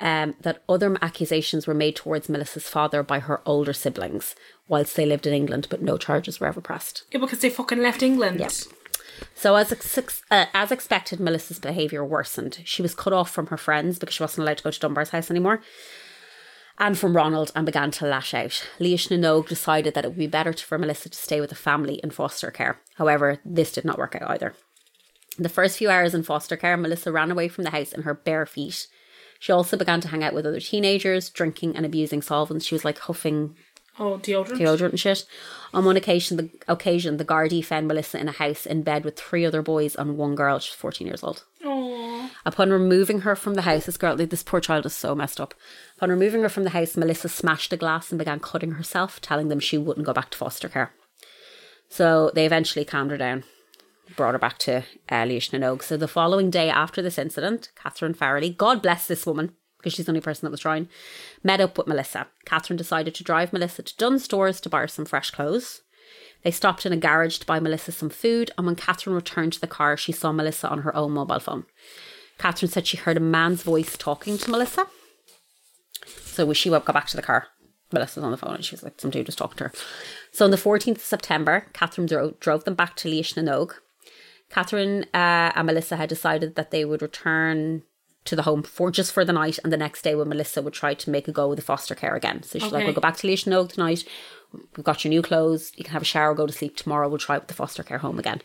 um, 0.00 0.34
that 0.40 0.62
other 0.68 0.96
accusations 1.02 1.66
were 1.66 1.74
made 1.74 1.96
towards 1.96 2.28
Melissa's 2.28 2.68
father 2.68 3.02
by 3.02 3.18
her 3.18 3.40
older 3.46 3.72
siblings 3.72 4.34
whilst 4.68 4.96
they 4.96 5.06
lived 5.06 5.26
in 5.26 5.34
England, 5.34 5.68
but 5.70 5.82
no 5.82 5.96
charges 5.96 6.40
were 6.40 6.46
ever 6.46 6.60
pressed. 6.60 7.04
Yeah, 7.10 7.20
because 7.20 7.40
they 7.40 7.50
fucking 7.50 7.82
left 7.82 8.02
England. 8.02 8.40
Yeah. 8.40 8.48
So, 9.34 9.54
as 9.56 9.72
ex- 9.72 10.22
uh, 10.30 10.46
as 10.52 10.70
expected, 10.70 11.20
Melissa's 11.20 11.58
behaviour 11.58 12.04
worsened. 12.04 12.60
She 12.64 12.82
was 12.82 12.94
cut 12.94 13.14
off 13.14 13.30
from 13.30 13.46
her 13.46 13.56
friends 13.56 13.98
because 13.98 14.14
she 14.14 14.22
wasn't 14.22 14.44
allowed 14.44 14.58
to 14.58 14.64
go 14.64 14.70
to 14.70 14.80
Dunbar's 14.80 15.10
house 15.10 15.30
anymore, 15.30 15.62
and 16.78 16.98
from 16.98 17.16
Ronald, 17.16 17.52
and 17.54 17.64
began 17.66 17.90
to 17.92 18.06
lash 18.06 18.34
out. 18.34 18.66
Leash 18.78 19.08
Minogue 19.08 19.48
decided 19.48 19.94
that 19.94 20.04
it 20.04 20.08
would 20.08 20.18
be 20.18 20.26
better 20.26 20.52
for 20.52 20.78
Melissa 20.78 21.08
to 21.08 21.16
stay 21.18 21.40
with 21.40 21.52
a 21.52 21.56
family 21.56 21.94
in 22.02 22.10
foster 22.10 22.50
care. 22.50 22.80
However, 22.96 23.40
this 23.44 23.72
did 23.72 23.84
not 23.84 23.98
work 23.98 24.14
out 24.16 24.30
either. 24.30 24.54
In 25.36 25.42
The 25.42 25.48
first 25.48 25.78
few 25.78 25.90
hours 25.90 26.14
in 26.14 26.22
foster 26.22 26.56
care, 26.56 26.76
Melissa 26.76 27.12
ran 27.12 27.30
away 27.30 27.48
from 27.48 27.64
the 27.64 27.70
house 27.70 27.92
in 27.92 28.02
her 28.02 28.14
bare 28.14 28.46
feet. 28.46 28.86
She 29.38 29.52
also 29.52 29.76
began 29.76 30.00
to 30.00 30.08
hang 30.08 30.24
out 30.24 30.32
with 30.34 30.46
other 30.46 30.60
teenagers, 30.60 31.28
drinking 31.28 31.76
and 31.76 31.84
abusing 31.84 32.22
solvents. 32.22 32.64
She 32.64 32.74
was 32.74 32.84
like 32.84 32.98
huffing 32.98 33.54
Oh, 33.98 34.18
deodorant. 34.18 34.58
deodorant 34.58 34.90
and 34.90 35.00
shit. 35.00 35.24
On 35.74 35.84
one 35.84 35.96
occasion, 35.96 36.36
the 36.36 36.50
occasion 36.68 37.16
the 37.16 37.24
Gardaí 37.24 37.64
found 37.64 37.88
Melissa 37.88 38.18
in 38.18 38.28
a 38.28 38.32
house 38.32 38.66
in 38.66 38.82
bed 38.82 39.04
with 39.04 39.16
three 39.18 39.44
other 39.46 39.62
boys 39.62 39.94
and 39.94 40.16
one 40.18 40.34
girl. 40.34 40.58
She's 40.58 40.74
fourteen 40.74 41.06
years 41.06 41.22
old. 41.22 41.44
Oh. 41.64 41.95
Upon 42.46 42.70
removing 42.70 43.22
her 43.22 43.34
from 43.34 43.54
the 43.54 43.62
house, 43.62 43.86
this 43.86 43.96
girl, 43.96 44.14
this 44.14 44.44
poor 44.44 44.60
child 44.60 44.86
is 44.86 44.94
so 44.94 45.16
messed 45.16 45.40
up. 45.40 45.52
Upon 45.96 46.10
removing 46.10 46.42
her 46.42 46.48
from 46.48 46.62
the 46.62 46.70
house, 46.70 46.96
Melissa 46.96 47.28
smashed 47.28 47.72
a 47.72 47.76
glass 47.76 48.12
and 48.12 48.20
began 48.20 48.38
cutting 48.38 48.70
herself, 48.70 49.20
telling 49.20 49.48
them 49.48 49.58
she 49.58 49.76
wouldn't 49.76 50.06
go 50.06 50.12
back 50.12 50.30
to 50.30 50.38
foster 50.38 50.68
care. 50.68 50.92
So 51.88 52.30
they 52.36 52.46
eventually 52.46 52.84
calmed 52.84 53.10
her 53.10 53.16
down, 53.16 53.42
brought 54.14 54.34
her 54.34 54.38
back 54.38 54.58
to 54.58 54.84
uh, 55.10 55.24
Leash 55.24 55.50
Minogue. 55.50 55.82
So 55.82 55.96
the 55.96 56.06
following 56.06 56.48
day 56.48 56.70
after 56.70 57.02
this 57.02 57.18
incident, 57.18 57.70
Catherine 57.74 58.14
Farrelly, 58.14 58.56
God 58.56 58.80
bless 58.80 59.08
this 59.08 59.26
woman, 59.26 59.56
because 59.78 59.94
she's 59.94 60.06
the 60.06 60.12
only 60.12 60.20
person 60.20 60.46
that 60.46 60.52
was 60.52 60.60
trying, 60.60 60.88
met 61.42 61.60
up 61.60 61.76
with 61.76 61.88
Melissa. 61.88 62.28
Catherine 62.44 62.76
decided 62.76 63.16
to 63.16 63.24
drive 63.24 63.52
Melissa 63.52 63.82
to 63.82 63.96
Dunnes 63.96 64.22
Stores 64.22 64.60
to 64.60 64.68
buy 64.68 64.82
her 64.82 64.88
some 64.88 65.04
fresh 65.04 65.32
clothes. 65.32 65.82
They 66.44 66.52
stopped 66.52 66.86
in 66.86 66.92
a 66.92 66.96
garage 66.96 67.38
to 67.38 67.46
buy 67.46 67.58
Melissa 67.58 67.90
some 67.90 68.10
food, 68.10 68.52
and 68.56 68.66
when 68.68 68.76
Catherine 68.76 69.16
returned 69.16 69.54
to 69.54 69.60
the 69.60 69.66
car, 69.66 69.96
she 69.96 70.12
saw 70.12 70.30
Melissa 70.30 70.68
on 70.68 70.82
her 70.82 70.94
own 70.94 71.10
mobile 71.10 71.40
phone. 71.40 71.64
Catherine 72.38 72.70
said 72.70 72.86
she 72.86 72.96
heard 72.96 73.16
a 73.16 73.20
man's 73.20 73.62
voice 73.62 73.96
talking 73.96 74.38
to 74.38 74.50
Melissa. 74.50 74.86
So 76.06 76.52
she 76.52 76.70
went, 76.70 76.84
got 76.84 76.92
back 76.92 77.06
to 77.08 77.16
the 77.16 77.22
car, 77.22 77.48
Melissa 77.92 78.20
was 78.20 78.24
on 78.24 78.30
the 78.30 78.36
phone 78.36 78.56
and 78.56 78.64
she 78.64 78.74
was 78.74 78.82
like, 78.82 79.00
some 79.00 79.10
dude 79.10 79.26
was 79.26 79.36
talking 79.36 79.56
to 79.58 79.64
her. 79.64 79.72
So 80.32 80.44
on 80.44 80.50
the 80.50 80.56
14th 80.56 80.96
of 80.96 81.00
September, 81.02 81.66
Catherine 81.72 82.06
drove, 82.06 82.38
drove 82.40 82.64
them 82.64 82.74
back 82.74 82.96
to 82.96 83.08
Minogue. 83.08 83.74
Catherine 84.50 85.04
uh, 85.14 85.52
and 85.54 85.66
Melissa 85.66 85.96
had 85.96 86.08
decided 86.08 86.54
that 86.54 86.70
they 86.70 86.84
would 86.84 87.02
return 87.02 87.82
to 88.26 88.36
the 88.36 88.42
home 88.42 88.62
for 88.62 88.90
just 88.90 89.12
for 89.12 89.24
the 89.24 89.32
night, 89.32 89.58
and 89.62 89.72
the 89.72 89.76
next 89.76 90.02
day 90.02 90.14
when 90.14 90.28
Melissa 90.28 90.60
would 90.60 90.72
try 90.72 90.94
to 90.94 91.10
make 91.10 91.28
a 91.28 91.32
go 91.32 91.48
with 91.48 91.58
the 91.58 91.64
foster 91.64 91.94
care 91.94 92.14
again. 92.14 92.42
So 92.42 92.58
she's 92.58 92.72
like, 92.72 92.84
"We'll 92.84 92.94
go 92.94 93.00
back 93.00 93.16
to 93.18 93.26
Minogue 93.26 93.72
tonight. 93.72 94.04
We've 94.76 94.84
got 94.84 95.04
your 95.04 95.10
new 95.10 95.22
clothes. 95.22 95.72
You 95.76 95.84
can 95.84 95.92
have 95.92 96.02
a 96.02 96.06
shower, 96.06 96.34
go 96.34 96.46
to 96.46 96.52
sleep 96.52 96.76
tomorrow. 96.76 97.08
We'll 97.08 97.18
try 97.18 97.38
with 97.38 97.48
the 97.48 97.54
foster 97.54 97.82
care 97.82 97.98
home 97.98 98.18
again." 98.18 98.42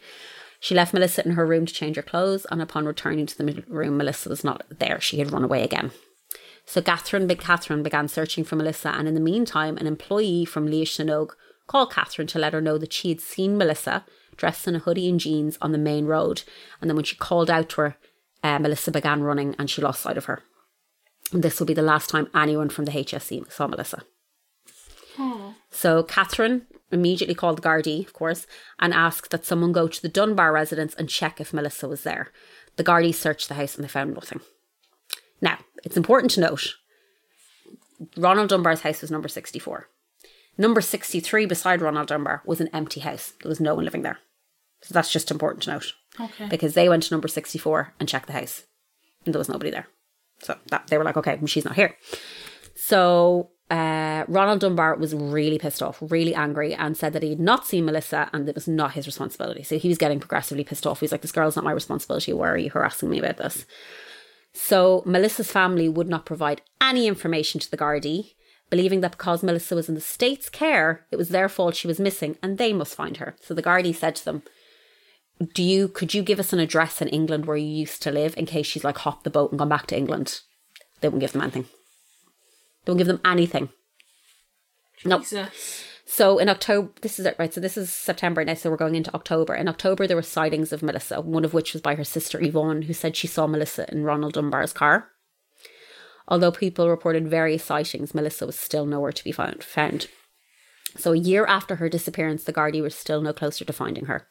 She 0.61 0.75
left 0.75 0.93
Melissa 0.93 1.25
in 1.25 1.31
her 1.31 1.45
room 1.45 1.65
to 1.65 1.73
change 1.73 1.95
her 1.95 2.03
clothes, 2.03 2.45
and 2.51 2.61
upon 2.61 2.85
returning 2.85 3.25
to 3.25 3.35
the 3.35 3.63
room, 3.67 3.97
Melissa 3.97 4.29
was 4.29 4.43
not 4.43 4.63
there. 4.69 5.01
She 5.01 5.17
had 5.17 5.31
run 5.31 5.43
away 5.43 5.63
again. 5.63 5.91
So 6.67 6.83
Catherine, 6.83 7.25
Big 7.25 7.39
Catherine 7.39 7.81
began 7.81 8.07
searching 8.07 8.43
for 8.43 8.55
Melissa, 8.55 8.89
and 8.89 9.07
in 9.07 9.15
the 9.15 9.19
meantime, 9.19 9.75
an 9.77 9.87
employee 9.87 10.45
from 10.45 10.67
Leash 10.67 10.97
Minogue 10.97 11.31
called 11.65 11.91
Catherine 11.91 12.27
to 12.27 12.37
let 12.37 12.53
her 12.53 12.61
know 12.61 12.77
that 12.77 12.93
she 12.93 13.09
had 13.09 13.19
seen 13.19 13.57
Melissa 13.57 14.05
dressed 14.37 14.67
in 14.67 14.75
a 14.75 14.79
hoodie 14.79 15.09
and 15.09 15.19
jeans 15.19 15.57
on 15.63 15.71
the 15.71 15.79
main 15.79 16.05
road. 16.05 16.43
And 16.79 16.87
then 16.87 16.95
when 16.95 17.05
she 17.05 17.15
called 17.15 17.49
out 17.49 17.69
to 17.69 17.81
her, 17.81 17.97
uh, 18.43 18.59
Melissa 18.59 18.91
began 18.91 19.23
running 19.23 19.55
and 19.57 19.67
she 19.67 19.81
lost 19.81 20.01
sight 20.01 20.17
of 20.17 20.25
her. 20.25 20.43
And 21.33 21.41
this 21.41 21.59
will 21.59 21.67
be 21.67 21.73
the 21.73 21.81
last 21.81 22.09
time 22.09 22.29
anyone 22.35 22.69
from 22.69 22.85
the 22.85 22.91
HSE 22.91 23.51
saw 23.51 23.65
Melissa. 23.65 24.03
So 25.71 26.03
Catherine 26.03 26.67
immediately 26.91 27.35
called 27.35 27.57
the 27.57 27.61
Gardaí, 27.61 28.05
of 28.05 28.13
course, 28.13 28.47
and 28.79 28.93
asked 28.93 29.31
that 29.31 29.45
someone 29.45 29.71
go 29.71 29.87
to 29.87 30.01
the 30.01 30.09
Dunbar 30.09 30.51
residence 30.51 30.93
and 30.95 31.09
check 31.09 31.39
if 31.39 31.53
Melissa 31.53 31.87
was 31.87 32.03
there. 32.03 32.31
The 32.75 32.83
Gardaí 32.83 33.13
searched 33.13 33.47
the 33.47 33.55
house 33.55 33.75
and 33.75 33.83
they 33.83 33.89
found 33.89 34.13
nothing. 34.13 34.41
Now, 35.41 35.59
it's 35.83 35.97
important 35.97 36.31
to 36.31 36.41
note 36.41 36.75
Ronald 38.17 38.49
Dunbar's 38.49 38.81
house 38.81 39.01
was 39.01 39.11
number 39.11 39.27
64. 39.27 39.87
Number 40.57 40.81
63 40.81 41.45
beside 41.45 41.81
Ronald 41.81 42.07
Dunbar 42.07 42.41
was 42.45 42.61
an 42.61 42.69
empty 42.73 42.99
house. 42.99 43.33
There 43.41 43.49
was 43.49 43.59
no 43.59 43.75
one 43.75 43.85
living 43.85 44.01
there. 44.01 44.19
So 44.81 44.93
that's 44.93 45.11
just 45.11 45.31
important 45.31 45.63
to 45.63 45.71
note. 45.71 45.93
Okay. 46.19 46.47
Because 46.49 46.73
they 46.73 46.89
went 46.89 47.03
to 47.03 47.13
number 47.13 47.27
64 47.27 47.93
and 47.99 48.09
checked 48.09 48.27
the 48.27 48.33
house. 48.33 48.63
And 49.25 49.33
there 49.33 49.39
was 49.39 49.49
nobody 49.49 49.71
there. 49.71 49.87
So 50.39 50.57
that, 50.67 50.87
they 50.87 50.97
were 50.97 51.03
like, 51.03 51.17
okay, 51.17 51.39
she's 51.45 51.65
not 51.65 51.75
here. 51.75 51.95
So 52.75 53.51
uh, 53.71 54.25
Ronald 54.27 54.59
Dunbar 54.59 54.97
was 54.97 55.15
really 55.15 55.57
pissed 55.57 55.81
off, 55.81 55.97
really 56.01 56.35
angry, 56.35 56.73
and 56.73 56.97
said 56.97 57.13
that 57.13 57.23
he 57.23 57.29
had 57.29 57.39
not 57.39 57.65
seen 57.65 57.85
Melissa 57.85 58.29
and 58.33 58.47
it 58.47 58.53
was 58.53 58.67
not 58.67 58.93
his 58.93 59.07
responsibility. 59.07 59.63
So 59.63 59.79
he 59.79 59.87
was 59.87 59.97
getting 59.97 60.19
progressively 60.19 60.65
pissed 60.65 60.85
off. 60.85 60.99
He's 60.99 61.13
like, 61.13 61.21
this 61.21 61.31
girl's 61.31 61.55
not 61.55 61.63
my 61.63 61.71
responsibility. 61.71 62.33
Why 62.33 62.49
are 62.49 62.57
you 62.57 62.69
harassing 62.69 63.09
me 63.09 63.19
about 63.19 63.37
this? 63.37 63.65
So 64.53 65.03
Melissa's 65.05 65.49
family 65.49 65.87
would 65.87 66.09
not 66.09 66.25
provide 66.25 66.61
any 66.81 67.07
information 67.07 67.61
to 67.61 67.71
the 67.71 67.77
Gardaí, 67.77 68.33
believing 68.69 68.99
that 69.01 69.11
because 69.11 69.41
Melissa 69.41 69.75
was 69.75 69.87
in 69.87 69.95
the 69.95 70.01
state's 70.01 70.49
care, 70.49 71.05
it 71.09 71.15
was 71.15 71.29
their 71.29 71.47
fault 71.47 71.75
she 71.75 71.87
was 71.87 71.99
missing 71.99 72.37
and 72.43 72.57
they 72.57 72.73
must 72.73 72.93
find 72.93 73.17
her. 73.17 73.37
So 73.39 73.53
the 73.53 73.63
Gardaí 73.63 73.95
said 73.95 74.17
to 74.17 74.25
them, 74.25 74.43
do 75.53 75.63
you 75.63 75.87
could 75.87 76.13
you 76.13 76.21
give 76.21 76.39
us 76.39 76.53
an 76.53 76.59
address 76.59 77.01
in 77.01 77.07
England 77.07 77.45
where 77.45 77.57
you 77.57 77.65
used 77.65 78.03
to 78.03 78.11
live 78.11 78.37
in 78.37 78.45
case 78.45 78.67
she's 78.67 78.83
like 78.83 78.99
hopped 78.99 79.23
the 79.23 79.29
boat 79.29 79.51
and 79.51 79.57
gone 79.57 79.69
back 79.69 79.87
to 79.87 79.97
England? 79.97 80.41
They 80.99 81.07
won't 81.07 81.21
give 81.21 81.31
them 81.31 81.41
anything. 81.41 81.65
Won't 82.87 82.97
give 82.97 83.07
them 83.07 83.21
anything. 83.23 83.69
No. 85.05 85.19
Jesus. 85.19 85.85
So 86.05 86.39
in 86.39 86.49
October, 86.49 86.91
this 87.01 87.19
is 87.19 87.25
it, 87.25 87.35
right? 87.39 87.53
So 87.53 87.61
this 87.61 87.77
is 87.77 87.91
September 87.91 88.43
now, 88.43 88.53
so 88.55 88.69
we're 88.69 88.75
going 88.77 88.95
into 88.95 89.13
October. 89.13 89.55
In 89.55 89.69
October, 89.69 90.07
there 90.07 90.17
were 90.17 90.21
sightings 90.21 90.73
of 90.73 90.83
Melissa, 90.83 91.21
one 91.21 91.45
of 91.45 91.53
which 91.53 91.71
was 91.73 91.81
by 91.81 91.95
her 91.95 92.03
sister 92.03 92.43
Yvonne, 92.43 92.81
who 92.83 92.93
said 92.93 93.15
she 93.15 93.27
saw 93.27 93.47
Melissa 93.47 93.89
in 93.91 94.03
Ronald 94.03 94.33
Dunbar's 94.33 94.73
car. 94.73 95.07
Although 96.27 96.51
people 96.51 96.89
reported 96.89 97.29
various 97.29 97.63
sightings, 97.63 98.13
Melissa 98.13 98.45
was 98.45 98.59
still 98.59 98.85
nowhere 98.85 99.11
to 99.13 99.23
be 99.23 99.31
found. 99.31 99.63
found. 99.63 100.07
So 100.97 101.13
a 101.13 101.17
year 101.17 101.45
after 101.45 101.75
her 101.77 101.87
disappearance, 101.87 102.43
the 102.43 102.53
Gardaí 102.53 102.81
were 102.81 102.89
still 102.89 103.21
no 103.21 103.31
closer 103.31 103.63
to 103.63 103.73
finding 103.73 104.05
her. 104.05 104.27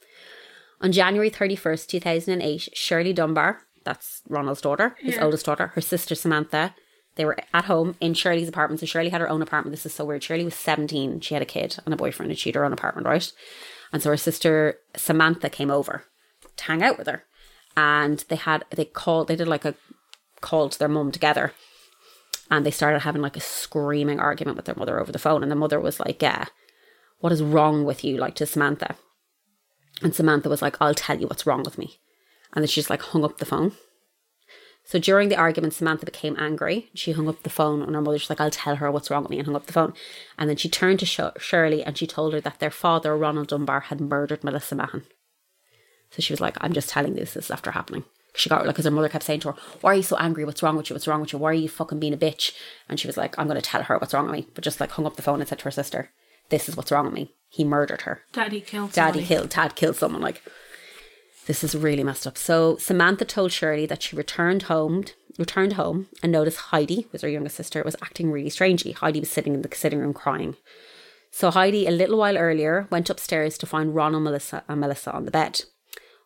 On 0.82 0.92
January 0.92 1.30
31st, 1.30 1.86
2008, 1.88 2.68
Shirley 2.74 3.12
Dunbar, 3.14 3.62
that's 3.84 4.20
Ronald's 4.28 4.60
daughter, 4.60 4.96
his 4.98 5.14
Yeah. 5.16 5.24
oldest 5.24 5.46
daughter, 5.46 5.68
her 5.68 5.80
sister 5.80 6.14
Samantha, 6.14 6.74
they 7.20 7.26
were 7.26 7.36
at 7.52 7.66
home 7.66 7.96
in 8.00 8.14
Shirley's 8.14 8.48
apartment. 8.48 8.80
So 8.80 8.86
Shirley 8.86 9.10
had 9.10 9.20
her 9.20 9.28
own 9.28 9.42
apartment. 9.42 9.74
This 9.74 9.84
is 9.84 9.92
so 9.92 10.06
weird. 10.06 10.22
Shirley 10.22 10.42
was 10.42 10.54
17. 10.54 11.20
She 11.20 11.34
had 11.34 11.42
a 11.42 11.46
kid 11.46 11.76
and 11.84 11.92
a 11.92 11.96
boyfriend 11.98 12.32
and 12.32 12.38
she 12.38 12.48
had 12.48 12.54
her 12.54 12.64
own 12.64 12.72
apartment, 12.72 13.06
right? 13.06 13.30
And 13.92 14.02
so 14.02 14.08
her 14.08 14.16
sister 14.16 14.78
Samantha 14.96 15.50
came 15.50 15.70
over 15.70 16.04
to 16.56 16.64
hang 16.64 16.82
out 16.82 16.96
with 16.96 17.08
her. 17.08 17.24
And 17.76 18.24
they 18.30 18.36
had, 18.36 18.64
they 18.70 18.86
called, 18.86 19.28
they 19.28 19.36
did 19.36 19.48
like 19.48 19.66
a 19.66 19.74
call 20.40 20.70
to 20.70 20.78
their 20.78 20.88
mum 20.88 21.12
together. 21.12 21.52
And 22.50 22.64
they 22.64 22.70
started 22.70 23.00
having 23.00 23.20
like 23.20 23.36
a 23.36 23.40
screaming 23.40 24.18
argument 24.18 24.56
with 24.56 24.64
their 24.64 24.74
mother 24.74 24.98
over 24.98 25.12
the 25.12 25.18
phone. 25.18 25.42
And 25.42 25.52
the 25.52 25.56
mother 25.56 25.78
was 25.78 26.00
like, 26.00 26.22
yeah, 26.22 26.46
what 27.18 27.32
is 27.32 27.42
wrong 27.42 27.84
with 27.84 28.02
you? 28.02 28.16
Like 28.16 28.34
to 28.36 28.46
Samantha. 28.46 28.96
And 30.00 30.14
Samantha 30.14 30.48
was 30.48 30.62
like, 30.62 30.78
I'll 30.80 30.94
tell 30.94 31.20
you 31.20 31.26
what's 31.26 31.44
wrong 31.44 31.64
with 31.64 31.76
me. 31.76 32.00
And 32.54 32.62
then 32.62 32.68
she 32.68 32.80
just 32.80 32.88
like 32.88 33.02
hung 33.02 33.24
up 33.24 33.36
the 33.36 33.44
phone. 33.44 33.72
So 34.90 34.98
during 34.98 35.28
the 35.28 35.36
argument, 35.36 35.72
Samantha 35.72 36.04
became 36.04 36.34
angry. 36.36 36.90
She 36.94 37.12
hung 37.12 37.28
up 37.28 37.44
the 37.44 37.48
phone, 37.48 37.80
and 37.80 37.94
her 37.94 38.00
mother 38.00 38.14
was 38.16 38.28
like, 38.28 38.40
I'll 38.40 38.50
tell 38.50 38.74
her 38.74 38.90
what's 38.90 39.08
wrong 39.08 39.22
with 39.22 39.30
me, 39.30 39.38
and 39.38 39.46
hung 39.46 39.54
up 39.54 39.66
the 39.66 39.72
phone. 39.72 39.94
And 40.36 40.50
then 40.50 40.56
she 40.56 40.68
turned 40.68 40.98
to 40.98 41.06
Sh- 41.06 41.20
Shirley 41.38 41.84
and 41.84 41.96
she 41.96 42.08
told 42.08 42.32
her 42.32 42.40
that 42.40 42.58
their 42.58 42.72
father, 42.72 43.16
Ronald 43.16 43.46
Dunbar, 43.46 43.82
had 43.82 44.00
murdered 44.00 44.42
Melissa 44.42 44.74
Mahon. 44.74 45.04
So 46.10 46.22
she 46.22 46.32
was 46.32 46.40
like, 46.40 46.56
I'm 46.60 46.72
just 46.72 46.88
telling 46.88 47.14
this, 47.14 47.34
this 47.34 47.44
is 47.44 47.50
after 47.52 47.70
happening. 47.70 48.02
She 48.34 48.48
got 48.48 48.66
like, 48.66 48.74
because 48.74 48.84
her 48.84 48.90
mother 48.90 49.08
kept 49.08 49.22
saying 49.22 49.38
to 49.40 49.52
her, 49.52 49.58
Why 49.80 49.92
are 49.92 49.94
you 49.94 50.02
so 50.02 50.16
angry? 50.16 50.44
What's 50.44 50.60
wrong 50.60 50.76
with 50.76 50.90
you? 50.90 50.94
What's 50.94 51.06
wrong 51.06 51.20
with 51.20 51.32
you? 51.32 51.38
Why 51.38 51.50
are 51.50 51.54
you 51.54 51.68
fucking 51.68 52.00
being 52.00 52.12
a 52.14 52.16
bitch? 52.16 52.50
And 52.88 52.98
she 52.98 53.06
was 53.06 53.16
like, 53.16 53.38
I'm 53.38 53.46
going 53.46 53.60
to 53.60 53.62
tell 53.62 53.84
her 53.84 53.96
what's 53.96 54.12
wrong 54.12 54.24
with 54.26 54.34
me. 54.34 54.48
But 54.56 54.64
just 54.64 54.80
like 54.80 54.90
hung 54.90 55.06
up 55.06 55.14
the 55.14 55.22
phone 55.22 55.38
and 55.38 55.48
said 55.48 55.60
to 55.60 55.64
her 55.66 55.70
sister, 55.70 56.10
This 56.48 56.68
is 56.68 56.76
what's 56.76 56.90
wrong 56.90 57.04
with 57.04 57.14
me. 57.14 57.32
He 57.48 57.62
murdered 57.62 58.02
her. 58.02 58.22
Daddy 58.32 58.60
killed 58.60 58.90
Daddy 58.90 59.20
somebody. 59.20 59.26
killed, 59.26 59.50
Dad 59.50 59.76
killed 59.76 59.94
someone. 59.94 60.20
Like, 60.20 60.42
this 61.50 61.64
is 61.64 61.74
really 61.74 62.04
messed 62.04 62.28
up. 62.28 62.38
So 62.38 62.76
Samantha 62.76 63.24
told 63.24 63.50
Shirley 63.50 63.84
that 63.86 64.04
she 64.04 64.14
returned 64.14 64.62
home, 64.64 65.06
returned 65.36 65.72
home, 65.72 66.06
and 66.22 66.30
noticed 66.30 66.58
Heidi, 66.58 67.00
who 67.00 67.08
was 67.10 67.22
her 67.22 67.28
youngest 67.28 67.56
sister, 67.56 67.82
was 67.82 67.96
acting 68.00 68.30
really 68.30 68.50
strangely. 68.50 68.92
Heidi 68.92 69.18
was 69.18 69.32
sitting 69.32 69.54
in 69.54 69.62
the 69.62 69.68
sitting 69.74 69.98
room 69.98 70.14
crying. 70.14 70.54
So 71.32 71.50
Heidi, 71.50 71.88
a 71.88 71.90
little 71.90 72.18
while 72.18 72.38
earlier, 72.38 72.86
went 72.88 73.10
upstairs 73.10 73.58
to 73.58 73.66
find 73.66 73.96
Ronald, 73.96 74.22
Melissa, 74.22 74.62
and 74.68 74.80
Melissa 74.80 75.10
on 75.10 75.24
the 75.24 75.32
bed. 75.32 75.62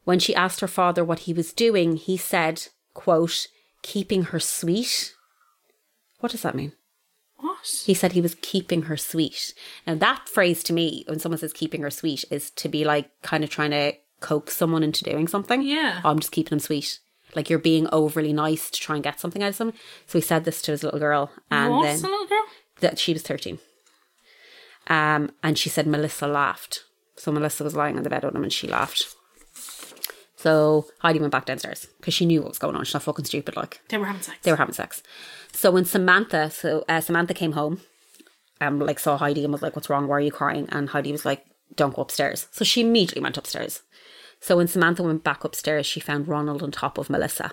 When 0.05 0.19
she 0.19 0.35
asked 0.35 0.61
her 0.61 0.69
father 0.69 1.03
what 1.03 1.21
he 1.21 1.33
was 1.33 1.55
doing, 1.55 1.97
he 1.97 2.19
said, 2.19 2.69
"quote 2.93 3.47
Keeping 3.81 4.25
her 4.25 4.41
sweet." 4.41 5.15
What 6.21 6.33
does 6.33 6.43
that 6.43 6.55
mean? 6.55 6.73
What? 7.37 7.83
He 7.87 7.95
said 7.95 8.13
he 8.13 8.21
was 8.21 8.37
keeping 8.43 8.83
her 8.83 8.99
sweet. 8.99 9.55
Now, 9.87 9.95
that 9.95 10.29
phrase 10.29 10.63
to 10.65 10.75
me, 10.75 11.05
when 11.09 11.19
someone 11.19 11.39
says 11.39 11.55
keeping 11.55 11.81
her 11.81 11.91
sweet, 11.91 12.27
is 12.31 12.51
to 12.51 12.69
be 12.69 12.85
like 12.85 13.11
kind 13.23 13.43
of 13.43 13.49
trying 13.49 13.71
to 13.71 13.95
coax 14.21 14.57
someone 14.57 14.83
into 14.83 15.05
doing 15.05 15.29
something. 15.29 15.63
Yeah. 15.63 16.01
Oh, 16.05 16.11
I'm 16.11 16.19
just 16.21 16.33
keeping 16.33 16.51
them 16.51 16.61
sweet. 16.61 16.99
Like 17.35 17.51
you're 17.51 17.59
being 17.59 17.89
overly 17.93 18.33
nice 18.33 18.71
to 18.71 18.81
try 18.81 18.95
and 18.95 19.03
get 19.05 19.19
something 19.21 19.43
out 19.43 19.51
of 19.51 19.59
them. 19.59 19.73
So 20.07 20.19
he 20.19 20.23
said 20.23 20.45
this 20.45 20.63
to 20.63 20.71
his 20.73 20.83
little 20.85 21.01
girl, 21.01 21.31
and 21.51 21.73
What's 21.73 22.01
then 22.01 22.03
the 22.03 22.09
little 22.09 22.27
girl? 22.29 22.45
that 22.81 22.99
she 22.99 23.13
was 23.13 23.23
13. 23.23 23.59
Um, 24.87 25.31
and 25.43 25.59
she 25.59 25.69
said 25.69 25.87
Melissa 25.87 26.27
laughed. 26.27 26.85
So 27.17 27.33
Melissa 27.33 27.65
was 27.65 27.75
lying 27.75 27.97
on 27.97 28.03
the 28.03 28.11
bed 28.11 28.25
with 28.25 28.35
him 28.35 28.43
and 28.45 28.53
she 28.53 28.69
laughed. 28.69 29.07
So 30.37 30.87
Heidi 30.99 31.21
went 31.21 31.33
back 31.33 31.47
downstairs 31.47 31.87
because 31.99 32.13
she 32.13 32.27
knew 32.27 32.41
what 32.43 32.51
was 32.51 32.59
going 32.59 32.77
on. 32.77 32.85
She's 32.85 32.95
not 32.95 33.03
fucking 33.03 33.25
stupid. 33.25 33.57
Like 33.57 33.81
They 33.89 33.97
were 33.97 34.05
having 34.07 34.21
sex. 34.23 34.39
they 34.43 34.51
were 34.51 34.57
having 34.59 34.75
sex. 34.75 35.03
So 35.53 35.71
when 35.71 35.85
Samantha, 35.87 36.51
so 36.51 36.85
uh, 36.89 37.01
Samantha 37.01 37.33
came 37.33 37.53
home, 37.53 37.81
um, 38.61 38.79
like 38.79 38.99
saw 38.99 39.17
Heidi 39.17 39.43
and 39.45 39.53
was 39.53 39.63
like, 39.63 39.75
"What's 39.75 39.89
wrong? 39.89 40.07
Why 40.07 40.17
are 40.17 40.21
you 40.21 40.33
crying?" 40.33 40.69
And 40.71 40.89
Heidi 40.91 41.13
was 41.13 41.25
like, 41.25 41.45
"Don't 41.77 41.95
go 41.95 42.03
upstairs." 42.03 42.47
So 42.51 42.65
she 42.65 42.81
immediately 42.83 43.23
went 43.23 43.39
upstairs. 43.39 43.83
So 44.45 44.59
when 44.59 44.69
Samantha 44.69 45.03
went 45.03 45.25
back 45.25 45.43
upstairs, 45.43 45.87
she 45.87 46.01
found 46.01 46.29
Ronald 46.29 46.63
on 46.63 46.71
top 46.71 46.99
of 46.99 47.09
Melissa. 47.09 47.53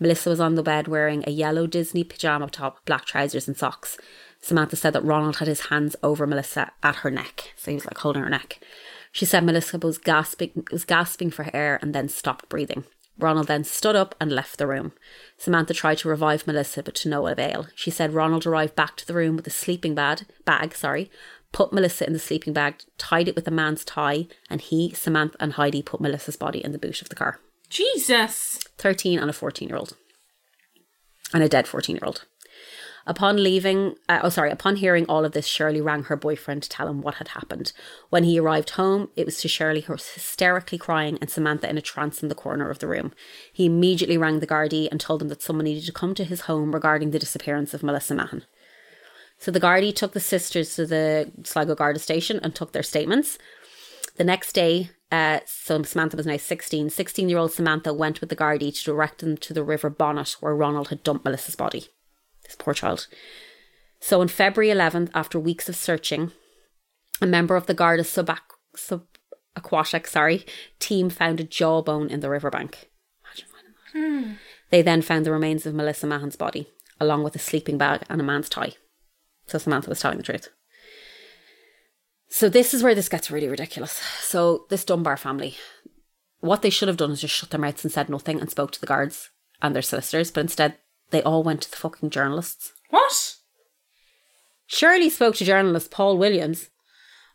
Melissa 0.00 0.28
was 0.28 0.40
on 0.40 0.56
the 0.56 0.62
bed 0.64 0.88
wearing 0.88 1.22
a 1.24 1.30
yellow 1.30 1.68
Disney 1.68 2.02
pajama 2.02 2.48
top, 2.48 2.84
black 2.84 3.04
trousers, 3.04 3.46
and 3.46 3.56
socks. 3.56 3.96
Samantha 4.40 4.74
said 4.74 4.92
that 4.94 5.04
Ronald 5.04 5.36
had 5.36 5.46
his 5.46 5.66
hands 5.66 5.94
over 6.02 6.26
Melissa 6.26 6.72
at 6.82 6.96
her 6.96 7.12
neck, 7.12 7.52
so 7.54 7.70
he 7.70 7.76
was 7.76 7.84
like 7.84 7.98
holding 7.98 8.24
her 8.24 8.28
neck. 8.28 8.58
She 9.12 9.24
said 9.24 9.44
Melissa 9.44 9.78
was 9.78 9.98
gasping, 9.98 10.66
was 10.72 10.84
gasping 10.84 11.30
for 11.30 11.48
air 11.54 11.78
and 11.80 11.94
then 11.94 12.08
stopped 12.08 12.48
breathing. 12.48 12.86
Ronald 13.20 13.46
then 13.46 13.62
stood 13.62 13.94
up 13.94 14.16
and 14.20 14.32
left 14.32 14.58
the 14.58 14.66
room. 14.66 14.94
Samantha 15.38 15.74
tried 15.74 15.98
to 15.98 16.08
revive 16.08 16.48
Melissa, 16.48 16.82
but 16.82 16.96
to 16.96 17.08
no 17.08 17.28
avail. 17.28 17.68
She 17.76 17.92
said 17.92 18.14
Ronald 18.14 18.46
arrived 18.46 18.74
back 18.74 18.96
to 18.96 19.06
the 19.06 19.14
room 19.14 19.36
with 19.36 19.46
a 19.46 19.50
sleeping 19.50 19.94
bag, 19.94 20.22
bag, 20.44 20.74
sorry, 20.74 21.08
put 21.52 21.72
Melissa 21.72 22.06
in 22.06 22.12
the 22.12 22.18
sleeping 22.18 22.52
bag, 22.52 22.76
tied 22.98 23.28
it 23.28 23.36
with 23.36 23.46
a 23.46 23.52
man's 23.52 23.84
tie, 23.84 24.26
and 24.50 24.60
he, 24.60 24.92
Samantha, 24.92 25.36
and 25.38 25.52
Heidi 25.52 25.82
put 25.82 26.00
Melissa's 26.00 26.36
body 26.36 26.64
in 26.64 26.72
the 26.72 26.78
boot 26.78 27.02
of 27.02 27.08
the 27.08 27.14
car. 27.14 27.38
Jesus. 27.68 28.58
13 28.78 29.18
and 29.18 29.30
a 29.30 29.32
14 29.32 29.68
year 29.68 29.76
old. 29.76 29.96
And 31.32 31.42
a 31.42 31.48
dead 31.48 31.66
14 31.68 31.96
year 31.96 32.04
old. 32.04 32.26
Upon 33.06 33.42
leaving, 33.42 33.96
uh, 34.08 34.20
oh, 34.22 34.28
sorry, 34.28 34.50
upon 34.50 34.76
hearing 34.76 35.06
all 35.06 35.24
of 35.24 35.32
this, 35.32 35.46
Shirley 35.46 35.80
rang 35.80 36.04
her 36.04 36.16
boyfriend 36.16 36.62
to 36.62 36.68
tell 36.68 36.86
him 36.86 37.00
what 37.00 37.16
had 37.16 37.28
happened. 37.28 37.72
When 38.10 38.24
he 38.24 38.38
arrived 38.38 38.70
home, 38.70 39.08
it 39.16 39.26
was 39.26 39.40
to 39.40 39.48
Shirley, 39.48 39.80
who 39.80 39.94
was 39.94 40.10
hysterically 40.10 40.78
crying, 40.78 41.18
and 41.20 41.28
Samantha 41.28 41.68
in 41.68 41.78
a 41.78 41.82
trance 41.82 42.22
in 42.22 42.28
the 42.28 42.34
corner 42.34 42.70
of 42.70 42.78
the 42.78 42.86
room. 42.86 43.12
He 43.52 43.66
immediately 43.66 44.16
rang 44.16 44.38
the 44.38 44.46
Gardaí 44.46 44.88
and 44.90 45.00
told 45.00 45.20
them 45.20 45.28
that 45.28 45.42
someone 45.42 45.64
needed 45.64 45.84
to 45.86 45.92
come 45.92 46.14
to 46.14 46.24
his 46.24 46.42
home 46.42 46.72
regarding 46.72 47.10
the 47.10 47.18
disappearance 47.18 47.74
of 47.74 47.82
Melissa 47.82 48.14
Mahon. 48.14 48.44
So 49.42 49.50
the 49.50 49.58
Gardaí 49.58 49.92
took 49.92 50.12
the 50.12 50.20
sisters 50.20 50.76
to 50.76 50.86
the 50.86 51.32
Sligo 51.42 51.74
Garda 51.74 51.98
station 51.98 52.38
and 52.44 52.54
took 52.54 52.70
their 52.70 52.84
statements. 52.84 53.38
The 54.14 54.22
next 54.22 54.52
day, 54.52 54.90
uh, 55.10 55.40
so 55.46 55.82
Samantha 55.82 56.16
was 56.16 56.26
now 56.26 56.36
16. 56.36 56.90
16 56.90 57.28
year 57.28 57.38
old 57.38 57.50
Samantha 57.50 57.92
went 57.92 58.20
with 58.20 58.30
the 58.30 58.36
Gardaí 58.36 58.72
to 58.72 58.84
direct 58.84 59.18
them 59.18 59.36
to 59.38 59.52
the 59.52 59.64
River 59.64 59.90
Bonet 59.90 60.34
where 60.34 60.54
Ronald 60.54 60.90
had 60.90 61.02
dumped 61.02 61.24
Melissa's 61.24 61.56
body. 61.56 61.88
This 62.44 62.54
poor 62.54 62.72
child. 62.72 63.08
So 63.98 64.20
on 64.20 64.28
February 64.28 64.72
11th, 64.72 65.10
after 65.12 65.40
weeks 65.40 65.68
of 65.68 65.74
searching, 65.74 66.30
a 67.20 67.26
member 67.26 67.56
of 67.56 67.66
the 67.66 67.74
Garda 67.74 68.04
subac- 68.04 68.38
subaquatic 68.76 70.06
sorry, 70.06 70.46
team 70.78 71.10
found 71.10 71.40
a 71.40 71.44
jawbone 71.44 72.10
in 72.10 72.20
the 72.20 72.30
riverbank. 72.30 72.90
Imagine 73.24 73.48
finding 73.92 74.22
that. 74.28 74.36
They 74.70 74.82
then 74.82 75.02
found 75.02 75.26
the 75.26 75.32
remains 75.32 75.66
of 75.66 75.74
Melissa 75.74 76.06
Mahon's 76.06 76.36
body, 76.36 76.68
along 77.00 77.24
with 77.24 77.34
a 77.34 77.40
sleeping 77.40 77.76
bag 77.76 78.02
and 78.08 78.20
a 78.20 78.24
man's 78.24 78.48
tie. 78.48 78.74
So 79.52 79.58
Samantha 79.58 79.90
was 79.90 80.00
telling 80.00 80.16
the 80.16 80.24
truth. 80.24 80.48
So 82.30 82.48
this 82.48 82.72
is 82.72 82.82
where 82.82 82.94
this 82.94 83.10
gets 83.10 83.30
really 83.30 83.48
ridiculous. 83.48 83.92
So 84.20 84.64
this 84.70 84.82
Dunbar 84.82 85.18
family, 85.18 85.56
what 86.40 86.62
they 86.62 86.70
should 86.70 86.88
have 86.88 86.96
done 86.96 87.10
is 87.10 87.20
just 87.20 87.34
shut 87.34 87.50
their 87.50 87.60
mouths 87.60 87.84
and 87.84 87.92
said 87.92 88.08
nothing 88.08 88.40
and 88.40 88.50
spoke 88.50 88.70
to 88.72 88.80
the 88.80 88.86
guards 88.86 89.28
and 89.60 89.74
their 89.74 89.82
solicitors, 89.82 90.30
but 90.30 90.40
instead 90.40 90.78
they 91.10 91.22
all 91.22 91.42
went 91.42 91.60
to 91.60 91.70
the 91.70 91.76
fucking 91.76 92.08
journalists. 92.08 92.72
What? 92.88 93.36
Shirley 94.66 95.10
spoke 95.10 95.36
to 95.36 95.44
journalist 95.44 95.90
Paul 95.90 96.16
Williams 96.16 96.70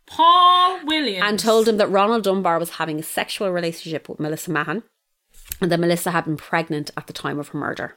Paul 0.08 0.80
Williams. 0.86 1.24
and 1.24 1.38
told 1.38 1.68
him 1.68 1.78
that 1.78 1.92
Ronald 1.92 2.24
Dunbar 2.24 2.58
was 2.58 2.72
having 2.72 2.98
a 2.98 3.04
sexual 3.04 3.52
relationship 3.52 4.10
with 4.10 4.20
Melissa 4.20 4.50
Mahon 4.50 4.82
and 5.62 5.72
that 5.72 5.80
Melissa 5.80 6.10
had 6.10 6.26
been 6.26 6.38
pregnant 6.38 6.90
at 6.98 7.06
the 7.06 7.14
time 7.14 7.38
of 7.38 7.50
her 7.50 7.60
murder. 7.60 7.96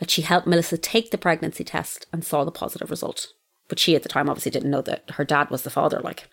That 0.00 0.10
she 0.10 0.22
helped 0.22 0.46
Melissa 0.46 0.78
take 0.78 1.10
the 1.10 1.18
pregnancy 1.18 1.62
test 1.62 2.06
and 2.12 2.24
saw 2.24 2.44
the 2.44 2.50
positive 2.50 2.90
result. 2.90 3.28
But 3.68 3.78
she 3.78 3.94
at 3.94 4.02
the 4.02 4.08
time 4.08 4.28
obviously 4.28 4.50
didn't 4.50 4.70
know 4.70 4.82
that 4.82 5.10
her 5.12 5.24
dad 5.24 5.50
was 5.50 5.62
the 5.62 5.70
father, 5.70 6.00
like. 6.00 6.28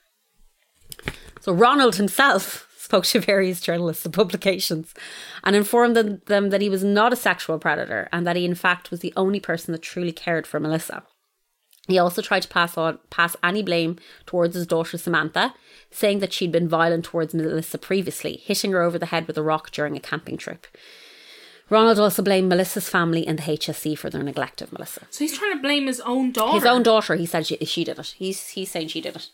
So 1.41 1.53
Ronald 1.53 1.95
himself 1.95 2.67
spoke 2.77 3.05
to 3.05 3.19
various 3.19 3.61
journalists 3.61 4.05
and 4.05 4.13
publications 4.13 4.93
and 5.43 5.55
informed 5.55 5.95
them, 5.95 6.21
them 6.25 6.49
that 6.49 6.61
he 6.61 6.69
was 6.69 6.83
not 6.83 7.13
a 7.13 7.17
sexual 7.17 7.59
predator 7.59 8.07
and 8.11 8.25
that 8.25 8.37
he 8.37 8.45
in 8.45 8.55
fact 8.55 8.89
was 8.89 9.01
the 9.01 9.13
only 9.17 9.41
person 9.41 9.73
that 9.73 9.81
truly 9.81 10.13
cared 10.13 10.47
for 10.47 10.59
Melissa. 10.59 11.03
He 11.87 11.97
also 11.97 12.21
tried 12.21 12.41
to 12.41 12.49
pass 12.49 12.77
on 12.77 12.99
pass 13.09 13.35
any 13.43 13.63
blame 13.63 13.97
towards 14.25 14.55
his 14.55 14.67
daughter 14.67 14.97
Samantha, 14.97 15.53
saying 15.89 16.19
that 16.19 16.33
she'd 16.33 16.51
been 16.51 16.67
violent 16.67 17.05
towards 17.05 17.33
Melissa 17.33 17.77
previously, 17.77 18.41
hitting 18.43 18.71
her 18.71 18.81
over 18.81 18.99
the 18.99 19.07
head 19.07 19.25
with 19.25 19.37
a 19.37 19.43
rock 19.43 19.71
during 19.71 19.95
a 19.95 20.01
camping 20.01 20.37
trip. 20.37 20.67
Ronald 21.69 21.99
also 21.99 22.21
blamed 22.21 22.49
Melissa's 22.49 22.89
family 22.89 23.27
and 23.27 23.39
the 23.39 23.43
HSE 23.43 23.97
for 23.97 24.09
their 24.09 24.23
neglect 24.23 24.61
of 24.61 24.71
Melissa. 24.71 25.01
so 25.09 25.23
he's 25.23 25.37
trying 25.37 25.53
to 25.53 25.61
blame 25.61 25.87
his 25.87 25.99
own 26.01 26.31
daughter. 26.31 26.55
His 26.55 26.65
own 26.65 26.83
daughter, 26.83 27.15
he 27.15 27.25
said 27.25 27.45
she, 27.45 27.57
she 27.57 27.83
did 27.83 27.99
it. 27.99 28.15
He's 28.17 28.49
he's 28.49 28.71
saying 28.71 28.87
she 28.89 29.01
did 29.01 29.15
it. 29.15 29.29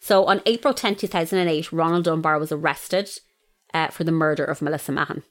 So 0.00 0.24
on 0.24 0.42
April 0.46 0.74
10, 0.74 0.96
2008, 0.96 1.72
Ronald 1.72 2.04
Dunbar 2.04 2.38
was 2.38 2.50
arrested 2.50 3.08
uh, 3.72 3.88
for 3.88 4.04
the 4.04 4.12
murder 4.12 4.44
of 4.44 4.60
Melissa 4.60 4.92
Mahon. 4.92 5.22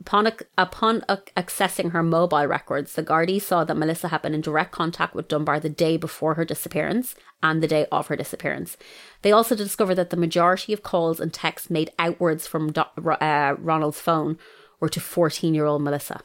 Upon, 0.00 0.30
upon 0.56 1.02
ac- 1.08 1.32
accessing 1.36 1.92
her 1.92 2.02
mobile 2.02 2.46
records, 2.46 2.92
the 2.92 3.02
Gardaí 3.02 3.40
saw 3.40 3.64
that 3.64 3.76
Melissa 3.76 4.08
had 4.08 4.22
been 4.22 4.34
in 4.34 4.42
direct 4.42 4.70
contact 4.70 5.14
with 5.14 5.28
Dunbar 5.28 5.58
the 5.60 5.68
day 5.70 5.96
before 5.96 6.34
her 6.34 6.44
disappearance 6.44 7.14
and 7.42 7.62
the 7.62 7.66
day 7.66 7.86
of 7.90 8.06
her 8.06 8.16
disappearance. 8.16 8.76
They 9.22 9.32
also 9.32 9.56
discovered 9.56 9.96
that 9.96 10.10
the 10.10 10.16
majority 10.16 10.72
of 10.72 10.82
calls 10.82 11.20
and 11.20 11.32
texts 11.32 11.70
made 11.70 11.90
outwards 11.98 12.46
from 12.46 12.72
uh, 12.76 13.54
Ronald's 13.58 14.00
phone 14.00 14.38
were 14.80 14.88
to 14.88 15.00
14 15.00 15.54
year 15.54 15.66
old 15.66 15.82
Melissa, 15.82 16.20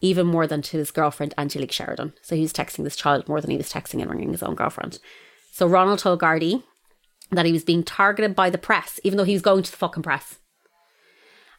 even 0.00 0.26
more 0.26 0.46
than 0.46 0.62
to 0.62 0.78
his 0.78 0.90
girlfriend 0.90 1.34
Angelique 1.36 1.72
Sheridan. 1.72 2.12
So 2.22 2.34
he 2.34 2.42
was 2.42 2.52
texting 2.52 2.84
this 2.84 2.96
child 2.96 3.28
more 3.28 3.40
than 3.40 3.50
he 3.50 3.56
was 3.56 3.72
texting 3.72 4.00
and 4.00 4.10
ringing 4.10 4.32
his 4.32 4.42
own 4.42 4.54
girlfriend. 4.54 4.98
So 5.52 5.66
Ronald 5.66 5.98
told 5.98 6.20
Gardaí 6.20 6.62
that 7.30 7.46
he 7.46 7.52
was 7.52 7.64
being 7.64 7.82
targeted 7.82 8.34
by 8.34 8.50
the 8.50 8.58
press, 8.58 9.00
even 9.04 9.16
though 9.16 9.24
he 9.24 9.34
was 9.34 9.42
going 9.42 9.62
to 9.62 9.70
the 9.70 9.76
fucking 9.76 10.02
press 10.02 10.38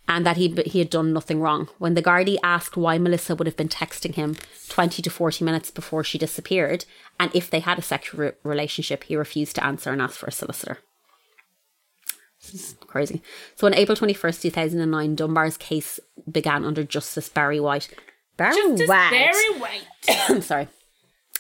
and 0.08 0.26
that 0.26 0.38
he 0.38 0.54
he 0.66 0.80
had 0.80 0.90
done 0.90 1.14
nothing 1.14 1.40
wrong. 1.40 1.70
When 1.78 1.94
the 1.94 2.04
Gardaí 2.04 2.38
asked 2.44 2.78
why 2.78 2.98
Melissa 2.98 3.36
would 3.36 3.48
have 3.48 3.58
been 3.58 3.70
texting 3.70 4.16
him 4.16 4.36
20 4.70 5.02
to 5.02 5.10
40 5.10 5.46
minutes 5.46 5.72
before 5.72 6.04
she 6.04 6.18
disappeared 6.18 6.86
and 7.20 7.34
if 7.34 7.50
they 7.50 7.60
had 7.60 7.80
a 7.80 7.84
sexual 7.84 8.20
re- 8.20 8.32
relationship, 8.44 9.06
he 9.06 9.16
refused 9.16 9.56
to 9.56 9.64
answer 9.64 9.92
and 9.92 10.02
asked 10.02 10.18
for 10.18 10.28
a 10.28 10.32
solicitor. 10.32 10.80
Crazy. 12.88 13.22
So 13.56 13.68
on 13.68 13.74
April 13.74 13.95
21st, 13.97 14.41
2009, 14.41 15.16
Dunbar's 15.16 15.58
case 15.58 15.99
began 16.30 16.64
under 16.66 16.84
Justice 16.84 17.30
Barry 17.30 17.60
White. 17.60 17.89
Barry 18.38 18.56
Justice 18.56 18.88
White. 18.89 19.10
Barry 19.12 19.60
White. 19.60 19.88
I'm 20.30 20.41
sorry. 20.51 20.68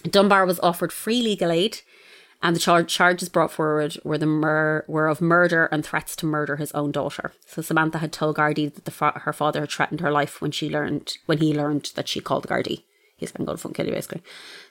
Dunbar 0.03 0.45
was 0.45 0.59
offered 0.59 0.91
free 0.91 1.21
legal 1.21 1.51
aid, 1.51 1.79
and 2.41 2.55
the 2.55 2.59
char- 2.59 2.83
charges 2.83 3.29
brought 3.29 3.51
forward 3.51 3.97
were 4.03 4.17
the 4.17 4.25
mur- 4.25 4.83
were 4.87 5.07
of 5.07 5.21
murder 5.21 5.65
and 5.71 5.85
threats 5.85 6.15
to 6.17 6.25
murder 6.25 6.57
his 6.57 6.71
own 6.73 6.91
daughter. 6.91 7.31
So 7.45 7.61
Samantha 7.61 7.99
had 7.99 8.11
told 8.11 8.35
Gardaí 8.37 8.73
that 8.73 8.85
the 8.85 8.91
fa- 8.91 9.21
her 9.23 9.33
father 9.33 9.61
had 9.61 9.71
threatened 9.71 10.01
her 10.01 10.11
life 10.11 10.41
when 10.41 10.51
she 10.51 10.69
learned 10.69 11.17
when 11.25 11.37
he 11.37 11.53
learned 11.53 11.91
that 11.95 12.09
she 12.09 12.19
called 12.19 12.47
Gardaí. 12.47 12.83
He's 13.15 13.31
been 13.31 13.45
going 13.45 13.53
oh, 13.53 13.57
to 13.57 13.61
fucking 13.61 13.75
kill 13.75 13.85
you, 13.85 13.93
basically. 13.93 14.23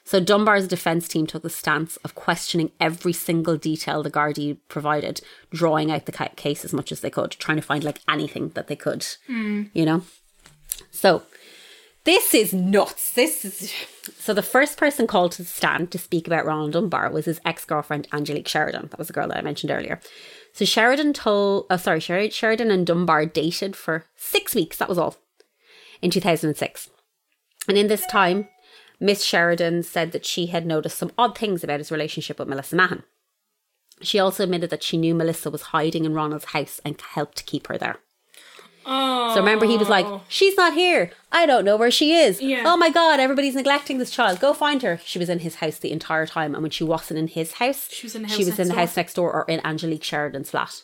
So 0.03 0.19
Dunbar's 0.19 0.67
defence 0.67 1.07
team 1.07 1.25
took 1.25 1.43
the 1.43 1.49
stance 1.49 1.97
of 1.97 2.13
questioning 2.13 2.71
every 2.79 3.13
single 3.13 3.57
detail 3.57 4.03
the 4.03 4.11
Gardaí 4.11 4.57
provided, 4.67 5.21
drawing 5.51 5.91
out 5.91 6.05
the 6.05 6.29
case 6.35 6.63
as 6.63 6.73
much 6.73 6.91
as 6.91 6.99
they 6.99 7.09
could, 7.09 7.31
trying 7.31 7.57
to 7.57 7.63
find 7.63 7.83
like 7.83 8.01
anything 8.07 8.49
that 8.49 8.67
they 8.67 8.75
could, 8.75 9.01
mm. 9.29 9.69
you 9.73 9.85
know. 9.85 10.03
So 10.91 11.23
this 12.03 12.33
is 12.33 12.53
nuts. 12.53 13.13
This 13.13 13.45
is 13.45 13.73
so. 14.17 14.33
The 14.33 14.41
first 14.41 14.77
person 14.77 15.07
called 15.07 15.31
to 15.33 15.43
the 15.43 15.47
stand 15.47 15.89
to 15.91 15.97
speak 15.97 16.27
about 16.27 16.45
Ronald 16.45 16.73
Dunbar 16.73 17.11
was 17.11 17.25
his 17.25 17.39
ex 17.45 17.63
girlfriend 17.63 18.07
Angelique 18.11 18.47
Sheridan. 18.47 18.89
That 18.89 18.99
was 18.99 19.07
the 19.07 19.13
girl 19.13 19.29
that 19.29 19.37
I 19.37 19.41
mentioned 19.41 19.71
earlier. 19.71 20.01
So 20.51 20.65
Sheridan 20.65 21.13
told, 21.13 21.65
oh 21.69 21.77
sorry, 21.77 22.01
Sher- 22.01 22.29
Sheridan 22.29 22.71
and 22.71 22.85
Dunbar 22.85 23.25
dated 23.25 23.75
for 23.75 24.05
six 24.15 24.53
weeks. 24.53 24.77
That 24.77 24.89
was 24.89 24.97
all 24.97 25.15
in 26.01 26.11
two 26.11 26.19
thousand 26.21 26.53
and 27.67 27.77
in 27.77 27.87
this 27.87 28.05
time, 28.07 28.47
Miss 28.99 29.23
Sheridan 29.23 29.83
said 29.83 30.11
that 30.11 30.25
she 30.25 30.47
had 30.47 30.65
noticed 30.65 30.97
some 30.97 31.11
odd 31.17 31.37
things 31.37 31.63
about 31.63 31.79
his 31.79 31.91
relationship 31.91 32.39
with 32.39 32.47
Melissa 32.47 32.75
Mahon. 32.75 33.03
She 34.01 34.19
also 34.19 34.43
admitted 34.43 34.69
that 34.69 34.83
she 34.83 34.97
knew 34.97 35.13
Melissa 35.15 35.49
was 35.51 35.61
hiding 35.73 36.05
in 36.05 36.13
Ronald's 36.13 36.45
house 36.45 36.81
and 36.83 36.99
helped 36.99 37.45
keep 37.45 37.67
her 37.67 37.77
there. 37.77 37.97
Oh. 38.85 39.33
So 39.33 39.39
remember, 39.39 39.65
he 39.65 39.77
was 39.77 39.87
like, 39.87 40.05
oh. 40.05 40.23
"She's 40.27 40.57
not 40.57 40.73
here. 40.73 41.11
I 41.31 41.45
don't 41.45 41.63
know 41.63 41.77
where 41.77 41.91
she 41.91 42.13
is. 42.15 42.41
Yeah. 42.41 42.63
Oh 42.65 42.75
my 42.75 42.89
god, 42.89 43.19
everybody's 43.19 43.55
neglecting 43.55 43.97
this 43.97 44.11
child. 44.11 44.41
Go 44.41 44.53
find 44.53 44.81
her." 44.81 44.99
She 45.05 45.19
was 45.19 45.29
in 45.29 45.39
his 45.39 45.55
house 45.55 45.79
the 45.79 45.91
entire 45.93 46.25
time, 46.25 46.53
and 46.53 46.61
when 46.61 46.71
she 46.71 46.83
wasn't 46.83 47.19
in 47.19 47.27
his 47.27 47.53
house, 47.53 47.89
She 47.91 48.05
was 48.07 48.15
in 48.15 48.23
the 48.23 48.27
she 48.27 48.43
house 48.43 48.45
was 48.45 48.59
in 48.59 48.67
next 48.67 48.67
the 48.67 48.73
door. 48.73 48.79
house 48.79 48.97
next 48.97 49.13
door 49.13 49.33
or 49.33 49.45
in 49.47 49.61
Angelique 49.65 50.03
Sheridan's 50.03 50.49
flat. 50.49 50.81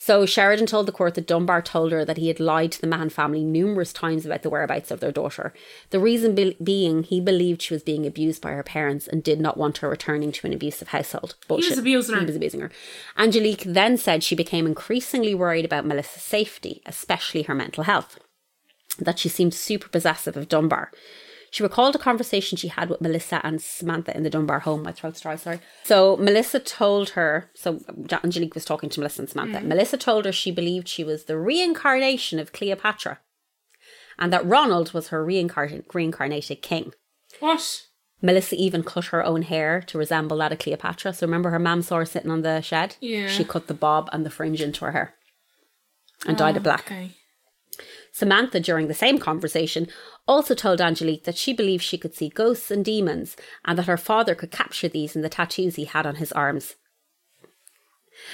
So 0.00 0.24
Sheridan 0.26 0.66
told 0.66 0.86
the 0.86 0.92
court 0.92 1.14
that 1.16 1.26
Dunbar 1.26 1.60
told 1.60 1.90
her 1.90 2.04
that 2.04 2.18
he 2.18 2.28
had 2.28 2.38
lied 2.38 2.70
to 2.72 2.80
the 2.80 2.86
Mahon 2.86 3.10
family 3.10 3.44
numerous 3.44 3.92
times 3.92 4.24
about 4.24 4.42
the 4.42 4.48
whereabouts 4.48 4.92
of 4.92 5.00
their 5.00 5.10
daughter. 5.10 5.52
The 5.90 5.98
reason 5.98 6.36
be- 6.36 6.56
being 6.62 7.02
he 7.02 7.20
believed 7.20 7.60
she 7.62 7.74
was 7.74 7.82
being 7.82 8.06
abused 8.06 8.40
by 8.40 8.52
her 8.52 8.62
parents 8.62 9.08
and 9.08 9.24
did 9.24 9.40
not 9.40 9.56
want 9.56 9.78
her 9.78 9.90
returning 9.90 10.30
to 10.32 10.46
an 10.46 10.52
abusive 10.52 10.88
household. 10.88 11.34
Bullshit. 11.48 11.78
abusing 11.78 12.14
her. 12.14 12.20
He 12.20 12.26
was 12.26 12.36
abusing 12.36 12.60
her. 12.60 12.70
Angelique 13.16 13.64
then 13.64 13.96
said 13.96 14.22
she 14.22 14.36
became 14.36 14.66
increasingly 14.66 15.34
worried 15.34 15.64
about 15.64 15.84
Melissa's 15.84 16.22
safety, 16.22 16.80
especially 16.86 17.42
her 17.42 17.54
mental 17.54 17.82
health. 17.82 18.20
That 19.00 19.18
she 19.18 19.28
seemed 19.28 19.54
super 19.54 19.88
possessive 19.88 20.36
of 20.36 20.48
Dunbar. 20.48 20.92
She 21.50 21.62
recalled 21.62 21.94
a 21.94 21.98
conversation 21.98 22.56
she 22.58 22.68
had 22.68 22.90
with 22.90 23.00
Melissa 23.00 23.40
and 23.44 23.60
Samantha 23.60 24.16
in 24.16 24.22
the 24.22 24.30
Dunbar 24.30 24.60
home. 24.60 24.82
My 24.82 24.92
throat's 24.92 25.20
dry, 25.20 25.36
sorry. 25.36 25.60
So 25.84 26.16
Melissa 26.16 26.60
told 26.60 27.10
her, 27.10 27.50
so 27.54 27.80
Angelique 28.22 28.54
was 28.54 28.64
talking 28.64 28.90
to 28.90 29.00
Melissa 29.00 29.22
and 29.22 29.30
Samantha. 29.30 29.60
Mm. 29.60 29.66
Melissa 29.66 29.96
told 29.96 30.24
her 30.24 30.32
she 30.32 30.50
believed 30.50 30.88
she 30.88 31.04
was 31.04 31.24
the 31.24 31.38
reincarnation 31.38 32.38
of 32.38 32.52
Cleopatra 32.52 33.20
and 34.18 34.32
that 34.32 34.46
Ronald 34.46 34.92
was 34.92 35.08
her 35.08 35.24
reincarnated, 35.24 35.86
reincarnated 35.94 36.60
king. 36.60 36.92
What? 37.40 37.86
Melissa 38.20 38.56
even 38.56 38.82
cut 38.82 39.06
her 39.06 39.24
own 39.24 39.42
hair 39.42 39.80
to 39.82 39.96
resemble 39.96 40.38
that 40.38 40.52
of 40.52 40.58
Cleopatra. 40.58 41.14
So 41.14 41.26
remember 41.26 41.50
her 41.50 41.58
mum 41.58 41.82
saw 41.82 41.98
her 41.98 42.04
sitting 42.04 42.30
on 42.30 42.42
the 42.42 42.60
shed? 42.60 42.96
Yeah. 43.00 43.28
She 43.28 43.44
cut 43.44 43.68
the 43.68 43.74
bob 43.74 44.08
and 44.12 44.26
the 44.26 44.30
fringe 44.30 44.60
into 44.60 44.84
her 44.84 44.92
hair 44.92 45.14
and 46.26 46.36
dyed 46.36 46.56
it 46.56 46.60
oh, 46.60 46.62
black. 46.62 46.86
Okay. 46.86 47.12
Samantha, 48.18 48.58
during 48.58 48.88
the 48.88 48.94
same 48.94 49.18
conversation, 49.18 49.86
also 50.26 50.54
told 50.54 50.80
Angelique 50.80 51.24
that 51.24 51.36
she 51.36 51.52
believed 51.52 51.84
she 51.84 51.98
could 51.98 52.14
see 52.14 52.28
ghosts 52.28 52.70
and 52.70 52.84
demons 52.84 53.36
and 53.64 53.78
that 53.78 53.86
her 53.86 53.96
father 53.96 54.34
could 54.34 54.50
capture 54.50 54.88
these 54.88 55.14
in 55.14 55.22
the 55.22 55.28
tattoos 55.28 55.76
he 55.76 55.84
had 55.84 56.04
on 56.04 56.16
his 56.16 56.32
arms. 56.32 56.74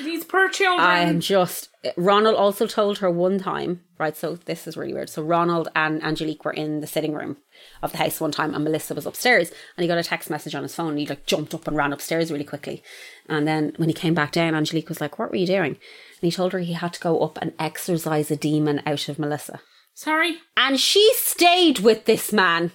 These 0.03 0.25
poor 0.25 0.49
children. 0.49 0.81
I 0.81 1.01
am 1.01 1.21
just. 1.21 1.69
Ronald 1.97 2.37
also 2.37 2.67
told 2.67 2.99
her 2.99 3.11
one 3.11 3.39
time, 3.39 3.83
right? 3.99 4.17
So 4.17 4.37
this 4.37 4.67
is 4.67 4.77
really 4.77 4.95
weird. 4.95 5.11
So 5.11 5.23
Ronald 5.23 5.69
and 5.77 6.03
Angelique 6.03 6.45
were 6.45 6.53
in 6.53 6.81
the 6.81 6.87
sitting 6.87 7.13
room 7.13 7.37
of 7.83 7.93
the 7.93 7.99
house 7.99 8.21
one 8.21 8.33
time, 8.33 8.55
and 8.55 8.65
Melissa 8.65 8.95
was 8.95 9.05
upstairs, 9.05 9.51
and 9.77 9.83
he 9.83 9.89
got 9.89 9.99
a 9.99 10.03
text 10.03 10.31
message 10.31 10.55
on 10.55 10.63
his 10.63 10.75
phone. 10.75 10.91
And 10.91 10.99
he 10.99 11.07
like 11.07 11.27
jumped 11.27 11.55
up 11.55 11.69
and 11.69 11.77
ran 11.77 11.93
upstairs 11.93 12.33
really 12.33 12.45
quickly, 12.45 12.83
and 13.29 13.47
then 13.47 13.75
when 13.77 13.91
he 13.91 13.95
came 13.95 14.15
back 14.15 14.33
down, 14.33 14.55
Angelique 14.55 14.89
was 14.89 15.03
like, 15.03 15.19
"What 15.19 15.31
were 15.31 15.37
you 15.37 15.47
doing?" 15.47 15.73
And 15.73 16.23
he 16.23 16.31
told 16.31 16.55
her 16.55 16.61
he 16.61 16.73
had 16.73 16.95
to 16.95 17.01
go 17.01 17.21
up 17.21 17.39
and 17.43 17.53
exorcise 17.59 18.31
a 18.31 18.37
demon 18.37 18.83
out 18.87 19.09
of 19.11 19.19
Melissa, 19.19 19.61
Sorry. 19.95 20.39
and 20.57 20.79
she 20.79 21.13
stayed 21.15 21.79
with 21.79 22.05
this 22.05 22.33
man 22.33 22.73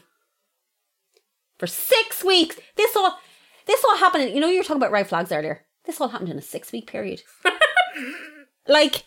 for 1.58 1.68
six 1.68 2.24
weeks. 2.24 2.58
This 2.78 2.96
all, 2.96 3.20
this 3.68 3.84
all 3.84 3.98
happened. 3.98 4.32
You 4.34 4.40
know, 4.40 4.50
you 4.50 4.58
were 4.60 4.64
talking 4.64 4.78
about 4.82 4.92
red 4.92 5.08
flags 5.08 5.32
earlier. 5.32 5.66
This 5.86 6.00
all 6.00 6.08
happened 6.10 6.30
in 6.30 6.38
a 6.38 6.42
six 6.42 6.72
week 6.72 6.88
period. 6.88 7.22
like, 8.68 9.04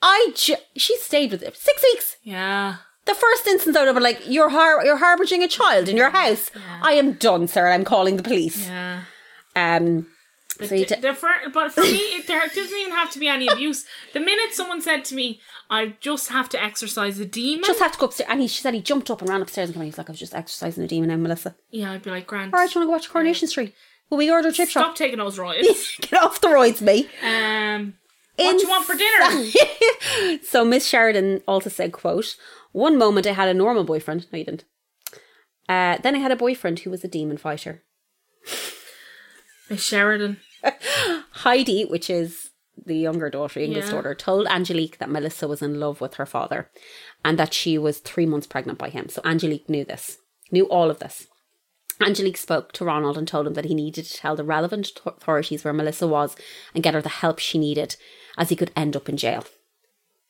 I 0.00 0.32
ju- 0.34 0.56
she 0.76 0.96
stayed 0.96 1.30
with 1.30 1.42
him 1.42 1.52
six 1.54 1.82
weeks. 1.82 2.16
Yeah. 2.22 2.76
The 3.04 3.14
first 3.14 3.46
instance 3.46 3.76
out 3.76 3.88
of 3.88 3.96
it, 3.96 4.02
like 4.02 4.20
you're 4.28 4.48
har- 4.48 4.84
you're 4.84 4.96
harboring 4.96 5.42
a 5.42 5.48
child 5.48 5.88
in 5.88 5.96
your 5.96 6.10
house. 6.10 6.50
I 6.82 6.92
am 6.92 7.14
done, 7.14 7.48
sir. 7.48 7.68
I'm 7.68 7.84
calling 7.84 8.16
the 8.16 8.22
police. 8.22 8.66
Yeah. 8.68 9.02
Um, 9.56 10.06
so 10.60 10.74
you 10.74 10.84
D- 10.86 10.94
t- 10.94 11.00
the 11.00 11.16
but 11.52 11.72
for 11.72 11.80
me, 11.82 11.96
it, 11.96 12.26
there 12.26 12.40
doesn't 12.46 12.78
even 12.78 12.92
have 12.92 13.10
to 13.12 13.18
be 13.18 13.28
any 13.28 13.48
abuse. 13.48 13.84
The 14.12 14.20
minute 14.20 14.52
someone 14.52 14.80
said 14.82 15.04
to 15.06 15.14
me, 15.14 15.40
"I 15.70 15.94
just 16.00 16.28
have 16.28 16.48
to 16.50 16.62
exercise 16.62 17.18
a 17.20 17.24
demon," 17.24 17.64
just 17.64 17.78
have 17.80 17.92
to 17.92 17.98
go 17.98 18.06
upstairs, 18.06 18.28
and 18.30 18.40
he 18.40 18.48
she 18.48 18.60
said 18.62 18.74
he 18.74 18.80
jumped 18.82 19.10
up 19.10 19.20
and 19.20 19.30
ran 19.30 19.42
upstairs 19.42 19.68
and 19.68 19.74
came. 19.74 19.82
in. 19.82 19.86
He's 19.88 19.98
like, 19.98 20.08
I 20.08 20.12
was 20.12 20.18
just 20.20 20.34
exercising 20.34 20.84
a 20.84 20.88
demon 20.88 21.08
now, 21.08 21.16
Melissa. 21.16 21.56
yeah, 21.70 21.92
I'd 21.92 22.02
be 22.02 22.10
like, 22.10 22.26
"Grant, 22.26 22.52
All 22.54 22.60
right, 22.60 22.70
do 22.70 22.78
you 22.78 22.80
want 22.80 22.86
to 22.88 22.90
go 22.90 22.92
watch 22.92 23.10
Coronation 23.10 23.48
Street? 23.48 23.74
Will 24.10 24.18
we 24.18 24.30
order 24.30 24.48
a 24.48 24.52
chip 24.52 24.68
stop 24.68 24.88
shop? 24.88 24.96
taking 24.96 25.18
those 25.18 25.38
roids." 25.38 26.00
Get 26.10 26.22
off 26.22 26.40
the 26.40 26.48
roids, 26.48 26.80
mate. 26.82 27.08
um, 27.22 27.94
what 28.36 28.56
do 28.58 28.62
you 28.62 28.68
want 28.68 28.84
for 28.86 28.94
dinner? 28.94 29.50
dinner? 30.18 30.38
so 30.42 30.64
Miss 30.64 30.86
Sheridan 30.86 31.42
also 31.46 31.70
said, 31.70 31.92
quote, 31.92 32.36
One 32.72 32.96
moment 32.98 33.26
I 33.26 33.32
had 33.32 33.48
a 33.48 33.54
normal 33.54 33.84
boyfriend. 33.84 34.26
No, 34.32 34.38
you 34.38 34.44
didn't. 34.46 34.64
Uh, 35.68 35.98
then 36.02 36.14
I 36.14 36.18
had 36.18 36.32
a 36.32 36.36
boyfriend 36.36 36.80
who 36.80 36.90
was 36.90 37.04
a 37.04 37.08
demon 37.08 37.36
fighter. 37.36 37.82
Sheridan. 39.76 40.38
Heidi, 41.32 41.84
which 41.84 42.08
is 42.10 42.50
the 42.84 42.96
younger 42.96 43.30
daughter, 43.30 43.60
youngest 43.60 43.88
Yeah. 43.88 43.94
daughter, 43.96 44.14
told 44.14 44.46
Angelique 44.46 44.98
that 44.98 45.10
Melissa 45.10 45.46
was 45.48 45.62
in 45.62 45.78
love 45.80 46.00
with 46.00 46.14
her 46.14 46.26
father 46.26 46.70
and 47.24 47.38
that 47.38 47.54
she 47.54 47.78
was 47.78 47.98
three 47.98 48.26
months 48.26 48.46
pregnant 48.46 48.78
by 48.78 48.88
him. 48.88 49.08
So 49.08 49.22
Angelique 49.24 49.68
knew 49.68 49.84
this, 49.84 50.18
knew 50.50 50.64
all 50.66 50.90
of 50.90 50.98
this. 50.98 51.26
Angelique 52.00 52.36
spoke 52.38 52.72
to 52.72 52.84
Ronald 52.84 53.16
and 53.16 53.28
told 53.28 53.46
him 53.46 53.54
that 53.54 53.66
he 53.66 53.74
needed 53.74 54.04
to 54.06 54.16
tell 54.16 54.34
the 54.34 54.42
relevant 54.44 54.90
authorities 55.06 55.62
where 55.62 55.72
Melissa 55.74 56.08
was 56.08 56.34
and 56.74 56.82
get 56.82 56.94
her 56.94 57.02
the 57.02 57.08
help 57.08 57.38
she 57.38 57.58
needed, 57.58 57.96
as 58.36 58.48
he 58.48 58.56
could 58.56 58.72
end 58.74 58.96
up 58.96 59.08
in 59.08 59.16
jail. 59.16 59.44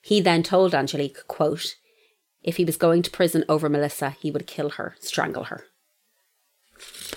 He 0.03 0.21
then 0.21 0.43
told 0.43 0.75
Angelique, 0.75 1.27
quote, 1.29 1.77
if 2.43 2.57
he 2.57 2.65
was 2.65 2.77
going 2.77 3.03
to 3.03 3.11
prison 3.11 3.45
over 3.49 3.69
Melissa, 3.69 4.11
he 4.21 4.31
would 4.31 4.47
kill 4.49 4.71
her, 4.71 4.97
strangle 5.01 5.45
her. 5.45 5.65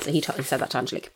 So 0.02 0.12
he, 0.12 0.22
told, 0.22 0.38
he 0.38 0.44
said 0.46 0.60
that 0.60 0.70
to 0.70 0.78
Angelique. 0.78 1.12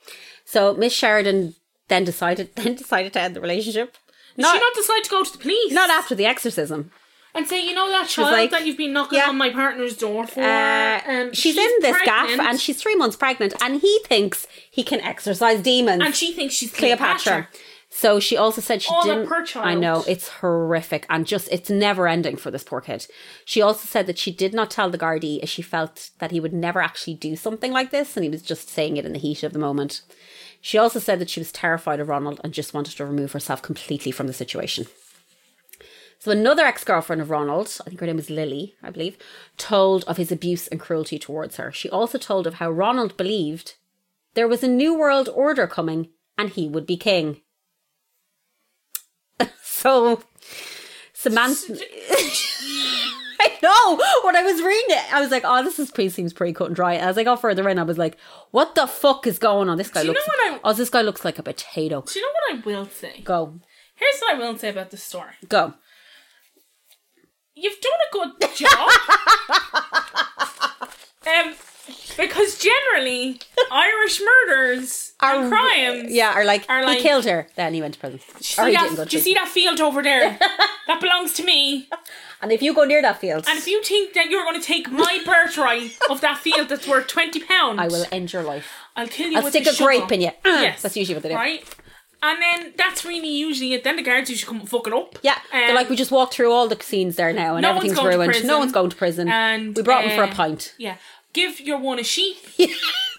So 0.50 0.74
Miss 0.74 0.94
Sheridan 0.94 1.54
then 1.90 2.04
decided 2.04 2.50
then 2.56 2.74
decided 2.74 3.14
to 3.14 3.22
end 3.22 3.36
the 3.36 3.42
relationship. 3.42 3.98
Did 4.36 4.42
Not, 4.42 4.56
she 4.56 4.60
not 4.60 4.74
decide 4.74 5.04
to 5.04 5.10
go 5.10 5.24
to 5.24 5.32
the 5.32 5.38
police? 5.38 5.72
not 5.72 5.92
after 5.92 6.16
the 6.16 6.26
exorcism. 6.26 6.92
And 7.36 7.48
say, 7.48 7.64
you 7.64 7.76
know 7.76 7.88
that 7.90 8.08
child 8.08 8.32
like, 8.32 8.50
that 8.50 8.66
you've 8.66 8.78
been 8.78 8.92
knocking 8.92 9.20
yeah. 9.20 9.30
on 9.30 9.38
my 9.38 9.52
partner's 9.52 9.96
door 9.96 10.26
for? 10.26 10.42
Uh, 10.42 11.02
um, 11.08 11.34
she's, 11.34 11.56
in 11.56 11.72
this 11.82 12.02
gaff 12.04 12.28
and 12.40 12.60
she's 12.60 12.82
three 12.82 12.96
months 12.96 13.16
pregnant, 13.16 13.54
and 13.62 13.80
he 13.82 14.00
thinks 14.06 14.48
he 14.72 14.84
can 14.84 15.00
exorcise 15.02 15.62
demons. 15.62 16.02
and 16.04 16.16
she 16.16 16.34
thinks 16.34 16.56
she's 16.56 16.74
Cleopatra. 16.74 17.18
Cleopatra. 17.18 17.48
So 17.92 18.20
she 18.20 18.38
also 18.38 18.62
said 18.62 18.82
she 18.82 18.92
that 18.92 19.04
didn't. 19.04 19.58
I 19.58 19.74
know 19.74 20.04
it's 20.08 20.30
horrific 20.30 21.06
and 21.10 21.26
just 21.26 21.48
it's 21.52 21.70
never 21.70 22.08
ending 22.08 22.38
for 22.38 22.52
this 22.52 22.64
poor 22.64 22.82
kid. 22.82 23.08
She 23.46 23.62
also 23.62 23.88
said 23.88 24.06
that 24.08 24.18
she 24.18 24.32
did 24.32 24.54
not 24.54 24.72
tell 24.72 24.90
the 24.90 24.98
Gardaí 24.98 25.42
as 25.42 25.50
she 25.50 25.64
felt 25.64 26.12
that 26.20 26.32
he 26.32 26.40
would 26.40 26.54
never 26.54 26.82
actually 26.82 27.16
do 27.16 27.36
something 27.36 27.72
like 27.72 27.92
this, 27.92 28.16
and 28.16 28.24
he 28.24 28.30
was 28.30 28.42
just 28.42 28.70
saying 28.70 28.98
it 28.98 29.06
in 29.06 29.14
the 29.14 29.20
heat 29.20 29.44
of 29.44 29.54
the 29.54 29.60
moment. 29.60 30.02
She 30.62 30.78
also 30.78 31.00
said 31.00 31.20
that 31.20 31.30
she 31.30 31.40
was 31.40 31.52
terrified 31.52 32.00
of 32.00 32.10
Ronald 32.10 32.42
and 32.44 32.54
just 32.54 32.74
wanted 32.74 32.96
to 32.98 33.06
remove 33.06 33.32
herself 33.32 33.62
completely 33.62 34.12
from 34.12 34.28
the 34.28 34.34
situation. 34.34 34.88
So 36.20 36.32
another 36.32 36.66
ex-girlfriend 36.66 37.22
of 37.22 37.30
Ronald, 37.30 37.78
I 37.82 37.86
think 37.86 38.02
her 38.02 38.06
name 38.06 38.18
was 38.18 38.30
Lily, 38.30 38.76
I 38.84 38.90
believe, 38.90 39.18
told 39.58 40.04
of 40.04 40.18
his 40.18 40.34
abuse 40.34 40.68
and 40.68 40.80
cruelty 40.80 41.18
towards 41.18 41.56
her. 41.56 41.72
She 41.72 41.90
also 41.90 42.18
told 42.18 42.46
of 42.46 42.56
how 42.56 42.70
Ronald 42.70 43.16
believed 43.16 43.76
there 44.34 44.48
was 44.48 44.62
a 44.62 44.68
new 44.68 44.98
world 44.98 45.30
order 45.30 45.66
coming 45.66 46.10
and 46.38 46.50
he 46.50 46.68
would 46.68 46.86
be 46.86 46.98
king. 46.98 47.42
so 49.64 50.24
Samantha 51.14 51.74
I 53.42 53.58
know. 53.64 53.96
When 54.26 54.36
I 54.36 54.42
was 54.44 54.62
reading 54.62 54.98
it, 54.98 55.14
I 55.14 55.22
was 55.22 55.32
like, 55.32 55.44
"Oh, 55.46 55.64
this 55.64 55.80
is 55.80 55.92
pretty 55.92 56.10
seems 56.10 56.34
pretty 56.34 56.54
cut 56.54 56.68
and 56.68 56.76
dry." 56.76 56.96
As 56.96 57.18
I 57.18 57.24
got 57.24 57.40
further 57.42 57.68
in, 57.70 57.80
I 57.80 57.84
was 57.84 57.98
like, 57.98 58.18
"What 58.52 58.76
the 58.76 58.86
fuck 58.88 59.26
is 59.28 59.40
going 59.40 59.70
on? 59.70 59.78
This 59.78 59.90
guy 59.90 60.02
Do 60.02 60.08
you 60.08 60.14
looks. 60.14 60.28
know 60.28 60.34
what 60.52 60.54
I- 60.54 60.60
oh, 60.70 60.74
this 60.74 60.90
guy 60.90 61.02
looks 61.02 61.24
like 61.24 61.40
a 61.40 61.44
potato." 61.44 62.02
Do 62.02 62.20
you 62.20 62.26
know 62.26 62.32
what 62.34 62.54
I 62.54 62.62
will 62.66 62.86
say? 62.90 63.22
Go, 63.24 63.60
Here's 63.96 64.20
what 64.20 64.36
I 64.36 64.40
will 64.40 64.58
say 64.58 64.70
about 64.70 64.92
this 64.92 65.04
story. 65.04 65.32
go. 65.48 65.74
You've 67.56 67.80
done 67.82 67.92
a 68.08 68.12
good 68.40 68.56
job. 68.56 68.90
um, 71.28 71.54
because 72.20 72.60
generally, 72.60 73.40
Irish 73.72 74.22
murders 74.22 75.14
and 75.22 75.50
crimes. 75.52 76.12
Yeah, 76.12 76.38
or 76.38 76.44
like, 76.46 76.66
are 76.70 76.84
like- 76.84 76.98
he 76.98 77.04
killed 77.04 77.26
her, 77.26 77.48
then 77.56 77.74
he 77.74 77.82
went 77.82 77.94
to 77.96 78.00
prison. 78.00 78.20
Or 78.58 78.68
he 78.68 78.74
that- 78.74 78.84
didn't 78.84 78.96
go 78.98 79.04
to 79.06 79.10
do 79.10 79.18
you 79.18 79.22
prison. 79.22 79.22
see 79.24 79.34
that 79.36 79.48
field 79.48 79.80
over 79.82 80.02
there? 80.04 80.38
that 80.88 81.00
belongs 81.02 81.34
to 81.34 81.44
me. 81.44 81.88
And 82.42 82.52
if 82.52 82.62
you 82.62 82.74
go 82.74 82.86
near 82.86 83.02
that 83.02 83.20
field, 83.20 83.46
And 83.50 83.58
if 83.58 83.68
you 83.68 83.84
think 83.84 84.14
that 84.14 84.30
you're 84.30 84.44
going 84.44 84.60
to 84.60 84.66
take 84.66 84.90
my 84.92 85.20
birthright 85.26 85.98
of 86.10 86.22
that 86.22 86.38
field 86.38 86.70
that's 86.70 86.88
worth 86.88 87.08
twenty 87.08 87.42
pounds, 87.42 87.80
I 87.80 87.88
will 87.88 88.06
end 88.12 88.32
your 88.32 88.44
life. 88.44 88.68
I'll 88.96 89.08
kill 89.08 89.30
you. 89.30 89.38
I'll 89.38 89.44
with 89.44 89.54
stick 89.54 89.68
a 89.68 89.76
grape 89.76 90.02
shovel. 90.02 90.14
in 90.16 90.22
you. 90.22 90.32
Yes, 90.46 90.82
That's 90.82 90.96
usually 90.98 91.16
what 91.16 91.24
they 91.24 91.30
do. 91.30 91.36
Right, 91.36 91.64
and 92.22 92.42
then 92.42 92.74
that's 92.78 93.06
really 93.06 93.30
usually 93.30 93.74
it. 93.74 93.84
Then 93.84 93.96
the 93.96 94.02
guards 94.04 94.30
usually 94.30 94.48
come 94.48 94.60
and 94.62 94.70
fuck 94.70 94.88
it 94.88 94.94
up. 94.94 95.18
Yeah, 95.22 95.38
they're 95.52 95.70
Um, 95.70 95.76
like 95.76 95.90
we 95.90 95.96
just 95.96 96.12
walked 96.12 96.34
through 96.34 96.52
all 96.52 96.68
the 96.68 96.82
scenes 96.82 97.16
there 97.16 97.34
now, 97.34 97.56
and 97.56 97.62
No 97.64 97.76
everything's 97.76 98.02
ruined. 98.02 98.44
No 98.46 98.60
one's 98.60 98.72
going 98.72 98.90
to 98.90 98.96
prison. 98.96 99.30
and 99.30 99.76
we 99.76 99.82
brought 99.84 100.04
him 100.06 100.16
for 100.16 100.24
a 100.24 100.28
uh, 100.28 100.34
pint. 100.34 100.74
Yeah, 100.78 100.96
give 101.34 101.60
your 101.60 101.78
one 101.80 102.00
a 102.00 102.04
sheep, 102.04 102.38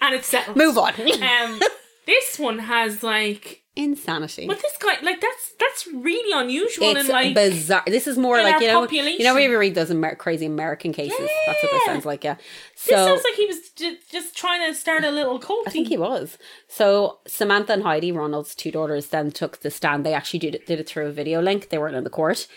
and 0.01 0.13
it's 0.15 0.27
settled. 0.27 0.57
Move 0.57 0.77
on. 0.77 0.93
Um, 0.99 1.59
this 2.05 2.37
one 2.39 2.59
has 2.59 3.03
like, 3.03 3.60
Insanity. 3.75 4.47
but 4.47 4.61
this 4.61 4.75
guy 4.77 4.95
like 5.01 5.21
that's 5.21 5.53
that's 5.57 5.87
really 5.87 6.37
unusual 6.37 6.89
It's 6.91 6.99
and 7.01 7.09
like 7.09 7.33
bizarre. 7.33 7.83
This 7.87 8.05
is 8.05 8.17
more 8.17 8.41
like 8.43 8.59
you 8.59 8.67
know, 8.67 8.81
population. 8.81 9.19
you 9.19 9.23
know, 9.23 9.37
you 9.37 9.57
read 9.57 9.75
those 9.75 9.89
Amer- 9.89 10.15
crazy 10.15 10.45
American 10.45 10.91
cases. 10.91 11.17
That's 11.45 11.63
what 11.63 11.71
this 11.71 11.85
sounds 11.85 12.05
like. 12.05 12.23
Yeah. 12.23 12.35
this 12.85 12.95
sounds 12.95 13.23
like 13.23 13.35
he 13.35 13.45
was 13.45 13.69
j- 13.69 13.97
just 14.11 14.35
trying 14.35 14.69
to 14.69 14.77
start 14.77 15.05
a 15.05 15.09
little 15.11 15.39
cult. 15.39 15.67
I 15.67 15.71
think 15.71 15.87
he 15.87 15.97
was. 15.97 16.37
So 16.67 17.19
Samantha 17.27 17.71
and 17.71 17.83
Heidi, 17.83 18.11
Ronald's 18.11 18.55
two 18.55 18.71
daughters, 18.71 19.07
then 19.07 19.31
took 19.31 19.61
the 19.61 19.71
stand. 19.71 20.05
They 20.05 20.13
actually 20.13 20.39
did 20.39 20.55
it, 20.55 20.65
did 20.65 20.79
it 20.81 20.89
through 20.89 21.07
a 21.07 21.11
video 21.13 21.41
link. 21.41 21.69
They 21.69 21.77
weren't 21.77 21.95
in 21.95 22.03
the 22.03 22.09
court. 22.09 22.47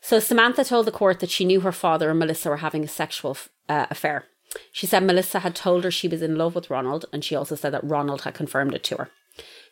So 0.00 0.20
Samantha 0.20 0.64
told 0.64 0.86
the 0.86 0.92
court 0.92 1.18
that 1.20 1.30
she 1.30 1.44
knew 1.44 1.60
her 1.62 1.72
father 1.72 2.10
and 2.10 2.18
Melissa 2.18 2.50
were 2.50 2.58
having 2.58 2.84
a 2.84 2.88
sexual 2.88 3.36
uh, 3.68 3.86
affair. 3.90 4.26
She 4.70 4.86
said 4.86 5.02
Melissa 5.02 5.40
had 5.40 5.56
told 5.56 5.82
her 5.82 5.90
she 5.90 6.06
was 6.06 6.22
in 6.22 6.36
love 6.36 6.54
with 6.54 6.70
Ronald, 6.70 7.06
and 7.12 7.24
she 7.24 7.34
also 7.34 7.56
said 7.56 7.72
that 7.72 7.82
Ronald 7.82 8.22
had 8.22 8.34
confirmed 8.34 8.74
it 8.74 8.84
to 8.84 8.96
her. 8.98 9.10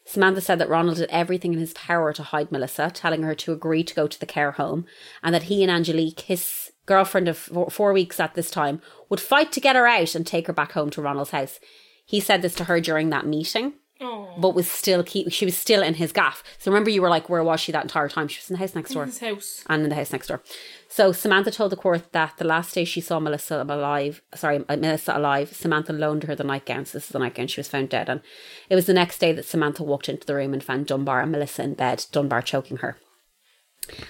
Samantha 0.04 0.40
said 0.40 0.58
that 0.58 0.68
Ronald 0.68 0.98
did 0.98 1.08
everything 1.10 1.52
in 1.52 1.60
his 1.60 1.74
power 1.74 2.12
to 2.12 2.22
hide 2.22 2.50
Melissa, 2.50 2.90
telling 2.92 3.22
her 3.22 3.34
to 3.36 3.52
agree 3.52 3.84
to 3.84 3.94
go 3.94 4.06
to 4.06 4.18
the 4.18 4.26
care 4.26 4.52
home, 4.52 4.84
and 5.22 5.34
that 5.34 5.44
he 5.44 5.62
and 5.62 5.70
Angelique, 5.70 6.20
his 6.20 6.72
girlfriend 6.86 7.28
of 7.28 7.38
four, 7.38 7.92
weeks 7.92 8.18
at 8.18 8.34
this 8.34 8.50
time, 8.50 8.82
would 9.08 9.20
fight 9.20 9.52
to 9.52 9.60
get 9.60 9.76
her 9.76 9.86
out 9.86 10.14
and 10.14 10.26
take 10.26 10.48
her 10.48 10.52
back 10.52 10.72
home 10.72 10.90
to 10.90 11.02
Ronald's 11.02 11.30
house. 11.30 11.60
He 12.04 12.20
said 12.20 12.42
this 12.42 12.54
to 12.56 12.64
her 12.64 12.80
during 12.80 13.10
that 13.10 13.26
meeting, 13.26 13.74
But 14.38 14.54
was 14.54 14.70
still 14.70 15.02
keep. 15.02 15.32
She 15.32 15.44
was 15.44 15.56
still 15.56 15.82
in 15.82 15.94
his 15.94 16.12
gaff. 16.12 16.42
So 16.58 16.70
remember, 16.70 16.90
you 16.90 17.02
were 17.02 17.08
like, 17.08 17.28
"Where 17.28 17.44
was 17.44 17.60
she 17.60 17.72
that 17.72 17.84
entire 17.84 18.08
time?" 18.08 18.28
She 18.28 18.40
was 18.40 18.50
in 18.50 18.54
the 18.54 18.58
house 18.58 18.74
next 18.74 18.92
door 18.92 19.06
his 19.06 19.18
house. 19.18 19.64
and 19.68 19.82
in 19.82 19.88
the 19.88 19.94
house 19.94 20.12
next 20.12 20.26
door. 20.28 20.42
So 20.88 21.12
Samantha 21.12 21.50
told 21.50 21.72
the 21.72 21.76
court 21.76 22.12
that 22.12 22.34
the 22.36 22.44
last 22.44 22.74
day 22.74 22.84
she 22.84 23.00
saw 23.00 23.18
Melissa 23.18 23.62
alive, 23.62 24.20
sorry, 24.34 24.62
uh, 24.68 24.76
Melissa 24.76 25.16
alive, 25.16 25.54
Samantha 25.54 25.92
loaned 25.92 26.24
her 26.24 26.34
the 26.34 26.44
nightgown. 26.44 26.84
So 26.84 26.98
this 26.98 27.06
is 27.06 27.10
the 27.10 27.18
nightgown 27.18 27.46
she 27.46 27.60
was 27.60 27.68
found 27.68 27.88
dead 27.88 28.08
in. 28.08 28.20
It 28.68 28.74
was 28.74 28.86
the 28.86 28.92
next 28.92 29.18
day 29.18 29.32
that 29.32 29.46
Samantha 29.46 29.84
walked 29.84 30.08
into 30.08 30.26
the 30.26 30.34
room 30.34 30.52
and 30.52 30.62
found 30.62 30.86
Dunbar 30.86 31.22
and 31.22 31.32
Melissa 31.32 31.62
in 31.62 31.74
bed, 31.74 32.04
Dunbar 32.12 32.42
choking 32.42 32.78
her. 32.78 32.98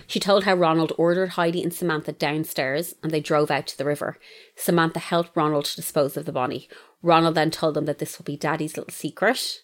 She 0.06 0.20
told 0.20 0.44
how 0.44 0.54
Ronald 0.54 0.92
ordered 0.98 1.30
Heidi 1.30 1.62
and 1.62 1.72
Samantha 1.72 2.12
downstairs 2.12 2.94
and 3.02 3.10
they 3.10 3.20
drove 3.20 3.50
out 3.50 3.66
to 3.68 3.78
the 3.78 3.84
river. 3.84 4.18
Samantha 4.56 4.98
helped 4.98 5.36
Ronald 5.36 5.64
to 5.66 5.76
dispose 5.76 6.16
of 6.16 6.26
the 6.26 6.32
body. 6.32 6.68
Ronald 7.02 7.34
then 7.34 7.50
told 7.50 7.74
them 7.74 7.86
that 7.86 7.98
this 7.98 8.18
would 8.18 8.26
be 8.26 8.36
Daddy's 8.36 8.76
little 8.76 8.92
secret, 8.92 9.61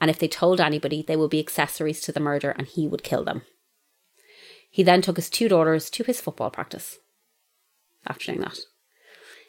and 0.00 0.10
if 0.10 0.18
they 0.18 0.28
told 0.28 0.60
anybody, 0.60 1.02
they 1.02 1.16
would 1.16 1.30
be 1.30 1.40
accessories 1.40 2.00
to 2.02 2.12
the 2.12 2.20
murder 2.20 2.50
and 2.50 2.66
he 2.66 2.88
would 2.88 3.02
kill 3.02 3.24
them. 3.24 3.42
He 4.70 4.82
then 4.82 5.02
took 5.02 5.16
his 5.16 5.28
two 5.28 5.48
daughters 5.48 5.90
to 5.90 6.04
his 6.04 6.20
football 6.20 6.50
practice. 6.50 6.98
After 8.06 8.26
doing 8.26 8.40
that, 8.40 8.58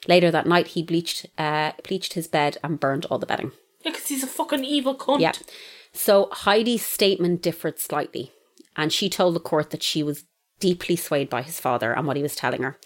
later 0.07 0.29
that 0.31 0.47
night, 0.47 0.67
he 0.67 0.83
bleached 0.83 1.25
uh, 1.37 1.71
bleached 1.87 2.13
his 2.13 2.27
bed 2.27 2.57
and 2.63 2.79
burned 2.79 3.05
all 3.05 3.19
the 3.19 3.25
bedding. 3.25 3.53
Yeah, 3.85 3.91
because 3.91 4.07
he's 4.07 4.23
a 4.23 4.27
fucking 4.27 4.65
evil 4.65 4.95
cunt. 4.95 5.21
Yeah. 5.21 5.31
So 5.93 6.27
Heidi's 6.31 6.85
statement 6.85 7.41
differed 7.41 7.79
slightly, 7.79 8.31
and 8.75 8.91
she 8.91 9.09
told 9.09 9.35
the 9.35 9.39
court 9.39 9.69
that 9.69 9.83
she 9.83 10.03
was 10.03 10.25
deeply 10.59 10.95
swayed 10.95 11.29
by 11.29 11.43
his 11.43 11.59
father 11.59 11.93
and 11.93 12.05
what 12.05 12.17
he 12.17 12.23
was 12.23 12.35
telling 12.35 12.63
her. 12.63 12.77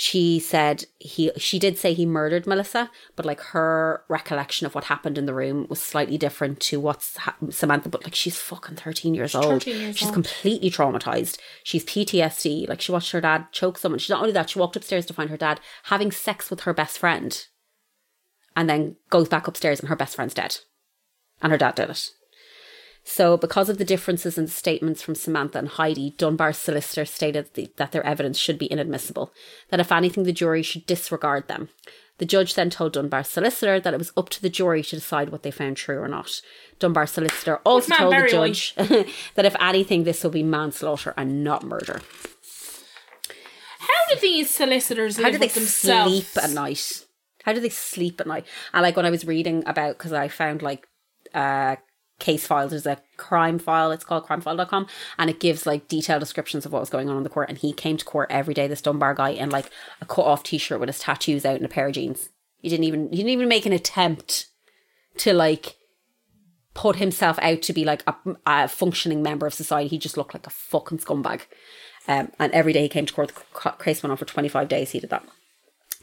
She 0.00 0.38
said 0.38 0.84
he 1.00 1.32
she 1.38 1.58
did 1.58 1.76
say 1.76 1.92
he 1.92 2.06
murdered 2.06 2.46
Melissa, 2.46 2.88
but 3.16 3.26
like 3.26 3.40
her 3.40 4.04
recollection 4.06 4.64
of 4.64 4.72
what 4.76 4.84
happened 4.84 5.18
in 5.18 5.26
the 5.26 5.34
room 5.34 5.66
was 5.68 5.82
slightly 5.82 6.16
different 6.16 6.60
to 6.60 6.78
what's 6.78 7.16
ha- 7.16 7.34
Samantha. 7.50 7.88
But 7.88 8.04
like 8.04 8.14
she's 8.14 8.38
fucking 8.38 8.76
thirteen 8.76 9.12
years 9.12 9.34
old. 9.34 9.64
13 9.64 9.80
years 9.80 9.98
she's 9.98 10.06
old. 10.06 10.14
completely 10.14 10.70
traumatized. 10.70 11.38
She's 11.64 11.84
PTSD. 11.84 12.68
Like 12.68 12.80
she 12.80 12.92
watched 12.92 13.10
her 13.10 13.20
dad 13.20 13.46
choke 13.50 13.76
someone. 13.76 13.98
She's 13.98 14.10
not 14.10 14.20
only 14.20 14.30
that 14.34 14.50
she 14.50 14.60
walked 14.60 14.76
upstairs 14.76 15.04
to 15.06 15.14
find 15.14 15.30
her 15.30 15.36
dad 15.36 15.58
having 15.86 16.12
sex 16.12 16.48
with 16.48 16.60
her 16.60 16.72
best 16.72 16.96
friend, 16.96 17.44
and 18.54 18.70
then 18.70 18.94
goes 19.10 19.28
back 19.28 19.48
upstairs 19.48 19.80
and 19.80 19.88
her 19.88 19.96
best 19.96 20.14
friend's 20.14 20.32
dead, 20.32 20.58
and 21.42 21.50
her 21.50 21.58
dad 21.58 21.74
did 21.74 21.90
it. 21.90 22.10
So, 23.10 23.38
because 23.38 23.70
of 23.70 23.78
the 23.78 23.86
differences 23.86 24.36
in 24.36 24.48
statements 24.48 25.00
from 25.00 25.14
Samantha 25.14 25.58
and 25.58 25.68
Heidi, 25.68 26.14
Dunbar's 26.18 26.58
solicitor 26.58 27.06
stated 27.06 27.48
the, 27.54 27.72
that 27.76 27.90
their 27.90 28.04
evidence 28.04 28.36
should 28.36 28.58
be 28.58 28.70
inadmissible, 28.70 29.32
that 29.70 29.80
if 29.80 29.90
anything, 29.90 30.24
the 30.24 30.32
jury 30.32 30.62
should 30.62 30.84
disregard 30.84 31.48
them. 31.48 31.70
The 32.18 32.26
judge 32.26 32.54
then 32.54 32.68
told 32.68 32.92
Dunbar's 32.92 33.28
solicitor 33.28 33.80
that 33.80 33.94
it 33.94 33.98
was 33.98 34.12
up 34.14 34.28
to 34.28 34.42
the 34.42 34.50
jury 34.50 34.82
to 34.82 34.96
decide 34.96 35.30
what 35.30 35.42
they 35.42 35.50
found 35.50 35.78
true 35.78 35.98
or 35.98 36.06
not. 36.06 36.42
Dunbar's 36.78 37.12
solicitor 37.12 37.56
also 37.64 37.94
told 37.94 38.12
the 38.12 38.28
judge 38.28 38.74
that 39.36 39.46
if 39.46 39.56
anything, 39.58 40.04
this 40.04 40.22
will 40.22 40.30
be 40.30 40.42
manslaughter 40.42 41.14
and 41.16 41.42
not 41.42 41.62
murder. 41.62 42.02
How 43.78 44.14
do 44.14 44.20
these 44.20 44.50
solicitors 44.50 45.16
How 45.16 45.30
do 45.30 45.38
they 45.38 45.48
themselves? 45.48 46.26
sleep 46.26 46.44
at 46.44 46.50
night? 46.50 47.06
How 47.44 47.54
do 47.54 47.60
they 47.60 47.70
sleep 47.70 48.20
at 48.20 48.26
night? 48.26 48.44
And 48.74 48.82
like 48.82 48.96
when 48.96 49.06
I 49.06 49.10
was 49.10 49.24
reading 49.24 49.62
about, 49.64 49.96
because 49.96 50.12
I 50.12 50.28
found 50.28 50.60
like 50.60 50.86
uh 51.32 51.76
case 52.18 52.46
files, 52.46 52.70
there's 52.70 52.86
a 52.86 53.00
crime 53.16 53.58
file, 53.58 53.90
it's 53.90 54.04
called 54.04 54.26
crimefile.com, 54.26 54.86
and 55.18 55.30
it 55.30 55.40
gives 55.40 55.66
like 55.66 55.88
detailed 55.88 56.20
descriptions 56.20 56.66
of 56.66 56.72
what 56.72 56.80
was 56.80 56.90
going 56.90 57.08
on 57.08 57.16
in 57.16 57.22
the 57.22 57.28
court. 57.28 57.48
And 57.48 57.58
he 57.58 57.72
came 57.72 57.96
to 57.96 58.04
court 58.04 58.30
every 58.30 58.54
day, 58.54 58.66
this 58.66 58.82
Dunbar 58.82 59.14
guy, 59.14 59.30
in 59.30 59.50
like 59.50 59.70
a 60.00 60.04
cut 60.04 60.24
off 60.24 60.42
t 60.42 60.58
shirt 60.58 60.80
with 60.80 60.88
his 60.88 60.98
tattoos 60.98 61.44
out 61.44 61.56
and 61.56 61.64
a 61.64 61.68
pair 61.68 61.86
of 61.86 61.94
jeans. 61.94 62.30
He 62.60 62.68
didn't 62.68 62.84
even 62.84 63.10
he 63.10 63.18
didn't 63.18 63.30
even 63.30 63.48
make 63.48 63.66
an 63.66 63.72
attempt 63.72 64.46
to 65.18 65.32
like 65.32 65.76
put 66.74 66.96
himself 66.96 67.38
out 67.40 67.62
to 67.62 67.72
be 67.72 67.84
like 67.84 68.02
a, 68.06 68.14
a 68.46 68.68
functioning 68.68 69.22
member 69.22 69.46
of 69.46 69.54
society. 69.54 69.88
He 69.88 69.98
just 69.98 70.16
looked 70.16 70.34
like 70.34 70.46
a 70.46 70.50
fucking 70.50 70.98
scumbag. 70.98 71.42
Um, 72.06 72.32
and 72.38 72.52
every 72.52 72.72
day 72.72 72.82
he 72.82 72.88
came 72.88 73.04
to 73.04 73.12
court, 73.12 73.32
the 73.34 73.70
case 73.82 74.02
went 74.02 74.12
on 74.12 74.16
for 74.16 74.24
25 74.24 74.68
days. 74.68 74.92
He 74.92 75.00
did 75.00 75.10
that. 75.10 75.28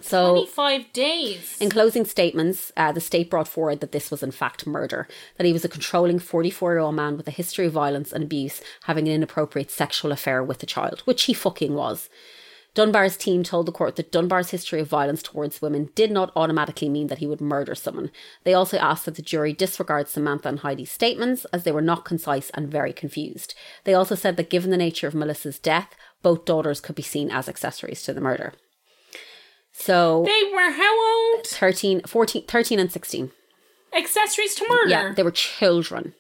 So, 0.02 0.46
25 0.46 0.94
days. 0.94 1.58
in 1.62 1.70
closing 1.70 2.06
statements, 2.06 2.72
uh, 2.76 2.92
the 2.92 3.00
state 3.00 3.30
brought 3.30 3.48
forward 3.48 3.80
that 3.80 3.92
this 3.94 4.12
was 4.12 4.22
in 4.22 4.32
fact 4.32 4.68
murder, 4.68 5.08
that 5.38 5.46
he 5.46 5.54
was 5.54 5.64
a 5.64 5.70
controlling 5.70 6.20
44 6.20 6.74
year 6.74 6.80
old 6.80 6.96
man 6.96 7.16
with 7.16 7.28
a 7.28 7.32
history 7.32 7.68
of 7.68 7.74
violence 7.74 8.12
and 8.12 8.24
abuse, 8.24 8.62
having 8.84 9.08
an 9.08 9.14
inappropriate 9.14 9.72
sexual 9.72 10.12
affair 10.12 10.44
with 10.44 10.62
a 10.62 10.66
child, 10.66 11.02
which 11.02 11.24
he 11.24 11.34
fucking 11.34 11.74
was. 11.74 12.10
Dunbar's 12.76 13.16
team 13.16 13.42
told 13.42 13.68
the 13.68 13.72
court 13.72 13.96
that 13.96 14.12
Dunbar's 14.12 14.50
history 14.50 14.82
of 14.82 14.90
violence 14.90 15.24
towards 15.24 15.62
women 15.62 15.92
did 15.96 16.12
not 16.12 16.34
automatically 16.36 16.90
mean 16.90 17.08
that 17.08 17.20
he 17.20 17.28
would 17.28 17.40
murder 17.40 17.74
someone. 17.74 18.12
They 18.44 18.54
also 18.54 18.78
asked 18.78 19.06
that 19.06 19.16
the 19.16 19.22
jury 19.22 19.54
disregard 19.54 20.10
Samantha 20.10 20.50
and 20.50 20.60
Heidi's 20.60 20.92
statements 20.92 21.46
as 21.54 21.64
they 21.64 21.72
were 21.72 21.82
not 21.82 22.04
concise 22.04 22.50
and 22.50 22.70
very 22.70 22.92
confused. 22.92 23.56
They 23.86 23.94
also 23.94 24.14
said 24.14 24.36
that 24.36 24.50
given 24.50 24.72
the 24.72 24.78
nature 24.78 25.08
of 25.08 25.16
Melissa's 25.16 25.58
death, 25.58 25.96
both 26.22 26.44
daughters 26.44 26.82
could 26.82 26.96
be 26.96 27.02
seen 27.02 27.32
as 27.32 27.48
accessories 27.48 28.04
to 28.04 28.14
the 28.14 28.20
murder. 28.20 28.52
So 29.78 30.24
They 30.26 30.52
were 30.54 30.72
how 30.72 31.34
old? 31.36 31.46
13, 31.46 32.02
14, 32.04 32.46
13 32.48 32.80
and 32.80 32.92
16. 32.92 33.32
Accessories 33.96 34.56
to 34.56 34.66
murder. 34.70 34.90
Yeah, 34.90 35.14
they 35.14 35.24
were 35.24 35.32
children. 35.32 36.14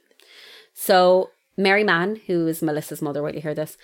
So 0.74 1.32
Mary 1.58 1.84
Mahon, 1.84 2.22
who 2.28 2.48
is 2.48 2.62
Melissa's 2.62 3.02
mother, 3.02 3.24
wait 3.24 3.32
to 3.34 3.40
hear 3.40 3.56
this. 3.56 3.78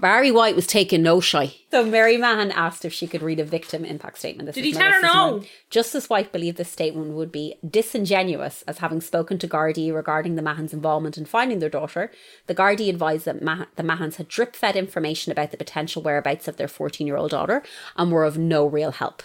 Barry 0.00 0.30
White 0.30 0.56
was 0.56 0.66
taking 0.66 1.02
no 1.02 1.20
shy. 1.20 1.54
So 1.70 1.84
Mary 1.84 2.16
Mahon 2.16 2.50
asked 2.52 2.84
if 2.84 2.92
she 2.92 3.06
could 3.06 3.22
read 3.22 3.38
a 3.38 3.44
victim 3.44 3.84
impact 3.84 4.18
statement. 4.18 4.46
This 4.46 4.54
Did 4.54 4.64
he 4.64 4.72
tell 4.72 4.90
her 4.90 5.02
no? 5.02 5.12
mum. 5.14 5.44
Justice 5.68 6.08
White 6.08 6.32
believed 6.32 6.56
this 6.56 6.70
statement 6.70 7.12
would 7.12 7.30
be 7.30 7.56
disingenuous, 7.68 8.62
as 8.62 8.78
having 8.78 9.00
spoken 9.00 9.38
to 9.38 9.48
Gardaí 9.48 9.94
regarding 9.94 10.34
the 10.34 10.42
Mahons' 10.42 10.72
involvement 10.72 11.18
in 11.18 11.24
finding 11.26 11.58
their 11.58 11.68
daughter, 11.68 12.10
the 12.46 12.54
Gardaí 12.54 12.88
advised 12.88 13.26
that 13.26 13.42
Mah- 13.42 13.66
the 13.76 13.82
Mahons 13.82 14.16
had 14.16 14.28
drip 14.28 14.56
fed 14.56 14.76
information 14.76 15.32
about 15.32 15.50
the 15.50 15.56
potential 15.56 16.02
whereabouts 16.02 16.48
of 16.48 16.56
their 16.56 16.68
14 16.68 17.06
year 17.06 17.16
old 17.16 17.30
daughter 17.30 17.62
and 17.96 18.10
were 18.10 18.24
of 18.24 18.38
no 18.38 18.66
real 18.66 18.92
help. 18.92 19.22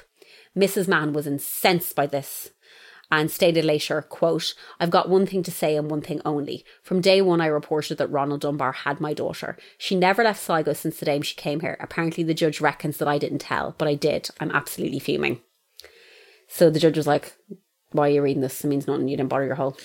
Mrs. 0.58 0.88
Mahon 0.88 1.14
was 1.14 1.28
incensed 1.28 1.96
by 1.96 2.08
this 2.08 2.52
and 3.12 3.30
stated 3.30 3.64
later, 3.66 4.02
quote, 4.02 4.54
I've 4.80 4.90
got 4.90 5.10
one 5.10 5.26
thing 5.26 5.44
to 5.44 5.52
say 5.52 5.76
and 5.76 5.90
one 5.92 6.02
thing 6.02 6.22
only. 6.26 6.66
From 6.82 7.02
day 7.02 7.22
one, 7.22 7.40
I 7.42 7.46
reported 7.48 7.98
that 7.98 8.10
Ronald 8.12 8.42
Dunbar 8.42 8.72
had 8.72 9.00
my 9.00 9.14
daughter. 9.14 9.58
She 9.78 9.96
never 9.96 10.24
left 10.24 10.42
Sligo 10.42 10.74
since 10.74 10.98
the 11.00 11.06
day 11.06 11.22
she 11.22 11.36
came 11.36 11.60
here. 11.60 11.78
Apparently, 11.80 12.24
the 12.24 12.34
judge 12.34 12.60
reckons 12.62 12.98
that 12.98 13.08
I 13.08 13.18
didn't 13.18 13.40
tell, 13.40 13.76
but 13.78 13.88
I 13.88 13.94
did. 13.96 14.30
I'm 14.40 14.52
absolutely 14.52 15.00
fuming. 15.00 15.42
So 16.48 16.70
the 16.70 16.80
judge 16.80 16.98
was 16.98 17.08
like, 17.08 17.36
Why 17.92 18.08
are 18.08 18.12
you 18.12 18.22
reading 18.22 18.42
this? 18.42 18.64
It 18.64 18.68
means 18.68 18.88
nothing. 18.88 19.08
You 19.08 19.18
didn't 19.18 19.30
bother 19.30 19.46
your 19.46 19.56
whole. 19.56 19.78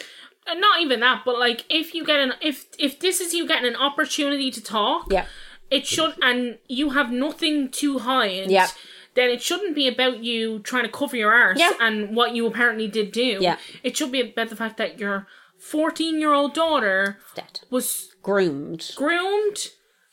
And 0.47 0.60
not 0.60 0.80
even 0.80 1.01
that, 1.01 1.22
but 1.24 1.38
like 1.38 1.64
if 1.68 1.94
you 1.94 2.05
get 2.05 2.18
an 2.20 2.32
if 2.40 2.66
if 2.78 2.98
this 3.01 3.20
is 3.20 3.34
you 3.34 3.47
getting 3.47 3.68
an 3.68 3.76
opportunity 3.76 4.51
to 4.51 4.60
talk, 4.62 5.06
Yeah. 5.10 5.26
it 5.70 5.86
should 5.86 6.14
and 6.22 6.59
you 6.66 6.90
have 6.90 7.12
nothing 7.12 7.68
to 7.72 7.98
hide. 8.01 8.51
Yeah. 8.51 8.68
Then 9.15 9.28
it 9.31 9.43
shouldn't 9.43 9.74
be 9.74 9.89
about 9.89 10.23
you 10.23 10.61
trying 10.61 10.85
to 10.85 10.89
cover 10.91 11.16
your 11.16 11.32
arse 11.32 11.59
Yeah. 11.59 11.73
and 11.81 12.15
what 12.15 12.35
you 12.35 12.47
apparently 12.47 12.87
did 12.89 13.11
do. 13.12 13.39
Yeah. 13.41 13.57
It 13.82 13.97
should 13.97 14.12
be 14.12 14.20
about 14.20 14.49
the 14.51 14.57
fact 14.57 14.77
that 14.77 14.99
your 15.01 15.27
fourteen 15.59 16.20
year 16.20 16.32
old 16.32 16.55
daughter 16.55 17.19
Dead. 17.35 17.61
was 17.70 18.15
Groomed. 18.23 18.93
groomed, 18.97 19.59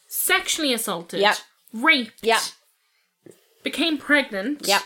sexually 0.07 0.73
assaulted, 0.73 1.19
Yeah. 1.19 1.35
raped, 1.73 2.19
Yeah. 2.23 2.39
became 3.63 3.97
pregnant, 3.97 4.65
Yeah. 4.67 4.81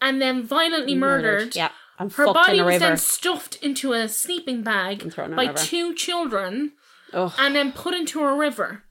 and 0.00 0.20
then 0.20 0.42
violently 0.42 0.94
murdered. 0.94 1.54
Yeah. 1.54 1.70
And 1.98 2.12
Her 2.12 2.26
body 2.32 2.60
was 2.60 2.78
then 2.80 2.98
stuffed 2.98 3.56
into 3.62 3.92
a 3.92 4.08
sleeping 4.08 4.62
bag 4.62 5.10
thrown 5.12 5.32
in 5.32 5.32
a 5.32 5.36
by 5.36 5.52
two 5.54 5.94
children 5.94 6.72
Ugh. 7.14 7.32
and 7.38 7.54
then 7.54 7.72
put 7.72 7.94
into 7.94 8.20
a 8.22 8.34
river. 8.34 8.84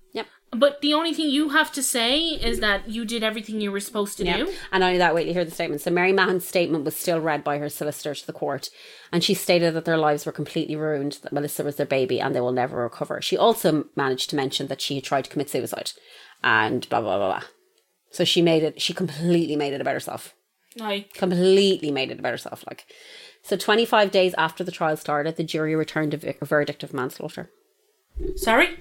But 0.57 0.82
the 0.82 0.94
only 0.94 1.14
thing 1.14 1.30
you 1.30 1.49
have 1.49 1.72
to 1.73 1.84
say 1.84 2.19
is 2.19 2.60
that 2.60 2.90
you 2.90 3.06
did 3.06 3.23
everything 3.23 3.61
you 3.61 3.72
were 3.72 3.80
supposed 3.80 4.18
to 4.18 4.26
Yeah. 4.26 4.38
do. 4.38 4.53
And 4.72 4.84
only 4.84 4.98
that, 4.98 5.14
wait 5.15 5.26
to 5.26 5.34
hear 5.34 5.45
the 5.45 5.52
statement. 5.52 5.82
So 5.82 5.91
Mary 5.91 6.14
Mahon's 6.14 6.45
statement 6.45 6.84
was 6.86 6.95
still 6.95 7.19
read 7.19 7.44
by 7.44 7.57
her 7.57 7.69
solicitor 7.69 8.15
to 8.15 8.26
the 8.27 8.34
court, 8.34 8.69
and 9.11 9.23
she 9.23 9.34
stated 9.34 9.73
that 9.73 9.86
their 9.86 9.98
lives 9.98 10.26
were 10.26 10.32
completely 10.32 10.76
ruined, 10.76 11.19
that 11.23 11.34
Melissa 11.34 11.64
was 11.64 11.76
their 11.76 11.86
baby, 11.86 12.19
and 12.22 12.34
they 12.36 12.41
will 12.41 12.52
never 12.52 12.77
recover. 12.84 13.22
She 13.22 13.38
also 13.38 13.86
managed 13.95 14.30
to 14.32 14.36
mention 14.36 14.68
that 14.68 14.82
she 14.82 14.95
had 14.95 15.03
tried 15.03 15.26
to 15.26 15.30
commit 15.30 15.49
suicide, 15.49 15.91
and 16.44 16.88
blah 16.90 17.02
blah 17.02 17.18
blah 17.18 17.40
blah. 17.40 17.48
So 18.11 18.23
she 18.23 18.41
made 18.41 18.64
it. 18.64 18.82
She 18.82 18.94
completely 18.94 19.56
made 19.56 19.73
it 19.73 19.82
about 19.82 19.94
herself. 19.94 20.34
Like, 20.77 21.14
Completely 21.14 21.90
made 21.91 22.11
it 22.11 22.19
about 22.19 22.32
herself. 22.32 22.64
Like, 22.68 22.86
so 23.44 23.56
twenty 23.57 23.86
five 23.86 24.11
days 24.11 24.34
after 24.38 24.64
the 24.64 24.72
trial 24.72 24.98
started, 24.98 25.36
the 25.38 25.44
jury 25.44 25.76
returned 25.76 26.14
a 26.14 26.45
verdict 26.45 26.84
of 26.84 26.94
manslaughter. 26.94 27.49
sorry? 28.36 28.77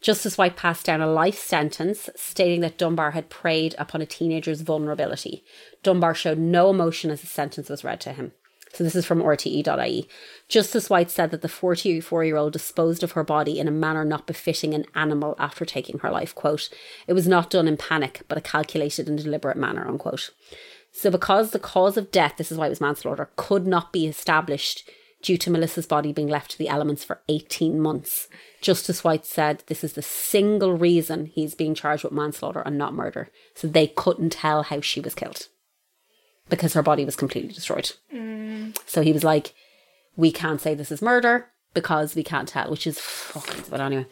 Justice 0.00 0.38
White 0.38 0.56
passed 0.56 0.86
down 0.86 1.00
a 1.00 1.06
life 1.06 1.38
sentence 1.38 2.08
stating 2.16 2.60
that 2.60 2.78
Dunbar 2.78 3.12
had 3.12 3.30
preyed 3.30 3.74
upon 3.78 4.02
a 4.02 4.06
teenager's 4.06 4.60
vulnerability. 4.60 5.44
Dunbar 5.82 6.14
showed 6.14 6.38
no 6.38 6.70
emotion 6.70 7.10
as 7.10 7.22
the 7.22 7.26
sentence 7.26 7.68
was 7.68 7.84
read 7.84 8.00
to 8.02 8.12
him. 8.12 8.32
So 8.72 8.84
this 8.84 8.94
is 8.94 9.06
from 9.06 9.22
RTE.ie. 9.22 10.06
Justice 10.48 10.90
White 10.90 11.10
said 11.10 11.30
that 11.30 11.40
the 11.40 11.48
44 11.48 12.24
year 12.24 12.36
old 12.36 12.52
disposed 12.52 13.02
of 13.02 13.12
her 13.12 13.24
body 13.24 13.58
in 13.58 13.68
a 13.68 13.70
manner 13.70 14.04
not 14.04 14.26
befitting 14.26 14.74
an 14.74 14.84
animal 14.94 15.34
after 15.38 15.64
taking 15.64 16.00
her 16.00 16.10
life. 16.10 16.34
Quote, 16.34 16.68
it 17.06 17.14
was 17.14 17.26
not 17.26 17.48
done 17.48 17.68
in 17.68 17.78
panic, 17.78 18.22
but 18.28 18.36
a 18.36 18.42
calculated 18.42 19.08
and 19.08 19.18
deliberate 19.18 19.56
manner, 19.56 19.88
unquote. 19.88 20.30
So 20.92 21.10
because 21.10 21.50
the 21.50 21.58
cause 21.58 21.96
of 21.96 22.10
death, 22.10 22.34
this 22.36 22.52
is 22.52 22.58
why 22.58 22.66
it 22.66 22.70
was 22.70 22.80
manslaughter, 22.80 23.30
could 23.36 23.66
not 23.66 23.92
be 23.92 24.06
established 24.06 24.88
due 25.26 25.36
to 25.36 25.50
Melissa's 25.50 25.86
body 25.86 26.12
being 26.12 26.28
left 26.28 26.52
to 26.52 26.58
the 26.58 26.68
elements 26.68 27.02
for 27.02 27.20
18 27.28 27.80
months. 27.80 28.28
Justice 28.60 29.02
White 29.02 29.26
said 29.26 29.64
this 29.66 29.82
is 29.82 29.94
the 29.94 30.02
single 30.02 30.74
reason 30.74 31.26
he's 31.26 31.56
being 31.56 31.74
charged 31.74 32.04
with 32.04 32.12
manslaughter 32.12 32.60
and 32.60 32.78
not 32.78 32.94
murder. 32.94 33.28
So 33.52 33.66
they 33.66 33.88
couldn't 33.88 34.30
tell 34.30 34.62
how 34.62 34.80
she 34.80 35.00
was 35.00 35.16
killed 35.16 35.48
because 36.48 36.74
her 36.74 36.82
body 36.82 37.04
was 37.04 37.16
completely 37.16 37.52
destroyed. 37.52 37.90
Mm. 38.14 38.78
So 38.86 39.02
he 39.02 39.12
was 39.12 39.24
like, 39.24 39.52
we 40.14 40.30
can't 40.30 40.60
say 40.60 40.76
this 40.76 40.92
is 40.92 41.02
murder 41.02 41.46
because 41.74 42.14
we 42.14 42.22
can't 42.22 42.48
tell, 42.48 42.70
which 42.70 42.86
is 42.86 43.00
fucking, 43.00 43.64
but 43.68 43.80
anyway. 43.80 44.06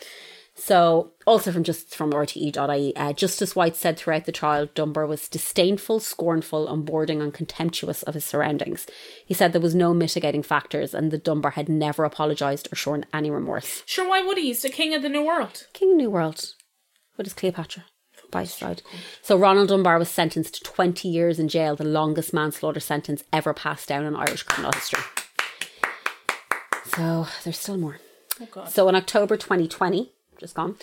So, 0.56 1.12
also 1.26 1.51
from 1.51 1.64
just 1.64 1.94
from 1.97 2.12
RTE.ie, 2.12 2.94
uh, 2.94 3.12
Justice 3.12 3.56
White 3.56 3.74
said 3.74 3.97
throughout 3.98 4.24
the 4.24 4.32
trial, 4.32 4.68
Dunbar 4.72 5.05
was 5.06 5.28
disdainful, 5.28 5.98
scornful, 5.98 6.66
unboarding, 6.66 6.72
and 6.72 6.86
bordering 6.86 7.22
on 7.22 7.32
contemptuous 7.32 8.05
of 8.05 8.14
his 8.14 8.24
surroundings. 8.24 8.86
He 9.26 9.35
said 9.35 9.52
there 9.52 9.60
was 9.60 9.74
no 9.74 9.93
mitigating 9.93 10.44
factors 10.44 10.94
and 10.94 11.10
that 11.10 11.24
Dunbar 11.24 11.52
had 11.52 11.68
never 11.68 12.05
apologised 12.05 12.68
or 12.72 12.76
shown 12.76 13.05
any 13.12 13.31
remorse. 13.31 13.82
Sure, 13.85 14.09
why 14.09 14.22
would 14.22 14.39
he? 14.39 14.44
He's 14.44 14.62
the 14.62 14.68
king 14.68 14.94
of 14.94 15.02
the 15.02 15.09
new 15.09 15.26
world. 15.26 15.66
King 15.72 15.90
of 15.93 15.97
New 15.97 16.10
World. 16.10 16.55
What 17.16 17.26
is 17.26 17.32
Cleopatra? 17.32 17.85
By 18.31 18.43
his 18.43 18.55
side. 18.55 18.82
So 19.22 19.36
Ronald 19.36 19.68
Dunbar 19.68 19.98
was 19.98 20.09
sentenced 20.09 20.55
to 20.56 20.62
20 20.62 21.09
years 21.09 21.39
in 21.39 21.48
jail, 21.48 21.74
the 21.74 21.85
longest 21.85 22.32
manslaughter 22.32 22.81
sentence 22.81 23.24
ever 23.32 23.55
passed 23.55 23.89
down 23.89 24.05
in 24.05 24.14
Irish 24.14 24.44
criminal 24.44 24.72
history. 24.72 25.02
So 26.97 27.26
there's 27.43 27.59
still 27.59 27.76
more. 27.76 27.98
Oh 28.40 28.47
god. 28.51 28.70
So 28.70 28.89
in 28.89 28.94
October 28.94 29.36
2020, 29.36 30.12
just 30.39 30.55
gone, 30.55 30.77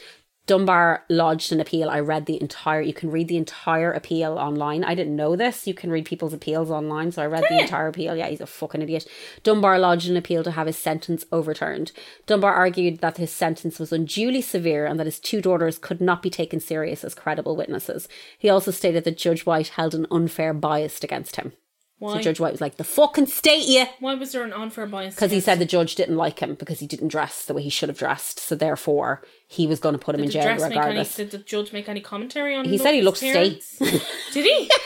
Dunbar 0.47 1.05
lodged 1.07 1.53
an 1.53 1.59
appeal. 1.59 1.89
I 1.89 1.99
read 1.99 2.25
the 2.25 2.41
entire, 2.41 2.81
you 2.81 2.93
can 2.93 3.11
read 3.11 3.27
the 3.27 3.37
entire 3.37 3.91
appeal 3.91 4.33
online. 4.33 4.83
I 4.83 4.95
didn't 4.95 5.15
know 5.15 5.35
this. 5.35 5.67
You 5.67 5.73
can 5.73 5.91
read 5.91 6.05
people's 6.05 6.33
appeals 6.33 6.71
online. 6.71 7.11
So 7.11 7.21
I 7.21 7.27
read 7.27 7.45
the 7.47 7.59
entire 7.59 7.87
appeal. 7.87 8.15
Yeah, 8.15 8.27
he's 8.27 8.41
a 8.41 8.47
fucking 8.47 8.81
idiot. 8.81 9.07
Dunbar 9.43 9.77
lodged 9.77 10.09
an 10.09 10.17
appeal 10.17 10.43
to 10.43 10.51
have 10.51 10.67
his 10.67 10.77
sentence 10.77 11.25
overturned. 11.31 11.91
Dunbar 12.25 12.53
argued 12.53 12.99
that 12.99 13.17
his 13.17 13.31
sentence 13.31 13.79
was 13.79 13.93
unduly 13.93 14.41
severe 14.41 14.85
and 14.85 14.99
that 14.99 15.07
his 15.07 15.19
two 15.19 15.41
daughters 15.41 15.77
could 15.77 16.01
not 16.01 16.23
be 16.23 16.29
taken 16.29 16.59
serious 16.59 17.03
as 17.03 17.13
credible 17.13 17.55
witnesses. 17.55 18.09
He 18.37 18.49
also 18.49 18.71
stated 18.71 19.03
that 19.03 19.17
Judge 19.17 19.45
White 19.45 19.69
held 19.69 19.93
an 19.93 20.07
unfair 20.09 20.53
bias 20.53 21.03
against 21.03 21.35
him. 21.35 21.53
Why? 22.01 22.15
So 22.15 22.21
Judge 22.21 22.39
White 22.39 22.51
was 22.51 22.61
like, 22.61 22.77
the 22.77 22.83
fucking 22.83 23.27
state 23.27 23.67
you! 23.67 23.85
why 23.99 24.15
was 24.15 24.31
there 24.31 24.43
an 24.43 24.53
unfair 24.53 24.87
bias? 24.87 25.13
Because 25.13 25.31
he 25.31 25.39
said 25.39 25.59
the 25.59 25.65
judge 25.65 25.93
didn't 25.93 26.17
like 26.17 26.39
him 26.39 26.55
because 26.55 26.79
he 26.79 26.87
didn't 26.87 27.09
dress 27.09 27.45
the 27.45 27.53
way 27.53 27.61
he 27.61 27.69
should 27.69 27.89
have 27.89 27.97
dressed. 27.97 28.39
So 28.39 28.55
therefore, 28.55 29.21
he 29.47 29.67
was 29.67 29.79
going 29.79 29.93
to 29.93 29.99
put 29.99 30.15
him 30.15 30.23
in 30.23 30.29
Did 30.29 30.41
the 30.41 30.43
jail 30.43 30.55
make 30.55 30.63
any, 30.63 30.75
regardless. 30.77 31.15
did 31.15 31.29
the 31.29 31.37
judge 31.37 31.71
make 31.71 31.87
any 31.87 32.01
commentary 32.01 32.55
on 32.55 32.65
He 32.65 32.79
said 32.79 32.95
he 32.95 33.03
looked 33.03 33.19
state. 33.19 33.63
Did 33.79 34.45
he? 34.45 34.71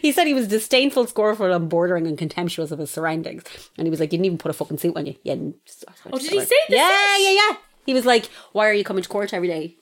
He 0.00 0.12
said 0.12 0.28
he 0.28 0.34
was 0.34 0.46
disdainful, 0.46 1.08
scornful, 1.08 1.52
and 1.52 1.68
bordering 1.68 2.06
and 2.06 2.16
contemptuous 2.16 2.70
of 2.70 2.78
his 2.78 2.92
surroundings. 2.92 3.42
And 3.76 3.86
he 3.86 3.90
was 3.90 3.98
like, 3.98 4.12
"You 4.12 4.18
didn't 4.18 4.26
even 4.26 4.38
put 4.38 4.50
a 4.50 4.54
fucking 4.54 4.78
suit 4.78 4.96
on 4.96 5.06
you." 5.06 5.16
Yeah. 5.24 5.34
Oh, 6.12 6.18
did 6.18 6.30
he 6.30 6.40
say 6.40 6.56
this? 6.68 6.78
Yeah, 6.78 7.16
yeah, 7.18 7.32
yeah. 7.32 7.56
He 7.84 7.92
was 7.92 8.06
like, 8.06 8.26
"Why 8.52 8.68
are 8.68 8.72
you 8.72 8.84
coming 8.84 9.02
to 9.02 9.08
court 9.08 9.34
every 9.34 9.48
day? 9.48 9.76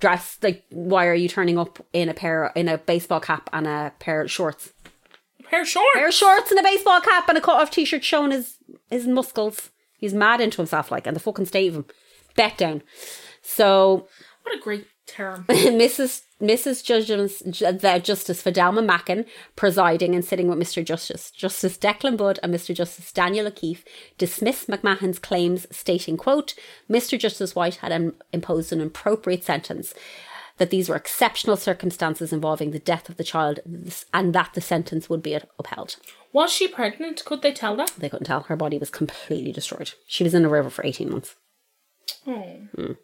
Dressed 0.00 0.42
like 0.42 0.64
why 0.70 1.06
are 1.06 1.14
you 1.14 1.28
turning 1.28 1.56
up 1.56 1.78
in 1.92 2.08
a 2.08 2.14
pair 2.14 2.50
in 2.56 2.66
a 2.66 2.78
baseball 2.78 3.20
cap 3.20 3.48
and 3.52 3.68
a 3.68 3.92
pair 4.00 4.22
of 4.22 4.30
shorts? 4.30 4.72
Hair 5.50 5.64
short. 5.64 5.86
Pair 5.94 6.08
of 6.08 6.14
shorts 6.14 6.50
and 6.50 6.60
a 6.60 6.62
baseball 6.62 7.00
cap 7.00 7.28
and 7.28 7.38
a 7.38 7.40
cut 7.40 7.60
off 7.60 7.70
t 7.70 7.84
shirt 7.84 8.04
showing 8.04 8.30
his 8.32 8.58
his 8.90 9.06
muscles. 9.06 9.70
He's 9.98 10.14
mad 10.14 10.40
into 10.40 10.58
himself, 10.58 10.90
like, 10.90 11.06
and 11.06 11.16
the 11.16 11.20
fucking 11.20 11.46
state 11.46 11.68
of 11.68 11.74
him. 11.76 11.86
Bet 12.34 12.58
down. 12.58 12.82
So 13.42 14.08
What 14.42 14.56
a 14.56 14.60
great 14.60 14.86
term. 15.06 15.44
Mrs. 15.48 16.22
Mrs. 16.42 16.84
Judge, 16.84 17.06
the 17.08 18.00
Justice 18.04 18.42
Fidelma 18.42 18.84
Macken 18.86 19.24
presiding 19.54 20.14
and 20.14 20.22
sitting 20.22 20.48
with 20.48 20.58
Mr. 20.58 20.84
Justice. 20.84 21.30
Justice 21.30 21.78
Declan 21.78 22.18
Budd 22.18 22.38
and 22.42 22.52
Mr. 22.52 22.74
Justice 22.74 23.10
Daniel 23.10 23.46
O'Keeffe 23.46 23.84
dismissed 24.18 24.68
McMahon's 24.68 25.18
claims, 25.18 25.66
stating, 25.70 26.18
quote, 26.18 26.54
Mr. 26.90 27.18
Justice 27.18 27.54
White 27.54 27.76
had 27.76 27.90
im- 27.90 28.16
imposed 28.34 28.70
an 28.70 28.82
appropriate 28.82 29.44
sentence, 29.44 29.94
that 30.58 30.70
these 30.70 30.88
were 30.88 30.96
exceptional 30.96 31.56
circumstances 31.56 32.32
involving 32.32 32.70
the 32.70 32.78
death 32.78 33.08
of 33.08 33.16
the 33.16 33.24
child, 33.24 33.60
and 34.12 34.34
that 34.34 34.54
the 34.54 34.60
sentence 34.60 35.08
would 35.08 35.22
be 35.22 35.38
upheld. 35.58 35.96
Was 36.32 36.52
she 36.52 36.68
pregnant? 36.68 37.24
Could 37.24 37.42
they 37.42 37.52
tell 37.52 37.76
that? 37.76 37.92
They 37.98 38.08
couldn't 38.08 38.26
tell. 38.26 38.42
Her 38.42 38.56
body 38.56 38.78
was 38.78 38.90
completely 38.90 39.52
destroyed. 39.52 39.92
She 40.06 40.24
was 40.24 40.34
in 40.34 40.44
a 40.44 40.48
river 40.48 40.70
for 40.70 40.84
18 40.84 41.10
months. 41.10 41.34
Oh. 42.26 42.96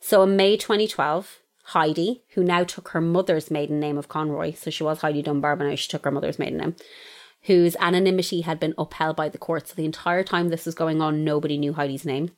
So 0.00 0.22
in 0.22 0.36
May 0.36 0.56
2012, 0.56 1.38
Heidi, 1.70 2.22
who 2.34 2.44
now 2.44 2.64
took 2.64 2.90
her 2.90 3.00
mother's 3.00 3.50
maiden 3.50 3.80
name 3.80 3.98
of 3.98 4.08
Conroy, 4.08 4.54
so 4.54 4.70
she 4.70 4.84
was 4.84 5.00
Heidi 5.00 5.22
Dunbar, 5.22 5.56
but 5.56 5.64
now 5.64 5.74
she 5.74 5.88
took 5.88 6.04
her 6.04 6.10
mother's 6.10 6.38
maiden 6.38 6.58
name, 6.58 6.76
whose 7.42 7.76
anonymity 7.80 8.42
had 8.42 8.60
been 8.60 8.74
upheld 8.78 9.16
by 9.16 9.28
the 9.28 9.38
court. 9.38 9.68
So 9.68 9.74
the 9.74 9.84
entire 9.84 10.22
time 10.22 10.48
this 10.48 10.64
was 10.64 10.74
going 10.74 11.00
on, 11.00 11.24
nobody 11.24 11.58
knew 11.58 11.72
Heidi's 11.72 12.04
name, 12.04 12.30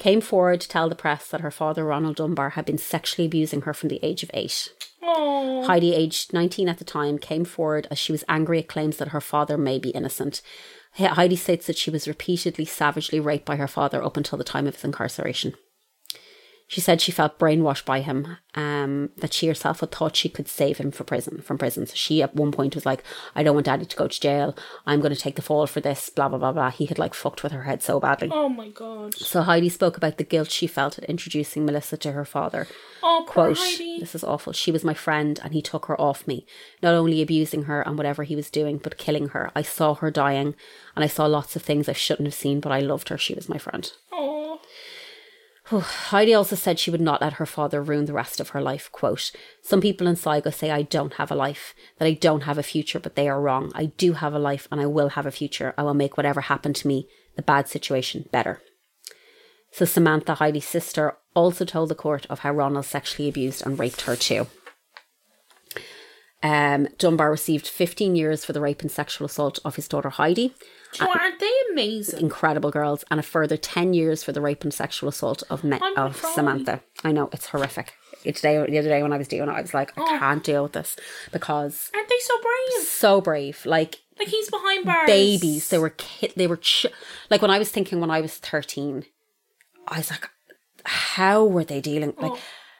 came 0.00 0.20
forward 0.20 0.60
to 0.62 0.68
tell 0.68 0.88
the 0.88 0.96
press 0.96 1.28
that 1.28 1.42
her 1.42 1.50
father, 1.52 1.84
Ronald 1.84 2.16
Dunbar, 2.16 2.50
had 2.50 2.64
been 2.64 2.78
sexually 2.78 3.26
abusing 3.26 3.62
her 3.62 3.72
from 3.72 3.90
the 3.90 4.00
age 4.02 4.24
of 4.24 4.30
eight. 4.34 4.70
Oh. 5.02 5.64
Heidi, 5.66 5.94
aged 5.94 6.32
19 6.32 6.68
at 6.68 6.78
the 6.78 6.84
time, 6.84 7.18
came 7.18 7.44
forward 7.44 7.86
as 7.90 7.98
she 7.98 8.10
was 8.10 8.24
angry 8.28 8.58
at 8.58 8.68
claims 8.68 8.96
that 8.96 9.08
her 9.08 9.20
father 9.20 9.56
may 9.56 9.78
be 9.78 9.90
innocent. 9.90 10.42
Heidi 10.94 11.36
states 11.36 11.66
that 11.66 11.78
she 11.78 11.90
was 11.90 12.08
repeatedly 12.08 12.64
savagely 12.64 13.20
raped 13.20 13.44
by 13.44 13.56
her 13.56 13.68
father 13.68 14.02
up 14.02 14.16
until 14.16 14.38
the 14.38 14.44
time 14.44 14.66
of 14.66 14.74
his 14.74 14.84
incarceration. 14.84 15.54
She 16.70 16.80
said 16.80 17.00
she 17.00 17.10
felt 17.10 17.36
brainwashed 17.36 17.84
by 17.84 18.00
him, 18.00 18.36
um, 18.54 19.10
that 19.16 19.32
she 19.34 19.48
herself 19.48 19.80
had 19.80 19.90
thought 19.90 20.14
she 20.14 20.28
could 20.28 20.46
save 20.46 20.78
him 20.78 20.92
for 20.92 21.02
prison, 21.02 21.40
from 21.42 21.58
prison. 21.58 21.84
So 21.84 21.94
she 21.96 22.22
at 22.22 22.36
one 22.36 22.52
point 22.52 22.76
was 22.76 22.86
like, 22.86 23.02
I 23.34 23.42
don't 23.42 23.54
want 23.56 23.66
daddy 23.66 23.86
to 23.86 23.96
go 23.96 24.06
to 24.06 24.20
jail. 24.20 24.56
I'm 24.86 25.00
going 25.00 25.12
to 25.12 25.20
take 25.20 25.34
the 25.34 25.42
fall 25.42 25.66
for 25.66 25.80
this, 25.80 26.10
blah, 26.10 26.28
blah, 26.28 26.38
blah, 26.38 26.52
blah. 26.52 26.70
He 26.70 26.86
had 26.86 26.96
like 26.96 27.12
fucked 27.12 27.42
with 27.42 27.50
her 27.50 27.64
head 27.64 27.82
so 27.82 27.98
badly. 27.98 28.30
Oh 28.32 28.48
my 28.48 28.68
god. 28.68 29.16
So 29.16 29.42
Heidi 29.42 29.68
spoke 29.68 29.96
about 29.96 30.16
the 30.16 30.22
guilt 30.22 30.52
she 30.52 30.68
felt 30.68 30.96
at 30.96 31.04
introducing 31.06 31.66
Melissa 31.66 31.96
to 31.96 32.12
her 32.12 32.24
father 32.24 32.68
Oh, 33.02 33.24
quote 33.26 33.58
Heidi. 33.58 33.98
this 33.98 34.14
is 34.14 34.22
awful 34.22 34.52
she 34.52 34.70
was 34.70 34.84
my 34.84 34.94
friend 34.94 35.40
and 35.42 35.52
he 35.54 35.62
took 35.62 35.86
her 35.86 35.98
off 36.00 36.26
me 36.26 36.44
not 36.82 36.92
only 36.94 37.20
abusing 37.22 37.62
her 37.64 37.80
and 37.82 37.96
whatever 37.96 38.24
he 38.24 38.36
was 38.36 38.50
doing 38.50 38.76
but 38.76 38.98
killing 38.98 39.28
her 39.30 39.50
i 39.56 39.62
saw 39.62 39.94
her 39.94 40.10
dying 40.10 40.54
and 40.94 41.02
i 41.02 41.06
saw 41.06 41.24
lots 41.24 41.56
of 41.56 41.62
things 41.62 41.88
i 41.88 41.94
shouldn't 41.94 42.26
have 42.26 42.34
seen 42.34 42.60
but 42.60 42.70
i 42.72 42.78
loved 42.78 43.08
her 43.08 43.16
she 43.16 43.32
was 43.32 43.48
my 43.48 43.56
friend 43.56 43.92
Oh. 44.12 44.39
Heidi 45.78 46.34
also 46.34 46.56
said 46.56 46.78
she 46.78 46.90
would 46.90 47.00
not 47.00 47.20
let 47.20 47.34
her 47.34 47.46
father 47.46 47.80
ruin 47.82 48.06
the 48.06 48.12
rest 48.12 48.40
of 48.40 48.50
her 48.50 48.60
life 48.60 48.90
quote 48.90 49.30
some 49.62 49.80
people 49.80 50.06
in 50.06 50.16
sligo 50.16 50.50
say 50.50 50.70
i 50.70 50.82
don't 50.82 51.14
have 51.14 51.30
a 51.30 51.36
life 51.36 51.74
that 51.98 52.06
i 52.06 52.12
don't 52.12 52.42
have 52.42 52.58
a 52.58 52.62
future 52.62 52.98
but 52.98 53.14
they 53.14 53.28
are 53.28 53.40
wrong. 53.40 53.70
I 53.74 53.86
do 53.86 54.14
have 54.14 54.34
a 54.34 54.38
life 54.38 54.68
and 54.70 54.80
i 54.80 54.86
will 54.86 55.10
have 55.10 55.26
a 55.26 55.30
future. 55.30 55.74
I 55.76 55.82
will 55.82 55.94
make 55.94 56.16
whatever 56.16 56.42
happened 56.42 56.76
to 56.76 56.88
me 56.88 57.08
the 57.36 57.42
bad 57.42 57.68
situation 57.68 58.28
better. 58.32 58.60
So 59.72 59.84
Samantha, 59.84 60.34
Heidi's 60.34 60.66
sister, 60.66 61.16
also 61.34 61.64
told 61.64 61.90
the 61.90 61.94
court 61.94 62.26
of 62.28 62.40
how 62.40 62.52
Ronald 62.52 62.84
sexually 62.84 63.28
abused 63.28 63.64
and 63.64 63.78
raped 63.78 64.02
her 64.02 64.16
too. 64.16 64.48
Um, 66.42 66.88
Dunbar 66.98 67.30
received 67.30 67.66
15 67.66 68.16
years 68.16 68.44
for 68.44 68.52
the 68.54 68.60
rape 68.60 68.80
and 68.80 68.90
sexual 68.90 69.26
assault 69.26 69.58
of 69.64 69.76
his 69.76 69.86
daughter 69.88 70.08
Heidi, 70.10 70.54
Oh, 71.00 71.06
aren't 71.06 71.38
they 71.38 71.52
amazing? 71.70 72.18
incredible 72.20 72.70
girls, 72.70 73.04
and 73.10 73.20
a 73.20 73.22
further 73.22 73.56
10 73.58 73.92
years 73.92 74.24
for 74.24 74.32
the 74.32 74.40
rape 74.40 74.64
and 74.64 74.72
sexual 74.72 75.08
assault 75.10 75.42
of 75.50 75.62
Me- 75.64 75.78
of. 75.96 76.16
Samantha. 76.34 76.80
I 77.04 77.12
know 77.12 77.28
it's 77.32 77.46
horrific. 77.46 77.92
Today, 78.24 78.56
the 78.66 78.78
other 78.78 78.88
day 78.88 79.02
when 79.02 79.12
I 79.12 79.18
was 79.18 79.28
doing 79.28 79.48
it, 79.48 79.52
I 79.52 79.60
was 79.62 79.72
like, 79.74 79.92
Oh. 79.96 80.14
I 80.14 80.18
can't 80.18 80.42
deal 80.44 80.62
with 80.64 80.72
this 80.72 80.96
because 81.32 81.90
Aren't 81.94 82.08
they 82.08 82.18
so 82.20 82.34
brave? 82.42 82.86
so 82.86 83.20
brave. 83.20 83.64
Like 83.66 84.00
Like 84.18 84.28
he's 84.28 84.50
behind 84.50 84.84
bars. 84.84 85.06
babies. 85.06 85.68
They 85.68 85.78
were 85.78 85.90
ki- 85.90 86.32
they 86.36 86.46
were 86.46 86.58
ch- 86.58 86.86
like 87.30 87.40
when 87.40 87.50
I 87.50 87.58
was 87.58 87.70
thinking 87.70 87.98
when 88.00 88.10
I 88.10 88.20
was 88.20 88.36
thirteen, 88.36 89.04
I 89.88 89.98
was 89.98 90.10
like, 90.10 90.28
how 90.84 91.44
were 91.44 91.64
they 91.64 91.80
dealing? 91.80 92.14
Like 92.18 92.32
Oh. 92.32 92.38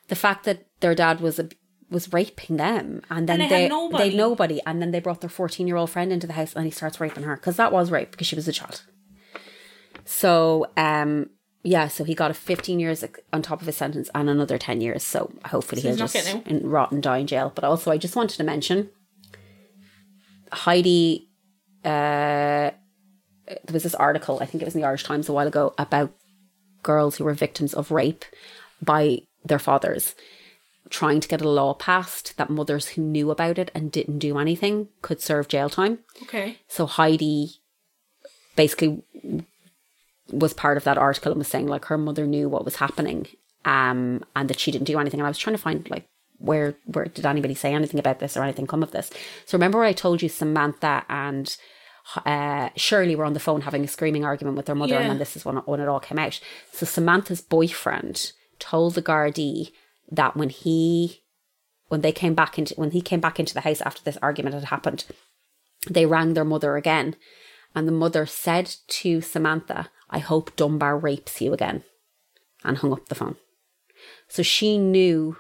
the 0.08 0.14
fact 0.16 0.44
that 0.44 0.66
their 0.80 0.94
dad 0.94 1.20
was 1.20 1.38
a, 1.38 1.48
was 1.90 2.12
raping 2.12 2.56
them, 2.56 3.02
and 3.10 3.28
then 3.28 3.40
And 3.40 3.50
they 3.50 3.54
they 3.54 3.62
had 3.62 3.70
they 3.70 3.74
nobody. 3.74 4.16
nobody, 4.16 4.60
and 4.66 4.80
then 4.80 4.90
they 4.90 5.00
brought 5.00 5.20
their 5.20 5.30
fourteen 5.30 5.66
year 5.66 5.76
old 5.76 5.90
friend 5.90 6.12
into 6.12 6.26
the 6.26 6.34
house, 6.34 6.54
and 6.54 6.64
he 6.64 6.70
starts 6.70 7.00
raping 7.00 7.24
her 7.24 7.36
because 7.36 7.56
that 7.56 7.72
was 7.72 7.90
rape 7.90 8.10
because 8.12 8.26
she 8.26 8.36
was 8.36 8.48
a 8.48 8.52
child. 8.52 8.82
So 10.04 10.66
um. 10.76 11.30
Yeah, 11.62 11.88
so 11.88 12.04
he 12.04 12.14
got 12.14 12.30
a 12.30 12.34
15 12.34 12.80
years 12.80 13.04
on 13.34 13.42
top 13.42 13.60
of 13.60 13.66
his 13.66 13.76
sentence 13.76 14.08
and 14.14 14.30
another 14.30 14.56
10 14.56 14.80
years. 14.80 15.02
So 15.02 15.30
hopefully 15.44 15.82
So 15.82 15.88
he'll 15.88 15.98
just 15.98 16.16
in, 16.46 16.66
rot 16.66 16.90
and 16.90 17.02
die 17.02 17.18
in 17.18 17.26
jail. 17.26 17.52
But 17.54 17.64
also, 17.64 17.90
I 17.90 17.98
just 17.98 18.16
wanted 18.16 18.38
to 18.38 18.44
mention 18.44 18.88
Heidi 20.52 21.28
uh, 21.84 22.70
there 23.46 23.72
was 23.72 23.82
this 23.82 23.94
article, 23.94 24.38
I 24.40 24.46
think 24.46 24.62
it 24.62 24.64
was 24.64 24.74
in 24.74 24.80
the 24.80 24.86
Irish 24.86 25.04
Times 25.04 25.28
a 25.28 25.32
while 25.32 25.46
ago, 25.46 25.74
about 25.78 26.12
girls 26.82 27.16
who 27.16 27.24
were 27.24 27.34
victims 27.34 27.74
of 27.74 27.90
rape 27.90 28.24
by 28.80 29.20
their 29.44 29.58
fathers, 29.58 30.14
trying 30.90 31.20
to 31.20 31.28
get 31.28 31.40
a 31.40 31.48
law 31.48 31.72
passed 31.72 32.36
that 32.36 32.50
mothers 32.50 32.88
who 32.88 33.02
knew 33.02 33.30
about 33.30 33.58
it 33.58 33.70
and 33.74 33.92
didn't 33.92 34.18
do 34.18 34.38
anything 34.38 34.88
could 35.02 35.20
serve 35.20 35.48
jail 35.48 35.70
time. 35.70 36.00
Okay. 36.22 36.58
So 36.68 36.86
Heidi 36.86 37.60
basically 38.56 39.02
was 40.30 40.52
part 40.52 40.76
of 40.76 40.84
that 40.84 40.98
article 40.98 41.32
and 41.32 41.38
was 41.38 41.48
saying 41.48 41.66
like 41.66 41.86
her 41.86 41.98
mother 41.98 42.26
knew 42.26 42.48
what 42.48 42.64
was 42.64 42.76
happening 42.76 43.26
um 43.64 44.24
and 44.36 44.48
that 44.48 44.58
she 44.58 44.70
didn't 44.70 44.86
do 44.86 44.98
anything 44.98 45.20
and 45.20 45.26
I 45.26 45.30
was 45.30 45.38
trying 45.38 45.56
to 45.56 45.62
find 45.62 45.88
like 45.90 46.06
where 46.38 46.74
where 46.84 47.06
did 47.06 47.26
anybody 47.26 47.54
say 47.54 47.74
anything 47.74 48.00
about 48.00 48.18
this 48.18 48.36
or 48.36 48.42
anything 48.42 48.66
come 48.66 48.82
of 48.82 48.92
this 48.92 49.10
so 49.46 49.56
remember 49.56 49.78
when 49.78 49.88
I 49.88 49.92
told 49.92 50.22
you 50.22 50.28
Samantha 50.28 51.04
and 51.08 51.56
uh, 52.24 52.70
Shirley 52.76 53.14
were 53.14 53.24
on 53.24 53.34
the 53.34 53.40
phone 53.40 53.60
having 53.60 53.84
a 53.84 53.88
screaming 53.88 54.24
argument 54.24 54.56
with 54.56 54.66
their 54.66 54.74
mother 54.74 54.94
and 55.02 55.10
then 55.10 55.18
this 55.18 55.36
is 55.36 55.44
when, 55.44 55.56
when 55.56 55.80
it 55.80 55.88
all 55.88 56.00
came 56.00 56.18
out 56.18 56.40
so 56.72 56.86
Samantha's 56.86 57.40
boyfriend 57.40 58.32
told 58.58 58.94
the 58.94 59.02
Gardaí 59.02 59.72
that 60.10 60.36
when 60.36 60.50
he 60.50 61.22
when 61.88 62.02
they 62.02 62.12
came 62.12 62.34
back 62.34 62.58
into 62.58 62.74
when 62.74 62.92
he 62.92 63.00
came 63.00 63.20
back 63.20 63.40
into 63.40 63.54
the 63.54 63.62
house 63.62 63.80
after 63.80 64.02
this 64.02 64.18
argument 64.22 64.54
had 64.54 64.64
happened 64.64 65.04
they 65.88 66.06
rang 66.06 66.34
their 66.34 66.44
mother 66.44 66.76
again 66.76 67.16
and 67.74 67.86
the 67.86 67.92
mother 67.92 68.26
said 68.26 68.74
to 68.88 69.20
Samantha, 69.20 69.90
I 70.08 70.18
hope 70.18 70.56
Dunbar 70.56 70.98
rapes 70.98 71.40
you 71.40 71.52
again, 71.52 71.84
and 72.64 72.78
hung 72.78 72.92
up 72.92 73.08
the 73.08 73.14
phone. 73.14 73.36
So 74.28 74.42
she 74.42 74.78
knew 74.78 75.36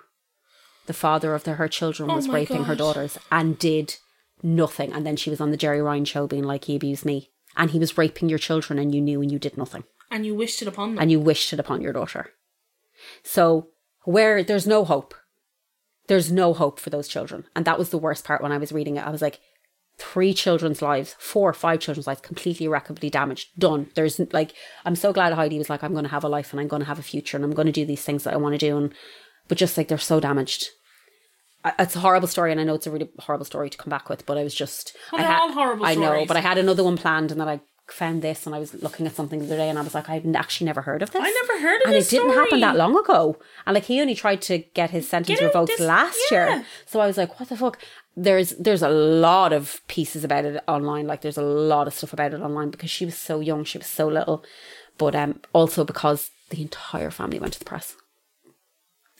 the 0.86 0.92
father 0.92 1.34
of 1.34 1.44
the, 1.44 1.54
her 1.54 1.68
children 1.68 2.10
Oh 2.10 2.16
was 2.16 2.28
my 2.28 2.34
raping 2.34 2.64
her 2.64 2.76
daughters 2.76 3.18
and 3.30 3.58
did 3.58 3.96
nothing. 4.42 4.92
And 4.92 5.04
then 5.04 5.16
she 5.16 5.30
was 5.30 5.40
on 5.40 5.50
the 5.50 5.56
Gerry 5.56 5.82
Ryan 5.82 6.04
show 6.04 6.26
being 6.26 6.44
like, 6.44 6.64
he 6.64 6.76
abused 6.76 7.04
me. 7.04 7.30
And 7.56 7.70
he 7.70 7.78
was 7.78 7.98
raping 7.98 8.28
your 8.28 8.38
children 8.38 8.78
and 8.78 8.94
you 8.94 9.00
knew 9.00 9.20
and 9.20 9.30
you 9.30 9.38
did 9.38 9.56
nothing. 9.56 9.84
And 10.10 10.24
you 10.24 10.34
wished 10.34 10.62
it 10.62 10.68
upon 10.68 10.94
them. 10.94 11.02
And 11.02 11.10
you 11.10 11.20
wished 11.20 11.52
it 11.52 11.60
upon 11.60 11.80
your 11.80 11.92
daughter. 11.92 12.30
So, 13.22 13.68
where 14.04 14.42
there's 14.42 14.66
no 14.66 14.84
hope, 14.84 15.14
there's 16.08 16.30
no 16.32 16.52
hope 16.54 16.78
for 16.80 16.90
those 16.90 17.08
children. 17.08 17.44
And 17.54 17.64
that 17.64 17.78
was 17.78 17.90
the 17.90 17.98
worst 17.98 18.24
part 18.24 18.42
when 18.42 18.52
I 18.52 18.58
was 18.58 18.72
reading 18.72 18.96
it. 18.96 19.06
I 19.06 19.10
was 19.10 19.22
like, 19.22 19.40
three 19.98 20.32
children's 20.32 20.80
lives, 20.80 21.14
four 21.18 21.50
or 21.50 21.52
five 21.52 21.78
children's 21.80 22.06
lives 22.06 22.22
completely 22.22 22.66
irreparably 22.66 23.10
damaged. 23.10 23.48
Done. 23.58 23.90
There's 23.94 24.18
like, 24.32 24.54
I'm 24.86 24.96
so 24.96 25.12
glad 25.12 25.34
Heidi 25.34 25.58
was 25.58 25.68
like, 25.68 25.82
I'm 25.84 25.92
going 25.92 26.04
to 26.04 26.10
have 26.10 26.24
a 26.24 26.28
life 26.28 26.52
and 26.52 26.60
I'm 26.60 26.68
going 26.68 26.80
to 26.80 26.86
have 26.88 26.98
a 26.98 27.02
future 27.02 27.36
and 27.36 27.44
I'm 27.44 27.52
going 27.52 27.66
to 27.66 27.72
do 27.72 27.84
these 27.84 28.02
things 28.02 28.24
that 28.24 28.32
I 28.32 28.38
want 28.38 28.54
to 28.54 28.58
do. 28.58 28.78
And, 28.78 28.94
but 29.46 29.58
just 29.58 29.76
like, 29.76 29.88
they're 29.88 29.98
so 29.98 30.18
damaged. 30.18 30.68
I- 31.64 31.74
It's 31.80 31.94
a 31.96 32.00
horrible 32.00 32.28
story, 32.28 32.50
and 32.50 32.58
I 32.60 32.64
know 32.64 32.74
it's 32.74 32.86
a 32.86 32.90
really 32.90 33.10
horrible 33.18 33.44
story 33.44 33.68
to 33.68 33.76
come 33.76 33.90
back 33.90 34.08
with. 34.08 34.24
But 34.24 34.38
I 34.38 34.42
was 34.42 34.54
just, 34.54 34.96
Well, 35.12 35.20
I 35.20 35.24
had- 35.24 35.40
all 35.40 35.52
horrible 35.52 35.84
I 35.84 35.94
know, 35.94 36.06
stories. 36.06 36.28
but 36.28 36.36
I 36.38 36.40
had 36.40 36.56
another 36.56 36.82
one 36.82 36.96
planned, 36.96 37.30
and 37.30 37.38
then 37.38 37.48
I 37.48 37.60
found 37.92 38.22
this, 38.22 38.46
and 38.46 38.54
I 38.54 38.58
was 38.58 38.74
looking 38.74 39.06
at 39.06 39.14
something 39.14 39.38
the 39.40 39.46
other 39.46 39.56
day, 39.56 39.68
and 39.68 39.78
I 39.78 39.82
was 39.82 39.94
like, 39.94 40.08
I've 40.08 40.26
actually 40.34 40.66
never 40.66 40.82
heard 40.82 41.02
of 41.02 41.10
this. 41.10 41.22
I 41.22 41.30
never 41.30 41.60
heard 41.62 41.82
of 41.82 41.86
and 41.88 41.94
this 41.94 42.12
And 42.12 42.18
it 42.20 42.22
didn't 42.24 42.36
happen 42.36 42.60
that 42.60 42.76
long 42.76 42.96
ago. 42.98 43.36
And 43.66 43.74
like 43.74 43.84
he 43.84 44.00
only 44.00 44.14
tried 44.14 44.42
to 44.42 44.58
get 44.58 44.90
his 44.90 45.08
sentence 45.08 45.38
Get 45.38 45.46
revoked 45.46 45.68
this- 45.68 45.80
last 45.80 46.18
yeah. 46.30 46.56
year. 46.56 46.64
So 46.86 47.00
I 47.00 47.06
was 47.06 47.16
like, 47.16 47.38
what 47.38 47.48
the 47.48 47.56
fuck? 47.56 47.78
There's 48.16 48.50
there's 48.50 48.82
a 48.82 48.88
lot 48.88 49.52
of 49.52 49.80
pieces 49.86 50.24
about 50.24 50.44
it 50.44 50.62
online. 50.66 51.06
Like 51.06 51.20
there's 51.22 51.38
a 51.38 51.42
lot 51.42 51.86
of 51.86 51.94
stuff 51.94 52.12
about 52.12 52.34
it 52.34 52.40
online 52.40 52.70
because 52.70 52.90
she 52.90 53.04
was 53.04 53.16
so 53.16 53.40
young, 53.40 53.64
she 53.64 53.78
was 53.78 53.86
so 53.86 54.08
little. 54.08 54.44
But 54.98 55.14
um 55.14 55.40
also 55.52 55.84
because 55.84 56.30
the 56.50 56.60
entire 56.60 57.10
family 57.12 57.38
went 57.38 57.52
to 57.54 57.58
the 57.60 57.64
press. 57.64 57.96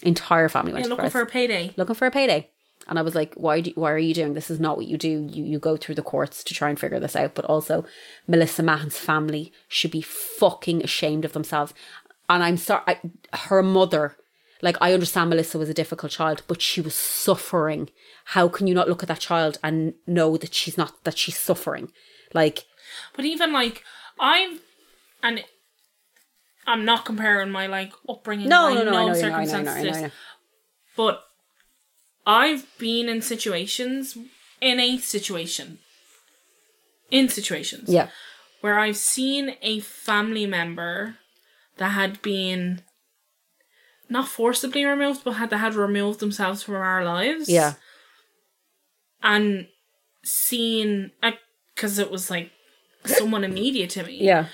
Entire 0.02 0.48
family 0.48 0.72
went 0.72 0.80
Yeah, 0.80 0.84
to 0.84 0.88
the 0.88 0.94
looking 0.96 1.02
press 1.02 1.12
for 1.12 1.20
a 1.22 1.26
payday. 1.26 1.72
looking 1.76 1.94
for 1.94 2.06
a 2.06 2.10
payday. 2.10 2.50
And 2.88 2.98
I 2.98 3.02
was 3.02 3.14
like, 3.14 3.34
why 3.34 3.60
do 3.60 3.72
why 3.74 3.92
are 3.92 3.98
you 3.98 4.14
doing 4.14 4.34
this? 4.34 4.50
Is 4.50 4.58
not 4.58 4.76
what 4.76 4.86
you 4.86 4.96
do. 4.96 5.28
You 5.30 5.44
you 5.44 5.58
go 5.58 5.76
through 5.76 5.94
the 5.94 6.02
courts 6.02 6.42
to 6.44 6.54
try 6.54 6.70
and 6.70 6.78
figure 6.78 6.98
this 6.98 7.14
out. 7.16 7.34
But 7.34 7.44
also, 7.44 7.84
Melissa 8.26 8.62
Mahon's 8.62 8.98
family 8.98 9.52
should 9.68 9.90
be 9.90 10.02
fucking 10.02 10.82
ashamed 10.82 11.24
of 11.24 11.32
themselves. 11.32 11.72
And 12.28 12.42
I'm 12.42 12.56
sorry, 12.56 12.82
I, 12.86 13.00
her 13.36 13.62
mother. 13.62 14.16
Like 14.62 14.76
I 14.80 14.92
understand 14.92 15.30
Melissa 15.30 15.56
was 15.56 15.70
a 15.70 15.74
difficult 15.74 16.12
child, 16.12 16.42
but 16.46 16.60
she 16.60 16.82
was 16.82 16.94
suffering. 16.94 17.88
How 18.26 18.46
can 18.48 18.66
you 18.66 18.74
not 18.74 18.88
look 18.88 19.02
at 19.02 19.08
that 19.08 19.20
child 19.20 19.58
and 19.64 19.94
know 20.06 20.36
that 20.36 20.52
she's 20.52 20.76
not 20.76 21.02
that 21.04 21.16
she's 21.16 21.38
suffering? 21.38 21.92
Like 22.34 22.64
But 23.16 23.24
even 23.24 23.52
like 23.54 23.82
I'm, 24.18 24.60
and 25.22 25.44
I'm 26.66 26.84
not 26.84 27.06
comparing 27.06 27.50
my 27.50 27.66
like 27.68 27.92
upbringing. 28.08 28.48
no, 28.48 28.74
no, 28.74 28.82
no, 28.84 28.90
I 28.90 28.90
know, 28.90 28.90
you 28.90 28.90
know, 28.90 29.00
I 29.00 29.04
know, 29.06 29.12
I 29.12 29.14
circumstances 29.14 29.64
know, 29.64 29.72
I 29.72 29.74
to 29.74 29.82
know, 29.82 29.88
this, 29.88 29.96
I 29.96 30.00
know. 30.02 30.10
But 30.96 31.24
I've 32.30 32.64
been 32.78 33.08
in 33.08 33.22
situations 33.22 34.16
in 34.60 34.78
a 34.78 34.98
situation. 34.98 35.78
In 37.10 37.28
situations. 37.28 37.88
Yeah, 37.88 38.08
where 38.60 38.78
I've 38.78 38.96
seen 38.96 39.56
a 39.62 39.80
family 39.80 40.46
member 40.46 41.16
that 41.78 41.88
had 41.88 42.22
been 42.22 42.82
not 44.08 44.28
forcibly 44.28 44.84
removed, 44.84 45.24
but 45.24 45.32
had 45.32 45.50
that 45.50 45.58
had 45.58 45.74
removed 45.74 46.20
themselves 46.20 46.62
from 46.62 46.76
our 46.76 47.04
lives. 47.04 47.48
yeah, 47.48 47.74
and 49.24 49.66
seen 50.22 51.10
because 51.74 51.98
it 51.98 52.12
was 52.12 52.30
like 52.30 52.52
someone 53.04 53.42
immediate 53.42 53.90
to 53.90 54.04
me. 54.04 54.18
yeah, 54.22 54.46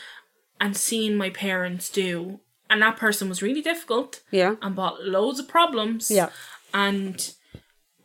and 0.59 0.75
seeing 0.75 1.15
my 1.15 1.29
parents 1.29 1.91
do, 1.91 2.41
and 2.71 2.81
that 2.81 2.97
person 2.97 3.29
was 3.29 3.43
really 3.43 3.61
difficult. 3.61 4.23
Yeah, 4.31 4.55
and 4.63 4.75
brought 4.75 5.03
loads 5.05 5.41
of 5.41 5.47
problems. 5.47 6.11
yeah, 6.11 6.31
and 6.73 7.35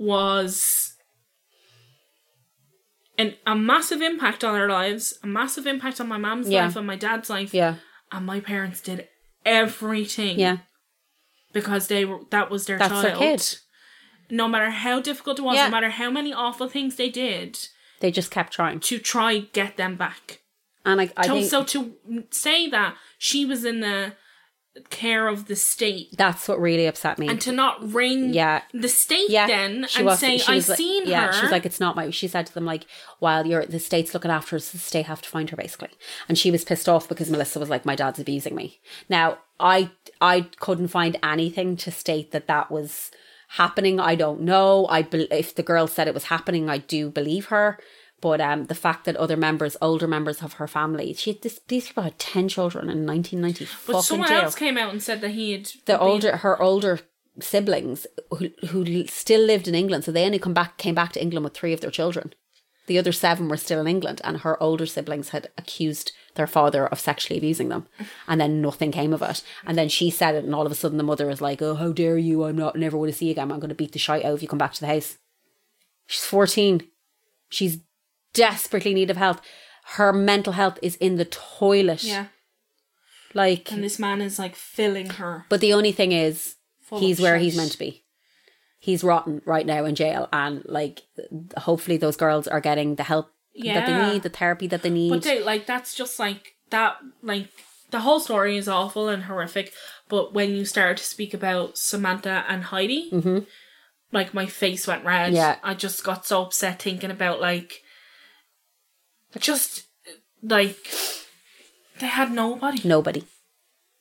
was 0.01 0.93
an, 3.17 3.35
a 3.45 3.55
massive 3.55 4.01
impact 4.01 4.43
on 4.43 4.55
our 4.55 4.67
lives, 4.69 5.13
a 5.23 5.27
massive 5.27 5.67
impact 5.67 6.01
on 6.01 6.07
my 6.07 6.17
mom's 6.17 6.49
Yeah. 6.49 6.65
life 6.65 6.75
and 6.75 6.87
my 6.87 6.95
dad's 6.95 7.29
life. 7.29 7.53
yeah, 7.53 7.75
And 8.11 8.25
my 8.25 8.39
parents 8.39 8.81
did 8.81 9.07
everything 9.45 10.39
yeah. 10.39 10.57
because 11.53 11.87
they 11.87 12.05
were 12.05 12.19
that 12.31 12.49
was 12.49 12.65
their 12.65 12.77
That's 12.77 12.91
child. 12.91 13.05
their 13.05 13.15
kid. 13.17 13.57
No 14.29 14.47
matter 14.47 14.69
how 14.71 14.99
difficult 15.01 15.39
it 15.39 15.43
was, 15.43 15.55
Yeah. 15.55 15.65
no 15.65 15.71
matter 15.71 15.89
how 15.89 16.09
many 16.09 16.33
awful 16.33 16.67
things 16.67 16.95
they 16.95 17.09
did 17.09 17.59
They 17.99 18.11
just 18.11 18.31
kept 18.31 18.53
trying, 18.53 18.79
to 18.79 18.97
try 18.97 19.39
get 19.53 19.77
them 19.77 19.95
back. 19.95 20.39
and 20.85 20.99
I, 21.01 21.11
I 21.15 21.27
So, 21.27 21.33
think 21.33 21.49
so 21.49 21.63
to 21.63 22.25
say 22.31 22.67
that 22.69 22.95
she 23.19 23.45
was 23.45 23.63
in 23.65 23.81
the 23.81 24.15
care 24.89 25.27
of 25.27 25.47
the 25.47 25.55
state 25.55 26.15
that's 26.17 26.47
what 26.47 26.59
really 26.59 26.85
upset 26.85 27.19
me. 27.19 27.27
and 27.27 27.41
to 27.41 27.51
not 27.51 27.91
ring 27.93 28.33
Yeah. 28.33 28.61
the 28.73 28.87
state 28.87 29.29
yeah, 29.29 29.45
then 29.45 29.85
she 29.87 29.99
and 29.99 30.05
was- 30.05 30.19
say 30.19 30.39
I've 30.47 30.67
like- 30.69 30.77
seen 30.77 31.07
yeah, 31.07 31.27
her. 31.27 31.33
she's 31.33 31.51
like, 31.51 31.65
it's 31.65 31.79
not 31.79 31.95
my. 31.95 32.09
She 32.09 32.27
said 32.29 32.45
to 32.47 32.53
them 32.53 32.65
like, 32.65 32.85
while 33.19 33.45
you're 33.45 33.65
the 33.65 33.79
state's 33.79 34.13
looking 34.13 34.31
after 34.31 34.55
us, 34.55 34.71
the 34.71 34.77
state 34.77 35.07
have 35.07 35.21
to 35.23 35.29
find 35.29 35.49
her 35.49 35.57
basically. 35.57 35.89
And 36.29 36.37
she 36.37 36.51
was 36.51 36.63
pissed 36.63 36.87
off 36.87 37.09
because 37.09 37.29
Melissa 37.29 37.59
was 37.59 37.69
like, 37.69 37.85
my 37.85 37.95
dad's 37.95 38.19
abusing 38.19 38.55
me. 38.55 38.79
Now, 39.09 39.39
I 39.59 39.91
I 40.21 40.47
couldn't 40.59 40.87
find 40.87 41.17
anything 41.21 41.75
to 41.77 41.91
state 41.91 42.31
that 42.31 42.47
that 42.47 42.71
was 42.71 43.11
happening. 43.49 43.99
I 43.99 44.15
don't 44.15 44.41
know. 44.41 44.87
I 44.89 45.01
bel 45.01 45.25
if 45.31 45.53
the 45.53 45.63
girl 45.63 45.87
said 45.87 46.07
it 46.07 46.13
was 46.13 46.25
happening, 46.25 46.69
I 46.69 46.77
do 46.77 47.09
believe 47.09 47.47
her. 47.47 47.77
But 48.21 48.39
um, 48.39 48.65
the 48.65 48.75
fact 48.75 49.05
that 49.05 49.15
other 49.17 49.35
members, 49.35 49.75
older 49.81 50.07
members 50.07 50.43
of 50.43 50.53
her 50.53 50.67
family, 50.67 51.13
she 51.13 51.31
had 51.33 51.41
this, 51.41 51.59
these 51.67 51.87
people 51.87 52.03
had 52.03 52.19
ten 52.19 52.47
children 52.47 52.89
in 52.89 53.05
nineteen 53.05 53.41
ninety. 53.41 53.67
but 53.87 54.01
someone 54.01 54.31
else 54.31 54.55
came 54.55 54.77
out 54.77 54.91
and 54.91 55.01
said 55.01 55.21
that 55.21 55.31
he 55.31 55.51
had 55.53 55.65
the 55.85 55.93
been- 55.93 55.99
older 55.99 56.37
her 56.37 56.61
older 56.61 56.99
siblings 57.39 58.05
who 58.29 58.49
who 58.69 59.07
still 59.07 59.41
lived 59.41 59.67
in 59.67 59.75
England, 59.75 60.03
so 60.03 60.11
they 60.11 60.25
only 60.25 60.39
come 60.39 60.53
back 60.53 60.77
came 60.77 60.95
back 60.95 61.11
to 61.13 61.21
England 61.21 61.43
with 61.43 61.53
three 61.55 61.73
of 61.73 61.81
their 61.81 61.89
children. 61.91 62.33
The 62.87 62.97
other 62.97 63.11
seven 63.11 63.47
were 63.47 63.57
still 63.57 63.79
in 63.79 63.87
England, 63.87 64.21
and 64.23 64.37
her 64.39 64.61
older 64.61 64.85
siblings 64.85 65.29
had 65.29 65.49
accused 65.57 66.11
their 66.35 66.47
father 66.47 66.87
of 66.87 66.99
sexually 66.99 67.37
abusing 67.37 67.69
them, 67.69 67.87
and 68.27 68.39
then 68.41 68.61
nothing 68.61 68.91
came 68.91 69.13
of 69.13 69.21
it. 69.21 69.41
And 69.65 69.77
then 69.77 69.87
she 69.89 70.09
said 70.09 70.35
it, 70.35 70.43
and 70.43 70.53
all 70.53 70.65
of 70.65 70.71
a 70.71 70.75
sudden 70.75 70.97
the 70.97 71.03
mother 71.03 71.25
was 71.25 71.41
like, 71.41 71.61
"Oh, 71.61 71.75
how 71.75 71.91
dare 71.91 72.17
you! 72.17 72.43
I'm 72.43 72.57
not 72.57 72.75
never 72.75 72.97
want 72.97 73.11
to 73.11 73.17
see 73.17 73.25
you 73.25 73.31
again. 73.31 73.51
I'm 73.51 73.59
going 73.59 73.69
to 73.69 73.75
beat 73.75 73.93
the 73.93 73.99
shit 73.99 74.25
out 74.25 74.33
of 74.33 74.41
you. 74.41 74.47
Come 74.47 74.59
back 74.59 74.73
to 74.73 74.81
the 74.81 74.87
house." 74.87 75.17
She's 76.05 76.25
fourteen. 76.25 76.83
She's 77.49 77.79
desperately 78.33 78.93
need 78.93 79.09
of 79.09 79.17
help. 79.17 79.41
Her 79.95 80.13
mental 80.13 80.53
health 80.53 80.77
is 80.81 80.95
in 80.97 81.15
the 81.17 81.25
toilet. 81.25 82.03
yeah 82.03 82.27
like 83.33 83.71
and 83.71 83.81
this 83.83 83.97
man 83.97 84.21
is 84.21 84.37
like 84.37 84.55
filling 84.55 85.09
her 85.11 85.45
but 85.47 85.61
the 85.61 85.73
only 85.73 85.91
thing 85.93 86.11
is, 86.11 86.55
he's 86.99 87.19
where 87.21 87.35
shit. 87.35 87.43
he's 87.43 87.57
meant 87.57 87.71
to 87.71 87.79
be. 87.79 88.03
He's 88.77 89.03
rotten 89.03 89.41
right 89.45 89.65
now 89.65 89.85
in 89.85 89.95
jail, 89.95 90.27
and 90.33 90.63
like, 90.65 91.03
hopefully 91.55 91.97
those 91.97 92.17
girls 92.17 92.47
are 92.47 92.59
getting 92.59 92.95
the 92.95 93.03
help 93.03 93.27
that 93.63 93.85
they 93.85 94.11
need, 94.13 94.23
the 94.23 94.29
therapy 94.29 94.67
that 94.67 94.81
they 94.81 94.89
need. 94.89 95.11
but 95.11 95.21
they, 95.23 95.41
like 95.43 95.65
that's 95.65 95.93
just 95.95 96.19
like 96.19 96.55
that 96.71 96.97
like 97.21 97.47
the 97.91 97.99
whole 98.01 98.19
story 98.19 98.57
is 98.57 98.67
awful 98.67 99.07
and 99.09 99.23
horrific 99.23 99.71
but 100.09 100.33
when 100.33 100.51
you 100.51 100.65
started 100.65 100.97
to 100.97 101.03
speak 101.03 101.33
about 101.33 101.77
Samantha 101.77 102.43
and 102.47 102.63
Heidi 102.63 103.11
like 104.11 104.33
my 104.33 104.45
face 104.45 104.87
went 104.87 105.05
red 105.05 105.27
Mm-hmm. 105.27 105.35
Yeah. 105.35 105.57
I 105.63 105.73
just 105.73 106.03
got 106.03 106.25
so 106.25 106.41
upset 106.43 106.81
thinking 106.81 107.11
about 107.11 107.39
like 107.41 107.81
just 109.39 109.83
like 110.43 110.77
they 111.99 112.07
had 112.07 112.31
nobody 112.31 112.81
Nobody. 112.87 113.23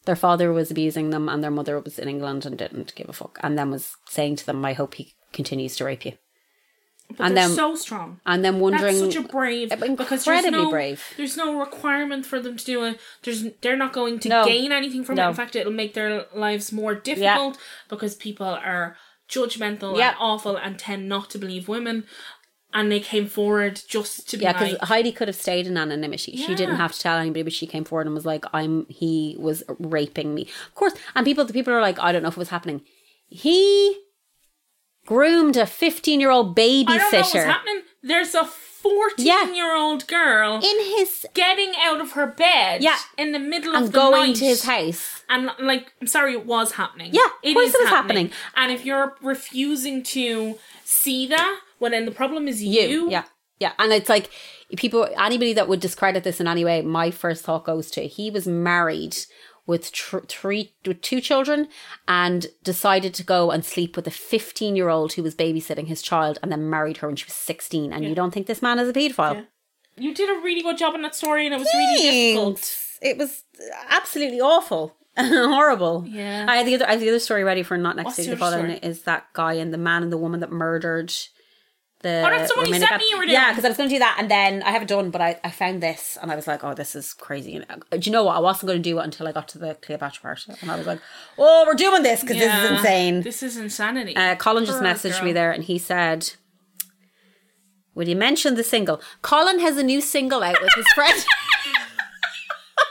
Their 0.07 0.17
father 0.17 0.51
was 0.53 0.71
abusing 0.71 1.11
them, 1.11 1.29
and 1.29 1.45
their 1.45 1.51
mother 1.51 1.79
was 1.79 1.99
in 1.99 2.09
England 2.09 2.47
and 2.47 2.57
didn't 2.57 2.95
give 2.95 3.09
a 3.09 3.13
fuck, 3.13 3.39
and 3.43 3.59
then 3.59 3.71
was 3.71 3.93
saying 4.09 4.37
to 4.37 4.47
them, 4.47 4.65
"I 4.65 4.73
hope 4.73 4.95
he 4.95 5.15
continues 5.33 5.77
to 5.77 5.85
rape 5.85 6.05
you." 6.07 6.13
but 7.17 7.27
and 7.27 7.37
they're 7.37 7.49
then- 7.49 7.57
so 7.57 7.75
strong 7.75 8.21
And 8.25 8.45
then 8.45 8.61
wondering, 8.61 9.01
That's 9.01 9.15
such 9.15 9.25
a 9.25 9.27
brave 9.29 9.73
Incredibly 9.73 9.97
because 9.97 10.25
there's 10.25 10.47
no, 10.47 10.71
brave. 10.71 11.03
There's 11.17 11.37
no 11.37 11.59
requirement 11.59 12.25
for 12.25 12.41
them 12.41 12.57
to 12.57 12.65
do 12.65 12.85
it. 12.85 13.01
There's 13.25 13.45
they're 13.63 13.77
not 13.77 13.93
going 13.93 14.21
to 14.21 14.29
No. 14.29 14.45
gain 14.45 14.71
anything 14.71 15.03
from 15.05 15.19
it. 15.19 15.23
In 15.29 15.35
fact, 15.35 15.57
it'll 15.57 15.73
make 15.73 15.95
their 15.95 16.27
lives 16.33 16.71
more 16.73 16.95
difficult 16.95 17.59
because 17.89 18.15
people 18.15 18.47
are 18.47 18.97
judgmental 19.29 19.99
Yeah. 19.99 20.11
and 20.11 20.17
awful 20.21 20.57
and 20.57 20.79
tend 20.79 21.09
not 21.09 21.31
to 21.31 21.39
believe 21.39 21.67
women. 21.69 22.07
And 22.73 22.91
they 22.91 23.01
came 23.01 23.27
forward 23.27 23.81
just 23.89 24.29
to 24.31 24.37
be 24.37 24.45
Yeah, 24.45 24.53
because 24.53 24.73
like, 24.73 24.83
Heidi 24.83 25.13
could 25.13 25.29
have 25.29 25.37
stayed 25.37 25.67
in 25.67 25.77
anonymity. 25.77 26.37
She 26.37 26.55
didn't 26.55 26.77
have 26.77 26.93
to 26.93 26.99
tell 26.99 27.19
anybody, 27.19 27.43
but 27.43 27.53
she 27.53 27.67
came 27.67 27.85
forward 27.85 28.07
and 28.07 28.15
was 28.15 28.27
like, 28.27 28.45
"I'm." 28.53 28.87
He 28.89 29.37
was 29.39 29.63
raping 29.79 30.35
me, 30.35 30.43
of 30.69 30.75
course. 30.75 30.95
And 31.15 31.25
people, 31.25 31.45
the 31.45 31.53
people 31.53 31.73
are 31.73 31.81
like, 31.81 31.99
"I 31.99 32.13
don't 32.13 32.23
know 32.23 32.29
if 32.29 32.35
it 32.37 32.39
was 32.39 32.51
happening." 32.51 32.83
He 33.29 33.97
groomed 35.07 35.57
a 35.57 35.67
15 35.67 36.21
year 36.21 36.31
old 36.31 36.59
I 36.59 36.63
don't 36.63 36.87
know 36.87 36.95
what's 37.19 37.31
babysitter 37.33 37.45
happening. 37.45 37.83
There's 38.03 38.35
a 38.35 38.45
14 38.45 39.55
year 39.55 39.77
old 39.77 40.07
girl 40.07 40.57
in 40.57 40.97
his 40.97 41.27
getting 41.35 41.73
out 41.83 42.01
of 42.01 42.13
her 42.13 42.27
bed 42.27 42.83
Yeah. 42.83 42.97
in 43.19 43.33
the 43.33 43.39
middle 43.39 43.75
and 43.75 43.87
of 43.87 43.93
the 43.93 43.99
going 43.99 44.29
night. 44.29 44.37
to 44.37 44.45
his 44.47 44.65
house. 44.65 45.23
And 45.29 45.51
like, 45.59 45.93
I'm 46.01 46.07
sorry, 46.07 46.33
it 46.33 46.47
was 46.47 46.73
happening. 46.73 47.11
Yeah, 47.13 47.21
of 47.45 47.55
course 47.55 47.75
it 47.75 47.81
was 47.81 47.89
happening. 47.91 48.31
And 48.57 48.73
if 48.73 48.85
you're 48.85 49.17
refusing 49.21 50.03
to 50.05 50.59
see 50.85 51.27
that, 51.29 51.61
well, 51.81 51.91
then 51.91 52.05
the 52.05 52.13
problem 52.13 52.47
is 52.47 52.63
you. 52.63 52.83
You, 52.89 53.11
yeah, 53.11 53.25
yeah, 53.59 53.73
and 53.79 53.93
it's 53.93 54.09
like 54.09 54.31
people, 54.77 55.09
anybody 55.19 55.53
that 55.55 55.67
would 55.69 55.81
discredit 55.81 56.23
this 56.25 56.41
in 56.41 56.47
any 56.47 56.65
way. 56.65 56.83
My 56.83 57.11
first 57.11 57.45
thought 57.45 57.65
goes 57.65 57.91
to 57.93 58.03
he 58.03 58.31
was 58.31 58.47
married 58.47 59.17
with 59.67 59.93
tr- 59.93 60.19
three, 60.27 60.75
with 60.87 61.01
two 61.01 61.21
children, 61.21 61.69
and 62.09 62.47
decided 62.65 63.15
to 63.15 63.23
go 63.23 63.51
and 63.51 63.65
sleep 63.65 63.97
with 63.97 64.07
a 64.07 64.11
fifteen-year-old 64.11 65.13
who 65.15 65.23
was 65.23 65.35
babysitting 65.35 65.87
his 65.89 66.03
child, 66.03 66.39
and 66.43 66.51
then 66.53 66.69
married 66.71 66.99
her 66.99 67.07
when 67.09 67.17
she 67.17 67.25
was 67.27 67.35
sixteen. 67.35 67.93
And 67.93 68.05
you 68.05 68.15
don't 68.15 68.33
think 68.33 68.47
this 68.47 68.63
man 68.63 68.79
is 68.79 68.89
a 68.89 68.93
paedophile? 68.93 69.47
You 69.97 70.15
did 70.15 70.31
a 70.31 70.41
really 70.41 70.63
good 70.63 70.79
job 70.79 70.95
in 70.95 71.03
that 71.03 71.15
story, 71.15 71.45
and 71.47 71.55
it 71.55 71.59
was 71.59 71.69
really 71.75 72.33
difficult. 72.33 72.77
It 73.03 73.19
was 73.19 73.45
absolutely 73.89 74.41
awful. 74.41 74.97
Horrible. 75.19 76.05
Yeah. 76.07 76.47
I 76.49 76.57
had 76.57 76.67
the 76.67 76.75
other 76.77 76.87
I 76.89 76.93
have 76.93 77.01
the 77.01 77.09
other 77.09 77.19
story 77.19 77.45
ready 77.45 77.63
for 77.63 77.77
not 77.77 77.97
next 77.97 78.07
What's 78.07 78.19
week. 78.19 78.29
the 78.31 78.37
The 78.37 78.45
other 78.45 78.57
following 78.57 78.77
story? 78.79 78.91
is 78.91 79.03
that 79.03 79.27
guy 79.35 79.55
and 79.55 79.73
the 79.75 79.79
man 79.79 80.03
and 80.03 80.13
the 80.13 80.17
woman 80.17 80.41
that 80.41 80.51
murdered 80.51 81.13
the 82.01 82.23
Oh, 82.27 82.31
that's 82.31 82.53
the 82.53 82.59
one 82.59 82.69
you 82.69 82.79
sent 82.79 82.97
me 82.99 83.07
you 83.11 83.19
were 83.19 83.25
Yeah, 83.25 83.51
because 83.51 83.65
I 83.65 83.69
was 83.69 83.77
going 83.77 83.89
to 83.89 83.95
do 83.95 83.99
that 83.99 84.17
and 84.19 84.31
then 84.31 84.63
I 84.63 84.71
haven't 84.71 84.89
done, 84.89 85.11
but 85.11 85.21
I, 85.21 85.39
I 85.45 85.51
found 85.51 85.83
this 85.83 86.19
and 86.21 86.31
I 86.31 86.37
was 86.37 86.47
like, 86.47 86.65
oh, 86.65 86.75
this 86.75 86.95
is 86.95 87.13
crazy. 87.13 87.57
And, 87.57 87.67
uh, 87.71 87.97
do 87.97 88.09
you 88.09 88.13
know 88.13 88.25
what? 88.25 88.37
I 88.37 88.41
wasn't 88.41 88.69
going 88.69 88.83
to 88.83 88.89
do 88.89 88.99
it 88.99 89.05
until 89.05 89.29
I 89.29 89.33
got 89.33 89.49
to 89.49 89.59
the 89.59 89.75
Cleopatra 89.75 90.23
part, 90.23 90.47
and 90.61 90.71
I 90.71 90.77
was 90.77 90.87
like, 90.87 91.01
oh, 91.39 91.65
we're 91.67 91.75
doing 91.75 92.03
this 92.03 92.21
because 92.23 92.37
this 92.39 92.55
is 92.55 92.71
insane. 92.71 93.23
This 93.23 93.43
is 93.43 93.57
insanity. 93.57 94.17
Uh, 94.17 94.35
Colin 94.37 94.65
just 94.65 94.83
messaged 94.83 95.19
girl. 95.19 95.25
me 95.25 95.33
there 95.33 95.53
and 95.53 95.65
he 95.65 95.79
said, 95.79 96.33
Would 97.95 98.09
you 98.09 98.17
mention 98.17 98.55
the 98.55 98.65
single? 98.65 99.01
Colin 99.23 99.61
has 99.61 99.77
a 99.77 99.83
new 99.83 100.01
single 100.01 100.43
out 100.43 100.61
with 100.61 100.73
his 100.75 100.87
friend. 100.95 101.25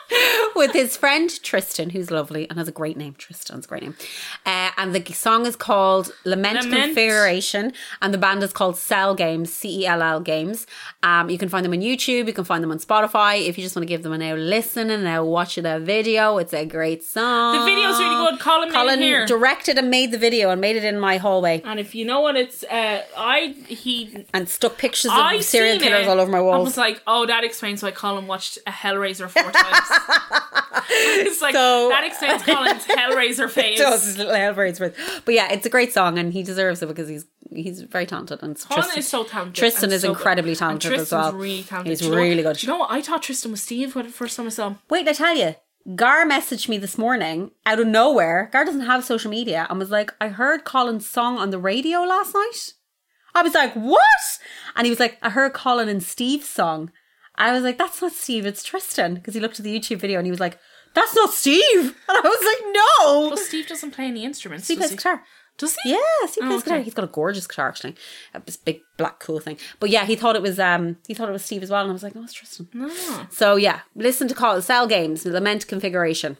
with 0.59 0.73
his 0.73 0.97
friend 0.97 1.41
Tristan, 1.41 1.91
who's 1.91 2.11
lovely 2.11 2.47
and 2.49 2.59
has 2.59 2.67
a 2.67 2.71
great 2.71 2.97
name. 2.97 3.15
Tristan's 3.17 3.65
a 3.65 3.67
great 3.67 3.81
name. 3.81 3.95
Uh, 4.45 4.71
and 4.77 4.93
the 4.93 5.13
song 5.13 5.45
is 5.45 5.55
called 5.55 6.11
Lament, 6.25 6.65
Lament. 6.65 6.83
Configuration, 6.83 7.71
and 8.01 8.13
the 8.13 8.17
band 8.17 8.43
is 8.43 8.51
called 8.51 8.77
Cell 8.77 9.15
Games, 9.15 9.51
C 9.51 9.83
E 9.83 9.87
L 9.87 10.01
L 10.01 10.19
Games. 10.19 10.67
Um, 11.01 11.29
you 11.29 11.37
can 11.37 11.47
find 11.47 11.65
them 11.65 11.71
on 11.71 11.79
YouTube, 11.79 12.27
you 12.27 12.33
can 12.33 12.43
find 12.43 12.61
them 12.61 12.71
on 12.71 12.77
Spotify. 12.77 13.47
If 13.47 13.57
you 13.57 13.63
just 13.63 13.75
want 13.75 13.83
to 13.83 13.87
give 13.87 14.03
them 14.03 14.11
a 14.11 14.17
now 14.17 14.35
listen 14.35 14.89
and 14.89 15.03
now 15.03 15.23
watch 15.23 15.55
their 15.55 15.79
video, 15.79 16.37
it's 16.37 16.53
a 16.53 16.65
great 16.65 17.03
song. 17.03 17.57
The 17.57 17.65
video's 17.65 17.97
really 17.97 18.29
good. 18.29 18.39
Colin 18.41 18.69
made 18.69 18.75
it 18.75 19.17
Colin 19.17 19.27
directed 19.27 19.77
and 19.77 19.89
made 19.89 20.11
the 20.11 20.17
video 20.17 20.49
and 20.49 20.59
made 20.59 20.75
it 20.75 20.83
in 20.83 20.99
my 20.99 21.17
hallway 21.17 21.61
and 21.63 21.79
if 21.79 21.95
you 21.95 22.03
know 22.03 22.19
what 22.19 22.35
it's, 22.35 22.63
uh, 22.63 23.03
I 23.17 23.55
he 23.67 24.25
and 24.33 24.49
stuck 24.49 24.77
pictures 24.77 25.11
of 25.11 25.17
I 25.17 25.39
serial 25.39 25.79
killers 25.79 26.05
it 26.05 26.09
all 26.09 26.19
over 26.19 26.31
my 26.31 26.41
walls. 26.41 26.55
I 26.55 26.59
was 26.59 26.77
like, 26.77 27.01
oh, 27.07 27.25
that 27.25 27.43
explains 27.43 27.81
why 27.81 27.91
Colin 27.91 28.27
watched 28.27 28.57
a 28.67 28.71
Hellraiser 28.71 29.29
four 29.29 29.51
times. 29.51 29.87
it's 31.25 31.41
like 31.41 31.53
So- 31.55 31.89
that 31.89 32.03
explains 32.03 32.43
Colin's 32.43 32.85
Hellraiser 32.85 33.49
phase. 33.49 33.77
Does 33.77 34.05
his 34.05 34.17
little 34.17 34.33
Hellraiser 34.33 34.93
But 35.25 35.33
yeah, 35.33 35.51
it's 35.51 35.65
a 35.65 35.69
great 35.69 35.93
song 35.93 36.17
and 36.17 36.33
he 36.33 36.43
deserves 36.43 36.81
it 36.81 36.87
because 36.87 37.07
he's 37.07 37.25
he's 37.51 37.81
very 37.81 38.05
talented 38.05 38.41
and 38.43 38.57
Colin 38.59 38.81
Tristan, 38.83 38.99
is 38.99 39.07
so 39.07 39.23
talented. 39.23 39.55
Tristan 39.55 39.91
is 39.91 40.01
so 40.01 40.09
good. 40.09 40.17
incredibly 40.17 40.51
And 40.51 40.59
talented 40.59 40.93
as 40.93 41.11
well. 41.11 41.33
really 41.33 41.63
talented. 41.63 41.91
He's 41.91 42.01
you 42.01 42.11
know- 42.11 42.17
really 42.17 42.43
good. 42.43 42.57
Do 42.57 42.67
you 42.67 42.73
know 42.73 42.79
what? 42.79 42.91
I 42.91 43.01
thought 43.01 43.23
Tristan 43.23 43.51
was 43.51 43.61
Steve 43.63 43.95
when 43.95 44.05
the 44.05 44.11
first 44.11 44.37
time 44.37 44.45
I 44.47 44.49
saw 44.49 44.67
him. 44.69 44.79
Wait, 44.89 45.07
I 45.07 45.13
tell 45.13 45.35
you, 45.35 45.55
Gar 45.95 46.25
messaged 46.25 46.69
me 46.69 46.77
this 46.77 46.97
morning 46.97 47.51
out 47.65 47.79
of 47.79 47.87
nowhere. 47.87 48.49
Gar 48.51 48.65
doesn't 48.65 48.81
have 48.81 49.03
social 49.03 49.31
media 49.31 49.65
and 49.69 49.79
was 49.79 49.89
like, 49.89 50.11
I 50.21 50.27
heard 50.27 50.63
Colin's 50.63 51.07
song 51.07 51.37
on 51.39 51.49
the 51.49 51.57
radio 51.59 52.01
last 52.01 52.33
night. 52.35 52.73
I 53.33 53.41
was 53.43 53.53
like, 53.53 53.73
what? 53.73 54.01
And 54.75 54.85
he 54.85 54.91
was 54.91 54.99
like, 54.99 55.17
I 55.21 55.29
heard 55.29 55.53
Colin 55.53 55.87
and 55.89 56.03
Steve's 56.03 56.49
song. 56.49 56.91
I 57.35 57.53
was 57.53 57.63
like, 57.63 57.77
that's 57.77 58.01
not 58.01 58.11
Steve, 58.11 58.45
it's 58.45 58.63
Tristan. 58.63 59.15
Because 59.15 59.33
he 59.33 59.39
looked 59.39 59.59
at 59.59 59.63
the 59.63 59.79
YouTube 59.79 59.99
video 59.99 60.19
and 60.19 60.27
he 60.27 60.31
was 60.31 60.41
like, 60.41 60.59
that's 60.93 61.15
not 61.15 61.31
Steve. 61.31 61.63
And 62.07 62.17
I 62.17 62.21
was 62.21 62.45
like, 62.45 62.73
no. 62.73 63.27
Well, 63.29 63.37
Steve 63.37 63.67
doesn't 63.67 63.91
play 63.91 64.05
any 64.05 64.23
instruments. 64.25 64.65
Steve 64.65 64.77
does 64.77 64.87
plays 64.87 64.91
he? 64.91 64.97
guitar. 64.97 65.23
Does 65.57 65.75
he? 65.83 65.91
Yeah, 65.91 65.97
Steve 66.27 66.43
plays 66.43 66.51
Oh, 66.51 66.55
okay. 66.57 66.63
guitar. 66.65 66.79
He's 66.81 66.93
got 66.93 67.03
a 67.05 67.07
gorgeous 67.09 67.45
guitar 67.47 67.67
actually. 67.69 67.95
Uh, 68.33 68.39
This 68.45 68.55
big 68.57 68.79
black 68.97 69.19
cool 69.19 69.39
thing. 69.39 69.57
But 69.79 69.89
yeah, 69.89 70.05
he 70.05 70.15
thought 70.15 70.35
it 70.35 70.41
was 70.41 70.57
um 70.59 70.97
he 71.07 71.13
thought 71.13 71.29
it 71.29 71.33
was 71.33 71.43
Steve 71.45 71.63
as 71.63 71.69
well, 71.69 71.81
and 71.81 71.89
I 71.89 71.93
was 71.93 72.03
like, 72.03 72.15
no, 72.15 72.23
it's 72.23 72.33
Tristan. 72.33 72.67
No. 72.73 72.89
So 73.29 73.55
yeah, 73.57 73.81
listen 73.95 74.27
to 74.29 74.33
Call 74.35 74.61
Cell 74.61 74.87
Games, 74.87 75.23
the 75.23 75.31
Lament 75.31 75.67
Configuration. 75.67 76.37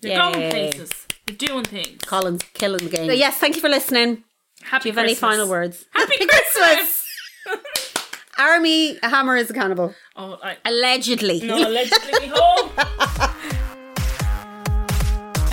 They're 0.00 0.18
going 0.18 0.50
places. 0.50 1.06
They're 1.26 1.36
doing 1.36 1.64
things. 1.64 2.02
Colin's 2.04 2.42
killing 2.54 2.82
the 2.84 2.90
game. 2.90 3.06
So 3.06 3.12
yes, 3.12 3.36
thank 3.36 3.54
you 3.56 3.60
for 3.60 3.68
listening. 3.68 4.24
Happy 4.62 4.84
Do 4.84 4.88
you 4.88 4.94
have 4.96 5.04
any 5.04 5.14
final 5.14 5.48
words? 5.48 5.84
Happy 5.92 6.24
Christmas! 6.26 7.04
Armie 8.38 8.96
Hammer 9.02 9.36
is 9.36 9.50
accountable. 9.50 9.94
oh, 10.16 10.38
I, 10.42 10.56
Allegedly. 10.64 11.40
no, 11.42 11.56
allegedly. 11.68 12.30
Oh. 12.34 13.28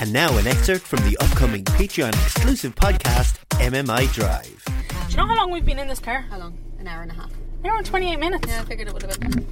And 0.02 0.14
now 0.14 0.38
an 0.38 0.48
excerpt 0.48 0.86
from 0.88 1.00
the 1.00 1.18
upcoming 1.20 1.64
Patreon 1.66 2.14
exclusive 2.14 2.74
podcast, 2.76 3.38
MMI 3.60 4.12
Drive. 4.14 4.64
Do 4.66 5.12
you 5.12 5.18
know 5.18 5.28
how 5.28 5.36
long 5.36 5.52
we've 5.52 5.66
been 5.66 5.80
in 5.80 5.88
this 5.90 6.00
car? 6.00 6.22
How 6.30 6.38
long? 6.38 6.58
An 6.80 6.88
hour 6.88 7.02
and 7.02 7.12
a 7.12 7.16
half. 7.16 7.30
An 7.64 7.70
hour 7.70 7.78
and 7.78 7.86
28 7.86 8.16
minutes. 8.18 8.48
Yeah, 8.48 8.62
I 8.62 8.64
figured 8.64 8.88
it 8.88 8.94
would 8.94 9.04
have 9.04 9.20
been. 9.20 9.46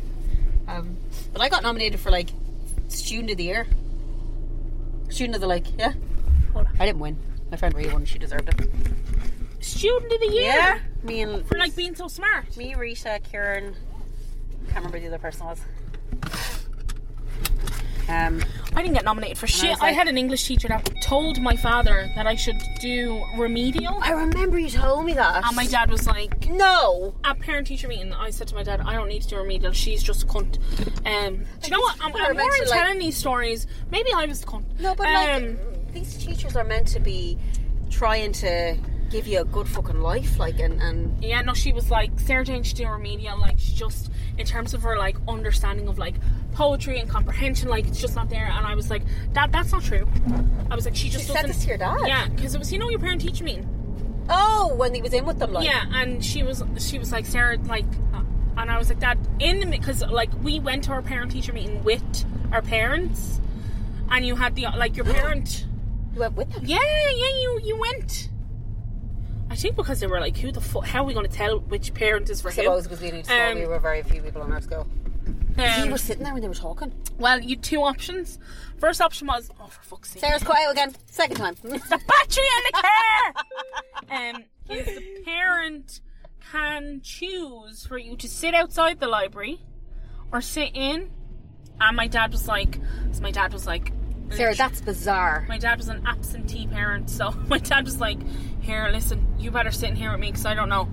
Um, 0.68 0.98
but 1.34 1.42
I 1.42 1.50
got 1.50 1.64
nominated 1.64 2.00
for 2.00 2.12
like 2.12 2.30
student 2.88 3.32
of 3.32 3.38
the 3.38 3.44
year. 3.44 3.68
Student 5.10 5.36
of 5.36 5.42
the 5.42 5.48
like, 5.48 5.66
yeah. 5.78 5.94
Hold 6.54 6.68
on. 6.68 6.76
I 6.80 6.86
didn't 6.86 7.00
win. 7.00 7.18
My 7.52 7.58
friend 7.58 7.76
Rhea 7.76 7.92
won. 7.92 8.06
She 8.06 8.18
deserved 8.18 8.48
it. 8.50 8.70
Student 9.60 10.12
of 10.14 10.20
the 10.22 10.30
year. 10.32 10.44
Yeah. 10.44 10.80
Me 11.04 11.22
and 11.22 11.46
For 11.46 11.58
like 11.58 11.76
being 11.76 11.94
so 11.96 12.08
smart. 12.08 12.56
me, 12.56 12.74
Rita, 12.76 13.20
Kieran. 13.30 13.76
Can't 14.68 14.76
remember 14.78 14.98
who 14.98 15.10
the 15.10 15.16
other 15.16 15.22
person 15.22 15.46
was. 15.46 15.60
Um, 18.10 18.42
I 18.74 18.82
didn't 18.82 18.94
get 18.94 19.06
nominated 19.06 19.38
for 19.38 19.48
shit. 19.48 19.78
I 19.82 19.88
like- 19.88 19.96
had 19.96 20.08
an 20.08 20.18
English 20.18 20.46
teacher 20.46 20.68
that 20.70 20.90
told 21.02 21.42
my 21.42 21.56
father 21.56 22.10
that 22.16 22.28
I 22.28 22.36
should 22.36 22.62
do 22.80 23.24
remedial. 23.38 23.98
I 24.02 24.12
remember 24.12 24.58
you 24.60 24.70
told 24.70 25.06
me 25.06 25.14
that. 25.14 25.46
And 25.46 25.56
my 25.56 25.66
dad 25.68 25.90
was 25.90 26.08
like, 26.08 26.48
no. 26.50 27.16
at 27.24 27.40
parent 27.40 27.68
teacher 27.68 27.88
meeting, 27.88 28.14
I 28.14 28.30
said 28.30 28.48
to 28.50 28.56
my 28.56 28.64
dad, 28.64 28.82
I 28.82 28.94
don't 28.94 29.08
need 29.10 29.24
to 29.24 29.28
do 29.28 29.38
remedial. 29.38 29.72
She's 29.74 30.04
just 30.04 30.24
a 30.24 30.26
cunt. 30.28 30.58
Um, 31.06 31.38
do 31.38 31.44
you 31.64 31.72
know 31.72 31.80
what? 31.82 31.98
I'm, 32.02 32.16
I'm 32.16 32.38
more 32.38 32.56
in 32.56 32.68
like- 32.70 32.80
telling 32.80 33.00
these 33.00 33.18
stories. 33.18 33.68
Maybe 33.92 34.10
I 34.16 34.26
was 34.26 34.42
the 34.42 34.48
cunt. 34.48 34.80
No, 34.80 34.96
but 34.96 35.08
um, 35.08 35.44
like 35.58 35.94
these 35.94 36.18
teachers 36.18 36.56
are 36.56 36.64
meant 36.64 36.88
to 36.90 37.00
be 37.00 37.38
trying 37.90 38.32
to 38.34 38.78
give 39.10 39.28
you 39.28 39.42
a 39.42 39.46
good 39.46 39.68
fucking 39.68 40.02
life, 40.02 40.40
like 40.40 40.60
and 40.60 40.82
and 40.82 41.24
Yeah, 41.24 41.42
no, 41.42 41.54
she 41.54 41.72
was 41.74 41.90
like 41.90 42.20
Sarah 42.20 42.44
Jane 42.46 42.62
do 42.62 42.88
remedial. 42.88 43.40
Like 43.40 43.58
she 43.60 43.74
just 43.74 44.12
in 44.38 44.46
terms 44.46 44.74
of 44.74 44.84
her 44.84 44.98
like 44.98 45.18
understanding 45.28 45.88
of 45.88 45.98
like 45.98 46.16
poetry 46.54 47.00
and 47.00 47.10
comprehension, 47.10 47.70
like 47.70 47.88
it's 47.88 48.00
just 48.00 48.16
not 48.16 48.30
there. 48.30 48.46
And 48.46 48.66
I 48.66 48.76
was 48.76 48.90
like, 48.90 49.04
that 49.34 49.52
that's 49.52 49.72
not 49.72 49.84
true. 49.84 50.08
I 50.70 50.76
was 50.76 50.86
like, 50.86 50.96
she 50.96 51.10
just 51.10 51.28
said 51.28 51.34
doesn't. 51.34 51.50
this 51.50 51.62
to 51.64 51.68
your 51.70 51.78
dad? 51.78 52.00
Yeah, 52.06 52.28
because 52.30 52.56
it 52.56 52.60
was 52.60 52.72
you 52.72 52.80
know 52.80 52.90
your 52.90 53.00
parent 53.00 53.22
teacher 53.22 53.44
meeting. 53.44 53.68
oh, 54.30 54.74
when 54.76 54.94
he 54.94 55.02
was 55.02 55.14
in 55.14 55.26
with 55.26 55.40
them, 55.40 55.54
like 55.54 55.66
Yeah, 55.66 55.86
and 55.94 56.24
she 56.24 56.44
was 56.44 56.64
she 56.78 57.00
was 57.00 57.12
like 57.12 57.26
Sarah 57.26 57.58
like, 57.66 57.86
uh, 58.14 58.22
and 58.58 58.70
I 58.72 58.78
was 58.78 58.90
like 58.90 59.00
that 59.00 59.18
in 59.40 59.70
because 59.70 60.04
like 60.06 60.30
we 60.44 60.60
went 60.60 60.84
to 60.86 60.92
our 60.92 61.02
parent 61.02 61.32
teacher 61.32 61.54
meeting 61.54 61.84
with 61.84 62.26
our 62.52 62.62
parents, 62.62 63.40
and 64.10 64.26
you 64.26 64.36
had 64.36 64.56
the 64.56 64.64
like 64.76 64.96
your 64.96 65.06
parent. 65.16 65.66
you 66.14 66.20
went 66.20 66.36
with 66.36 66.52
them. 66.52 66.64
Yeah, 66.66 66.78
yeah, 67.16 67.42
you 67.42 67.60
you 67.64 67.78
went. 67.80 68.30
I 69.50 69.56
think 69.56 69.76
because 69.76 70.00
they 70.00 70.08
were 70.08 70.20
like, 70.20 70.38
who 70.38 70.52
the 70.52 70.62
fuck? 70.62 70.86
How 70.86 71.02
are 71.04 71.06
we 71.06 71.14
going 71.14 71.28
to 71.28 71.32
tell 71.32 71.60
which 71.60 71.94
parent 71.94 72.30
is 72.30 72.42
for 72.42 72.50
I 72.50 72.52
who? 72.52 72.62
suppose 72.64 72.84
because 72.84 73.02
we 73.02 73.12
need 73.12 73.26
to 73.26 73.34
Um, 73.34 73.58
we 73.60 73.66
were 73.66 73.80
very 73.80 74.04
few 74.04 74.22
people 74.22 74.42
on 74.42 74.52
our 74.52 74.62
school. 74.62 74.88
Um, 75.58 75.86
you 75.86 75.92
were 75.92 75.98
sitting 75.98 76.24
there 76.24 76.34
when 76.34 76.42
they 76.42 76.48
were 76.48 76.54
talking. 76.54 76.94
well, 77.18 77.40
you 77.40 77.56
had 77.56 77.64
two 77.64 77.82
options. 77.82 78.38
First 78.80 79.02
option 79.02 79.28
was, 79.28 79.50
oh 79.60 79.68
for 79.68 79.82
fuck's 79.84 80.12
sake, 80.12 80.22
Sarah's 80.22 80.44
quiet 80.44 80.72
again. 80.72 80.94
Second 81.10 81.38
time. 81.38 81.56
the 81.64 81.70
battery 82.08 82.44
in 82.58 82.64
the 82.66 82.84
car. 84.10 84.30
um, 84.36 84.44
is 84.70 84.86
the 84.86 85.22
parent 85.26 86.02
can 86.52 87.02
choose 87.04 87.86
for 87.86 87.98
you 87.98 88.16
to 88.18 88.28
sit 88.30 88.54
outside 88.54 89.00
the 89.00 89.08
library 89.08 89.60
or 90.32 90.42
sit 90.42 90.72
in. 90.76 91.10
And 91.82 91.96
my 91.98 92.08
dad 92.08 92.32
was 92.32 92.48
like, 92.48 92.80
so 93.12 93.22
my 93.22 93.32
dad 93.32 93.52
was 93.54 93.66
like, 93.66 93.92
Sarah, 94.32 94.56
that's 94.56 94.82
bizarre. 94.82 95.46
my 95.48 95.58
dad 95.58 95.78
was 95.78 95.88
an 95.88 96.04
absentee 96.06 96.68
parent, 96.68 97.10
so 97.10 97.32
my 97.48 97.58
dad 97.60 97.86
was 97.86 98.00
like, 98.00 98.20
"Here, 98.62 98.90
listen, 98.92 99.26
you 99.40 99.52
better 99.52 99.72
sit 99.72 99.90
in 99.90 99.96
here 99.96 100.12
with 100.12 100.20
me 100.20 100.28
because 100.32 100.46
I 100.46 100.54
don't 100.54 100.70
know." 100.70 100.90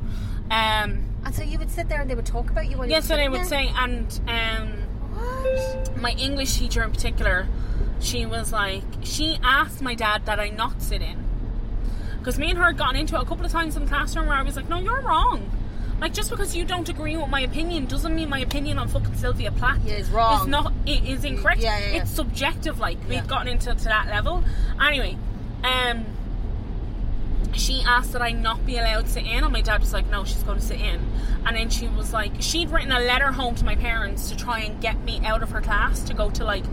Um, 0.51 1.05
And 1.24 1.35
so 1.35 1.43
you 1.43 1.59
would 1.59 1.70
sit 1.70 1.89
there 1.89 2.01
and 2.01 2.11
they 2.11 2.15
would 2.15 2.27
talk 2.27 2.51
about 2.51 2.70
you 2.70 2.77
when 2.78 2.90
yes, 2.90 3.09
you 3.09 3.15
and 3.16 3.23
I 3.23 3.28
would 3.28 3.47
say, 3.47 3.70
and 3.74 4.20
um. 4.28 4.73
What? 5.15 5.97
my 6.01 6.11
English 6.12 6.59
teacher 6.59 6.82
in 6.82 6.90
particular, 6.90 7.47
she 8.01 8.27
was 8.27 8.52
like, 8.52 8.82
she 9.02 9.39
asked 9.43 9.81
my 9.81 9.94
dad 9.94 10.27
that 10.27 10.40
I 10.40 10.48
not 10.51 10.82
sit 10.82 11.02
in. 11.02 11.24
Because 12.19 12.39
me 12.39 12.51
and 12.51 12.59
her 12.59 12.66
had 12.66 12.78
gotten 12.78 12.97
into 12.97 13.16
it 13.16 13.23
a 13.23 13.24
couple 13.24 13.44
of 13.47 13.52
times 13.52 13.77
in 13.77 13.85
the 13.85 13.89
classroom 13.89 14.27
where 14.27 14.36
I 14.36 14.43
was 14.43 14.56
like, 14.56 14.69
no, 14.69 14.81
you're 14.81 15.01
wrong. 15.01 15.51
Like 16.05 16.12
just 16.12 16.28
because 16.28 16.55
you 16.55 16.66
don't 16.66 16.86
agree 16.86 17.16
with 17.16 17.31
my 17.31 17.40
opinion 17.40 17.86
doesn't 17.86 18.14
mean 18.14 18.28
my 18.28 18.40
opinion 18.40 18.78
on 18.78 18.89
fucking 18.89 19.14
Sylvia 19.14 19.51
Plath 19.51 19.81
Yeah, 19.86 19.94
is 19.94 20.10
wrong. 20.10 20.43
Is 20.43 20.47
not 20.47 20.74
it 20.85 21.02
is 21.02 21.24
incorrect. 21.24 21.62
Yeah, 21.62 21.78
yeah, 21.78 21.93
yeah. 21.93 22.02
It's 22.02 22.10
subjective. 22.10 22.78
Like 22.78 22.98
we've 23.09 23.26
gotten 23.26 23.48
into 23.48 23.74
to 23.74 23.85
that 23.85 24.09
level. 24.09 24.44
Anyway, 24.78 25.16
um, 25.62 26.05
she 27.55 27.82
asked 27.86 28.12
that 28.12 28.20
I 28.20 28.32
not 28.32 28.66
be 28.66 28.76
allowed 28.76 29.06
to 29.06 29.12
sit 29.12 29.24
in, 29.24 29.44
and 29.44 29.51
my 29.51 29.62
dad 29.62 29.81
was 29.81 29.94
like, 29.94 30.06
"No, 30.10 30.24
she's 30.26 30.43
going 30.43 30.59
to 30.59 30.64
sit 30.64 30.78
in." 30.78 31.01
And 31.47 31.56
then 31.56 31.70
she 31.70 31.89
was 31.89 32.12
like, 32.12 32.32
she'd 32.40 32.68
written 32.68 32.93
a 32.93 33.01
letter 33.01 33.32
home 33.32 33.55
to 33.55 33.64
my 33.64 33.76
parents 33.76 34.28
to 34.28 34.36
try 34.36 34.60
and 34.60 34.82
get 34.82 35.02
me 35.05 35.22
out 35.24 35.43
of 35.43 35.52
her 35.52 35.62
class 35.62 36.02
to 36.02 36.12
go 36.12 36.28
to 36.32 36.44
like, 36.44 36.64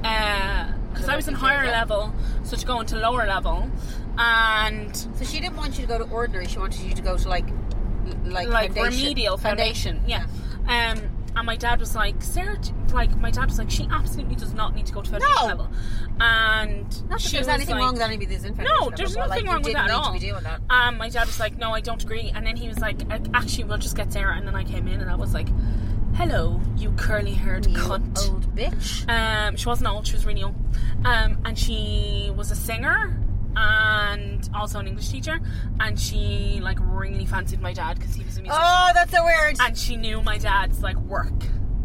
because 0.00 1.06
I 1.06 1.16
was 1.16 1.28
in 1.28 1.34
higher 1.34 1.66
level, 1.66 2.14
so 2.44 2.56
to 2.56 2.64
go 2.64 2.80
into 2.80 2.96
lower 2.96 3.26
level, 3.26 3.70
and 4.16 4.96
So 4.96 5.24
she 5.24 5.38
didn't 5.38 5.56
want 5.56 5.78
you 5.78 5.82
to 5.82 5.88
go 5.88 5.98
to 5.98 6.10
ordinary. 6.10 6.46
She 6.46 6.58
wanted 6.58 6.80
you 6.80 6.94
to 6.94 7.02
go 7.02 7.18
to 7.18 7.28
like, 7.28 7.44
like, 8.24 8.48
like 8.48 8.74
foundation. 8.74 9.02
remedial 9.02 9.36
foundation. 9.38 10.02
Yeah. 10.06 10.26
Um, 10.66 11.00
and 11.36 11.46
my 11.46 11.56
dad 11.56 11.78
was 11.80 11.94
like, 11.94 12.20
Sarah, 12.22 12.58
like 12.92 13.16
my 13.18 13.30
dad 13.30 13.46
was 13.46 13.58
like, 13.58 13.70
she 13.70 13.86
absolutely 13.90 14.34
does 14.34 14.52
not 14.52 14.74
need 14.74 14.86
to 14.86 14.92
go 14.92 15.00
to 15.02 15.10
foundation 15.10 15.34
No. 15.40 15.46
level. 15.46 15.68
And 16.20 17.08
Not 17.08 17.20
she 17.20 17.36
there's 17.36 17.48
anything 17.48 17.76
like, 17.76 17.82
wrong 17.84 17.92
with 17.94 18.02
anybody 18.02 18.26
that's 18.26 18.44
in 18.44 18.54
foundation. 18.54 18.76
No, 18.78 18.84
level, 18.86 18.96
there's 18.96 19.16
nothing 19.16 19.30
like, 19.30 19.46
wrong 19.46 19.62
with 19.62 19.72
that 19.74 19.84
at 19.88 19.90
all. 19.90 20.06
To 20.06 20.12
be 20.12 20.18
doing 20.18 20.42
that. 20.42 20.60
Um, 20.68 20.98
my 20.98 21.08
dad 21.08 21.26
was 21.26 21.38
like, 21.40 21.56
no, 21.56 21.72
I 21.72 21.80
don't 21.80 22.02
agree. 22.02 22.32
And 22.34 22.44
then 22.46 22.56
he 22.56 22.68
was 22.68 22.78
like, 22.78 23.00
actually, 23.32 23.64
we'll 23.64 23.78
just 23.78 23.96
get 23.96 24.12
Sarah. 24.12 24.36
And 24.36 24.46
then 24.46 24.54
I 24.56 24.64
came 24.64 24.88
in 24.88 25.00
and 25.00 25.10
I 25.10 25.14
was 25.14 25.32
like, 25.32 25.48
hello, 26.14 26.60
you 26.76 26.90
curly 26.92 27.32
haired 27.32 27.64
cunt. 27.64 28.28
old 28.28 28.54
bitch. 28.54 29.08
Um, 29.08 29.56
she 29.56 29.66
wasn't 29.66 29.88
old; 29.88 30.06
she 30.06 30.14
was 30.14 30.26
really 30.26 30.40
young. 30.40 30.54
Um, 31.04 31.38
and 31.44 31.58
she 31.58 32.32
was 32.36 32.50
a 32.50 32.56
singer 32.56 33.16
and 33.56 34.48
also 34.54 34.78
an 34.78 34.86
English 34.86 35.08
teacher. 35.08 35.40
And 35.80 35.98
she 35.98 36.60
like 36.62 36.78
really 36.80 37.26
fancied 37.26 37.60
my 37.60 37.72
dad 37.72 37.98
because 37.98 38.14
he 38.14 38.24
was 38.24 38.38
a 38.38 38.42
musician. 38.42 38.62
Oh, 38.64 38.90
that's 38.94 39.10
so 39.12 39.24
weird. 39.24 39.56
And 39.60 39.76
she 39.76 39.96
knew 39.96 40.22
my 40.22 40.38
dad's 40.38 40.82
like 40.82 40.96
work. 41.00 41.32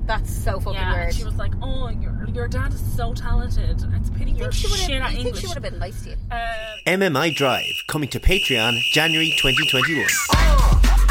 That's 0.05 0.31
so 0.31 0.59
fucking 0.59 0.73
Yeah, 0.75 0.93
weird. 0.93 1.05
and 1.07 1.15
she 1.15 1.23
was 1.23 1.33
like, 1.35 1.53
"Oh, 1.63 1.89
your 1.89 2.27
your 2.31 2.47
dad 2.47 2.71
is 2.73 2.95
so 2.95 3.13
talented. 3.15 3.71
It's 3.95 4.09
a 4.09 4.11
pity 4.11 4.33
I 4.33 4.35
you're 4.35 4.51
think 4.51 4.53
she 4.53 4.67
would 4.67 4.79
shit 4.79 5.01
have. 5.01 5.13
at 5.13 5.19
I 5.19 5.23
think 5.23 5.35
she 5.35 5.47
would 5.47 5.55
have 5.55 5.63
been 5.63 5.79
nice 5.79 6.03
to 6.03 6.11
you. 6.11 6.15
Uh, 6.29 6.53
MMI 6.85 7.35
Drive, 7.35 7.73
coming 7.87 8.07
to 8.09 8.19
Patreon 8.19 8.79
January 8.93 9.33
2021. 9.41 10.05
That's 10.83 11.04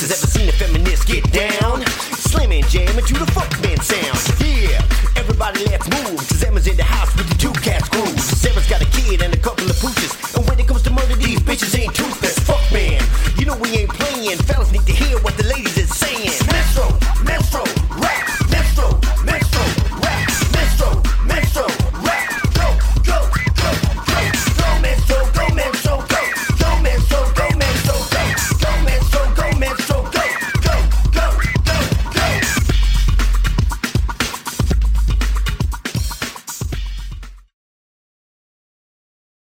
Has 0.00 0.10
ever 0.10 0.26
seen 0.26 0.48
a 0.48 0.52
feminist 0.52 1.06
get 1.06 1.24
down? 1.32 1.86
Slam 2.18 2.52
and 2.52 2.66
jam 2.68 2.98
into 2.98 3.14
the 3.14 3.26
fuckman 3.30 3.80
sound. 3.80 4.18
Yeah, 4.42 4.82
everybody 5.16 5.64
let's 5.66 5.86
move. 5.88 6.20
Emma's 6.44 6.66
in 6.66 6.76
the 6.76 6.84
house 6.84 7.14
with 7.16 7.28
the 7.28 7.34
two 7.34 7.52
cats 7.62 7.88
grooves. 7.88 8.22
Sarah's 8.22 8.68
got 8.68 8.82
a 8.82 8.86
kid 8.90 9.22
and 9.22 9.34
a 9.34 9.36
couple 9.38 9.64
of 9.64 9.76
pooches. 9.76 10.14
And 10.36 10.46
when 10.48 10.60
it 10.60 10.68
comes 10.68 10.82
to 10.82 10.90
murder, 10.90 11.16
these 11.16 11.40
bitches 11.40 11.78
ain't 11.78 11.94
toothless. 11.94 12.38
Fuck 12.40 12.62
man, 12.72 13.02
you 13.36 13.46
know 13.46 13.56
we 13.56 13.70
ain't 13.70 13.90
playing. 13.90 14.38
Fellas 14.46 14.70
need 14.72 14.86
to 14.86 14.92
hear 14.92 15.18
what 15.20 15.36
the 15.36 15.44
ladies 15.44 15.73